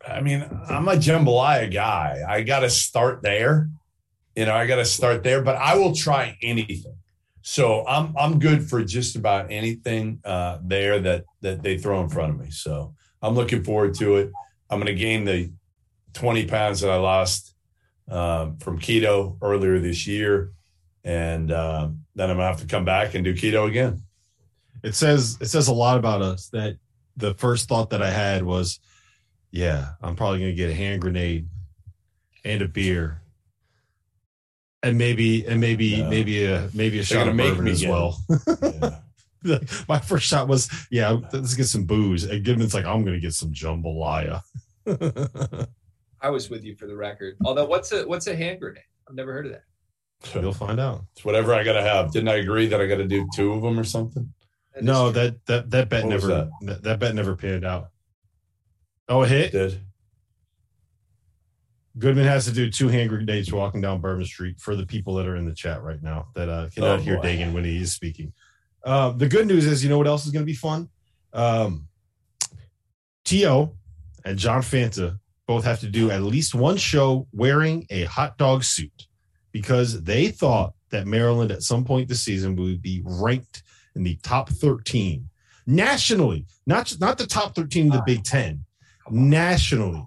I 0.07 0.22
mean, 0.22 0.49
I'm 0.68 0.88
a 0.88 0.95
jambalaya 0.95 1.70
guy. 1.70 2.22
I 2.26 2.43
got 2.43 2.61
to 2.61 2.70
start 2.70 3.20
there. 3.22 3.68
You 4.34 4.47
know, 4.47 4.55
I 4.55 4.66
got 4.66 4.76
to 4.76 4.86
start 4.86 5.22
there, 5.22 5.43
but 5.43 5.57
I 5.57 5.74
will 5.76 5.95
try 5.95 6.38
anything. 6.43 6.97
So 7.43 7.86
I'm 7.86 8.14
I'm 8.18 8.38
good 8.38 8.68
for 8.68 8.82
just 8.84 9.16
about 9.16 9.51
anything 9.51 10.20
uh, 10.24 10.59
there 10.62 10.99
that 11.01 11.24
that 11.43 11.62
they 11.62 11.76
throw 11.76 12.01
in 12.01 12.09
front 12.09 12.32
of 12.32 12.41
me. 12.41 12.51
So 12.51 12.95
I'm 13.22 13.34
looking 13.34 13.62
forward 13.64 13.94
to 13.96 14.16
it. 14.16 14.30
I'm 14.68 14.78
going 14.78 14.86
to 14.94 15.00
gain 15.00 15.24
the 15.24 15.50
20 16.14 16.46
pounds 16.46 16.80
that 16.80 16.90
I 16.90 16.96
lost 16.96 17.54
um, 18.08 18.56
from 18.58 18.78
keto 18.78 19.36
earlier 19.42 19.78
this 19.78 20.06
year, 20.06 20.52
and 21.04 21.52
um, 21.52 22.04
then 22.14 22.30
I'm 22.30 22.36
going 22.36 22.46
to 22.46 22.52
have 22.52 22.60
to 22.60 22.66
come 22.66 22.84
back 22.84 23.14
and 23.14 23.24
do 23.24 23.34
keto 23.34 23.68
again. 23.68 24.02
It 24.82 24.94
says 24.94 25.36
it 25.40 25.46
says 25.46 25.68
a 25.68 25.74
lot 25.74 25.98
about 25.98 26.22
us 26.22 26.48
that 26.48 26.76
the 27.16 27.34
first 27.34 27.68
thought 27.68 27.90
that 27.90 28.02
I 28.02 28.10
had 28.10 28.42
was, 28.42 28.80
yeah, 29.50 29.90
I'm 30.00 30.16
probably 30.16 30.38
gonna 30.38 30.52
get 30.54 30.70
a 30.70 30.74
hand 30.74 31.02
grenade 31.02 31.46
and 32.44 32.62
a 32.62 32.68
beer. 32.68 33.20
And 34.82 34.96
maybe 34.96 35.44
and 35.46 35.60
maybe 35.60 35.98
No. 36.00 36.08
maybe 36.08 36.46
a 36.46 36.70
maybe 36.72 36.98
a 36.98 37.02
They're 37.02 37.18
shot 37.18 37.28
of 37.28 37.34
make 37.34 37.48
bourbon 37.50 37.64
me 37.66 37.70
as 37.72 37.80
get 37.82 37.90
well. 37.90 38.18
Yeah. 38.62 38.96
My 39.88 39.99
first 39.99 40.26
shot 40.26 40.49
was, 40.49 40.68
yeah, 40.91 41.16
let's 41.32 41.55
get 41.55 41.64
some 41.66 41.84
booze. 41.84 42.24
And 42.24 42.45
Goodman's 42.45 42.74
like, 42.74 42.84
I'm 42.84 43.05
gonna 43.05 43.20
get 43.20 43.34
some 43.34 43.53
jambalaya. 43.53 44.43
I 46.22 46.28
was 46.30 46.51
with 46.51 46.64
you 46.64 46.74
for 46.76 46.86
the 46.86 46.97
record. 46.97 47.36
Although, 47.45 47.64
what's 47.66 47.93
a 47.93 48.07
what's 48.07 48.26
a 48.26 48.36
hand 48.36 48.61
grenade? 48.61 48.82
I've 49.09 49.14
never 49.14 49.32
heard 49.32 49.47
of 49.47 49.53
that. 49.53 49.62
You'll 50.41 50.53
find 50.53 50.78
out. 50.78 51.05
It's 51.16 51.24
whatever 51.24 51.55
I 51.55 51.64
got 51.64 51.72
to 51.74 51.82
have. 51.82 52.12
Didn't 52.12 52.28
I 52.28 52.34
agree 52.34 52.66
that 52.66 52.80
I 52.80 52.86
got 52.86 52.97
to 52.97 53.07
do 53.09 53.26
two 53.34 53.53
of 53.55 53.62
them 53.62 53.78
or 53.80 53.84
something? 53.84 54.32
That 54.74 54.80
is 54.80 54.84
No, 54.84 55.11
that 55.12 55.45
that 55.47 55.70
that 55.70 55.88
bet 55.88 56.05
What 56.05 56.11
never 56.11 56.26
that? 56.26 56.82
that 56.82 56.99
bet 56.99 57.14
never 57.14 57.34
panned 57.36 57.64
out. 57.64 57.88
Oh, 59.09 59.22
a 59.22 59.26
hit. 59.26 59.53
Did. 59.53 59.80
Goodman 61.99 62.24
has 62.26 62.45
to 62.45 62.53
do 62.53 62.70
two 62.70 62.88
hand 62.88 63.09
grenades 63.09 63.53
walking 63.53 63.80
down 63.80 64.01
Bourbon 64.01 64.24
Street 64.24 64.61
for 64.61 64.76
the 64.76 64.86
people 64.86 65.14
that 65.14 65.26
are 65.26 65.36
in 65.36 65.45
the 65.47 65.55
chat 65.55 65.82
right 65.82 66.01
now 66.03 66.28
that 66.34 66.49
uh, 66.49 66.68
cannot 66.74 67.01
Oh, 67.01 67.03
hear. 67.03 67.18
Dagan 67.18 67.53
when 67.53 67.64
he 67.64 67.78
is 67.80 67.93
speaking. 67.93 68.32
Uh, 68.84 69.10
the 69.10 69.28
good 69.28 69.46
news 69.46 69.66
is, 69.66 69.82
you 69.82 69.90
know 69.90 69.98
what 69.98 70.06
else 70.06 70.26
is 70.26 70.32
going 70.32 70.42
to 70.42 70.50
be 70.50 70.54
fun? 70.54 70.88
Um, 71.32 71.88
T.O. 73.24 73.76
and 74.24 74.38
John 74.38 74.62
Fanta 74.62 75.18
both 75.46 75.64
have 75.64 75.80
to 75.80 75.88
do 75.88 76.10
at 76.10 76.22
least 76.22 76.54
one 76.54 76.76
show 76.76 77.26
wearing 77.32 77.86
a 77.90 78.04
hot 78.04 78.38
dog 78.38 78.64
suit 78.64 79.06
because 79.52 80.02
they 80.02 80.28
thought 80.28 80.74
that 80.90 81.06
Maryland 81.06 81.50
at 81.50 81.62
some 81.62 81.84
point 81.84 82.08
this 82.08 82.22
season 82.22 82.56
would 82.56 82.82
be 82.82 83.02
ranked 83.04 83.62
in 83.94 84.02
the 84.02 84.16
top 84.22 84.48
13 84.48 85.28
nationally, 85.66 86.46
not, 86.66 86.94
not 87.00 87.18
the 87.18 87.26
top 87.26 87.54
13 87.54 87.88
of 87.88 87.92
the 87.92 88.02
Big 88.06 88.24
Ten, 88.24 88.64
nationally. 89.10 90.04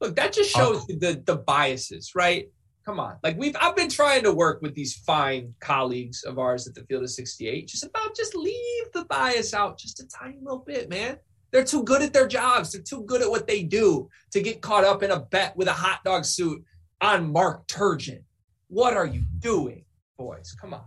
Look, 0.00 0.16
that 0.16 0.32
just 0.32 0.50
shows 0.50 0.86
the 0.86 1.22
the 1.24 1.36
biases, 1.36 2.12
right? 2.14 2.48
Come 2.86 3.00
on, 3.00 3.16
like 3.24 3.36
we've 3.36 3.56
I've 3.60 3.74
been 3.74 3.90
trying 3.90 4.22
to 4.22 4.32
work 4.32 4.62
with 4.62 4.72
these 4.74 4.94
fine 4.94 5.52
colleagues 5.58 6.22
of 6.22 6.38
ours 6.38 6.68
at 6.68 6.74
the 6.76 6.84
Field 6.84 7.02
of 7.02 7.10
68, 7.10 7.66
just 7.66 7.84
about 7.84 8.14
just 8.14 8.36
leave 8.36 8.92
the 8.94 9.04
bias 9.06 9.52
out 9.54 9.76
just 9.76 9.98
a 9.98 10.06
tiny 10.06 10.38
little 10.40 10.60
bit, 10.60 10.88
man. 10.88 11.18
They're 11.50 11.64
too 11.64 11.82
good 11.82 12.00
at 12.00 12.12
their 12.12 12.28
jobs. 12.28 12.70
They're 12.70 12.82
too 12.82 13.02
good 13.02 13.22
at 13.22 13.30
what 13.30 13.48
they 13.48 13.64
do 13.64 14.08
to 14.30 14.40
get 14.40 14.60
caught 14.60 14.84
up 14.84 15.02
in 15.02 15.10
a 15.10 15.18
bet 15.18 15.56
with 15.56 15.66
a 15.66 15.72
hot 15.72 16.04
dog 16.04 16.24
suit 16.24 16.62
on 17.00 17.32
Mark 17.32 17.66
Turgeon. 17.66 18.22
What 18.68 18.96
are 18.96 19.06
you 19.06 19.22
doing, 19.40 19.84
boys? 20.16 20.54
Come 20.60 20.72
on. 20.72 20.84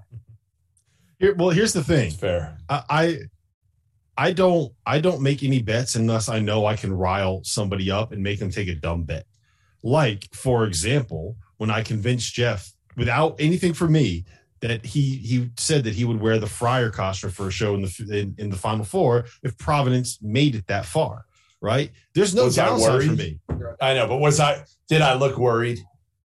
Here, 1.19 1.35
well, 1.35 1.49
here's 1.49 1.73
the 1.73 1.83
thing. 1.83 2.07
It's 2.07 2.15
fair. 2.15 2.57
I, 2.69 2.83
I 2.89 3.17
I 4.17 4.31
don't 4.31 4.71
I 4.85 5.01
don't 5.01 5.21
make 5.21 5.43
any 5.43 5.61
bets 5.61 5.95
unless 5.95 6.29
I 6.29 6.39
know 6.39 6.65
I 6.65 6.77
can 6.77 6.93
rile 6.93 7.41
somebody 7.43 7.91
up 7.91 8.13
and 8.13 8.23
make 8.23 8.39
them 8.39 8.51
take 8.51 8.69
a 8.69 8.75
dumb 8.75 9.03
bet. 9.03 9.25
Like, 9.83 10.29
for 10.33 10.65
example, 10.65 11.35
when 11.59 11.69
I 11.69 11.83
convinced 11.83 12.33
Jeff 12.33 12.73
without 12.95 13.35
anything 13.37 13.73
from 13.73 13.91
me 13.91 14.25
that 14.61 14.85
he 14.85 15.17
he 15.17 15.49
said 15.57 15.83
that 15.83 15.93
he 15.93 16.05
would 16.05 16.19
wear 16.19 16.39
the 16.39 16.47
Friar 16.47 16.89
costume 16.89 17.31
for 17.31 17.47
a 17.47 17.51
show 17.51 17.75
in 17.75 17.81
the 17.81 18.07
in, 18.11 18.35
in 18.37 18.49
the 18.49 18.55
Final 18.55 18.85
Four 18.85 19.25
if 19.43 19.57
Providence 19.57 20.17
made 20.21 20.55
it 20.55 20.65
that 20.67 20.85
far. 20.85 21.25
Right? 21.61 21.91
There's 22.15 22.33
no 22.33 22.45
Was 22.45 22.55
downside 22.55 23.03
for 23.03 23.11
me. 23.11 23.39
I 23.81 23.93
know, 23.93 24.07
but 24.07 24.17
was 24.17 24.39
I? 24.39 24.63
Did 24.87 25.01
I 25.01 25.13
look 25.15 25.37
worried? 25.37 25.79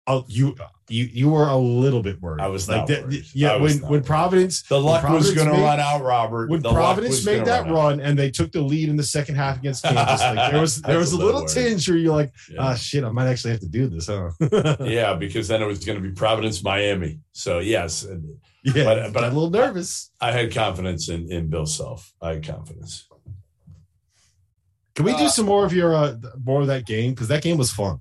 Oh, 0.08 0.24
you 0.26 0.56
you 0.88 1.04
you 1.04 1.30
were 1.30 1.46
a 1.46 1.56
little 1.56 2.02
bit 2.02 2.20
worried. 2.20 2.40
I 2.42 2.48
was 2.48 2.68
like 2.68 2.78
not 2.78 2.88
that. 2.88 3.02
worried. 3.04 3.24
Yeah, 3.34 3.54
was 3.56 3.74
when 3.74 3.82
not 3.82 3.90
when 3.90 4.00
worried. 4.00 4.06
Providence 4.06 4.62
The 4.62 4.80
luck 4.80 5.04
when 5.04 5.12
was 5.12 5.32
going 5.32 5.46
to 5.46 5.54
run 5.62 5.78
out, 5.78 6.02
Robert. 6.02 6.50
when 6.50 6.60
The 6.60 6.72
Providence 6.72 7.24
made 7.24 7.44
that 7.44 7.66
out. 7.66 7.70
run 7.72 8.00
and 8.00 8.18
they 8.18 8.28
took 8.28 8.50
the 8.50 8.62
lead 8.62 8.88
in 8.88 8.96
the 8.96 9.04
second 9.04 9.36
half 9.36 9.58
against 9.58 9.84
Kansas, 9.84 10.20
like 10.20 10.50
there 10.50 10.60
was 10.60 10.82
there 10.82 10.98
was 10.98 11.12
was 11.12 11.12
a 11.12 11.16
a 11.16 11.18
little 11.18 11.40
little 11.42 11.54
worried. 11.54 11.68
tinge 11.70 11.88
where 11.88 11.96
you're 11.98 12.12
like, 12.12 12.32
Yeah. 12.50 12.56
ah, 12.62 12.74
shit, 12.74 13.04
I 13.04 13.10
might 13.10 13.28
actually 13.28 13.52
have 13.52 13.60
to 13.60 13.68
do 13.68 13.86
this, 13.88 14.08
huh? 14.08 14.30
yeah, 14.84 15.14
because 15.14 15.46
then 15.46 15.62
it 15.62 15.66
was 15.66 15.84
going 15.84 16.02
to 16.02 16.06
be 16.08 16.12
Providence, 16.12 16.64
Miami. 16.64 17.20
So 17.30 17.60
yes, 17.60 18.04
yeah, 18.64 18.72
But- 18.84 19.12
but- 19.12 19.20
got 19.20 19.24
a 19.24 19.34
little 19.34 19.50
nervous. 19.50 20.10
I 20.20 20.32
had 20.32 20.52
confidence 20.52 21.08
in 21.08 21.30
in 21.30 21.46
Bill 21.48 21.66
Self. 21.66 22.12
I 22.20 22.30
had 22.34 22.44
confidence. 22.44 23.06
Can 24.96 25.04
we 25.06 25.16
do 25.16 25.24
Uh, 25.24 25.28
some 25.30 25.46
more 25.46 25.64
of 25.64 25.72
your 25.72 25.94
uh, 25.94 26.16
more 26.44 26.60
of 26.60 26.66
that 26.66 26.86
game 26.86 27.12
because 27.12 27.28
that 27.28 27.42
game 27.42 27.56
was 27.56 27.70
fun. 27.70 28.00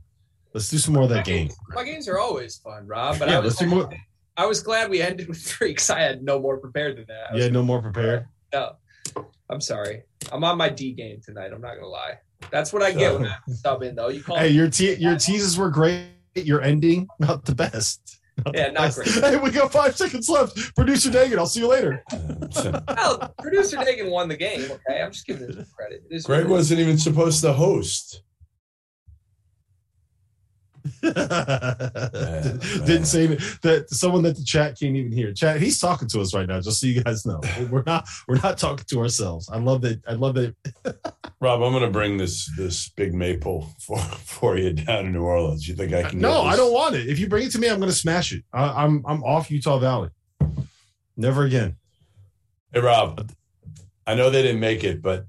Let's 0.53 0.69
do 0.69 0.77
some 0.77 0.93
more 0.93 1.03
of 1.03 1.09
that 1.09 1.25
game. 1.25 1.49
My 1.69 1.83
games 1.83 2.07
are 2.07 2.19
always 2.19 2.57
fun, 2.57 2.85
Rob. 2.87 3.19
But 3.19 3.29
Yeah, 3.29 3.37
I, 3.37 3.39
was, 3.39 3.59
let's 3.59 3.59
do 3.59 3.75
more. 3.75 3.89
I 4.37 4.45
was 4.45 4.61
glad 4.61 4.89
we 4.89 5.01
ended 5.01 5.27
with 5.29 5.37
three 5.41 5.69
because 5.69 5.89
I 5.89 5.99
had 6.01 6.23
no 6.23 6.39
more 6.39 6.57
prepared 6.57 6.97
than 6.97 7.05
that. 7.07 7.29
I 7.29 7.33
was 7.35 7.43
Yeah, 7.43 7.49
no 7.51 7.63
more 7.63 7.81
prepared. 7.81 8.25
No, 8.53 8.73
I'm 9.49 9.61
sorry. 9.61 10.03
I'm 10.31 10.43
on 10.43 10.57
my 10.57 10.69
D 10.69 10.91
game 10.93 11.21
tonight. 11.23 11.51
I'm 11.53 11.61
not 11.61 11.75
gonna 11.75 11.87
lie. 11.87 12.15
That's 12.51 12.73
what 12.73 12.81
I 12.81 12.91
get 12.91 13.13
when 13.13 13.27
I 13.27 13.35
sub 13.53 13.83
in, 13.83 13.95
though. 13.95 14.09
You 14.09 14.21
call 14.23 14.35
Hey, 14.39 14.49
your 14.49 14.69
te- 14.69 14.95
your 14.95 15.17
teases 15.17 15.57
were 15.57 15.69
great. 15.69 16.07
Your 16.35 16.61
ending, 16.61 17.07
not 17.19 17.45
the 17.45 17.53
best. 17.55 18.19
Not 18.45 18.53
the 18.53 18.59
Yeah, 18.59 18.67
not 18.71 18.81
best. 18.95 18.95
great. 18.97 19.09
Hey, 19.23 19.37
we 19.37 19.51
got 19.51 19.71
five 19.71 19.95
seconds 19.95 20.27
left. 20.29 20.75
Producer 20.75 21.09
Dagan, 21.11 21.37
I'll 21.37 21.45
see 21.45 21.59
you 21.61 21.67
later. 21.67 22.03
Uh, 22.53 22.81
well, 22.87 23.33
producer 23.39 23.77
Dagan 23.77 24.09
won 24.11 24.27
the 24.27 24.35
game. 24.35 24.69
Okay, 24.69 25.01
I'm 25.01 25.11
just 25.11 25.25
giving 25.25 25.47
him 25.47 25.65
credit. 25.75 26.03
It 26.09 26.15
is 26.15 26.25
Greg 26.25 26.43
what 26.43 26.51
wasn't 26.57 26.81
even 26.81 26.97
supposed 26.97 27.41
to 27.41 27.53
host. 27.53 28.23
Didn't 31.01 33.05
say 33.05 33.27
that 33.61 33.85
someone 33.89 34.23
that 34.23 34.37
the 34.37 34.43
chat 34.45 34.79
can't 34.79 34.95
even 34.95 35.11
hear. 35.11 35.33
Chat, 35.33 35.59
he's 35.59 35.79
talking 35.79 36.07
to 36.09 36.21
us 36.21 36.33
right 36.33 36.47
now, 36.47 36.61
just 36.61 36.79
so 36.79 36.87
you 36.87 37.03
guys 37.03 37.25
know. 37.25 37.41
We're 37.71 37.83
not 37.85 38.07
we're 38.27 38.41
not 38.41 38.57
talking 38.57 38.85
to 38.87 38.99
ourselves. 38.99 39.49
I 39.49 39.57
love 39.57 39.81
that. 39.81 40.01
I 40.07 40.13
love 40.13 40.35
that. 40.35 40.55
Rob, 41.41 41.61
I'm 41.61 41.71
going 41.71 41.83
to 41.83 41.89
bring 41.89 42.17
this 42.17 42.49
this 42.57 42.89
big 42.89 43.13
maple 43.13 43.73
for 43.79 43.97
for 43.97 44.57
you 44.57 44.73
down 44.73 45.07
in 45.07 45.13
New 45.13 45.23
Orleans. 45.23 45.67
You 45.67 45.75
think 45.75 45.93
I 45.93 46.03
can? 46.03 46.19
No, 46.19 46.41
I 46.41 46.55
don't 46.55 46.73
want 46.73 46.95
it. 46.95 47.09
If 47.09 47.19
you 47.19 47.27
bring 47.27 47.45
it 47.45 47.51
to 47.53 47.59
me, 47.59 47.69
I'm 47.69 47.79
gonna 47.79 47.91
smash 47.91 48.31
it. 48.31 48.43
I, 48.53 48.83
I'm 48.83 49.03
I'm 49.07 49.23
off 49.23 49.49
Utah 49.49 49.79
Valley. 49.79 50.09
Never 51.17 51.43
again. 51.43 51.77
Hey, 52.71 52.79
Rob, 52.79 53.31
I 54.07 54.15
know 54.15 54.29
they 54.29 54.41
didn't 54.41 54.61
make 54.61 54.83
it, 54.83 55.01
but 55.01 55.25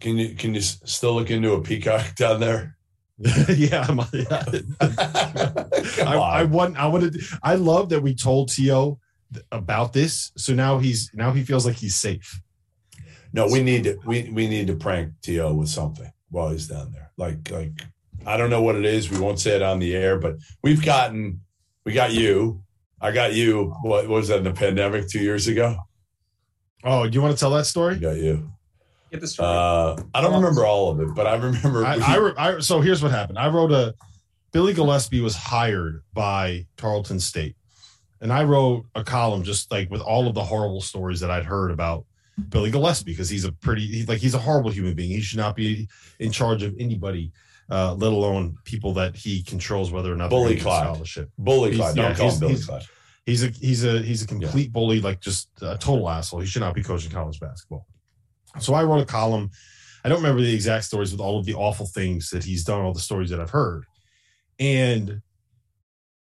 can 0.00 0.16
you 0.16 0.34
can 0.34 0.54
you 0.54 0.60
still 0.60 1.14
look 1.14 1.30
into 1.30 1.52
a 1.52 1.62
peacock 1.62 2.14
down 2.16 2.40
there? 2.40 2.76
yeah, 3.48 3.86
I'm, 3.88 4.00
yeah. 4.12 4.44
I, 6.06 6.40
I 6.40 6.44
want. 6.44 6.76
I 6.76 6.86
wanted. 6.86 7.20
I 7.42 7.54
love 7.54 7.88
that 7.90 8.02
we 8.02 8.14
told 8.14 8.48
To 8.50 8.98
th- 9.32 9.46
about 9.52 9.92
this, 9.92 10.32
so 10.36 10.52
now 10.54 10.78
he's 10.78 11.10
now 11.14 11.32
he 11.32 11.44
feels 11.44 11.64
like 11.64 11.76
he's 11.76 11.94
safe. 11.94 12.40
No, 13.32 13.46
we 13.46 13.62
need 13.62 13.84
to 13.84 13.98
we 14.04 14.28
we 14.30 14.48
need 14.48 14.66
to 14.66 14.74
prank 14.74 15.12
To 15.22 15.54
with 15.54 15.68
something 15.68 16.10
while 16.30 16.50
he's 16.50 16.66
down 16.66 16.90
there. 16.92 17.12
Like 17.16 17.50
like 17.50 17.72
I 18.26 18.36
don't 18.36 18.50
know 18.50 18.62
what 18.62 18.74
it 18.76 18.84
is. 18.84 19.10
We 19.10 19.20
won't 19.20 19.38
say 19.40 19.54
it 19.56 19.62
on 19.62 19.78
the 19.78 19.94
air, 19.94 20.18
but 20.18 20.36
we've 20.62 20.84
gotten 20.84 21.40
we 21.84 21.92
got 21.92 22.12
you. 22.12 22.62
I 23.00 23.12
got 23.12 23.34
you. 23.34 23.74
What 23.82 24.08
was 24.08 24.28
that 24.28 24.38
in 24.38 24.44
the 24.44 24.52
pandemic 24.52 25.08
two 25.08 25.20
years 25.20 25.48
ago? 25.48 25.76
Oh, 26.84 27.08
do 27.08 27.14
you 27.14 27.22
want 27.22 27.34
to 27.36 27.40
tell 27.40 27.50
that 27.50 27.58
I 27.58 27.62
story? 27.62 27.96
got 27.96 28.16
you. 28.16 28.50
Get 29.12 29.20
the 29.20 29.26
story. 29.28 29.48
Uh, 29.48 30.02
I 30.14 30.20
don't 30.22 30.34
remember 30.34 30.64
all 30.64 30.90
of 30.90 30.98
it, 31.00 31.14
but 31.14 31.26
I 31.26 31.34
remember. 31.36 31.84
I, 31.84 31.98
I, 31.98 32.16
re- 32.16 32.32
I 32.36 32.58
so 32.60 32.80
here's 32.80 33.02
what 33.02 33.12
happened. 33.12 33.38
I 33.38 33.48
wrote 33.48 33.70
a 33.70 33.94
Billy 34.52 34.72
Gillispie 34.74 35.22
was 35.22 35.36
hired 35.36 36.02
by 36.14 36.66
Tarleton 36.78 37.20
State, 37.20 37.54
and 38.22 38.32
I 38.32 38.44
wrote 38.44 38.86
a 38.94 39.04
column 39.04 39.42
just 39.42 39.70
like 39.70 39.90
with 39.90 40.00
all 40.00 40.26
of 40.28 40.34
the 40.34 40.42
horrible 40.42 40.80
stories 40.80 41.20
that 41.20 41.30
I'd 41.30 41.44
heard 41.44 41.70
about 41.70 42.06
Billy 42.48 42.72
Gillispie 42.72 43.04
because 43.04 43.28
he's 43.28 43.44
a 43.44 43.52
pretty 43.52 43.86
he, 43.86 44.06
like 44.06 44.18
he's 44.18 44.34
a 44.34 44.38
horrible 44.38 44.70
human 44.70 44.94
being. 44.94 45.10
He 45.10 45.20
should 45.20 45.38
not 45.38 45.56
be 45.56 45.88
in 46.18 46.32
charge 46.32 46.62
of 46.62 46.74
anybody, 46.80 47.32
uh, 47.70 47.92
let 47.94 48.12
alone 48.12 48.56
people 48.64 48.94
that 48.94 49.14
he 49.14 49.42
controls 49.42 49.90
whether 49.92 50.10
or 50.10 50.16
not 50.16 50.30
Bully 50.30 50.54
gonna 50.54 50.62
Clyde. 50.62 50.84
scholarship. 50.86 51.30
Bully 51.36 51.72
He's- 51.72 51.80
Clyde. 51.80 51.96
Don't 51.96 52.16
call 52.16 52.24
he's- 52.24 52.34
him 52.34 52.40
Billy 52.40 52.52
he's- 52.54 52.64
Clyde. 52.66 52.82
He's 53.26 53.44
a 53.44 53.48
he's 53.50 53.84
a 53.84 54.00
he's 54.00 54.22
a 54.22 54.26
complete 54.26 54.72
bully, 54.72 55.00
like 55.02 55.20
just 55.20 55.48
a 55.60 55.76
total 55.78 56.08
asshole. 56.10 56.40
He 56.40 56.46
should 56.46 56.60
not 56.60 56.74
be 56.74 56.82
coaching 56.82 57.10
college 57.12 57.38
basketball. 57.38 57.86
So 58.60 58.74
I 58.74 58.84
wrote 58.84 59.00
a 59.02 59.06
column. 59.06 59.50
I 60.04 60.08
don't 60.08 60.18
remember 60.18 60.42
the 60.42 60.52
exact 60.54 60.84
stories 60.84 61.12
with 61.12 61.20
all 61.20 61.38
of 61.38 61.46
the 61.46 61.54
awful 61.54 61.86
things 61.86 62.30
that 62.30 62.44
he's 62.44 62.64
done, 62.64 62.80
all 62.80 62.92
the 62.92 63.00
stories 63.00 63.30
that 63.30 63.40
I've 63.40 63.50
heard. 63.50 63.84
And 64.58 65.22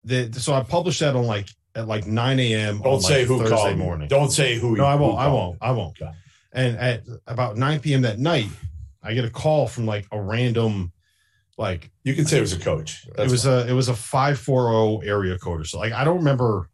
the 0.03 0.31
so 0.33 0.53
I 0.53 0.63
published 0.63 0.99
that 1.01 1.15
on 1.15 1.25
like 1.25 1.49
at 1.75 1.87
like 1.87 2.07
9 2.07 2.39
a.m. 2.39 2.77
Don't 2.81 2.95
on 2.95 3.01
say 3.01 3.19
like 3.19 3.27
who 3.27 3.39
Thursday 3.39 3.55
called. 3.55 3.77
morning. 3.77 4.07
Don't 4.07 4.31
say 4.31 4.57
who. 4.57 4.75
No, 4.75 4.85
I 4.85 4.95
won't. 4.95 5.19
I 5.19 5.27
won't. 5.27 5.57
I 5.61 5.71
won't. 5.71 6.01
Okay. 6.01 6.11
And 6.53 6.77
at 6.77 7.03
about 7.27 7.57
9 7.57 7.79
p.m. 7.81 8.01
that 8.03 8.19
night, 8.19 8.47
I 9.03 9.13
get 9.13 9.25
a 9.25 9.29
call 9.29 9.67
from 9.67 9.85
like 9.85 10.07
a 10.11 10.19
random, 10.19 10.91
like 11.57 11.91
You 12.03 12.15
can 12.15 12.25
say 12.25 12.37
it 12.37 12.41
was 12.41 12.53
a 12.53 12.59
coach. 12.59 13.05
it 13.17 13.29
was 13.29 13.45
a 13.45 13.67
it 13.67 13.73
was 13.73 13.89
a 13.89 13.93
540 13.93 15.05
area 15.07 15.37
code 15.37 15.61
or 15.61 15.65
so. 15.65 15.77
Like 15.77 15.93
I 15.93 16.03
don't 16.03 16.17
remember 16.17 16.69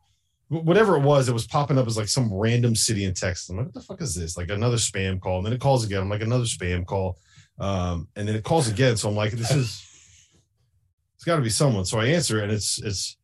whatever 0.62 0.96
it 0.96 1.02
was, 1.02 1.28
it 1.28 1.34
was 1.34 1.48
popping 1.48 1.78
up 1.78 1.88
as 1.88 1.98
like 1.98 2.08
some 2.08 2.34
random 2.34 2.76
city 2.76 3.06
in 3.06 3.14
Texas. 3.14 3.50
I'm 3.50 3.58
like, 3.58 3.68
what 3.68 3.74
the 3.74 3.82
fuck 3.82 4.02
is 4.02 4.16
this? 4.16 4.38
Like 4.38 4.50
another 4.50 4.78
spam 4.78 5.20
call. 5.20 5.38
And 5.38 5.46
then 5.46 5.54
it 5.54 5.60
calls 5.62 5.86
again. 5.86 6.02
I'm 6.02 6.10
like, 6.10 6.22
another 6.22 6.46
spam 6.46 6.86
call. 6.86 7.18
Um, 7.60 8.08
and 8.16 8.28
then 8.28 8.36
it 8.36 8.44
calls 8.44 8.68
again. 8.68 8.98
So 8.98 9.10
I'm 9.10 9.16
like, 9.16 9.32
this 9.32 9.52
is 9.52 9.86
it's 11.16 11.24
gotta 11.24 11.42
be 11.42 11.50
someone. 11.50 11.86
So 11.86 12.00
I 12.00 12.08
answer 12.08 12.42
and 12.42 12.52
it's 12.52 12.82
it's 12.82 13.18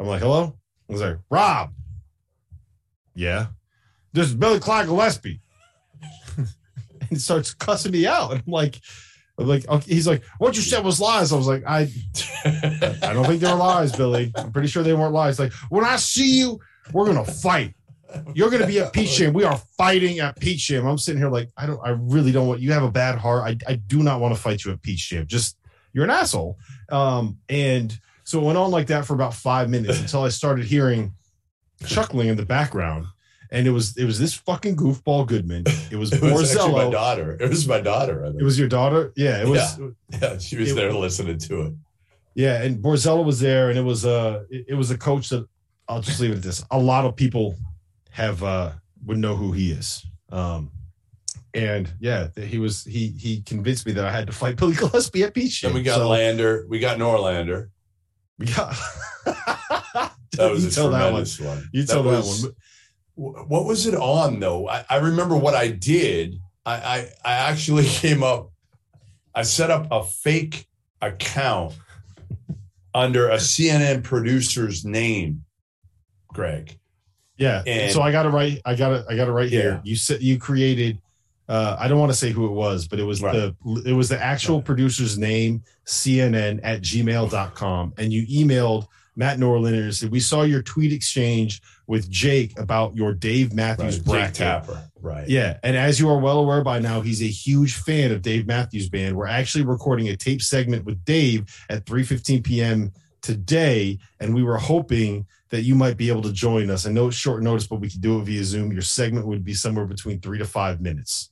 I'm 0.00 0.06
like, 0.06 0.22
hello? 0.22 0.56
I 0.88 0.92
was 0.92 1.02
like, 1.02 1.18
Rob. 1.30 1.72
Yeah. 3.14 3.46
This 4.12 4.28
is 4.28 4.34
Billy 4.34 4.60
Clyde 4.60 4.86
Gillispie. 4.86 5.40
and 7.10 7.20
starts 7.20 7.54
cussing 7.54 7.92
me 7.92 8.06
out. 8.06 8.32
And 8.32 8.42
I'm 8.46 8.52
like, 8.52 8.80
like, 9.44 9.64
he's 9.84 10.06
like, 10.06 10.24
what 10.38 10.56
you 10.56 10.62
said 10.62 10.84
was 10.84 11.00
lies. 11.00 11.32
I 11.32 11.36
was 11.36 11.46
like, 11.46 11.62
I 11.66 11.90
I 12.44 13.12
don't 13.12 13.26
think 13.26 13.40
they 13.40 13.50
were 13.50 13.58
lies, 13.58 13.94
Billy. 13.94 14.32
I'm 14.36 14.50
pretty 14.50 14.68
sure 14.68 14.82
they 14.82 14.94
weren't 14.94 15.12
lies. 15.12 15.38
Like, 15.38 15.52
when 15.68 15.84
I 15.84 15.96
see 15.96 16.38
you, 16.38 16.58
we're 16.92 17.06
gonna 17.06 17.24
fight. 17.24 17.74
You're 18.34 18.50
gonna 18.50 18.66
be 18.66 18.80
at 18.80 18.92
Peach 18.92 19.16
Jam. 19.16 19.34
We 19.34 19.44
are 19.44 19.58
fighting 19.76 20.20
at 20.20 20.38
Peach 20.40 20.68
Jam. 20.68 20.86
I'm 20.86 20.96
sitting 20.96 21.20
here 21.20 21.28
like, 21.28 21.50
I 21.56 21.66
don't, 21.66 21.80
I 21.84 21.90
really 21.90 22.32
don't 22.32 22.46
want. 22.46 22.60
You 22.60 22.72
have 22.72 22.84
a 22.84 22.90
bad 22.90 23.18
heart. 23.18 23.42
I, 23.44 23.72
I 23.72 23.74
do 23.74 24.02
not 24.02 24.20
want 24.20 24.34
to 24.34 24.40
fight 24.40 24.64
you 24.64 24.72
at 24.72 24.80
Peach 24.80 25.10
Jam. 25.10 25.26
Just 25.26 25.58
you're 25.92 26.04
an 26.04 26.10
asshole. 26.10 26.56
Um, 26.90 27.38
and 27.48 27.98
so 28.24 28.40
it 28.40 28.44
went 28.44 28.58
on 28.58 28.70
like 28.70 28.86
that 28.88 29.04
for 29.04 29.14
about 29.14 29.34
five 29.34 29.68
minutes 29.68 30.00
until 30.00 30.22
I 30.22 30.28
started 30.28 30.64
hearing 30.64 31.12
chuckling 31.84 32.28
in 32.28 32.36
the 32.36 32.46
background, 32.46 33.06
and 33.50 33.66
it 33.66 33.70
was 33.70 33.96
it 33.96 34.04
was 34.04 34.18
this 34.18 34.34
fucking 34.34 34.76
goofball 34.76 35.26
Goodman. 35.26 35.64
It 35.90 35.96
was 35.96 36.12
It 36.12 36.22
was 36.22 36.54
actually 36.54 36.72
my 36.72 36.84
Borzello. 36.84 36.92
daughter. 36.92 37.36
It 37.40 37.48
was 37.48 37.66
my 37.68 37.80
daughter. 37.80 38.24
I 38.24 38.28
think. 38.30 38.40
It 38.40 38.44
was 38.44 38.58
your 38.58 38.68
daughter. 38.68 39.12
Yeah, 39.16 39.40
it 39.42 39.48
was. 39.48 39.78
Yeah, 40.20 40.38
she 40.38 40.56
was 40.56 40.70
it- 40.72 40.74
there 40.76 40.92
listening 40.92 41.38
to 41.38 41.62
it. 41.62 41.72
Yeah, 42.34 42.62
and 42.62 42.82
Borzello 42.82 43.24
was 43.24 43.40
there, 43.40 43.70
and 43.70 43.78
it 43.78 43.82
was 43.82 44.04
uh 44.04 44.44
it, 44.50 44.66
it 44.68 44.74
was 44.74 44.90
a 44.90 44.98
coach 44.98 45.28
that 45.30 45.46
I'll 45.88 46.00
just 46.02 46.20
leave 46.20 46.32
it 46.32 46.36
at 46.36 46.42
this. 46.42 46.62
A 46.70 46.78
lot 46.78 47.04
of 47.04 47.16
people 47.16 47.56
have 48.10 48.42
uh 48.42 48.72
would 49.06 49.18
know 49.18 49.36
who 49.36 49.52
he 49.52 49.70
is. 49.72 50.04
Um 50.30 50.70
and 51.54 51.90
yeah, 52.00 52.28
he 52.36 52.58
was 52.58 52.84
he 52.84 53.08
he 53.18 53.40
convinced 53.40 53.86
me 53.86 53.92
that 53.92 54.04
I 54.04 54.10
had 54.10 54.26
to 54.26 54.32
fight 54.32 54.56
Billy 54.56 54.74
Gillispie 54.80 55.24
at 55.24 55.32
Peach. 55.34 55.62
Then 55.62 55.72
we 55.72 55.82
got 55.82 55.96
So, 55.96 56.08
Lander. 56.08 56.66
We 56.68 56.78
got 56.78 56.98
Norlander. 56.98 57.70
we 58.38 58.46
got 58.46 58.76
That 59.24 60.50
was 60.50 60.64
a 60.66 60.70
tell 60.70 60.90
that 60.90 61.12
one. 61.12 61.24
tremendous 61.24 61.40
one. 61.40 61.68
You 61.72 61.84
tell 61.86 62.02
that 62.02 62.10
was- 62.18 62.42
one. 62.44 62.52
Wh- 63.16 63.50
What 63.50 63.64
was 63.64 63.86
it 63.86 63.94
on 63.94 64.38
though? 64.40 64.68
I, 64.68 64.84
I 64.88 64.96
remember 64.96 65.36
what 65.36 65.54
I 65.54 65.68
did. 65.68 66.38
I, 66.64 66.74
I 66.74 66.98
I 67.24 67.32
actually 67.50 67.84
came 67.88 68.22
up. 68.22 68.50
I 69.34 69.42
set 69.42 69.70
up 69.70 69.88
a 69.90 70.04
fake 70.04 70.66
account 71.02 71.74
under 72.94 73.28
a 73.28 73.36
CNN 73.36 74.02
producer's 74.02 74.84
name, 74.84 75.44
Greg. 76.28 76.78
Yeah. 77.36 77.62
And- 77.66 77.92
so 77.92 78.00
I 78.00 78.12
got 78.12 78.24
it 78.26 78.30
right. 78.30 78.60
I 78.64 78.74
got 78.74 78.92
it. 78.92 79.04
I 79.10 79.16
got 79.16 79.28
it 79.28 79.32
right 79.32 79.50
Yeah. 79.50 79.60
here. 79.60 79.80
You 79.84 79.96
said 79.96 80.22
you 80.22 80.38
created. 80.38 80.98
Uh, 81.48 81.76
I 81.78 81.86
don't 81.86 82.00
want 82.00 82.10
to 82.10 82.18
say 82.18 82.32
who 82.32 82.46
it 82.46 82.52
was, 82.52 82.88
but 82.88 82.98
it 82.98 83.04
was 83.04 83.22
Right. 83.22 83.34
the 83.34 83.82
it 83.84 83.92
was 83.92 84.08
the 84.08 84.20
actual 84.20 84.60
producer's 84.60 85.16
name, 85.18 85.62
CNN 85.86 86.58
at 86.64 86.80
gmail.com. 86.80 87.92
And 87.98 88.12
you 88.12 88.26
emailed 88.26 88.88
Matt 89.14 89.38
Norlander 89.38 89.84
and 89.84 89.94
said, 89.94 90.10
We 90.10 90.18
saw 90.18 90.42
your 90.42 90.62
tweet 90.62 90.92
exchange 90.92 91.62
with 91.86 92.10
Jake 92.10 92.58
about 92.58 92.96
your 92.96 93.12
Dave 93.14 93.52
Matthews 93.52 93.96
Right. 94.00 94.04
Jake 94.04 94.04
bracket. 94.06 94.34
Tapper. 94.34 94.90
Right. 95.00 95.28
Yeah. 95.28 95.58
And 95.62 95.76
as 95.76 96.00
you 96.00 96.08
are 96.08 96.18
well 96.18 96.40
aware 96.40 96.64
by 96.64 96.80
now, 96.80 97.00
he's 97.00 97.22
a 97.22 97.26
huge 97.28 97.74
fan 97.76 98.10
of 98.10 98.22
Dave 98.22 98.46
Matthews 98.46 98.88
Band. 98.88 99.16
We're 99.16 99.26
actually 99.28 99.64
recording 99.64 100.08
a 100.08 100.16
tape 100.16 100.42
segment 100.42 100.84
with 100.84 101.04
Dave 101.04 101.44
at 101.70 101.84
3:15 101.84 102.42
p.m. 102.42 102.92
today, 103.22 103.98
and 104.20 104.34
we 104.34 104.42
were 104.42 104.58
hoping 104.58 105.26
that 105.50 105.62
you 105.62 105.76
might 105.76 105.96
be 105.96 106.08
able 106.08 106.22
to 106.22 106.32
join 106.32 106.70
us. 106.70 106.86
I 106.86 106.90
know 106.90 107.06
it's 107.06 107.16
short 107.16 107.40
notice, 107.42 107.68
but 107.68 107.80
we 107.80 107.88
could 107.88 108.00
do 108.00 108.18
it 108.20 108.24
via 108.24 108.42
Zoom. 108.42 108.72
Your 108.72 108.82
segment 108.82 109.26
would 109.28 109.44
be 109.44 109.54
somewhere 109.54 109.86
between 109.86 110.20
three 110.20 110.38
to 110.38 110.44
five 110.44 110.80
minutes. 110.80 111.30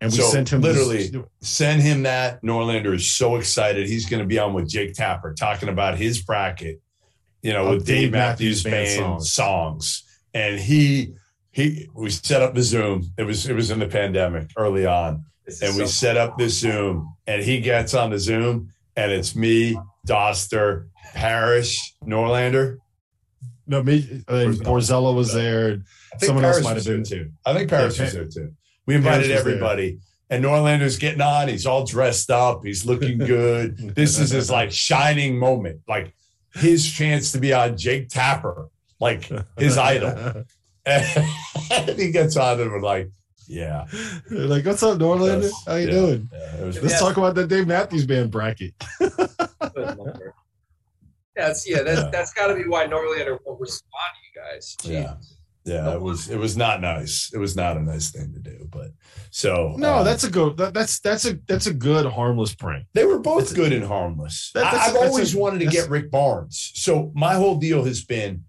And 0.00 0.10
we 0.12 0.18
So, 0.18 0.30
sent 0.30 0.50
him 0.52 0.60
literally- 0.62 1.08
this- 1.08 1.22
Send 1.42 1.82
him 1.82 2.04
that. 2.04 2.40
Norlander 2.42 2.94
is 2.94 3.12
so 3.12 3.36
excited. 3.36 3.88
He's 3.88 4.06
going 4.06 4.20
to 4.22 4.26
be 4.26 4.38
on 4.38 4.54
with 4.54 4.68
Jake 4.68 4.94
Tapper 4.94 5.34
talking 5.34 5.68
about 5.68 5.98
his 5.98 6.22
bracket, 6.22 6.80
you 7.42 7.52
know, 7.52 7.66
Of 7.66 7.78
with 7.78 7.86
Dave, 7.86 7.96
Dave 8.02 8.12
Matthews, 8.12 8.64
Matthews 8.64 8.64
Band 8.64 9.06
Band 9.06 9.22
songs. 9.22 9.32
songs. 9.32 10.02
And 10.34 10.58
he 10.60 11.14
he 11.50 11.88
we 11.94 12.10
set 12.10 12.42
up 12.42 12.54
the 12.54 12.62
Zoom. 12.62 13.10
It 13.16 13.22
was 13.24 13.48
it 13.48 13.54
was 13.54 13.70
in 13.70 13.78
the 13.78 13.86
pandemic 13.88 14.50
early 14.56 14.86
on. 14.86 15.24
This 15.46 15.56
is 15.56 15.62
And 15.62 15.78
we 15.78 15.84
so- 15.86 15.90
set 15.90 16.16
up 16.16 16.36
this 16.38 16.58
Zoom 16.58 17.14
and 17.26 17.42
he 17.42 17.60
gets 17.60 17.94
on 17.94 18.10
the 18.10 18.18
Zoom 18.18 18.72
and 18.96 19.10
it's 19.12 19.34
me, 19.36 19.78
Dauster, 20.06 20.88
Parrish, 21.14 21.76
Norlander. 22.04 22.78
no, 23.66 23.82
me, 23.82 24.22
uh, 24.28 24.34
and 24.34 24.54
Borzello 24.56 25.14
was 25.14 25.32
there. 25.32 25.78
I 26.12 26.16
think 26.16 26.26
Someone 26.28 26.44
else 26.44 26.62
might 26.64 26.76
have 26.76 26.84
been 26.84 27.02
there 27.02 27.24
too. 27.24 27.30
I 27.46 27.54
think 27.54 27.70
Parrish 27.70 27.98
Yeah, 27.98 28.04
was 28.04 28.14
there 28.14 28.24
too. 28.26 28.52
We 28.86 28.94
invited 28.96 29.26
Parrish 29.26 29.28
there. 29.28 29.38
everybody. 29.38 29.98
And 30.30 30.44
Norlander's 30.44 30.98
getting 30.98 31.22
on. 31.22 31.48
He's 31.48 31.64
all 31.64 31.86
dressed 31.86 32.30
up. 32.30 32.64
He's 32.64 32.84
looking 32.84 33.16
good. 33.36 33.94
this 33.94 34.18
is 34.18 34.30
his 34.30 34.50
like 34.50 34.70
shining 34.72 35.38
moment, 35.38 35.80
like 35.88 36.12
his 36.58 36.90
chance 36.90 37.32
to 37.32 37.38
be 37.38 37.52
on 37.52 37.76
Jake 37.76 38.08
Tapper, 38.08 38.68
like 39.00 39.30
his 39.58 39.76
idol. 39.92 40.44
And 40.86 41.88
he 41.98 42.10
gets 42.10 42.36
on 42.36 42.60
and 42.60 42.70
we're 42.70 42.80
like, 42.80 43.10
yeah. 43.46 43.86
like, 44.30 44.64
what's 44.66 44.82
up, 44.82 44.98
Norlander? 44.98 45.42
Yes. 45.42 45.64
How 45.66 45.74
you 45.76 45.86
Yeah. 45.86 45.92
doing? 45.92 46.28
yeah 46.32 46.56
it 46.56 46.64
was, 46.66 46.82
Let's 46.82 46.94
Yeah. 46.94 46.98
talk 47.00 47.16
about 47.16 47.34
that 47.36 47.48
Dave 47.48 47.66
Matthews 47.66 48.06
Band 48.06 48.30
bracket. 48.30 48.74
That's 51.34 51.68
yeah. 51.68 51.82
That's 51.82 52.00
Yeah. 52.00 52.10
that's 52.10 52.32
got 52.32 52.48
to 52.48 52.54
be 52.54 52.66
why 52.66 52.86
Norlander 52.86 53.38
won't 53.44 53.60
respond 53.60 54.10
to 54.14 54.40
you 54.40 54.44
guys. 54.52 54.76
Jeez. 54.80 54.90
Yeah. 54.92 55.14
Yeah, 55.68 55.92
it 55.94 56.00
was 56.00 56.30
it 56.30 56.38
was 56.38 56.56
not 56.56 56.80
nice. 56.80 57.30
It 57.32 57.38
was 57.38 57.54
not 57.56 57.76
a 57.76 57.82
nice 57.82 58.10
thing 58.10 58.32
to 58.32 58.40
do. 58.40 58.66
But 58.70 58.88
so 59.30 59.74
No, 59.76 59.96
uh, 59.96 60.02
that's 60.02 60.24
a 60.24 60.30
good. 60.30 60.56
That, 60.56 60.74
that's 60.74 61.00
that's 61.00 61.24
a 61.26 61.38
that's 61.46 61.66
a 61.66 61.74
good 61.74 62.06
harmless 62.06 62.54
prank. 62.54 62.86
They 62.94 63.04
were 63.04 63.18
both 63.18 63.48
That's- 63.48 63.52
good 63.54 63.72
and 63.72 63.84
harmless. 63.84 64.50
That- 64.54 64.66
I, 64.72 64.76
that's 64.90 64.96
always 64.96 65.34
a- 65.34 65.38
wanted 65.38 65.60
to 65.60 65.66
get 65.66 65.88
Rick 65.90 66.10
Barnes. 66.10 66.72
So 66.74 67.12
my 67.14 67.34
whole 67.34 67.56
deal 67.56 67.84
has 67.84 68.04
been 68.04 68.44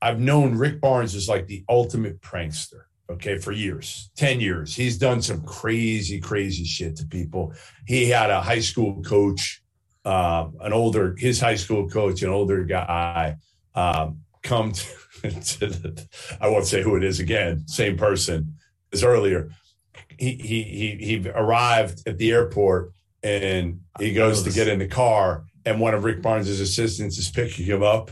I've 0.00 0.20
known 0.20 0.54
Rick 0.54 0.80
Barnes 0.80 1.14
is 1.14 1.28
like 1.28 1.46
the 1.46 1.64
ultimate 1.68 2.20
prankster. 2.20 2.82
Okay, 3.10 3.38
for 3.38 3.52
years, 3.52 4.10
10 4.16 4.38
years. 4.38 4.76
He's 4.76 4.98
done 4.98 5.22
some 5.22 5.40
crazy, 5.42 6.20
crazy 6.20 6.64
shit 6.64 6.94
to 6.96 7.06
people. 7.06 7.54
He 7.86 8.06
had 8.06 8.28
a 8.28 8.42
high 8.42 8.60
school 8.60 9.02
coach, 9.02 9.62
um, 10.04 10.58
an 10.60 10.74
older, 10.74 11.16
his 11.16 11.40
high 11.40 11.54
school 11.54 11.88
coach, 11.88 12.20
an 12.22 12.28
older 12.28 12.64
guy, 12.64 13.36
um, 13.74 14.20
come 14.42 14.72
to 14.72 14.84
the, 15.22 16.06
I 16.40 16.48
won't 16.48 16.66
say 16.66 16.82
who 16.82 16.96
it 16.96 17.04
is 17.04 17.20
again, 17.20 17.66
same 17.66 17.96
person 17.96 18.54
as 18.92 19.04
earlier. 19.04 19.50
He, 20.18 20.32
he, 20.32 20.62
he, 20.62 20.96
he 21.20 21.28
arrived 21.28 22.06
at 22.06 22.18
the 22.18 22.32
airport 22.32 22.92
and 23.22 23.80
he 23.98 24.12
goes 24.12 24.42
to 24.42 24.50
get 24.50 24.68
in 24.68 24.78
the 24.78 24.88
car 24.88 25.44
and 25.64 25.80
one 25.80 25.94
of 25.94 26.04
Rick 26.04 26.22
Barnes's 26.22 26.60
assistants 26.60 27.18
is 27.18 27.30
picking 27.30 27.66
him 27.66 27.82
up 27.82 28.10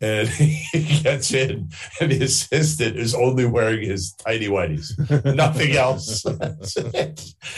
and 0.00 0.28
he 0.72 1.02
gets 1.02 1.32
in 1.32 1.70
and 2.00 2.12
the 2.12 2.22
assistant 2.24 2.96
is 2.96 3.14
only 3.14 3.46
wearing 3.46 3.82
his 3.82 4.12
tidy 4.12 4.48
whities 4.48 4.92
nothing 5.34 5.72
else. 5.76 6.24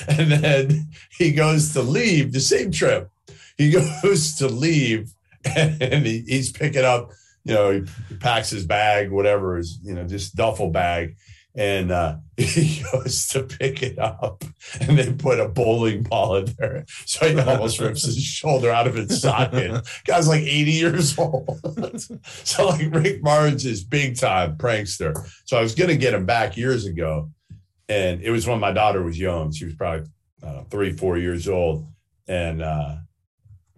And 0.09 0.33
then 0.33 0.89
he 1.19 1.33
goes 1.33 1.73
to 1.75 1.83
leave 1.83 2.33
the 2.33 2.41
same 2.41 2.71
trip. 2.71 3.11
He 3.57 3.71
goes 3.71 4.37
to 4.37 4.49
leave 4.49 5.11
and 5.45 6.07
he, 6.07 6.25
he's 6.27 6.51
picking 6.51 6.85
up 6.85 7.11
you 7.45 7.55
know 7.55 7.85
he 8.09 8.17
packs 8.17 8.51
his 8.51 8.67
bag 8.67 9.11
whatever 9.11 9.59
is, 9.59 9.79
you 9.83 9.95
know 9.95 10.07
just 10.07 10.35
duffel 10.35 10.71
bag 10.71 11.17
and 11.55 11.91
uh, 11.91 12.17
he 12.37 12.83
goes 12.93 13.27
to 13.29 13.43
pick 13.43 13.83
it 13.83 13.99
up, 13.99 14.45
and 14.81 14.99
they 14.99 15.13
put 15.13 15.41
a 15.41 15.49
bowling 15.49 16.03
ball 16.05 16.37
in 16.37 16.55
there, 16.59 16.85
so 17.07 17.29
he 17.29 17.39
almost 17.39 17.81
rips 17.81 18.05
his 18.05 18.23
shoulder 18.23 18.71
out 18.71 18.87
of 18.87 18.97
its 18.97 19.21
socket. 19.21 19.87
Guy's 20.07 20.29
like 20.29 20.43
80 20.43 20.71
years 20.71 21.19
old, 21.19 21.61
so 22.25 22.69
like 22.69 22.95
Rick 22.95 23.23
Barnes 23.23 23.67
is 23.67 23.83
big 23.83 24.17
time 24.17 24.57
prankster. 24.57 25.15
So 25.45 25.57
I 25.57 25.63
was 25.63 25.75
gonna 25.75 25.97
get 25.97 26.15
him 26.15 26.27
back 26.27 26.57
years 26.57 26.87
ago, 26.87 27.31
and 27.89 28.23
it 28.23 28.31
was 28.31 28.47
when 28.47 28.61
my 28.61 28.73
daughter 28.73 29.03
was 29.03 29.19
young. 29.19 29.53
She 29.53 29.65
was 29.65 29.75
probably 29.75 30.09
uh, 30.43 30.65
three, 30.71 30.93
four 30.93 31.19
years 31.19 31.49
old, 31.49 31.87
and 32.29 32.63
uh, 32.63 32.97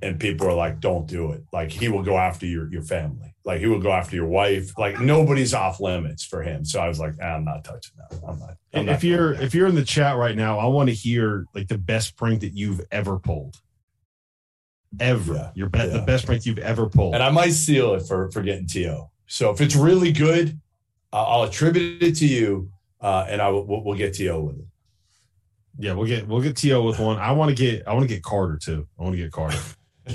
and 0.03 0.21
people 0.21 0.47
are 0.47 0.55
like, 0.55 0.81
"Don't 0.81 1.07
do 1.07 1.33
it." 1.33 1.45
Like 1.53 1.71
he 1.71 1.89
will 1.89 2.03
go 2.03 2.19
after 2.19 2.45
your 2.45 2.71
your 2.71 2.83
family. 2.83 3.32
Like 3.45 3.59
he 3.61 3.67
would 3.67 3.83
go 3.83 3.91
after 3.91 4.15
your 4.15 4.27
wife. 4.27 4.79
Like 4.79 5.01
nobody's 5.01 5.53
off 5.53 5.81
limits 5.81 6.25
for 6.25 6.43
him. 6.43 6.65
So 6.65 6.81
I 6.81 6.87
was 6.89 7.01
like, 7.01 7.15
ah, 7.21 7.25
I'm 7.35 7.45
not 7.45 7.65
touching 7.65 7.95
that. 7.99 8.19
I'm 8.27 8.39
not. 8.39 8.57
I'm 8.73 8.87
not 8.87 8.95
if 8.97 9.05
you're 9.05 9.35
that." 9.35 9.43
if 9.43 9.55
you're 9.55 9.67
in 9.67 9.75
the 9.75 9.85
chat 9.85 10.17
right 10.17 10.37
now, 10.37 10.59
I 10.59 10.67
want 10.67 10.89
to 10.91 10.95
hear 10.95 11.47
like 11.55 11.67
the 11.69 11.79
best 11.79 12.17
prank 12.17 12.41
that 12.43 12.53
you've 12.57 12.81
ever 12.93 13.19
pulled. 13.19 13.57
Ever. 15.01 15.35
Yeah, 15.35 15.51
Your 15.55 15.69
be- 15.71 15.89
the 15.89 16.03
best 16.07 16.27
prank 16.27 16.45
you've 16.45 16.59
ever 16.59 16.87
pulled. 16.87 17.15
and 17.15 17.23
I 17.23 17.31
might 17.31 17.51
steal 17.53 17.95
it 17.95 18.01
for 18.07 18.31
for 18.31 18.43
getting 18.43 18.67
to. 18.69 19.05
So 19.27 19.51
if 19.51 19.61
it's 19.63 19.75
really 19.75 20.13
good, 20.13 20.61
I'll, 21.13 21.25
I'll 21.25 21.43
attribute 21.45 22.03
it 22.03 22.15
to 22.17 22.27
you, 22.27 22.71
uh, 23.01 23.25
and 23.29 23.41
I 23.41 23.49
will 23.49 23.67
we'll, 23.67 23.83
we'll 23.83 23.97
get 23.97 24.13
to 24.15 24.39
with 24.39 24.59
it. 24.59 24.67
yeah, 25.79 25.95
we'll 25.95 26.07
get 26.07 26.29
we'll 26.29 26.43
get 26.43 26.57
To 26.59 26.83
with 26.83 26.99
one. 26.99 27.17
I 27.19 27.33
want 27.33 27.49
to 27.49 27.55
get 27.55 27.89
I 27.89 27.95
want 27.95 28.07
to 28.07 28.15
get 28.15 28.23
Carter 28.23 28.59
too. 28.63 28.87
I 29.01 29.03
want 29.03 29.15
to 29.17 29.23
get 29.23 29.33
Carter. 29.33 29.59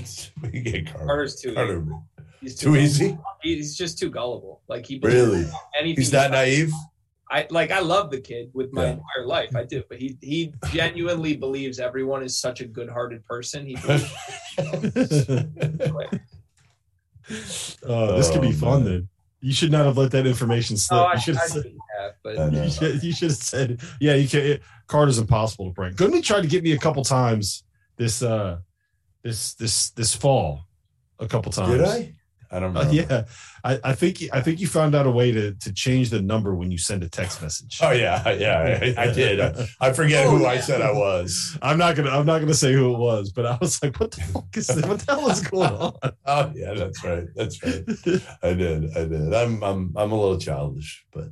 we 0.44 0.62
get 0.62 0.86
Carter. 0.86 1.06
Carter's 1.08 1.42
too 1.42 1.56
Carter. 1.56 1.84
He's 2.42 2.56
Too 2.56 2.76
easy. 2.76 3.18
He's 3.42 3.76
just 3.76 3.98
too 4.00 4.10
gullible. 4.10 4.62
Like 4.68 4.86
he 4.86 5.00
believes 5.00 5.16
Really? 5.22 5.46
anything. 5.80 6.02
He's 6.02 6.12
that 6.12 6.32
naive. 6.32 6.72
I 7.30 7.46
like 7.50 7.72
I 7.72 7.80
love 7.82 8.10
the 8.10 8.22
kid 8.22 8.50
with 8.54 8.72
my 8.72 8.84
Yeah. 8.86 8.90
entire 8.92 9.26
life. 9.26 9.54
I 9.56 9.64
do, 9.66 9.84
but 9.90 9.98
he 10.00 10.18
he 10.22 10.54
genuinely 10.72 11.36
believes 11.46 11.78
everyone 11.80 12.24
is 12.24 12.38
such 12.40 12.62
a 12.62 12.66
good-hearted 12.66 13.26
person. 13.26 13.66
He 13.66 13.76
believes 13.76 14.12
Uh, 17.86 18.16
this 18.16 18.32
could 18.32 18.42
be 18.42 18.48
Oh, 18.50 18.52
fun 18.54 18.86
then. 18.86 19.10
You 19.42 19.54
should 19.54 19.72
not 19.72 19.86
have 19.86 19.98
let 19.98 20.12
that 20.12 20.26
information 20.26 20.78
slip. 20.78 21.00
no, 21.00 21.06
I, 21.06 21.14
you 21.14 21.20
should 21.20 21.36
I 21.36 21.40
have 21.42 21.50
said, 21.50 21.64
shouldn't 21.64 21.82
have, 22.00 22.12
but 22.24 22.54
you 22.54 22.70
should, 22.72 23.04
you 23.04 23.12
should 23.14 23.30
have 23.30 23.38
said, 23.38 23.82
yeah, 24.00 24.16
you 24.16 24.28
can 24.28 24.40
it, 24.42 24.62
Carter's 24.88 25.20
impossible 25.20 25.68
to 25.68 25.74
prank. 25.74 25.96
Goodman 25.98 26.22
tried 26.22 26.42
to 26.42 26.48
get 26.48 26.64
me 26.64 26.72
a 26.72 26.78
couple 26.80 27.04
times 27.04 27.64
this 27.98 28.24
uh 28.24 28.60
this 29.24 29.54
this 29.56 29.90
this 29.92 30.16
fall 30.16 30.62
a 31.20 31.28
couple 31.28 31.52
times. 31.52 31.72
Did 31.78 31.84
I? 31.84 32.16
I 32.52 32.60
don't 32.60 32.74
know. 32.74 32.82
Uh, 32.82 32.90
yeah, 32.92 33.24
I, 33.64 33.80
I 33.84 33.94
think 33.94 34.24
I 34.32 34.42
think 34.42 34.60
you 34.60 34.68
found 34.68 34.96
out 34.96 35.06
a 35.06 35.12
way 35.12 35.32
to 35.32 35.54
to 35.54 35.74
change 35.74 36.10
the 36.10 36.22
number 36.22 36.56
when 36.56 36.72
you 36.72 36.78
send 36.78 37.04
a 37.04 37.10
text 37.10 37.42
message. 37.42 37.80
Oh 37.82 37.92
yeah, 37.92 38.30
yeah, 38.32 38.94
I, 38.98 39.04
I 39.10 39.12
did. 39.14 39.40
I, 39.42 39.68
I 39.82 39.94
forget 39.94 40.26
Oh, 40.28 40.38
who 40.38 40.46
I 40.46 40.60
said 40.60 40.82
I 40.82 40.92
was. 40.92 41.58
I'm 41.62 41.78
not 41.78 41.96
gonna 41.96 42.10
I'm 42.12 42.26
not 42.26 42.40
gonna 42.40 42.54
say 42.54 42.74
who 42.74 42.94
it 42.94 42.98
was, 42.98 43.32
but 43.32 43.46
I 43.46 43.58
was 43.60 43.82
like, 43.84 44.00
what 44.00 44.12
the 44.12 44.22
fuck 44.22 44.56
is 44.56 44.68
this? 44.68 44.86
What 44.86 45.00
the 45.00 45.14
hell 45.16 45.30
is 45.30 45.42
going 45.42 45.72
on? 45.72 45.94
Oh 46.30 46.52
yeah, 46.56 46.74
that's 46.74 47.04
right. 47.04 47.24
That's 47.36 47.64
right. 47.64 47.84
I 48.44 48.54
did. 48.54 48.96
I 48.98 49.06
did. 49.06 49.34
I'm 49.34 49.64
I'm 49.64 49.94
I'm 49.96 50.12
a 50.12 50.20
little 50.20 50.38
childish, 50.38 51.06
but 51.14 51.30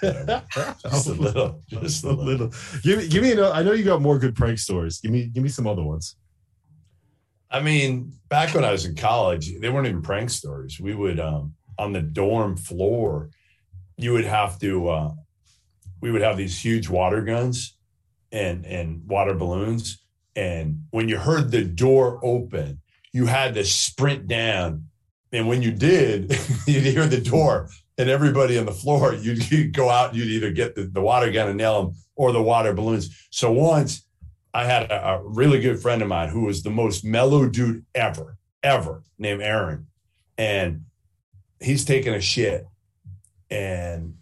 whatever. 0.00 0.42
just 0.82 1.06
a 1.08 1.12
little, 1.12 1.62
just 1.68 2.04
a 2.04 2.12
little. 2.12 2.52
Give 2.82 2.98
me 2.98 3.08
give 3.08 3.22
me 3.22 3.32
another, 3.32 3.54
I 3.54 3.62
know 3.62 3.72
you 3.72 3.84
got 3.84 4.02
more 4.02 4.18
good 4.18 4.34
prank 4.36 4.58
stories. 4.58 5.00
Give 5.00 5.10
me 5.12 5.26
give 5.26 5.42
me 5.42 5.48
some 5.48 5.66
other 5.66 5.82
ones. 5.82 6.16
I 7.50 7.60
mean, 7.60 8.12
back 8.28 8.54
when 8.54 8.64
I 8.64 8.72
was 8.72 8.84
in 8.84 8.94
college, 8.94 9.58
they 9.60 9.68
weren't 9.68 9.86
even 9.86 10.02
prank 10.02 10.30
stories. 10.30 10.78
We 10.80 10.94
would 10.94 11.20
um 11.20 11.54
on 11.78 11.92
the 11.92 12.02
dorm 12.02 12.56
floor, 12.56 13.30
you 13.96 14.12
would 14.12 14.24
have 14.24 14.58
to 14.60 14.88
uh 14.88 15.10
we 16.00 16.10
would 16.10 16.22
have 16.22 16.36
these 16.36 16.62
huge 16.62 16.88
water 16.88 17.22
guns 17.22 17.76
and 18.32 18.66
and 18.66 19.02
water 19.06 19.34
balloons. 19.34 20.02
And 20.36 20.84
when 20.90 21.08
you 21.08 21.18
heard 21.18 21.50
the 21.50 21.64
door 21.64 22.20
open, 22.22 22.80
you 23.12 23.26
had 23.26 23.54
to 23.54 23.64
sprint 23.64 24.28
down. 24.28 24.84
And 25.32 25.48
when 25.48 25.62
you 25.62 25.72
did, 25.72 26.30
you'd 26.66 26.84
hear 26.84 27.06
the 27.06 27.20
door 27.20 27.68
and 27.98 28.08
everybody 28.08 28.56
on 28.56 28.66
the 28.66 28.72
floor, 28.72 29.12
you'd, 29.12 29.50
you'd 29.50 29.74
go 29.74 29.90
out, 29.90 30.14
you'd 30.14 30.28
either 30.28 30.52
get 30.52 30.76
the, 30.76 30.84
the 30.84 31.00
water 31.00 31.30
gun 31.32 31.48
and 31.48 31.58
nail 31.58 31.82
them 31.82 31.94
or 32.14 32.32
the 32.32 32.42
water 32.42 32.72
balloons. 32.72 33.26
So 33.30 33.50
once 33.50 34.06
I 34.54 34.64
had 34.64 34.90
a, 34.90 35.08
a 35.08 35.22
really 35.22 35.60
good 35.60 35.80
friend 35.80 36.02
of 36.02 36.08
mine 36.08 36.28
who 36.28 36.42
was 36.42 36.62
the 36.62 36.70
most 36.70 37.04
mellow 37.04 37.48
dude 37.48 37.84
ever, 37.94 38.38
ever, 38.62 39.02
named 39.18 39.42
Aaron. 39.42 39.86
And 40.36 40.84
he's 41.60 41.84
taking 41.84 42.14
a 42.14 42.20
shit. 42.20 42.66
And 43.50 44.14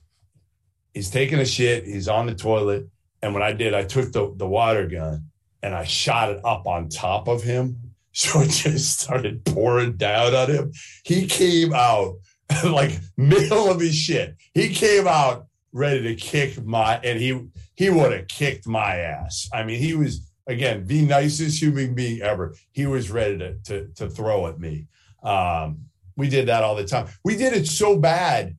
he's 0.95 1.11
taking 1.11 1.39
a 1.39 1.47
shit. 1.47 1.85
He's 1.85 2.09
on 2.09 2.27
the 2.27 2.35
toilet. 2.35 2.89
And 3.23 3.35
what 3.35 3.43
I 3.43 3.53
did, 3.53 3.75
I 3.75 3.85
took 3.85 4.13
the, 4.13 4.33
the 4.37 4.47
water 4.47 4.87
gun 4.87 5.27
and 5.63 5.75
I 5.75 5.85
shot 5.85 6.31
it 6.31 6.45
up 6.45 6.67
on 6.67 6.89
top 6.89 7.29
of 7.29 7.43
him. 7.43 7.81
So 8.19 8.41
it 8.41 8.49
just 8.49 8.99
started 8.99 9.45
pouring 9.45 9.99
down 9.99 10.35
on 10.35 10.51
him. 10.51 10.73
He 11.05 11.27
came 11.27 11.75
out 11.75 12.17
like 12.65 12.99
middle 13.19 13.71
of 13.71 13.79
his 13.79 13.95
shit. 13.95 14.37
He 14.55 14.71
came 14.71 15.07
out 15.07 15.49
ready 15.75 16.03
to 16.03 16.15
kick 16.15 16.65
my 16.65 16.97
and 17.05 17.21
he 17.21 17.47
he 17.77 17.91
would 17.91 18.13
have 18.13 18.29
kicked 18.29 18.67
my 18.67 18.97
ass. 18.97 19.49
I 19.53 19.63
mean, 19.63 19.79
he 19.79 19.95
was 19.95 20.31
again 20.47 20.87
the 20.87 21.03
nicest 21.03 21.61
human 21.61 21.95
being 21.95 22.23
ever. 22.23 22.55
He 22.73 22.87
was 22.87 23.11
ready 23.11 23.39
to 23.39 23.55
to, 23.65 23.89
to 23.97 24.09
throw 24.11 24.47
at 24.49 24.59
me. 24.59 24.87
Um, 25.23 25.87
we 26.17 26.29
did 26.29 26.49
that 26.49 26.65
all 26.65 26.75
the 26.75 26.85
time. 26.85 27.09
We 27.25 27.37
did 27.37 27.53
it 27.53 27.67
so 27.67 27.99
bad. 27.99 28.57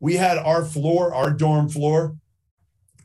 We 0.00 0.14
had 0.14 0.38
our 0.38 0.64
floor, 0.64 1.14
our 1.14 1.30
dorm 1.30 1.68
floor 1.68 2.16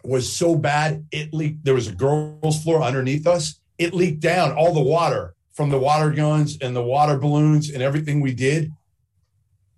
was 0.04 0.32
so 0.32 0.56
bad 0.56 1.06
it 1.12 1.34
leaked. 1.34 1.64
There 1.66 1.74
was 1.74 1.88
a 1.88 1.94
girls' 1.94 2.64
floor 2.64 2.82
underneath 2.82 3.28
us. 3.28 3.60
It 3.78 3.94
leaked 3.94 4.22
down 4.22 4.52
all 4.52 4.74
the 4.74 4.82
water 4.82 5.36
from 5.54 5.70
the 5.70 5.80
water 5.80 6.12
guns 6.12 6.58
and 6.62 6.76
the 6.76 6.84
water 6.84 7.18
balloons 7.18 7.70
and 7.70 7.84
everything 7.84 8.22
we 8.22 8.34
did. 8.34 8.72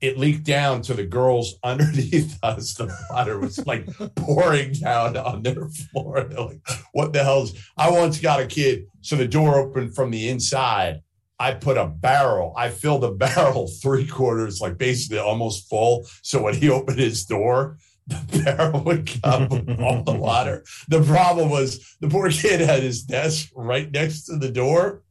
It 0.02 0.18
leaked 0.18 0.44
down 0.44 0.82
to 0.84 0.96
the 0.96 1.06
girls 1.06 1.56
underneath 1.64 2.38
us. 2.44 2.74
The 2.74 2.94
water 3.12 3.40
was 3.40 3.66
like 3.66 3.88
pouring 4.16 4.74
down 4.74 5.16
on 5.16 5.44
their 5.44 5.70
floor. 5.70 6.24
They're 6.30 6.42
like, 6.42 6.62
what 6.92 7.14
the 7.14 7.24
hell's 7.24 7.54
I 7.78 7.92
once 7.92 8.20
got 8.20 8.42
a 8.42 8.48
kid, 8.48 8.86
so 9.02 9.16
the 9.16 9.28
door 9.28 9.58
opened 9.60 9.96
from 9.96 10.12
the 10.12 10.30
inside. 10.30 11.02
I 11.40 11.56
put 11.56 11.76
a 11.76 11.88
barrel, 11.88 12.54
I 12.56 12.70
filled 12.70 13.04
a 13.04 13.12
barrel 13.26 13.68
three 13.68 14.06
quarters, 14.06 14.62
like 14.62 14.78
basically 14.78 15.18
almost 15.18 15.70
full. 15.70 16.08
So 16.22 16.44
when 16.44 16.56
he 16.56 16.70
opened 16.70 17.00
his 17.00 17.26
door, 17.26 17.78
the 18.08 18.44
barrel 18.44 18.84
would 18.84 19.12
come 19.24 19.48
all 19.80 20.04
the 20.04 20.14
water. 20.14 20.64
The 20.90 21.02
problem 21.02 21.50
was 21.50 21.96
the 22.00 22.10
poor 22.10 22.30
kid 22.30 22.60
had 22.60 22.84
his 22.84 23.04
desk 23.04 23.50
right 23.56 23.90
next 23.92 24.26
to 24.26 24.38
the 24.38 24.52
door, 24.52 25.02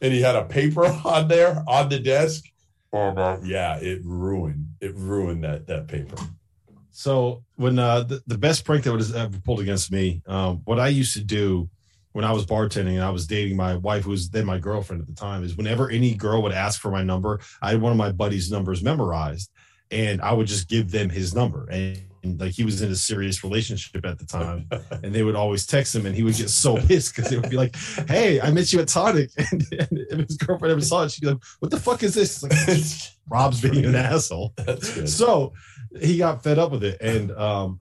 and 0.00 0.12
he 0.12 0.22
had 0.22 0.36
a 0.36 0.44
paper 0.44 0.86
on 1.04 1.28
there 1.28 1.62
on 1.66 1.88
the 1.88 1.98
desk. 1.98 2.44
And 2.96 3.18
uh, 3.18 3.38
yeah, 3.44 3.76
it 3.76 4.00
ruined 4.04 4.74
it 4.80 4.94
ruined 4.94 5.44
that 5.44 5.66
that 5.66 5.88
paper. 5.88 6.16
So 6.90 7.44
when 7.56 7.78
uh, 7.78 8.04
the, 8.04 8.22
the 8.26 8.38
best 8.38 8.64
prank 8.64 8.84
that 8.84 8.92
was 8.92 9.14
ever 9.14 9.38
pulled 9.40 9.60
against 9.60 9.92
me, 9.92 10.22
um, 10.26 10.62
what 10.64 10.80
I 10.80 10.88
used 10.88 11.12
to 11.12 11.22
do 11.22 11.68
when 12.12 12.24
I 12.24 12.32
was 12.32 12.46
bartending 12.46 12.94
and 12.94 13.02
I 13.02 13.10
was 13.10 13.26
dating 13.26 13.54
my 13.54 13.76
wife, 13.76 14.04
who 14.04 14.10
was 14.10 14.30
then 14.30 14.46
my 14.46 14.58
girlfriend 14.58 15.02
at 15.02 15.06
the 15.06 15.14
time, 15.14 15.44
is 15.44 15.58
whenever 15.58 15.90
any 15.90 16.14
girl 16.14 16.42
would 16.42 16.52
ask 16.52 16.80
for 16.80 16.90
my 16.90 17.02
number, 17.02 17.40
I 17.60 17.72
had 17.72 17.82
one 17.82 17.92
of 17.92 17.98
my 17.98 18.12
buddies' 18.12 18.50
numbers 18.50 18.82
memorized, 18.82 19.50
and 19.90 20.22
I 20.22 20.32
would 20.32 20.46
just 20.46 20.70
give 20.70 20.90
them 20.90 21.10
his 21.10 21.34
number. 21.34 21.68
And, 21.68 21.98
and, 21.98 22.06
like 22.38 22.52
he 22.52 22.64
was 22.64 22.82
in 22.82 22.90
a 22.90 22.96
serious 22.96 23.42
relationship 23.44 24.04
at 24.04 24.18
the 24.18 24.26
time, 24.26 24.68
and 25.02 25.14
they 25.14 25.22
would 25.22 25.36
always 25.36 25.66
text 25.66 25.94
him, 25.94 26.06
and 26.06 26.14
he 26.14 26.22
would 26.22 26.36
get 26.36 26.50
so 26.50 26.76
pissed 26.86 27.14
because 27.14 27.30
they 27.30 27.38
would 27.38 27.50
be 27.50 27.56
like, 27.56 27.76
"Hey, 28.08 28.40
I 28.40 28.50
met 28.50 28.72
you 28.72 28.80
at 28.80 28.88
Tonic," 28.88 29.30
and, 29.38 29.66
and 29.72 29.88
if 30.20 30.28
his 30.28 30.36
girlfriend 30.36 30.72
ever 30.72 30.80
saw 30.80 31.04
it, 31.04 31.12
she'd 31.12 31.22
be 31.22 31.28
like, 31.28 31.42
"What 31.60 31.70
the 31.70 31.80
fuck 31.80 32.02
is 32.02 32.14
this?" 32.14 32.42
It's 32.42 32.72
like 32.72 33.12
Rob's 33.28 33.60
being 33.60 33.84
an 33.84 33.94
asshole. 33.94 34.54
So 35.06 35.52
he 36.00 36.18
got 36.18 36.42
fed 36.42 36.58
up 36.58 36.70
with 36.72 36.84
it, 36.84 37.00
and 37.00 37.32
um, 37.32 37.80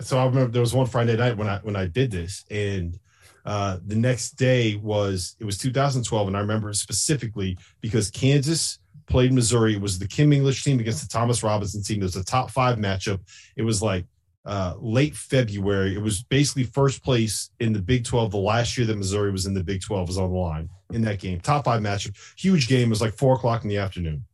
so 0.00 0.18
I 0.18 0.24
remember 0.26 0.50
there 0.50 0.60
was 0.60 0.74
one 0.74 0.86
Friday 0.86 1.16
night 1.16 1.36
when 1.36 1.48
I 1.48 1.58
when 1.58 1.76
I 1.76 1.86
did 1.86 2.10
this, 2.10 2.44
and 2.50 2.98
uh, 3.44 3.78
the 3.84 3.96
next 3.96 4.32
day 4.32 4.76
was 4.76 5.36
it 5.38 5.44
was 5.44 5.58
2012, 5.58 6.28
and 6.28 6.36
I 6.36 6.40
remember 6.40 6.72
specifically 6.72 7.58
because 7.80 8.10
Kansas 8.10 8.78
played 9.06 9.32
Missouri. 9.32 9.74
It 9.74 9.80
was 9.80 9.98
the 9.98 10.08
Kim 10.08 10.32
English 10.32 10.64
team 10.64 10.80
against 10.80 11.02
the 11.02 11.08
Thomas 11.08 11.42
Robinson 11.42 11.82
team. 11.82 12.00
It 12.00 12.04
was 12.04 12.16
a 12.16 12.24
top 12.24 12.50
five 12.50 12.78
matchup. 12.78 13.20
It 13.56 13.62
was 13.62 13.82
like 13.82 14.06
uh, 14.46 14.74
late 14.78 15.16
February. 15.16 15.94
It 15.94 16.02
was 16.02 16.22
basically 16.22 16.64
first 16.64 17.02
place 17.02 17.50
in 17.60 17.72
the 17.72 17.80
Big 17.80 18.04
12. 18.04 18.30
The 18.30 18.36
last 18.36 18.76
year 18.76 18.86
that 18.86 18.96
Missouri 18.96 19.30
was 19.30 19.46
in 19.46 19.54
the 19.54 19.64
Big 19.64 19.80
12 19.82 20.08
was 20.08 20.18
on 20.18 20.30
the 20.30 20.36
line 20.36 20.68
in 20.92 21.02
that 21.02 21.18
game. 21.18 21.40
Top 21.40 21.64
five 21.64 21.80
matchup, 21.80 22.16
huge 22.36 22.68
game. 22.68 22.88
It 22.88 22.90
was 22.90 23.00
like 23.00 23.14
four 23.14 23.34
o'clock 23.34 23.62
in 23.62 23.70
the 23.70 23.78
afternoon. 23.78 24.24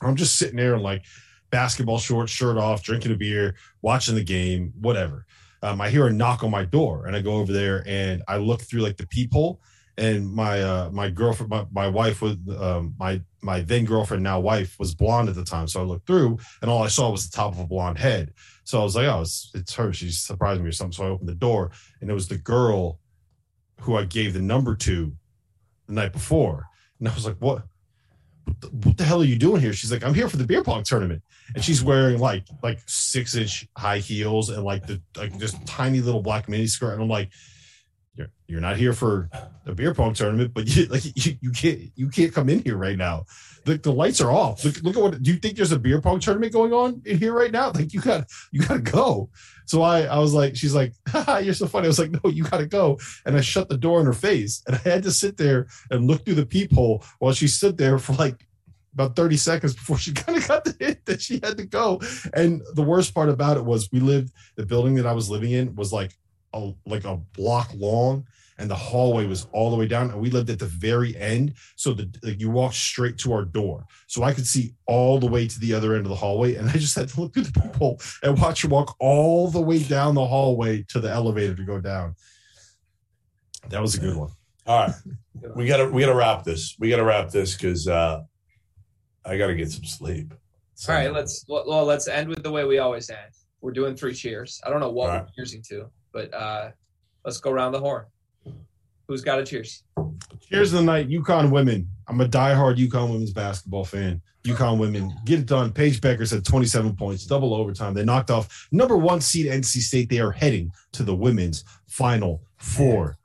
I'm 0.00 0.16
just 0.16 0.36
sitting 0.36 0.56
there 0.56 0.74
and 0.74 0.82
like 0.82 1.04
basketball 1.50 1.98
shorts, 1.98 2.32
shirt 2.32 2.56
off, 2.56 2.82
drinking 2.82 3.12
a 3.12 3.16
beer, 3.16 3.54
watching 3.82 4.14
the 4.14 4.24
game, 4.24 4.72
whatever. 4.80 5.26
Um, 5.62 5.80
I 5.80 5.90
hear 5.90 6.08
a 6.08 6.12
knock 6.12 6.42
on 6.42 6.50
my 6.50 6.64
door 6.64 7.06
and 7.06 7.14
I 7.14 7.20
go 7.20 7.34
over 7.34 7.52
there 7.52 7.84
and 7.86 8.22
I 8.26 8.38
look 8.38 8.62
through 8.62 8.80
like 8.80 8.96
the 8.96 9.06
peephole 9.06 9.60
and 9.98 10.32
my 10.32 10.62
uh 10.62 10.90
my 10.90 11.10
girlfriend 11.10 11.50
my, 11.50 11.66
my 11.70 11.88
wife 11.88 12.22
was 12.22 12.36
um 12.58 12.94
my 12.98 13.20
my 13.42 13.60
then 13.60 13.84
girlfriend 13.84 14.22
now 14.22 14.40
wife 14.40 14.78
was 14.78 14.94
blonde 14.94 15.28
at 15.28 15.34
the 15.34 15.44
time. 15.44 15.68
So 15.68 15.80
i 15.80 15.84
looked 15.84 16.06
through 16.06 16.38
and 16.60 16.70
all 16.70 16.82
i 16.82 16.88
saw 16.88 17.10
was 17.10 17.28
the 17.28 17.36
top 17.36 17.52
of 17.52 17.60
a 17.60 17.66
blonde 17.66 17.98
head. 17.98 18.32
So 18.64 18.80
i 18.80 18.82
was 18.82 18.96
like 18.96 19.06
oh 19.06 19.20
it's, 19.20 19.50
it's 19.54 19.74
her. 19.74 19.92
She's 19.92 20.18
surprising 20.18 20.64
me 20.64 20.70
or 20.70 20.72
something. 20.72 20.92
So 20.92 21.04
i 21.04 21.08
opened 21.08 21.28
the 21.28 21.34
door 21.34 21.72
and 22.00 22.10
it 22.10 22.14
was 22.14 22.28
the 22.28 22.38
girl 22.38 23.00
who 23.80 23.96
i 23.96 24.04
gave 24.04 24.32
the 24.32 24.40
number 24.40 24.74
to 24.76 25.12
the 25.86 25.92
night 25.92 26.12
before. 26.12 26.66
And 26.98 27.08
i 27.08 27.14
was 27.14 27.26
like 27.26 27.38
what 27.38 27.64
what 28.44 28.60
the, 28.60 28.66
what 28.68 28.96
the 28.96 29.04
hell 29.04 29.20
are 29.20 29.26
you 29.26 29.38
doing 29.38 29.60
here? 29.60 29.74
She's 29.74 29.92
like 29.92 30.04
i'm 30.04 30.14
here 30.14 30.28
for 30.28 30.38
the 30.38 30.46
beer 30.46 30.64
pong 30.64 30.84
tournament. 30.84 31.22
And 31.54 31.62
she's 31.62 31.84
wearing 31.84 32.18
like 32.18 32.46
like 32.62 32.80
six 32.86 33.34
inch 33.34 33.68
high 33.76 33.98
heels 33.98 34.48
and 34.48 34.64
like 34.64 34.86
the 34.86 35.02
like 35.18 35.38
this 35.38 35.54
tiny 35.66 36.00
little 36.00 36.22
black 36.22 36.48
mini 36.48 36.66
skirt 36.66 36.94
and 36.94 37.02
i'm 37.02 37.08
like 37.08 37.30
you're 38.14 38.28
you're 38.46 38.60
not 38.60 38.76
here 38.76 38.92
for 38.92 39.30
a 39.66 39.74
beer 39.74 39.94
pong 39.94 40.14
tournament, 40.14 40.52
but 40.54 40.74
you 40.74 40.86
like 40.90 41.04
you, 41.04 41.36
you 41.40 41.50
can't 41.50 41.80
you 41.94 42.08
can't 42.08 42.32
come 42.32 42.48
in 42.48 42.62
here 42.62 42.76
right 42.76 42.98
now. 42.98 43.24
The, 43.64 43.78
the 43.78 43.92
lights 43.92 44.20
are 44.20 44.32
off. 44.32 44.64
Look, 44.64 44.82
look 44.82 44.96
at 44.96 45.02
what 45.02 45.22
do 45.22 45.30
you 45.30 45.38
think 45.38 45.56
there's 45.56 45.72
a 45.72 45.78
beer 45.78 46.00
pong 46.00 46.18
tournament 46.18 46.52
going 46.52 46.72
on 46.72 47.00
in 47.04 47.18
here 47.18 47.32
right 47.32 47.52
now? 47.52 47.70
Like 47.70 47.92
you 47.92 48.00
got 48.00 48.26
you 48.50 48.60
gotta 48.62 48.80
go. 48.80 49.30
So 49.66 49.82
I 49.82 50.02
I 50.02 50.18
was 50.18 50.34
like, 50.34 50.56
she's 50.56 50.74
like, 50.74 50.94
you're 51.42 51.54
so 51.54 51.66
funny. 51.66 51.86
I 51.86 51.88
was 51.88 51.98
like, 51.98 52.10
no, 52.10 52.30
you 52.30 52.44
gotta 52.44 52.66
go. 52.66 52.98
And 53.24 53.36
I 53.36 53.40
shut 53.40 53.68
the 53.68 53.78
door 53.78 54.00
in 54.00 54.06
her 54.06 54.12
face. 54.12 54.62
And 54.66 54.76
I 54.76 54.78
had 54.80 55.02
to 55.04 55.12
sit 55.12 55.36
there 55.36 55.68
and 55.90 56.06
look 56.06 56.24
through 56.24 56.34
the 56.34 56.46
peephole 56.46 57.04
while 57.18 57.32
she 57.32 57.48
stood 57.48 57.78
there 57.78 57.98
for 57.98 58.14
like 58.14 58.46
about 58.94 59.16
30 59.16 59.36
seconds 59.38 59.74
before 59.74 59.96
she 59.96 60.12
kind 60.12 60.36
of 60.36 60.46
got 60.46 60.64
the 60.64 60.76
hit 60.78 61.06
that 61.06 61.22
she 61.22 61.34
had 61.42 61.56
to 61.56 61.64
go. 61.64 62.00
And 62.34 62.62
the 62.74 62.82
worst 62.82 63.14
part 63.14 63.28
about 63.28 63.56
it 63.56 63.64
was 63.64 63.90
we 63.90 64.00
lived 64.00 64.32
the 64.56 64.66
building 64.66 64.96
that 64.96 65.06
I 65.06 65.12
was 65.12 65.30
living 65.30 65.52
in 65.52 65.74
was 65.74 65.92
like 65.92 66.12
a, 66.54 66.72
like 66.86 67.04
a 67.04 67.16
block 67.34 67.70
long 67.74 68.26
and 68.58 68.70
the 68.70 68.76
hallway 68.76 69.26
was 69.26 69.46
all 69.52 69.70
the 69.70 69.76
way 69.76 69.86
down 69.86 70.10
and 70.10 70.20
we 70.20 70.30
lived 70.30 70.50
at 70.50 70.58
the 70.58 70.66
very 70.66 71.16
end 71.16 71.54
so 71.76 71.92
that 71.92 72.22
like, 72.22 72.40
you 72.40 72.50
walked 72.50 72.74
straight 72.74 73.18
to 73.18 73.32
our 73.32 73.44
door 73.44 73.84
so 74.06 74.22
i 74.22 74.32
could 74.32 74.46
see 74.46 74.74
all 74.86 75.18
the 75.18 75.26
way 75.26 75.46
to 75.46 75.58
the 75.60 75.72
other 75.72 75.94
end 75.94 76.04
of 76.04 76.10
the 76.10 76.16
hallway 76.16 76.54
and 76.54 76.68
i 76.70 76.72
just 76.74 76.94
had 76.94 77.08
to 77.08 77.20
look 77.20 77.34
through 77.34 77.44
the 77.44 77.60
people 77.60 78.00
and 78.22 78.40
watch 78.40 78.62
her 78.62 78.68
walk 78.68 78.94
all 79.00 79.48
the 79.48 79.60
way 79.60 79.78
down 79.78 80.14
the 80.14 80.26
hallway 80.26 80.82
to 80.82 81.00
the 81.00 81.10
elevator 81.10 81.54
to 81.54 81.64
go 81.64 81.80
down 81.80 82.14
that 83.68 83.80
was 83.80 83.94
a 83.94 84.00
good 84.00 84.16
one 84.16 84.30
All 84.66 84.86
right, 84.86 84.94
we 85.56 85.66
gotta 85.66 85.88
we 85.88 86.02
gotta 86.02 86.14
wrap 86.14 86.44
this. 86.44 86.76
We 86.78 86.88
gotta 86.88 87.04
wrap 87.04 87.30
this 87.30 87.56
because 87.56 87.88
uh, 87.88 88.22
I 89.24 89.36
gotta 89.36 89.56
get 89.56 89.72
some 89.72 89.84
sleep. 89.84 90.34
All 90.88 90.94
right, 90.94 91.12
let's 91.12 91.44
well, 91.48 91.64
well, 91.66 91.84
let's 91.84 92.06
end 92.06 92.28
with 92.28 92.44
the 92.44 92.50
way 92.50 92.64
we 92.64 92.78
always 92.78 93.10
end. 93.10 93.32
We're 93.60 93.72
doing 93.72 93.96
three 93.96 94.14
cheers. 94.14 94.60
I 94.64 94.70
don't 94.70 94.78
know 94.78 94.90
what 94.90 95.10
All 95.10 95.26
we're 95.36 95.44
cheersing 95.44 95.66
to, 95.68 95.90
but 96.12 96.32
uh 96.34 96.70
let's 97.24 97.38
go 97.38 97.50
around 97.50 97.72
the 97.72 97.80
horn. 97.80 98.04
Who's 99.08 99.22
got 99.22 99.38
a 99.38 99.44
cheers? 99.44 99.82
Cheers 100.40 100.72
of 100.72 100.80
the 100.80 100.84
night, 100.84 101.08
UConn 101.08 101.50
women. 101.50 101.88
I'm 102.08 102.20
a 102.20 102.26
diehard 102.26 102.76
UConn 102.76 103.10
women's 103.10 103.32
basketball 103.32 103.84
fan. 103.84 104.22
UConn 104.44 104.78
women 104.78 105.14
get 105.24 105.40
it 105.40 105.46
done. 105.46 105.72
Paige 105.72 106.00
Bueckers 106.00 106.28
said 106.28 106.44
27 106.44 106.96
points, 106.96 107.26
double 107.26 107.54
overtime. 107.54 107.94
They 107.94 108.04
knocked 108.04 108.30
off 108.30 108.68
number 108.72 108.96
one 108.96 109.20
seed 109.20 109.46
NC 109.46 109.80
State. 109.80 110.08
They 110.08 110.20
are 110.20 110.32
heading 110.32 110.72
to 110.92 111.02
the 111.02 111.14
women's 111.14 111.64
final 111.86 112.42
four. 112.56 113.16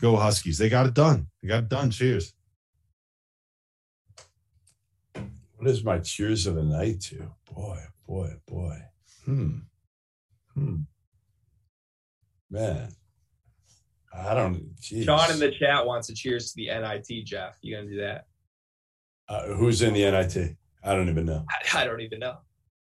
Go 0.00 0.16
Huskies. 0.16 0.58
They 0.58 0.68
got 0.68 0.86
it 0.86 0.94
done. 0.94 1.28
They 1.42 1.48
got 1.48 1.64
it 1.64 1.68
done. 1.68 1.90
Cheers. 1.90 2.34
What 5.14 5.70
is 5.70 5.84
my 5.84 5.98
cheers 5.98 6.46
of 6.46 6.56
the 6.56 6.64
night 6.64 7.00
to? 7.02 7.30
Boy, 7.54 7.78
boy, 8.06 8.30
boy. 8.48 8.78
Hmm. 9.24 9.58
Hmm. 10.54 10.76
Man. 12.52 12.88
I 14.14 14.34
don't. 14.34 14.78
Geez. 14.78 15.06
Sean 15.06 15.30
in 15.30 15.38
the 15.38 15.50
chat 15.50 15.86
wants 15.86 16.08
a 16.10 16.14
cheers 16.14 16.52
to 16.52 16.56
the 16.56 16.66
NIT, 16.66 17.24
Jeff. 17.24 17.56
You 17.62 17.76
gonna 17.76 17.88
do 17.88 17.96
that? 17.96 18.26
uh, 19.28 19.46
who's 19.54 19.80
in 19.82 19.94
the 19.94 20.02
NIT? 20.10 20.56
I 20.84 20.94
don't 20.94 21.08
even 21.08 21.24
know. 21.24 21.44
I, 21.48 21.80
I 21.80 21.84
don't 21.86 22.00
even 22.02 22.18
know. 22.18 22.36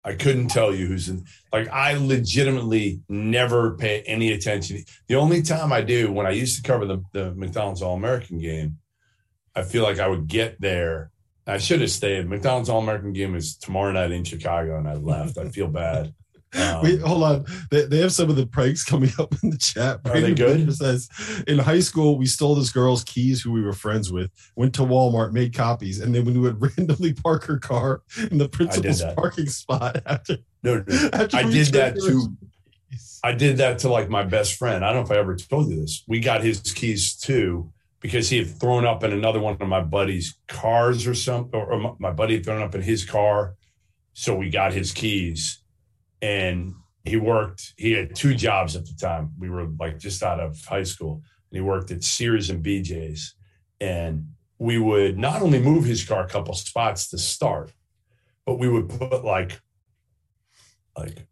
I 0.03 0.13
couldn't 0.13 0.49
tell 0.49 0.75
you 0.75 0.85
who's 0.85 1.09
in. 1.09 1.25
Like, 1.51 1.67
I 1.69 1.93
legitimately 1.97 3.01
never 3.09 3.75
pay 3.75 4.01
any 4.01 4.31
attention. 4.33 4.83
The 5.07 5.15
only 5.15 5.41
time 5.41 5.73
I 5.73 5.81
do, 5.81 6.11
when 6.11 6.27
I 6.27 6.31
used 6.31 6.57
to 6.57 6.61
cover 6.61 6.85
the, 6.85 7.03
the 7.13 7.33
McDonald's 7.33 7.81
All 7.81 7.95
American 7.95 8.37
game, 8.37 8.77
I 9.55 9.63
feel 9.63 9.81
like 9.81 9.99
I 9.99 10.07
would 10.07 10.27
get 10.27 10.61
there. 10.61 11.09
I 11.47 11.57
should 11.57 11.81
have 11.81 11.89
stayed. 11.89 12.29
McDonald's 12.29 12.69
All 12.69 12.81
American 12.81 13.13
game 13.13 13.33
is 13.33 13.57
tomorrow 13.57 13.91
night 13.93 14.11
in 14.11 14.23
Chicago, 14.23 14.77
and 14.77 14.87
I 14.87 14.93
left. 14.93 15.39
I 15.39 15.49
feel 15.49 15.67
bad. 15.67 16.13
Um, 16.56 16.84
Wait, 16.84 17.02
hold 17.02 17.23
on. 17.23 17.45
They, 17.72 17.86
they 17.86 17.99
have 17.99 18.14
some 18.14 18.30
of 18.30 18.36
the 18.36 18.45
pranks 18.45 18.84
coming 18.84 19.11
up 19.19 19.34
in 19.44 19.49
the 19.49 19.57
chat. 19.57 19.99
Are 20.06 20.19
they 20.19 20.34
good? 20.34 20.57
Bender 20.57 20.72
Says 20.72 21.10
in 21.48 21.60
high 21.60 21.80
school 21.80 22.18
we 22.18 22.26
stole 22.26 22.56
this 22.56 22.72
girl's 22.72 23.03
keys, 23.03 23.41
who 23.41 23.52
we 23.52 23.61
were 23.61 23.73
friends 23.73 24.11
with. 24.11 24.32
Went 24.56 24.73
to 24.76 24.82
Walmart, 24.82 25.34
made 25.34 25.53
copies, 25.53 25.99
and 25.99 26.14
then 26.14 26.26
we 26.26 26.38
would 26.38 26.61
randomly 26.77 27.14
park 27.14 27.44
her 27.45 27.57
car 27.57 28.02
in 28.32 28.38
the 28.38 28.49
principal's 28.49 29.03
parking 29.15 29.49
spot 29.49 29.98
after. 30.06 30.38
no, 30.64 30.84
no, 30.88 31.10
after 31.14 31.38
I 31.38 31.44
did 31.44 31.68
that 31.68 31.95
keys. 31.95 33.19
I 33.23 33.32
did 33.34 33.57
that 33.57 33.80
to 33.80 33.90
like 33.90 34.10
my 34.10 34.23
best 34.23 34.53
friend. 34.53 34.86
I 34.86 34.94
don't 34.94 34.98
know 34.98 35.14
if 35.14 35.18
I 35.18 35.19
ever 35.19 35.36
told 35.36 35.69
you 35.69 35.77
this. 35.77 36.03
We 36.07 36.19
got 36.19 36.44
his 36.44 36.60
keys 36.61 37.15
too 37.15 37.72
because 37.99 38.30
he 38.30 38.38
had 38.38 38.60
thrown 38.60 38.86
up 38.86 39.03
in 39.03 39.11
another 39.11 39.40
one 39.40 39.57
of 39.60 39.68
my 39.68 39.82
buddy's 39.82 40.38
cars 40.48 41.07
or 41.07 41.15
something, 41.15 41.60
or, 41.60 41.95
my 41.98 42.11
buddy 42.11 42.36
had 42.36 42.45
thrown 42.45 42.61
up 42.61 42.76
in 42.76 42.82
his 42.84 43.03
car. 43.03 43.56
So 44.14 44.36
we 44.36 44.49
got 44.49 44.73
his 44.73 44.91
keys 44.91 45.64
and 46.26 46.73
he 47.03 47.18
worked, 47.18 47.73
he 47.77 47.91
had 47.91 48.15
two 48.15 48.34
jobs 48.34 48.76
at 48.76 48.85
the 48.85 48.95
time. 48.99 49.31
We 49.38 49.52
were 49.52 49.68
like 49.80 49.99
just 49.99 50.23
out 50.23 50.39
of 50.39 50.60
high 50.65 50.84
school 50.84 51.22
and 51.52 51.57
he 51.57 51.61
worked 51.61 51.91
at 51.91 52.03
Sears 52.03 52.49
and 52.49 52.65
BJ's. 52.65 53.35
And 53.80 54.30
we 54.57 54.80
would 54.80 55.19
not 55.19 55.43
only 55.43 55.60
move 55.60 55.85
his 55.85 56.03
car 56.03 56.23
a 56.23 56.27
couple 56.27 56.56
spots 56.56 57.10
to 57.10 57.19
start, 57.19 57.72
but 58.43 58.57
we 58.57 58.68
would 58.68 58.89
put 58.89 59.23
like, 59.23 59.60
like 60.97 61.27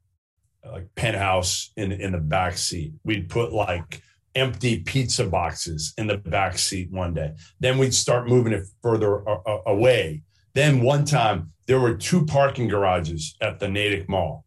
like 0.63 0.87
penthouse 0.95 1.71
in 1.75 1.91
in 1.91 2.11
the 2.11 2.19
back 2.19 2.55
seat. 2.57 2.93
We'd 3.03 3.29
put 3.29 3.51
like 3.51 4.01
empty 4.35 4.79
pizza 4.79 5.25
boxes 5.25 5.93
in 5.97 6.05
the 6.05 6.17
back 6.17 6.59
seat 6.59 6.91
one 6.91 7.15
day. 7.15 7.33
Then 7.59 7.79
we'd 7.79 7.93
start 7.95 8.27
moving 8.27 8.53
it 8.53 8.65
further 8.83 9.23
away. 9.65 10.21
Then 10.53 10.81
one 10.81 11.05
time 11.05 11.51
there 11.65 11.79
were 11.79 11.95
two 11.95 12.25
parking 12.25 12.67
garages 12.67 13.35
at 13.41 13.59
the 13.59 13.67
Natick 13.67 14.07
Mall. 14.07 14.45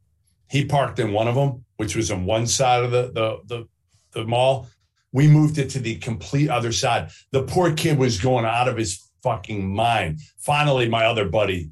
He 0.49 0.65
parked 0.65 0.99
in 0.99 1.13
one 1.13 1.29
of 1.29 1.35
them, 1.35 1.65
which 1.77 1.97
was 1.97 2.11
on 2.11 2.25
one 2.25 2.47
side 2.47 2.85
of 2.85 2.91
the 2.91 3.11
the 3.13 3.39
the, 3.47 3.69
the 4.13 4.25
mall. 4.27 4.69
We 5.13 5.29
moved 5.29 5.59
it 5.59 5.71
to 5.71 5.79
the 5.79 5.97
complete 5.97 6.51
other 6.51 6.73
side. 6.73 7.11
The 7.33 7.43
poor 7.43 7.73
kid 7.73 7.99
was 7.99 8.21
going 8.21 8.45
out 8.45 8.69
of 8.69 8.77
his 8.77 9.11
fucking 9.23 9.75
mind. 9.75 10.21
Finally, 10.39 10.89
my 10.89 11.07
other 11.07 11.29
buddy 11.29 11.71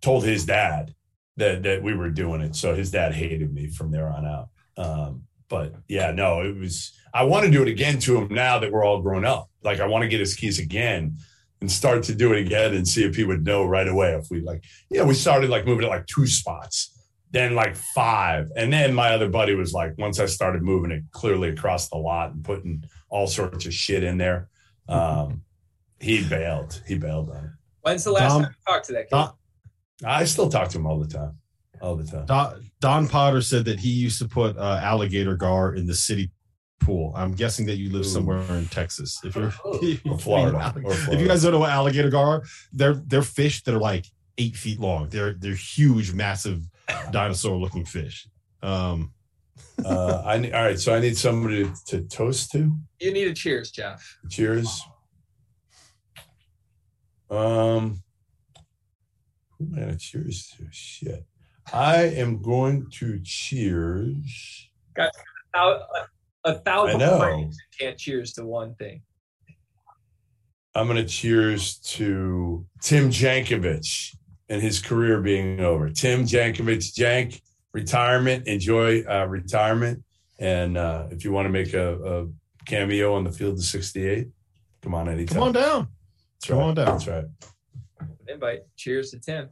told 0.00 0.24
his 0.24 0.44
dad 0.46 0.94
that 1.36 1.62
that 1.62 1.82
we 1.82 1.94
were 1.94 2.10
doing 2.10 2.40
it. 2.40 2.56
So 2.56 2.74
his 2.74 2.90
dad 2.90 3.14
hated 3.14 3.52
me 3.52 3.68
from 3.68 3.90
there 3.90 4.08
on 4.08 4.26
out. 4.26 4.48
Um, 4.76 5.24
but 5.48 5.74
yeah, 5.88 6.10
no, 6.10 6.40
it 6.40 6.56
was. 6.56 6.92
I 7.12 7.24
want 7.24 7.44
to 7.44 7.50
do 7.50 7.62
it 7.62 7.68
again 7.68 7.98
to 8.00 8.16
him 8.16 8.34
now 8.34 8.58
that 8.58 8.72
we're 8.72 8.84
all 8.84 9.02
grown 9.02 9.24
up. 9.24 9.48
Like 9.62 9.80
I 9.80 9.86
want 9.86 10.02
to 10.02 10.08
get 10.08 10.20
his 10.20 10.34
keys 10.34 10.58
again 10.58 11.16
and 11.60 11.70
start 11.70 12.02
to 12.04 12.14
do 12.14 12.32
it 12.32 12.40
again 12.40 12.74
and 12.74 12.86
see 12.86 13.04
if 13.04 13.14
he 13.14 13.24
would 13.24 13.44
know 13.44 13.64
right 13.64 13.88
away 13.88 14.14
if 14.14 14.26
we 14.30 14.40
like. 14.40 14.64
Yeah, 14.90 15.04
we 15.04 15.14
started 15.14 15.50
like 15.50 15.64
moving 15.64 15.86
it 15.86 15.90
like 15.90 16.06
two 16.06 16.26
spots, 16.26 16.93
then 17.34 17.56
like 17.56 17.74
five, 17.74 18.48
and 18.56 18.72
then 18.72 18.94
my 18.94 19.12
other 19.12 19.28
buddy 19.28 19.56
was 19.56 19.72
like, 19.72 19.98
once 19.98 20.20
I 20.20 20.26
started 20.26 20.62
moving 20.62 20.92
it 20.92 21.02
clearly 21.10 21.48
across 21.48 21.88
the 21.88 21.96
lot 21.96 22.32
and 22.32 22.44
putting 22.44 22.84
all 23.08 23.26
sorts 23.26 23.66
of 23.66 23.74
shit 23.74 24.04
in 24.04 24.18
there, 24.18 24.48
um, 24.88 25.42
he 25.98 26.26
bailed. 26.26 26.80
He 26.86 26.96
bailed 26.96 27.30
on 27.30 27.44
it. 27.44 27.50
When's 27.80 28.04
the 28.04 28.12
last 28.12 28.30
Dom- 28.30 28.42
time 28.42 28.54
you 28.56 28.72
talked 28.72 28.86
to 28.86 28.92
that 28.92 29.10
kid? 29.10 29.10
Don, 29.10 29.32
I 30.04 30.24
still 30.24 30.48
talk 30.48 30.68
to 30.68 30.78
him 30.78 30.86
all 30.86 31.00
the 31.00 31.08
time, 31.08 31.36
all 31.82 31.96
the 31.96 32.04
time. 32.04 32.24
Don, 32.26 32.70
Don 32.80 33.08
Potter 33.08 33.42
said 33.42 33.64
that 33.64 33.80
he 33.80 33.90
used 33.90 34.20
to 34.20 34.28
put 34.28 34.56
uh, 34.56 34.78
alligator 34.80 35.36
gar 35.36 35.74
in 35.74 35.86
the 35.86 35.94
city 35.94 36.30
pool. 36.78 37.12
I'm 37.16 37.32
guessing 37.32 37.66
that 37.66 37.78
you 37.78 37.90
live 37.90 38.02
Ooh. 38.02 38.08
somewhere 38.08 38.42
in 38.52 38.66
Texas. 38.66 39.18
If 39.24 39.34
you're 39.34 39.52
Or 40.04 40.18
Florida. 40.18 40.72
Or 40.84 40.92
If 40.92 41.20
you 41.20 41.26
guys 41.26 41.42
don't 41.42 41.50
know 41.50 41.58
what 41.58 41.70
alligator 41.70 42.10
gar 42.10 42.26
are, 42.26 42.42
they're 42.72 42.94
they're 42.94 43.22
fish 43.22 43.64
that 43.64 43.74
are 43.74 43.80
like 43.80 44.06
eight 44.38 44.54
feet 44.54 44.78
long. 44.78 45.08
They're 45.08 45.32
they're 45.34 45.56
huge, 45.56 46.12
massive 46.12 46.62
dinosaur 47.10 47.56
looking 47.56 47.84
fish. 47.84 48.28
Um, 48.62 49.12
uh, 49.84 50.22
I 50.24 50.38
need, 50.38 50.52
all 50.52 50.62
right, 50.62 50.78
so 50.78 50.94
I 50.94 51.00
need 51.00 51.16
somebody 51.16 51.64
to, 51.64 51.74
to 51.88 52.00
toast 52.08 52.50
to. 52.52 52.72
you 53.00 53.12
need 53.12 53.28
a 53.28 53.34
cheers, 53.34 53.70
Jeff. 53.70 54.18
Cheers. 54.30 54.82
Um, 57.30 58.02
who 59.58 59.66
am 59.66 59.74
I 59.76 59.80
gonna 59.80 59.96
cheers 59.96 60.52
to? 60.56 60.66
Shit, 60.70 61.24
I 61.72 62.02
am 62.04 62.42
going 62.42 62.86
to 62.98 63.20
cheers. 63.24 64.68
Thou- 64.96 65.80
A 66.44 66.54
thousand 66.58 67.02
I 67.02 67.06
know. 67.06 67.50
can't 67.80 67.96
cheers 67.98 68.32
to 68.34 68.44
one 68.44 68.74
thing. 68.74 69.02
I'm 70.74 70.86
gonna 70.88 71.04
cheers 71.06 71.78
to 71.78 72.66
Tim 72.82 73.08
Jankovich 73.08 74.14
and 74.48 74.60
his 74.60 74.80
career 74.80 75.20
being 75.20 75.60
over. 75.60 75.90
Tim 75.90 76.24
Jankovich, 76.24 76.94
Jank, 76.94 77.40
retirement. 77.72 78.46
Enjoy 78.46 79.02
uh, 79.02 79.26
retirement, 79.26 80.04
and 80.38 80.76
uh, 80.76 81.06
if 81.10 81.24
you 81.24 81.32
want 81.32 81.46
to 81.46 81.50
make 81.50 81.72
a, 81.74 81.94
a 81.94 82.28
cameo 82.66 83.14
on 83.14 83.24
the 83.24 83.32
field 83.32 83.54
of 83.54 83.64
'68, 83.64 84.28
Come 84.84 84.94
on, 84.94 85.08
anytime. 85.08 85.34
Come 85.36 85.42
on 85.44 85.52
down. 85.52 85.88
That's 86.34 86.46
come 86.46 86.58
right. 86.58 86.64
on 86.64 86.74
down. 86.74 86.86
That's 86.86 87.06
right. 87.06 87.24
invite. 88.28 88.60
Cheers 88.76 89.12
to 89.12 89.18
Tim. 89.18 89.48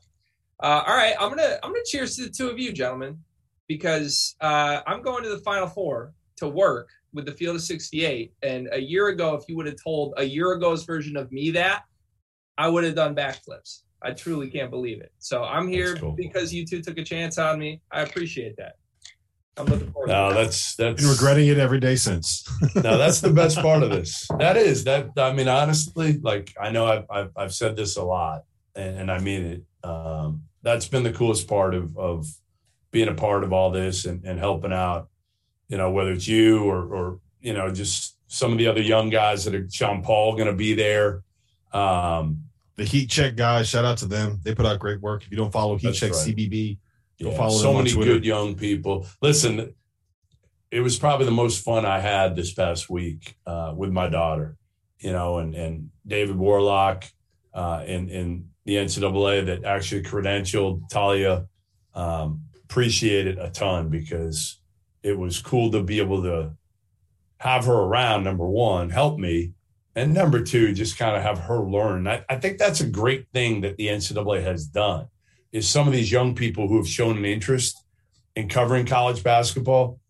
Uh, 0.62 0.82
all 0.86 0.94
right, 0.94 1.14
I'm 1.18 1.30
gonna 1.30 1.58
I'm 1.62 1.72
gonna 1.72 1.84
cheers 1.86 2.16
to 2.16 2.24
the 2.24 2.30
two 2.30 2.50
of 2.50 2.58
you, 2.58 2.70
gentlemen, 2.70 3.18
because 3.66 4.36
uh, 4.42 4.82
I'm 4.86 5.00
going 5.00 5.22
to 5.24 5.30
the 5.30 5.38
Final 5.38 5.68
Four 5.68 6.12
to 6.36 6.48
work 6.48 6.90
with 7.14 7.24
the 7.24 7.32
Field 7.32 7.56
of 7.56 7.62
68. 7.62 8.34
And 8.42 8.68
a 8.72 8.78
year 8.78 9.08
ago, 9.08 9.34
if 9.34 9.44
you 9.48 9.56
would 9.56 9.64
have 9.66 9.82
told 9.82 10.12
a 10.18 10.24
year 10.24 10.52
ago's 10.54 10.84
version 10.84 11.16
of 11.16 11.32
me 11.32 11.50
that, 11.52 11.84
I 12.58 12.68
would 12.68 12.84
have 12.84 12.94
done 12.94 13.16
backflips. 13.16 13.84
I 14.04 14.12
truly 14.12 14.50
can't 14.50 14.70
believe 14.70 15.00
it. 15.00 15.12
So 15.18 15.44
I'm 15.44 15.68
here 15.68 15.96
cool. 15.96 16.12
because 16.12 16.52
you 16.52 16.66
two 16.66 16.82
took 16.82 16.98
a 16.98 17.04
chance 17.04 17.38
on 17.38 17.58
me. 17.58 17.80
I 17.90 18.02
appreciate 18.02 18.56
that. 18.56 18.74
I'm 19.56 19.66
looking 19.66 19.90
forward. 19.92 20.08
No, 20.08 20.30
to 20.30 20.34
it. 20.34 20.42
that's 20.44 20.76
that's 20.76 21.02
Been 21.02 21.10
regretting 21.10 21.48
it 21.48 21.58
every 21.58 21.78
day 21.78 21.94
since. 21.96 22.48
no, 22.74 22.96
that's 22.96 23.20
the 23.20 23.32
best 23.32 23.58
part 23.62 23.82
of 23.82 23.90
this. 23.90 24.26
That 24.38 24.56
is 24.56 24.84
that. 24.84 25.10
I 25.16 25.32
mean, 25.32 25.48
honestly, 25.48 26.18
like 26.22 26.52
I 26.60 26.70
know 26.70 26.86
I've 26.86 27.04
I've, 27.10 27.30
I've 27.36 27.54
said 27.54 27.76
this 27.76 27.96
a 27.96 28.02
lot, 28.02 28.44
and, 28.74 29.00
and 29.00 29.10
I 29.10 29.18
mean 29.18 29.44
it. 29.44 29.62
Um, 29.86 30.44
that's 30.62 30.88
been 30.88 31.02
the 31.02 31.12
coolest 31.12 31.48
part 31.48 31.74
of 31.74 31.96
of 31.98 32.26
being 32.92 33.08
a 33.08 33.14
part 33.14 33.44
of 33.44 33.52
all 33.52 33.70
this 33.70 34.04
and, 34.06 34.24
and 34.24 34.38
helping 34.38 34.72
out. 34.72 35.08
You 35.68 35.76
know, 35.76 35.90
whether 35.90 36.12
it's 36.12 36.26
you 36.26 36.64
or 36.64 36.86
or 36.86 37.20
you 37.40 37.52
know 37.52 37.70
just 37.70 38.16
some 38.28 38.52
of 38.52 38.58
the 38.58 38.68
other 38.68 38.80
young 38.80 39.10
guys 39.10 39.44
that 39.44 39.54
are 39.54 39.68
Sean 39.70 40.02
Paul 40.02 40.32
going 40.34 40.46
to 40.46 40.54
be 40.54 40.72
there. 40.72 41.22
Um, 41.74 42.41
the 42.76 42.84
Heat 42.84 43.10
Check 43.10 43.36
guys, 43.36 43.68
shout 43.68 43.84
out 43.84 43.98
to 43.98 44.06
them. 44.06 44.40
They 44.42 44.54
put 44.54 44.66
out 44.66 44.78
great 44.78 45.00
work. 45.00 45.24
If 45.24 45.30
you 45.30 45.36
don't 45.36 45.52
follow 45.52 45.76
Heat 45.76 45.88
That's 45.88 46.00
Check 46.00 46.12
right. 46.12 46.28
CBB, 46.28 46.78
Go 47.22 47.30
yeah, 47.30 47.36
follow 47.36 47.58
so 47.58 47.74
many 47.74 47.92
good 47.92 48.24
young 48.24 48.54
people. 48.54 49.06
Listen, 49.20 49.74
it 50.70 50.80
was 50.80 50.98
probably 50.98 51.26
the 51.26 51.32
most 51.32 51.62
fun 51.62 51.84
I 51.84 52.00
had 52.00 52.34
this 52.34 52.52
past 52.52 52.88
week 52.88 53.36
uh, 53.46 53.74
with 53.76 53.90
my 53.90 54.08
daughter. 54.08 54.56
You 54.98 55.12
know, 55.12 55.38
and 55.38 55.54
and 55.54 55.90
David 56.06 56.36
Worlock 56.36 57.10
uh, 57.52 57.84
in 57.86 58.08
in 58.08 58.48
the 58.64 58.76
NCAA 58.76 59.46
that 59.46 59.64
actually 59.64 60.02
credentialed 60.02 60.88
Talia. 60.88 61.46
Um, 61.94 62.44
appreciate 62.64 63.26
it 63.26 63.38
a 63.38 63.50
ton 63.50 63.90
because 63.90 64.60
it 65.02 65.18
was 65.18 65.40
cool 65.40 65.70
to 65.72 65.82
be 65.82 66.00
able 66.00 66.22
to 66.22 66.52
have 67.38 67.66
her 67.66 67.74
around. 67.74 68.24
Number 68.24 68.46
one, 68.46 68.90
help 68.90 69.18
me, 69.18 69.52
and 69.94 70.14
number 70.14 70.42
two, 70.42 70.72
just 70.72 70.98
kind 70.98 71.16
of 71.16 71.22
have 71.22 71.38
her 71.38 71.60
learn. 71.60 72.06
I, 72.06 72.24
I 72.28 72.36
think 72.36 72.58
that's 72.58 72.80
a 72.80 72.86
great 72.86 73.26
thing 73.32 73.60
that 73.62 73.76
the 73.76 73.88
NCAA 73.88 74.42
has 74.42 74.66
done. 74.66 75.06
Is 75.52 75.68
some 75.68 75.86
of 75.86 75.92
these 75.92 76.10
young 76.10 76.34
people 76.34 76.66
who 76.66 76.78
have 76.78 76.88
shown 76.88 77.18
an 77.18 77.26
interest 77.26 77.84
in 78.34 78.48
covering 78.48 78.86
college 78.86 79.22
basketball, 79.22 80.00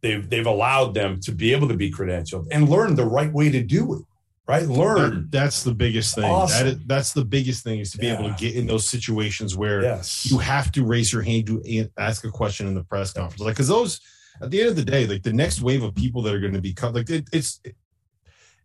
they've 0.00 0.28
they've 0.30 0.46
allowed 0.46 0.94
them 0.94 1.18
to 1.22 1.32
be 1.32 1.52
able 1.52 1.66
to 1.68 1.76
be 1.76 1.90
credentialed 1.90 2.46
and 2.52 2.68
learn 2.68 2.94
the 2.94 3.04
right 3.04 3.32
way 3.32 3.50
to 3.50 3.62
do 3.62 3.94
it. 3.94 4.02
Right, 4.46 4.64
learn. 4.66 5.14
that- 5.14 5.30
that's 5.30 5.62
the 5.62 5.74
biggest 5.74 6.14
thing. 6.14 6.24
Awesome. 6.30 6.66
That 6.66 6.72
is, 6.74 6.78
that's 6.86 7.12
the 7.14 7.24
biggest 7.24 7.64
thing 7.64 7.80
is 7.80 7.92
to 7.92 7.98
be 7.98 8.08
able 8.08 8.28
to 8.28 8.34
get 8.38 8.54
in 8.54 8.66
those 8.66 8.86
situations 8.88 9.56
where 9.56 9.82
yes, 9.82 10.30
you 10.30 10.36
have 10.38 10.70
to 10.72 10.84
raise 10.84 11.12
your 11.12 11.22
hand 11.22 11.46
to 11.46 11.88
ask 11.96 12.24
a 12.26 12.30
question 12.30 12.66
in 12.66 12.74
the 12.74 12.84
press 12.84 13.12
conference. 13.14 13.40
Like, 13.40 13.54
because 13.54 13.68
those, 13.68 14.00
at 14.42 14.50
the 14.50 14.60
end 14.60 14.68
of 14.68 14.76
the 14.76 14.84
day, 14.84 15.06
like 15.06 15.22
the 15.22 15.32
next 15.32 15.62
wave 15.62 15.82
of 15.82 15.94
people 15.94 16.20
that 16.22 16.34
are 16.34 16.40
going 16.40 16.52
to 16.52 16.60
be 16.60 16.74
cut, 16.74 16.94
like 16.94 17.08
it, 17.08 17.26
it's, 17.32 17.58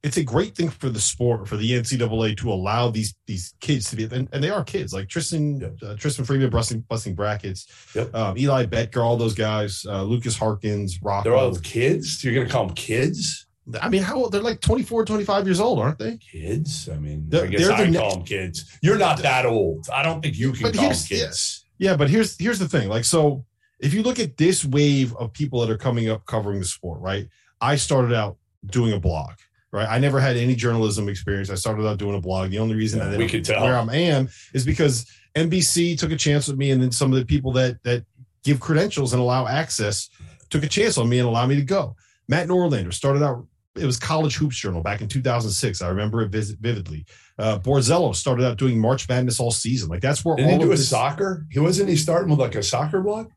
it's 0.03 0.17
a 0.17 0.23
great 0.23 0.55
thing 0.55 0.69
for 0.69 0.89
the 0.89 0.99
sport 1.01 1.47
for 1.47 1.57
the 1.57 1.71
NCAA 1.71 2.37
to 2.37 2.51
allow 2.51 2.89
these 2.89 3.15
these 3.27 3.53
kids 3.59 3.89
to 3.89 3.95
be, 3.95 4.05
and, 4.05 4.29
and 4.31 4.43
they 4.43 4.49
are 4.49 4.63
kids 4.63 4.93
like 4.93 5.09
Tristan 5.09 5.59
Yep. 5.59 5.73
uh, 5.83 5.95
Tristan 5.95 6.23
Freeman 6.25 6.49
busting 6.49 6.81
busting 6.81 7.15
brackets, 7.15 7.67
Yep. 7.95 8.15
um, 8.15 8.37
Eli 8.37 8.65
Betker, 8.65 9.03
all 9.03 9.17
those 9.17 9.35
guys, 9.35 9.85
uh, 9.87 10.03
Lucas 10.03 10.37
Harkins, 10.37 10.99
Rocco. 11.01 11.29
they're 11.29 11.37
all 11.37 11.55
kids. 11.57 12.23
You're 12.23 12.33
gonna 12.33 12.49
call 12.49 12.67
them 12.67 12.75
kids? 12.75 13.45
I 13.81 13.87
mean, 13.89 14.01
how 14.01 14.15
old? 14.15 14.31
They're 14.31 14.41
like 14.41 14.61
24, 14.61 15.05
25 15.05 15.45
years 15.45 15.59
old, 15.59 15.77
aren't 15.79 15.99
they? 15.99 16.17
Kids? 16.17 16.89
I 16.91 16.97
mean, 16.97 17.25
They're- 17.27 17.43
I 17.43 17.47
guess 17.47 17.61
they're 17.67 17.73
I 17.73 17.85
next- 17.85 17.97
call 17.99 18.15
them 18.15 18.23
kids. 18.25 18.65
You're 18.81 18.97
not 18.97 19.19
that 19.21 19.45
old. 19.45 19.87
I 19.93 20.01
don't 20.01 20.21
think 20.23 20.37
you 20.39 20.53
can 20.53 20.71
call 20.73 20.89
them 20.89 20.95
kids. 21.07 21.65
Yeah, 21.77 21.95
but 21.95 22.09
here's 22.09 22.35
here's 22.39 22.57
the 22.57 22.67
thing. 22.67 22.89
Like, 22.89 23.05
so 23.05 23.45
if 23.79 23.93
you 23.93 24.01
look 24.01 24.17
at 24.19 24.37
this 24.37 24.65
wave 24.65 25.15
of 25.17 25.33
people 25.33 25.59
that 25.61 25.69
are 25.69 25.77
coming 25.77 26.09
up 26.09 26.25
covering 26.25 26.59
the 26.59 26.65
sport, 26.65 26.99
right? 27.01 27.27
I 27.61 27.75
started 27.75 28.13
out 28.13 28.37
doing 28.65 28.93
a 28.93 28.99
blog, 28.99 29.33
right? 29.71 29.87
I 29.89 29.99
never 29.99 30.19
had 30.19 30.37
any 30.37 30.55
journalism 30.55 31.09
experience. 31.09 31.49
I 31.49 31.55
started 31.55 31.87
out 31.87 31.97
doing 31.97 32.15
a 32.15 32.21
blog. 32.21 32.49
The 32.51 32.59
only 32.59 32.75
reason 32.75 32.99
Yeah, 32.99 33.09
that 33.09 33.17
we 33.19 33.27
could 33.27 33.43
tell. 33.45 33.63
where 33.63 33.75
I 33.77 33.95
am 33.95 34.29
is 34.53 34.65
because 34.65 35.05
NBC 35.35 35.97
took 35.97 36.11
a 36.11 36.15
chance 36.17 36.47
with 36.47 36.57
me, 36.57 36.71
and 36.71 36.81
then 36.81 36.91
some 36.91 37.11
of 37.13 37.19
the 37.19 37.25
people 37.25 37.51
that 37.53 37.81
that 37.83 38.05
give 38.43 38.59
credentials 38.59 39.13
and 39.13 39.21
allow 39.21 39.47
access 39.47 40.09
took 40.49 40.63
a 40.63 40.67
chance 40.67 40.97
on 40.97 41.07
me 41.09 41.19
and 41.19 41.27
allowed 41.27 41.47
me 41.47 41.55
to 41.55 41.61
go. 41.61 41.95
Matt 42.27 42.47
Norlander 42.47 42.93
started 42.93 43.23
out. 43.23 43.45
It 43.75 43.85
was 43.85 43.97
College 43.99 44.35
Hoops 44.35 44.57
Journal 44.57 44.81
back 44.81 44.99
in 45.01 45.07
2006. 45.07 45.81
I 45.81 45.89
remember 45.89 46.21
it 46.23 46.29
vividly. 46.31 47.05
Uh, 47.37 47.59
Borzello 47.59 48.13
started 48.15 48.45
out 48.45 48.57
doing 48.57 48.79
March 48.79 49.07
Madness 49.07 49.39
all 49.39 49.51
season. 49.51 49.89
Like 49.89 50.01
that's 50.01 50.25
where 50.25 50.35
Didn't 50.35 50.51
all 50.53 50.57
he 50.57 50.63
do 50.65 50.71
of 50.71 50.73
a 50.73 50.77
this, 50.77 50.89
soccer? 50.89 51.45
He 51.51 51.59
wasn't 51.59 51.87
he 51.89 51.95
starting 51.95 52.29
with 52.31 52.39
like 52.39 52.55
a 52.55 52.63
soccer 52.63 52.99
blog? 53.01 53.29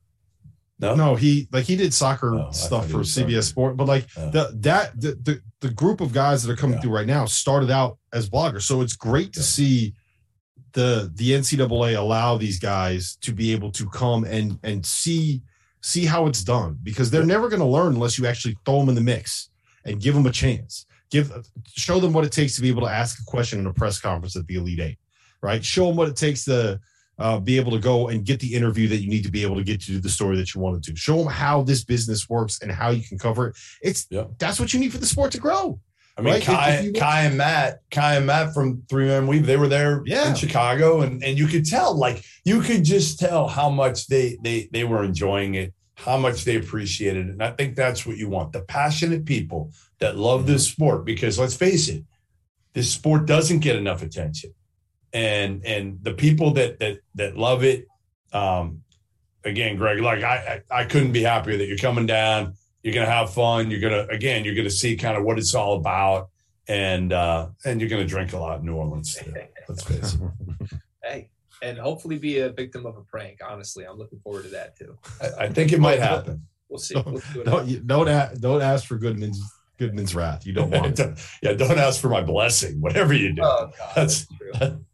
No, 0.82 0.94
No, 0.96 1.14
he 1.14 1.48
like 1.52 1.64
he 1.64 1.76
did 1.76 1.94
soccer 1.94 2.34
Oh, 2.34 2.50
stuff 2.50 2.88
for 2.90 2.98
CBS 2.98 3.14
soccer. 3.14 3.42
Sport, 3.42 3.76
but 3.76 3.86
like 3.86 4.06
Oh. 4.16 4.30
the 4.30 4.52
that 4.60 5.00
the, 5.00 5.14
the 5.22 5.40
the 5.60 5.70
group 5.70 6.00
of 6.00 6.12
guys 6.12 6.42
that 6.42 6.52
are 6.52 6.56
coming 6.56 6.74
Yeah. 6.76 6.80
through 6.82 6.90
right 6.94 7.06
now 7.06 7.24
started 7.24 7.70
out 7.70 7.98
as 8.12 8.28
bloggers. 8.28 8.62
So 8.62 8.80
it's 8.82 8.96
great 8.96 9.32
to 9.34 9.40
Yeah. 9.40 9.46
see 9.46 9.94
the 10.72 11.10
the 11.14 11.32
NCAA 11.32 11.96
allow 11.96 12.36
these 12.36 12.58
guys 12.58 13.16
to 13.22 13.32
be 13.32 13.52
able 13.52 13.70
to 13.72 13.88
come 13.88 14.24
and 14.24 14.58
and 14.62 14.84
see 14.84 15.42
see 15.82 16.04
how 16.04 16.26
it's 16.26 16.42
done 16.44 16.78
because 16.82 17.10
they're 17.10 17.20
Yeah. 17.22 17.26
never 17.26 17.48
going 17.48 17.60
to 17.60 17.66
learn 17.66 17.94
unless 17.94 18.18
you 18.18 18.26
actually 18.26 18.56
throw 18.64 18.80
them 18.80 18.88
in 18.88 18.94
the 18.94 19.00
mix 19.00 19.50
and 19.84 20.00
give 20.00 20.14
them 20.14 20.26
a 20.26 20.30
chance. 20.32 20.86
Give 21.10 21.30
show 21.74 22.00
them 22.00 22.12
what 22.12 22.24
it 22.24 22.32
takes 22.32 22.54
to 22.56 22.62
be 22.62 22.68
able 22.68 22.82
to 22.82 22.88
ask 22.90 23.20
a 23.20 23.24
question 23.24 23.58
in 23.60 23.66
a 23.66 23.72
press 23.72 24.00
conference 24.00 24.34
at 24.36 24.46
the 24.46 24.54
Elite 24.56 24.80
Eight, 24.80 24.98
right? 25.42 25.62
Show 25.64 25.86
them 25.86 25.96
what 25.96 26.08
it 26.08 26.16
takes 26.16 26.44
to 26.46 26.80
uh, 27.18 27.38
be 27.38 27.56
able 27.56 27.70
to 27.72 27.78
go 27.78 28.08
and 28.08 28.24
get 28.24 28.40
the 28.40 28.54
interview 28.54 28.88
that 28.88 28.96
you 29.02 29.08
need 29.08 29.22
to 29.22 29.30
be 29.30 29.42
able 29.42 29.56
to 29.56 29.64
get 29.64 29.80
to 29.82 29.86
do 29.92 30.00
the 30.00 30.08
story 30.08 30.36
that 30.36 30.54
you 30.54 30.60
want 30.60 30.82
to 30.82 30.90
do. 30.90 30.96
Show 30.96 31.18
them 31.18 31.26
how 31.26 31.62
this 31.62 31.84
business 31.84 32.28
works 32.28 32.58
and 32.62 32.72
how 32.72 32.90
you 32.90 33.02
can 33.02 33.18
cover 33.18 33.48
it. 33.48 33.56
It's 33.82 34.06
Yeah. 34.10 34.24
that's 34.38 34.58
what 34.58 34.72
you 34.72 34.80
need 34.80 34.92
for 34.92 34.98
the 34.98 35.06
sport 35.06 35.32
to 35.32 35.38
grow. 35.38 35.78
I 36.16 36.20
mean, 36.20 36.34
Right, 36.34 36.42
Kai, 36.42 36.70
if 36.70 36.84
you- 36.86 36.92
Kai 36.92 37.22
and 37.22 37.38
Matt, 37.38 37.80
Kai 37.90 38.16
and 38.16 38.26
Matt 38.26 38.52
from 38.52 38.82
Three 38.88 39.06
Man 39.06 39.26
Weave, 39.26 39.46
they 39.46 39.56
were 39.56 39.68
there 39.68 40.02
Yeah. 40.04 40.28
in 40.28 40.34
Chicago, 40.34 41.00
and 41.02 41.22
and 41.24 41.38
you 41.38 41.46
could 41.46 41.64
tell, 41.64 41.94
like 41.96 42.22
you 42.44 42.60
could 42.60 42.84
just 42.84 43.18
tell 43.18 43.48
how 43.48 43.70
much 43.70 44.06
they 44.08 44.36
they 44.42 44.68
they 44.72 44.84
were 44.84 45.04
enjoying 45.04 45.54
it, 45.54 45.72
how 45.94 46.18
much 46.18 46.44
they 46.44 46.56
appreciated 46.56 47.28
it, 47.28 47.32
and 47.32 47.42
I 47.42 47.52
think 47.52 47.76
that's 47.76 48.04
what 48.04 48.16
you 48.18 48.28
want: 48.28 48.52
the 48.52 48.60
passionate 48.62 49.24
people 49.24 49.70
that 50.00 50.16
love 50.18 50.46
this 50.46 50.66
sport. 50.68 51.04
Because 51.06 51.38
let's 51.38 51.54
face 51.54 51.88
it, 51.88 52.04
this 52.74 52.90
sport 52.90 53.24
doesn't 53.26 53.60
get 53.60 53.76
enough 53.76 54.02
attention, 54.02 54.52
and 55.12 55.64
and 55.64 55.98
the 56.02 56.14
people 56.14 56.52
that 56.54 56.78
that 56.80 56.98
that 57.16 57.36
love 57.36 57.64
it. 57.64 57.86
Um, 58.32 58.82
again, 59.44 59.76
Greg, 59.76 60.00
like 60.00 60.22
I 60.22 60.62
I, 60.70 60.80
I 60.80 60.84
couldn't 60.84 61.12
be 61.12 61.22
happier 61.22 61.56
that 61.58 61.66
you're 61.66 61.76
coming 61.78 62.06
down 62.06 62.54
you're 62.84 62.94
gonna 62.94 63.06
have 63.06 63.32
fun. 63.32 63.70
You're 63.70 63.78
gonna 63.80 64.06
again, 64.10 64.44
you're 64.44 64.56
gonna 64.56 64.68
see 64.68 64.96
kind 64.96 65.16
of 65.16 65.22
what 65.22 65.38
it's 65.38 65.54
all 65.54 65.76
about, 65.76 66.30
and 66.66 67.12
uh, 67.12 67.46
and 67.64 67.80
you're 67.80 67.88
gonna 67.88 68.04
drink 68.04 68.32
a 68.32 68.38
lot 68.38 68.58
in 68.58 68.66
New 68.66 68.74
Orleans. 68.74 69.14
Too. 69.14 69.32
Let's 69.68 69.84
face 69.84 70.14
it. 70.14 70.78
hey, 71.04 71.30
and 71.62 71.78
hopefully 71.78 72.18
be 72.18 72.40
a 72.40 72.50
victim 72.50 72.84
of 72.84 72.96
a 72.96 73.02
prank. 73.02 73.38
Honestly, 73.48 73.84
I'm 73.86 73.96
looking 73.98 74.18
forward 74.18 74.42
to 74.44 74.48
that 74.48 74.76
too. 74.76 74.98
I, 75.20 75.44
I 75.44 75.48
think 75.48 75.72
it 75.72 75.78
might 75.78 76.00
happen. 76.00 76.44
We'll 76.68 76.80
see. 76.80 76.96
We'll 76.96 77.20
see 77.20 77.44
Don't 77.44 77.68
you- 77.68 77.78
don't 77.78 78.08
a- 78.08 78.32
don't 78.40 78.62
ask 78.62 78.84
for 78.86 78.98
Goodman's 78.98 79.40
Goodman's 79.78 80.16
wrath. 80.16 80.44
You 80.44 80.52
don't 80.54 80.70
want 80.70 80.98
it. 80.98 81.20
yeah, 81.40 81.52
don't 81.52 81.78
ask 81.78 82.00
for 82.00 82.08
my 82.08 82.22
blessing. 82.22 82.80
Whatever 82.80 83.14
you 83.14 83.32
do. 83.32 83.42
Oh, 83.44 83.70
God, 83.78 83.94
That's- 83.94 84.26
that's 84.50 84.58
true. 84.58 84.84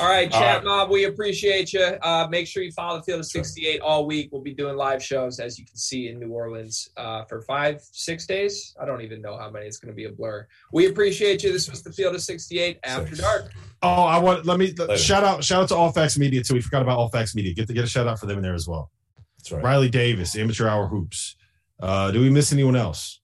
All 0.00 0.08
right, 0.08 0.30
chat 0.30 0.56
right. 0.56 0.64
mob, 0.64 0.90
we 0.90 1.04
appreciate 1.04 1.72
you. 1.72 1.82
Uh, 2.02 2.26
make 2.30 2.46
sure 2.46 2.62
you 2.62 2.72
follow 2.72 2.98
the 2.98 3.02
Field 3.04 3.20
of 3.20 3.26
68 3.26 3.80
all 3.80 4.06
week. 4.06 4.30
We'll 4.32 4.42
be 4.42 4.54
doing 4.54 4.76
live 4.76 5.02
shows, 5.02 5.38
as 5.40 5.58
you 5.58 5.66
can 5.66 5.76
see, 5.76 6.08
in 6.08 6.18
New 6.18 6.30
Orleans 6.30 6.88
uh, 6.96 7.24
for 7.24 7.42
five, 7.42 7.82
six 7.92 8.26
days. 8.26 8.74
I 8.80 8.86
don't 8.86 9.02
even 9.02 9.20
know 9.20 9.36
how 9.36 9.50
many. 9.50 9.66
It's 9.66 9.78
going 9.78 9.92
to 9.92 9.96
be 9.96 10.04
a 10.04 10.12
blur. 10.12 10.46
We 10.72 10.86
appreciate 10.86 11.42
you. 11.42 11.52
This 11.52 11.70
was 11.70 11.82
the 11.82 11.92
Field 11.92 12.14
of 12.14 12.22
68 12.22 12.78
After 12.84 13.08
Six. 13.08 13.20
Dark. 13.20 13.52
Oh, 13.82 14.04
I 14.04 14.18
want 14.18 14.46
let 14.46 14.58
me 14.58 14.72
Later. 14.72 14.96
shout 14.96 15.22
out 15.22 15.44
shout 15.44 15.62
out 15.62 15.68
to 15.68 15.76
All 15.76 15.92
Facts 15.92 16.18
Media 16.18 16.42
too. 16.42 16.54
We 16.54 16.60
forgot 16.62 16.82
about 16.82 16.98
All 16.98 17.08
Facts 17.08 17.34
Media. 17.34 17.52
Get 17.52 17.66
to 17.68 17.74
get 17.74 17.84
a 17.84 17.86
shout 17.86 18.06
out 18.06 18.18
for 18.18 18.26
them 18.26 18.38
in 18.38 18.42
there 18.42 18.54
as 18.54 18.66
well. 18.66 18.90
That's 19.38 19.52
right. 19.52 19.62
Riley 19.62 19.90
Davis, 19.90 20.34
Amateur 20.36 20.66
Hour 20.66 20.88
Hoops. 20.88 21.36
Uh, 21.80 22.10
do 22.10 22.20
we 22.20 22.30
miss 22.30 22.52
anyone 22.52 22.76
else? 22.76 23.20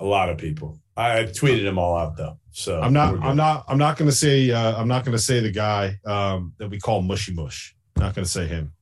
A 0.00 0.04
lot 0.04 0.30
of 0.30 0.38
people. 0.38 0.78
I, 0.96 1.20
I 1.20 1.24
tweeted 1.24 1.64
them 1.64 1.78
all 1.78 1.96
out 1.96 2.16
though. 2.16 2.38
So 2.58 2.80
I'm 2.80 2.92
not. 2.92 3.22
I'm 3.22 3.36
not. 3.36 3.64
I'm 3.68 3.78
not 3.78 3.96
going 3.96 4.10
to 4.10 4.16
say. 4.16 4.50
Uh, 4.50 4.76
I'm 4.76 4.88
not 4.88 5.04
going 5.04 5.16
to 5.16 5.22
say 5.22 5.38
the 5.38 5.52
guy 5.52 5.96
um, 6.04 6.54
that 6.58 6.68
we 6.68 6.80
call 6.80 7.02
Mushy 7.02 7.32
Mush. 7.32 7.76
Not 7.96 8.16
going 8.16 8.24
to 8.24 8.30
say 8.30 8.48
him. 8.48 8.72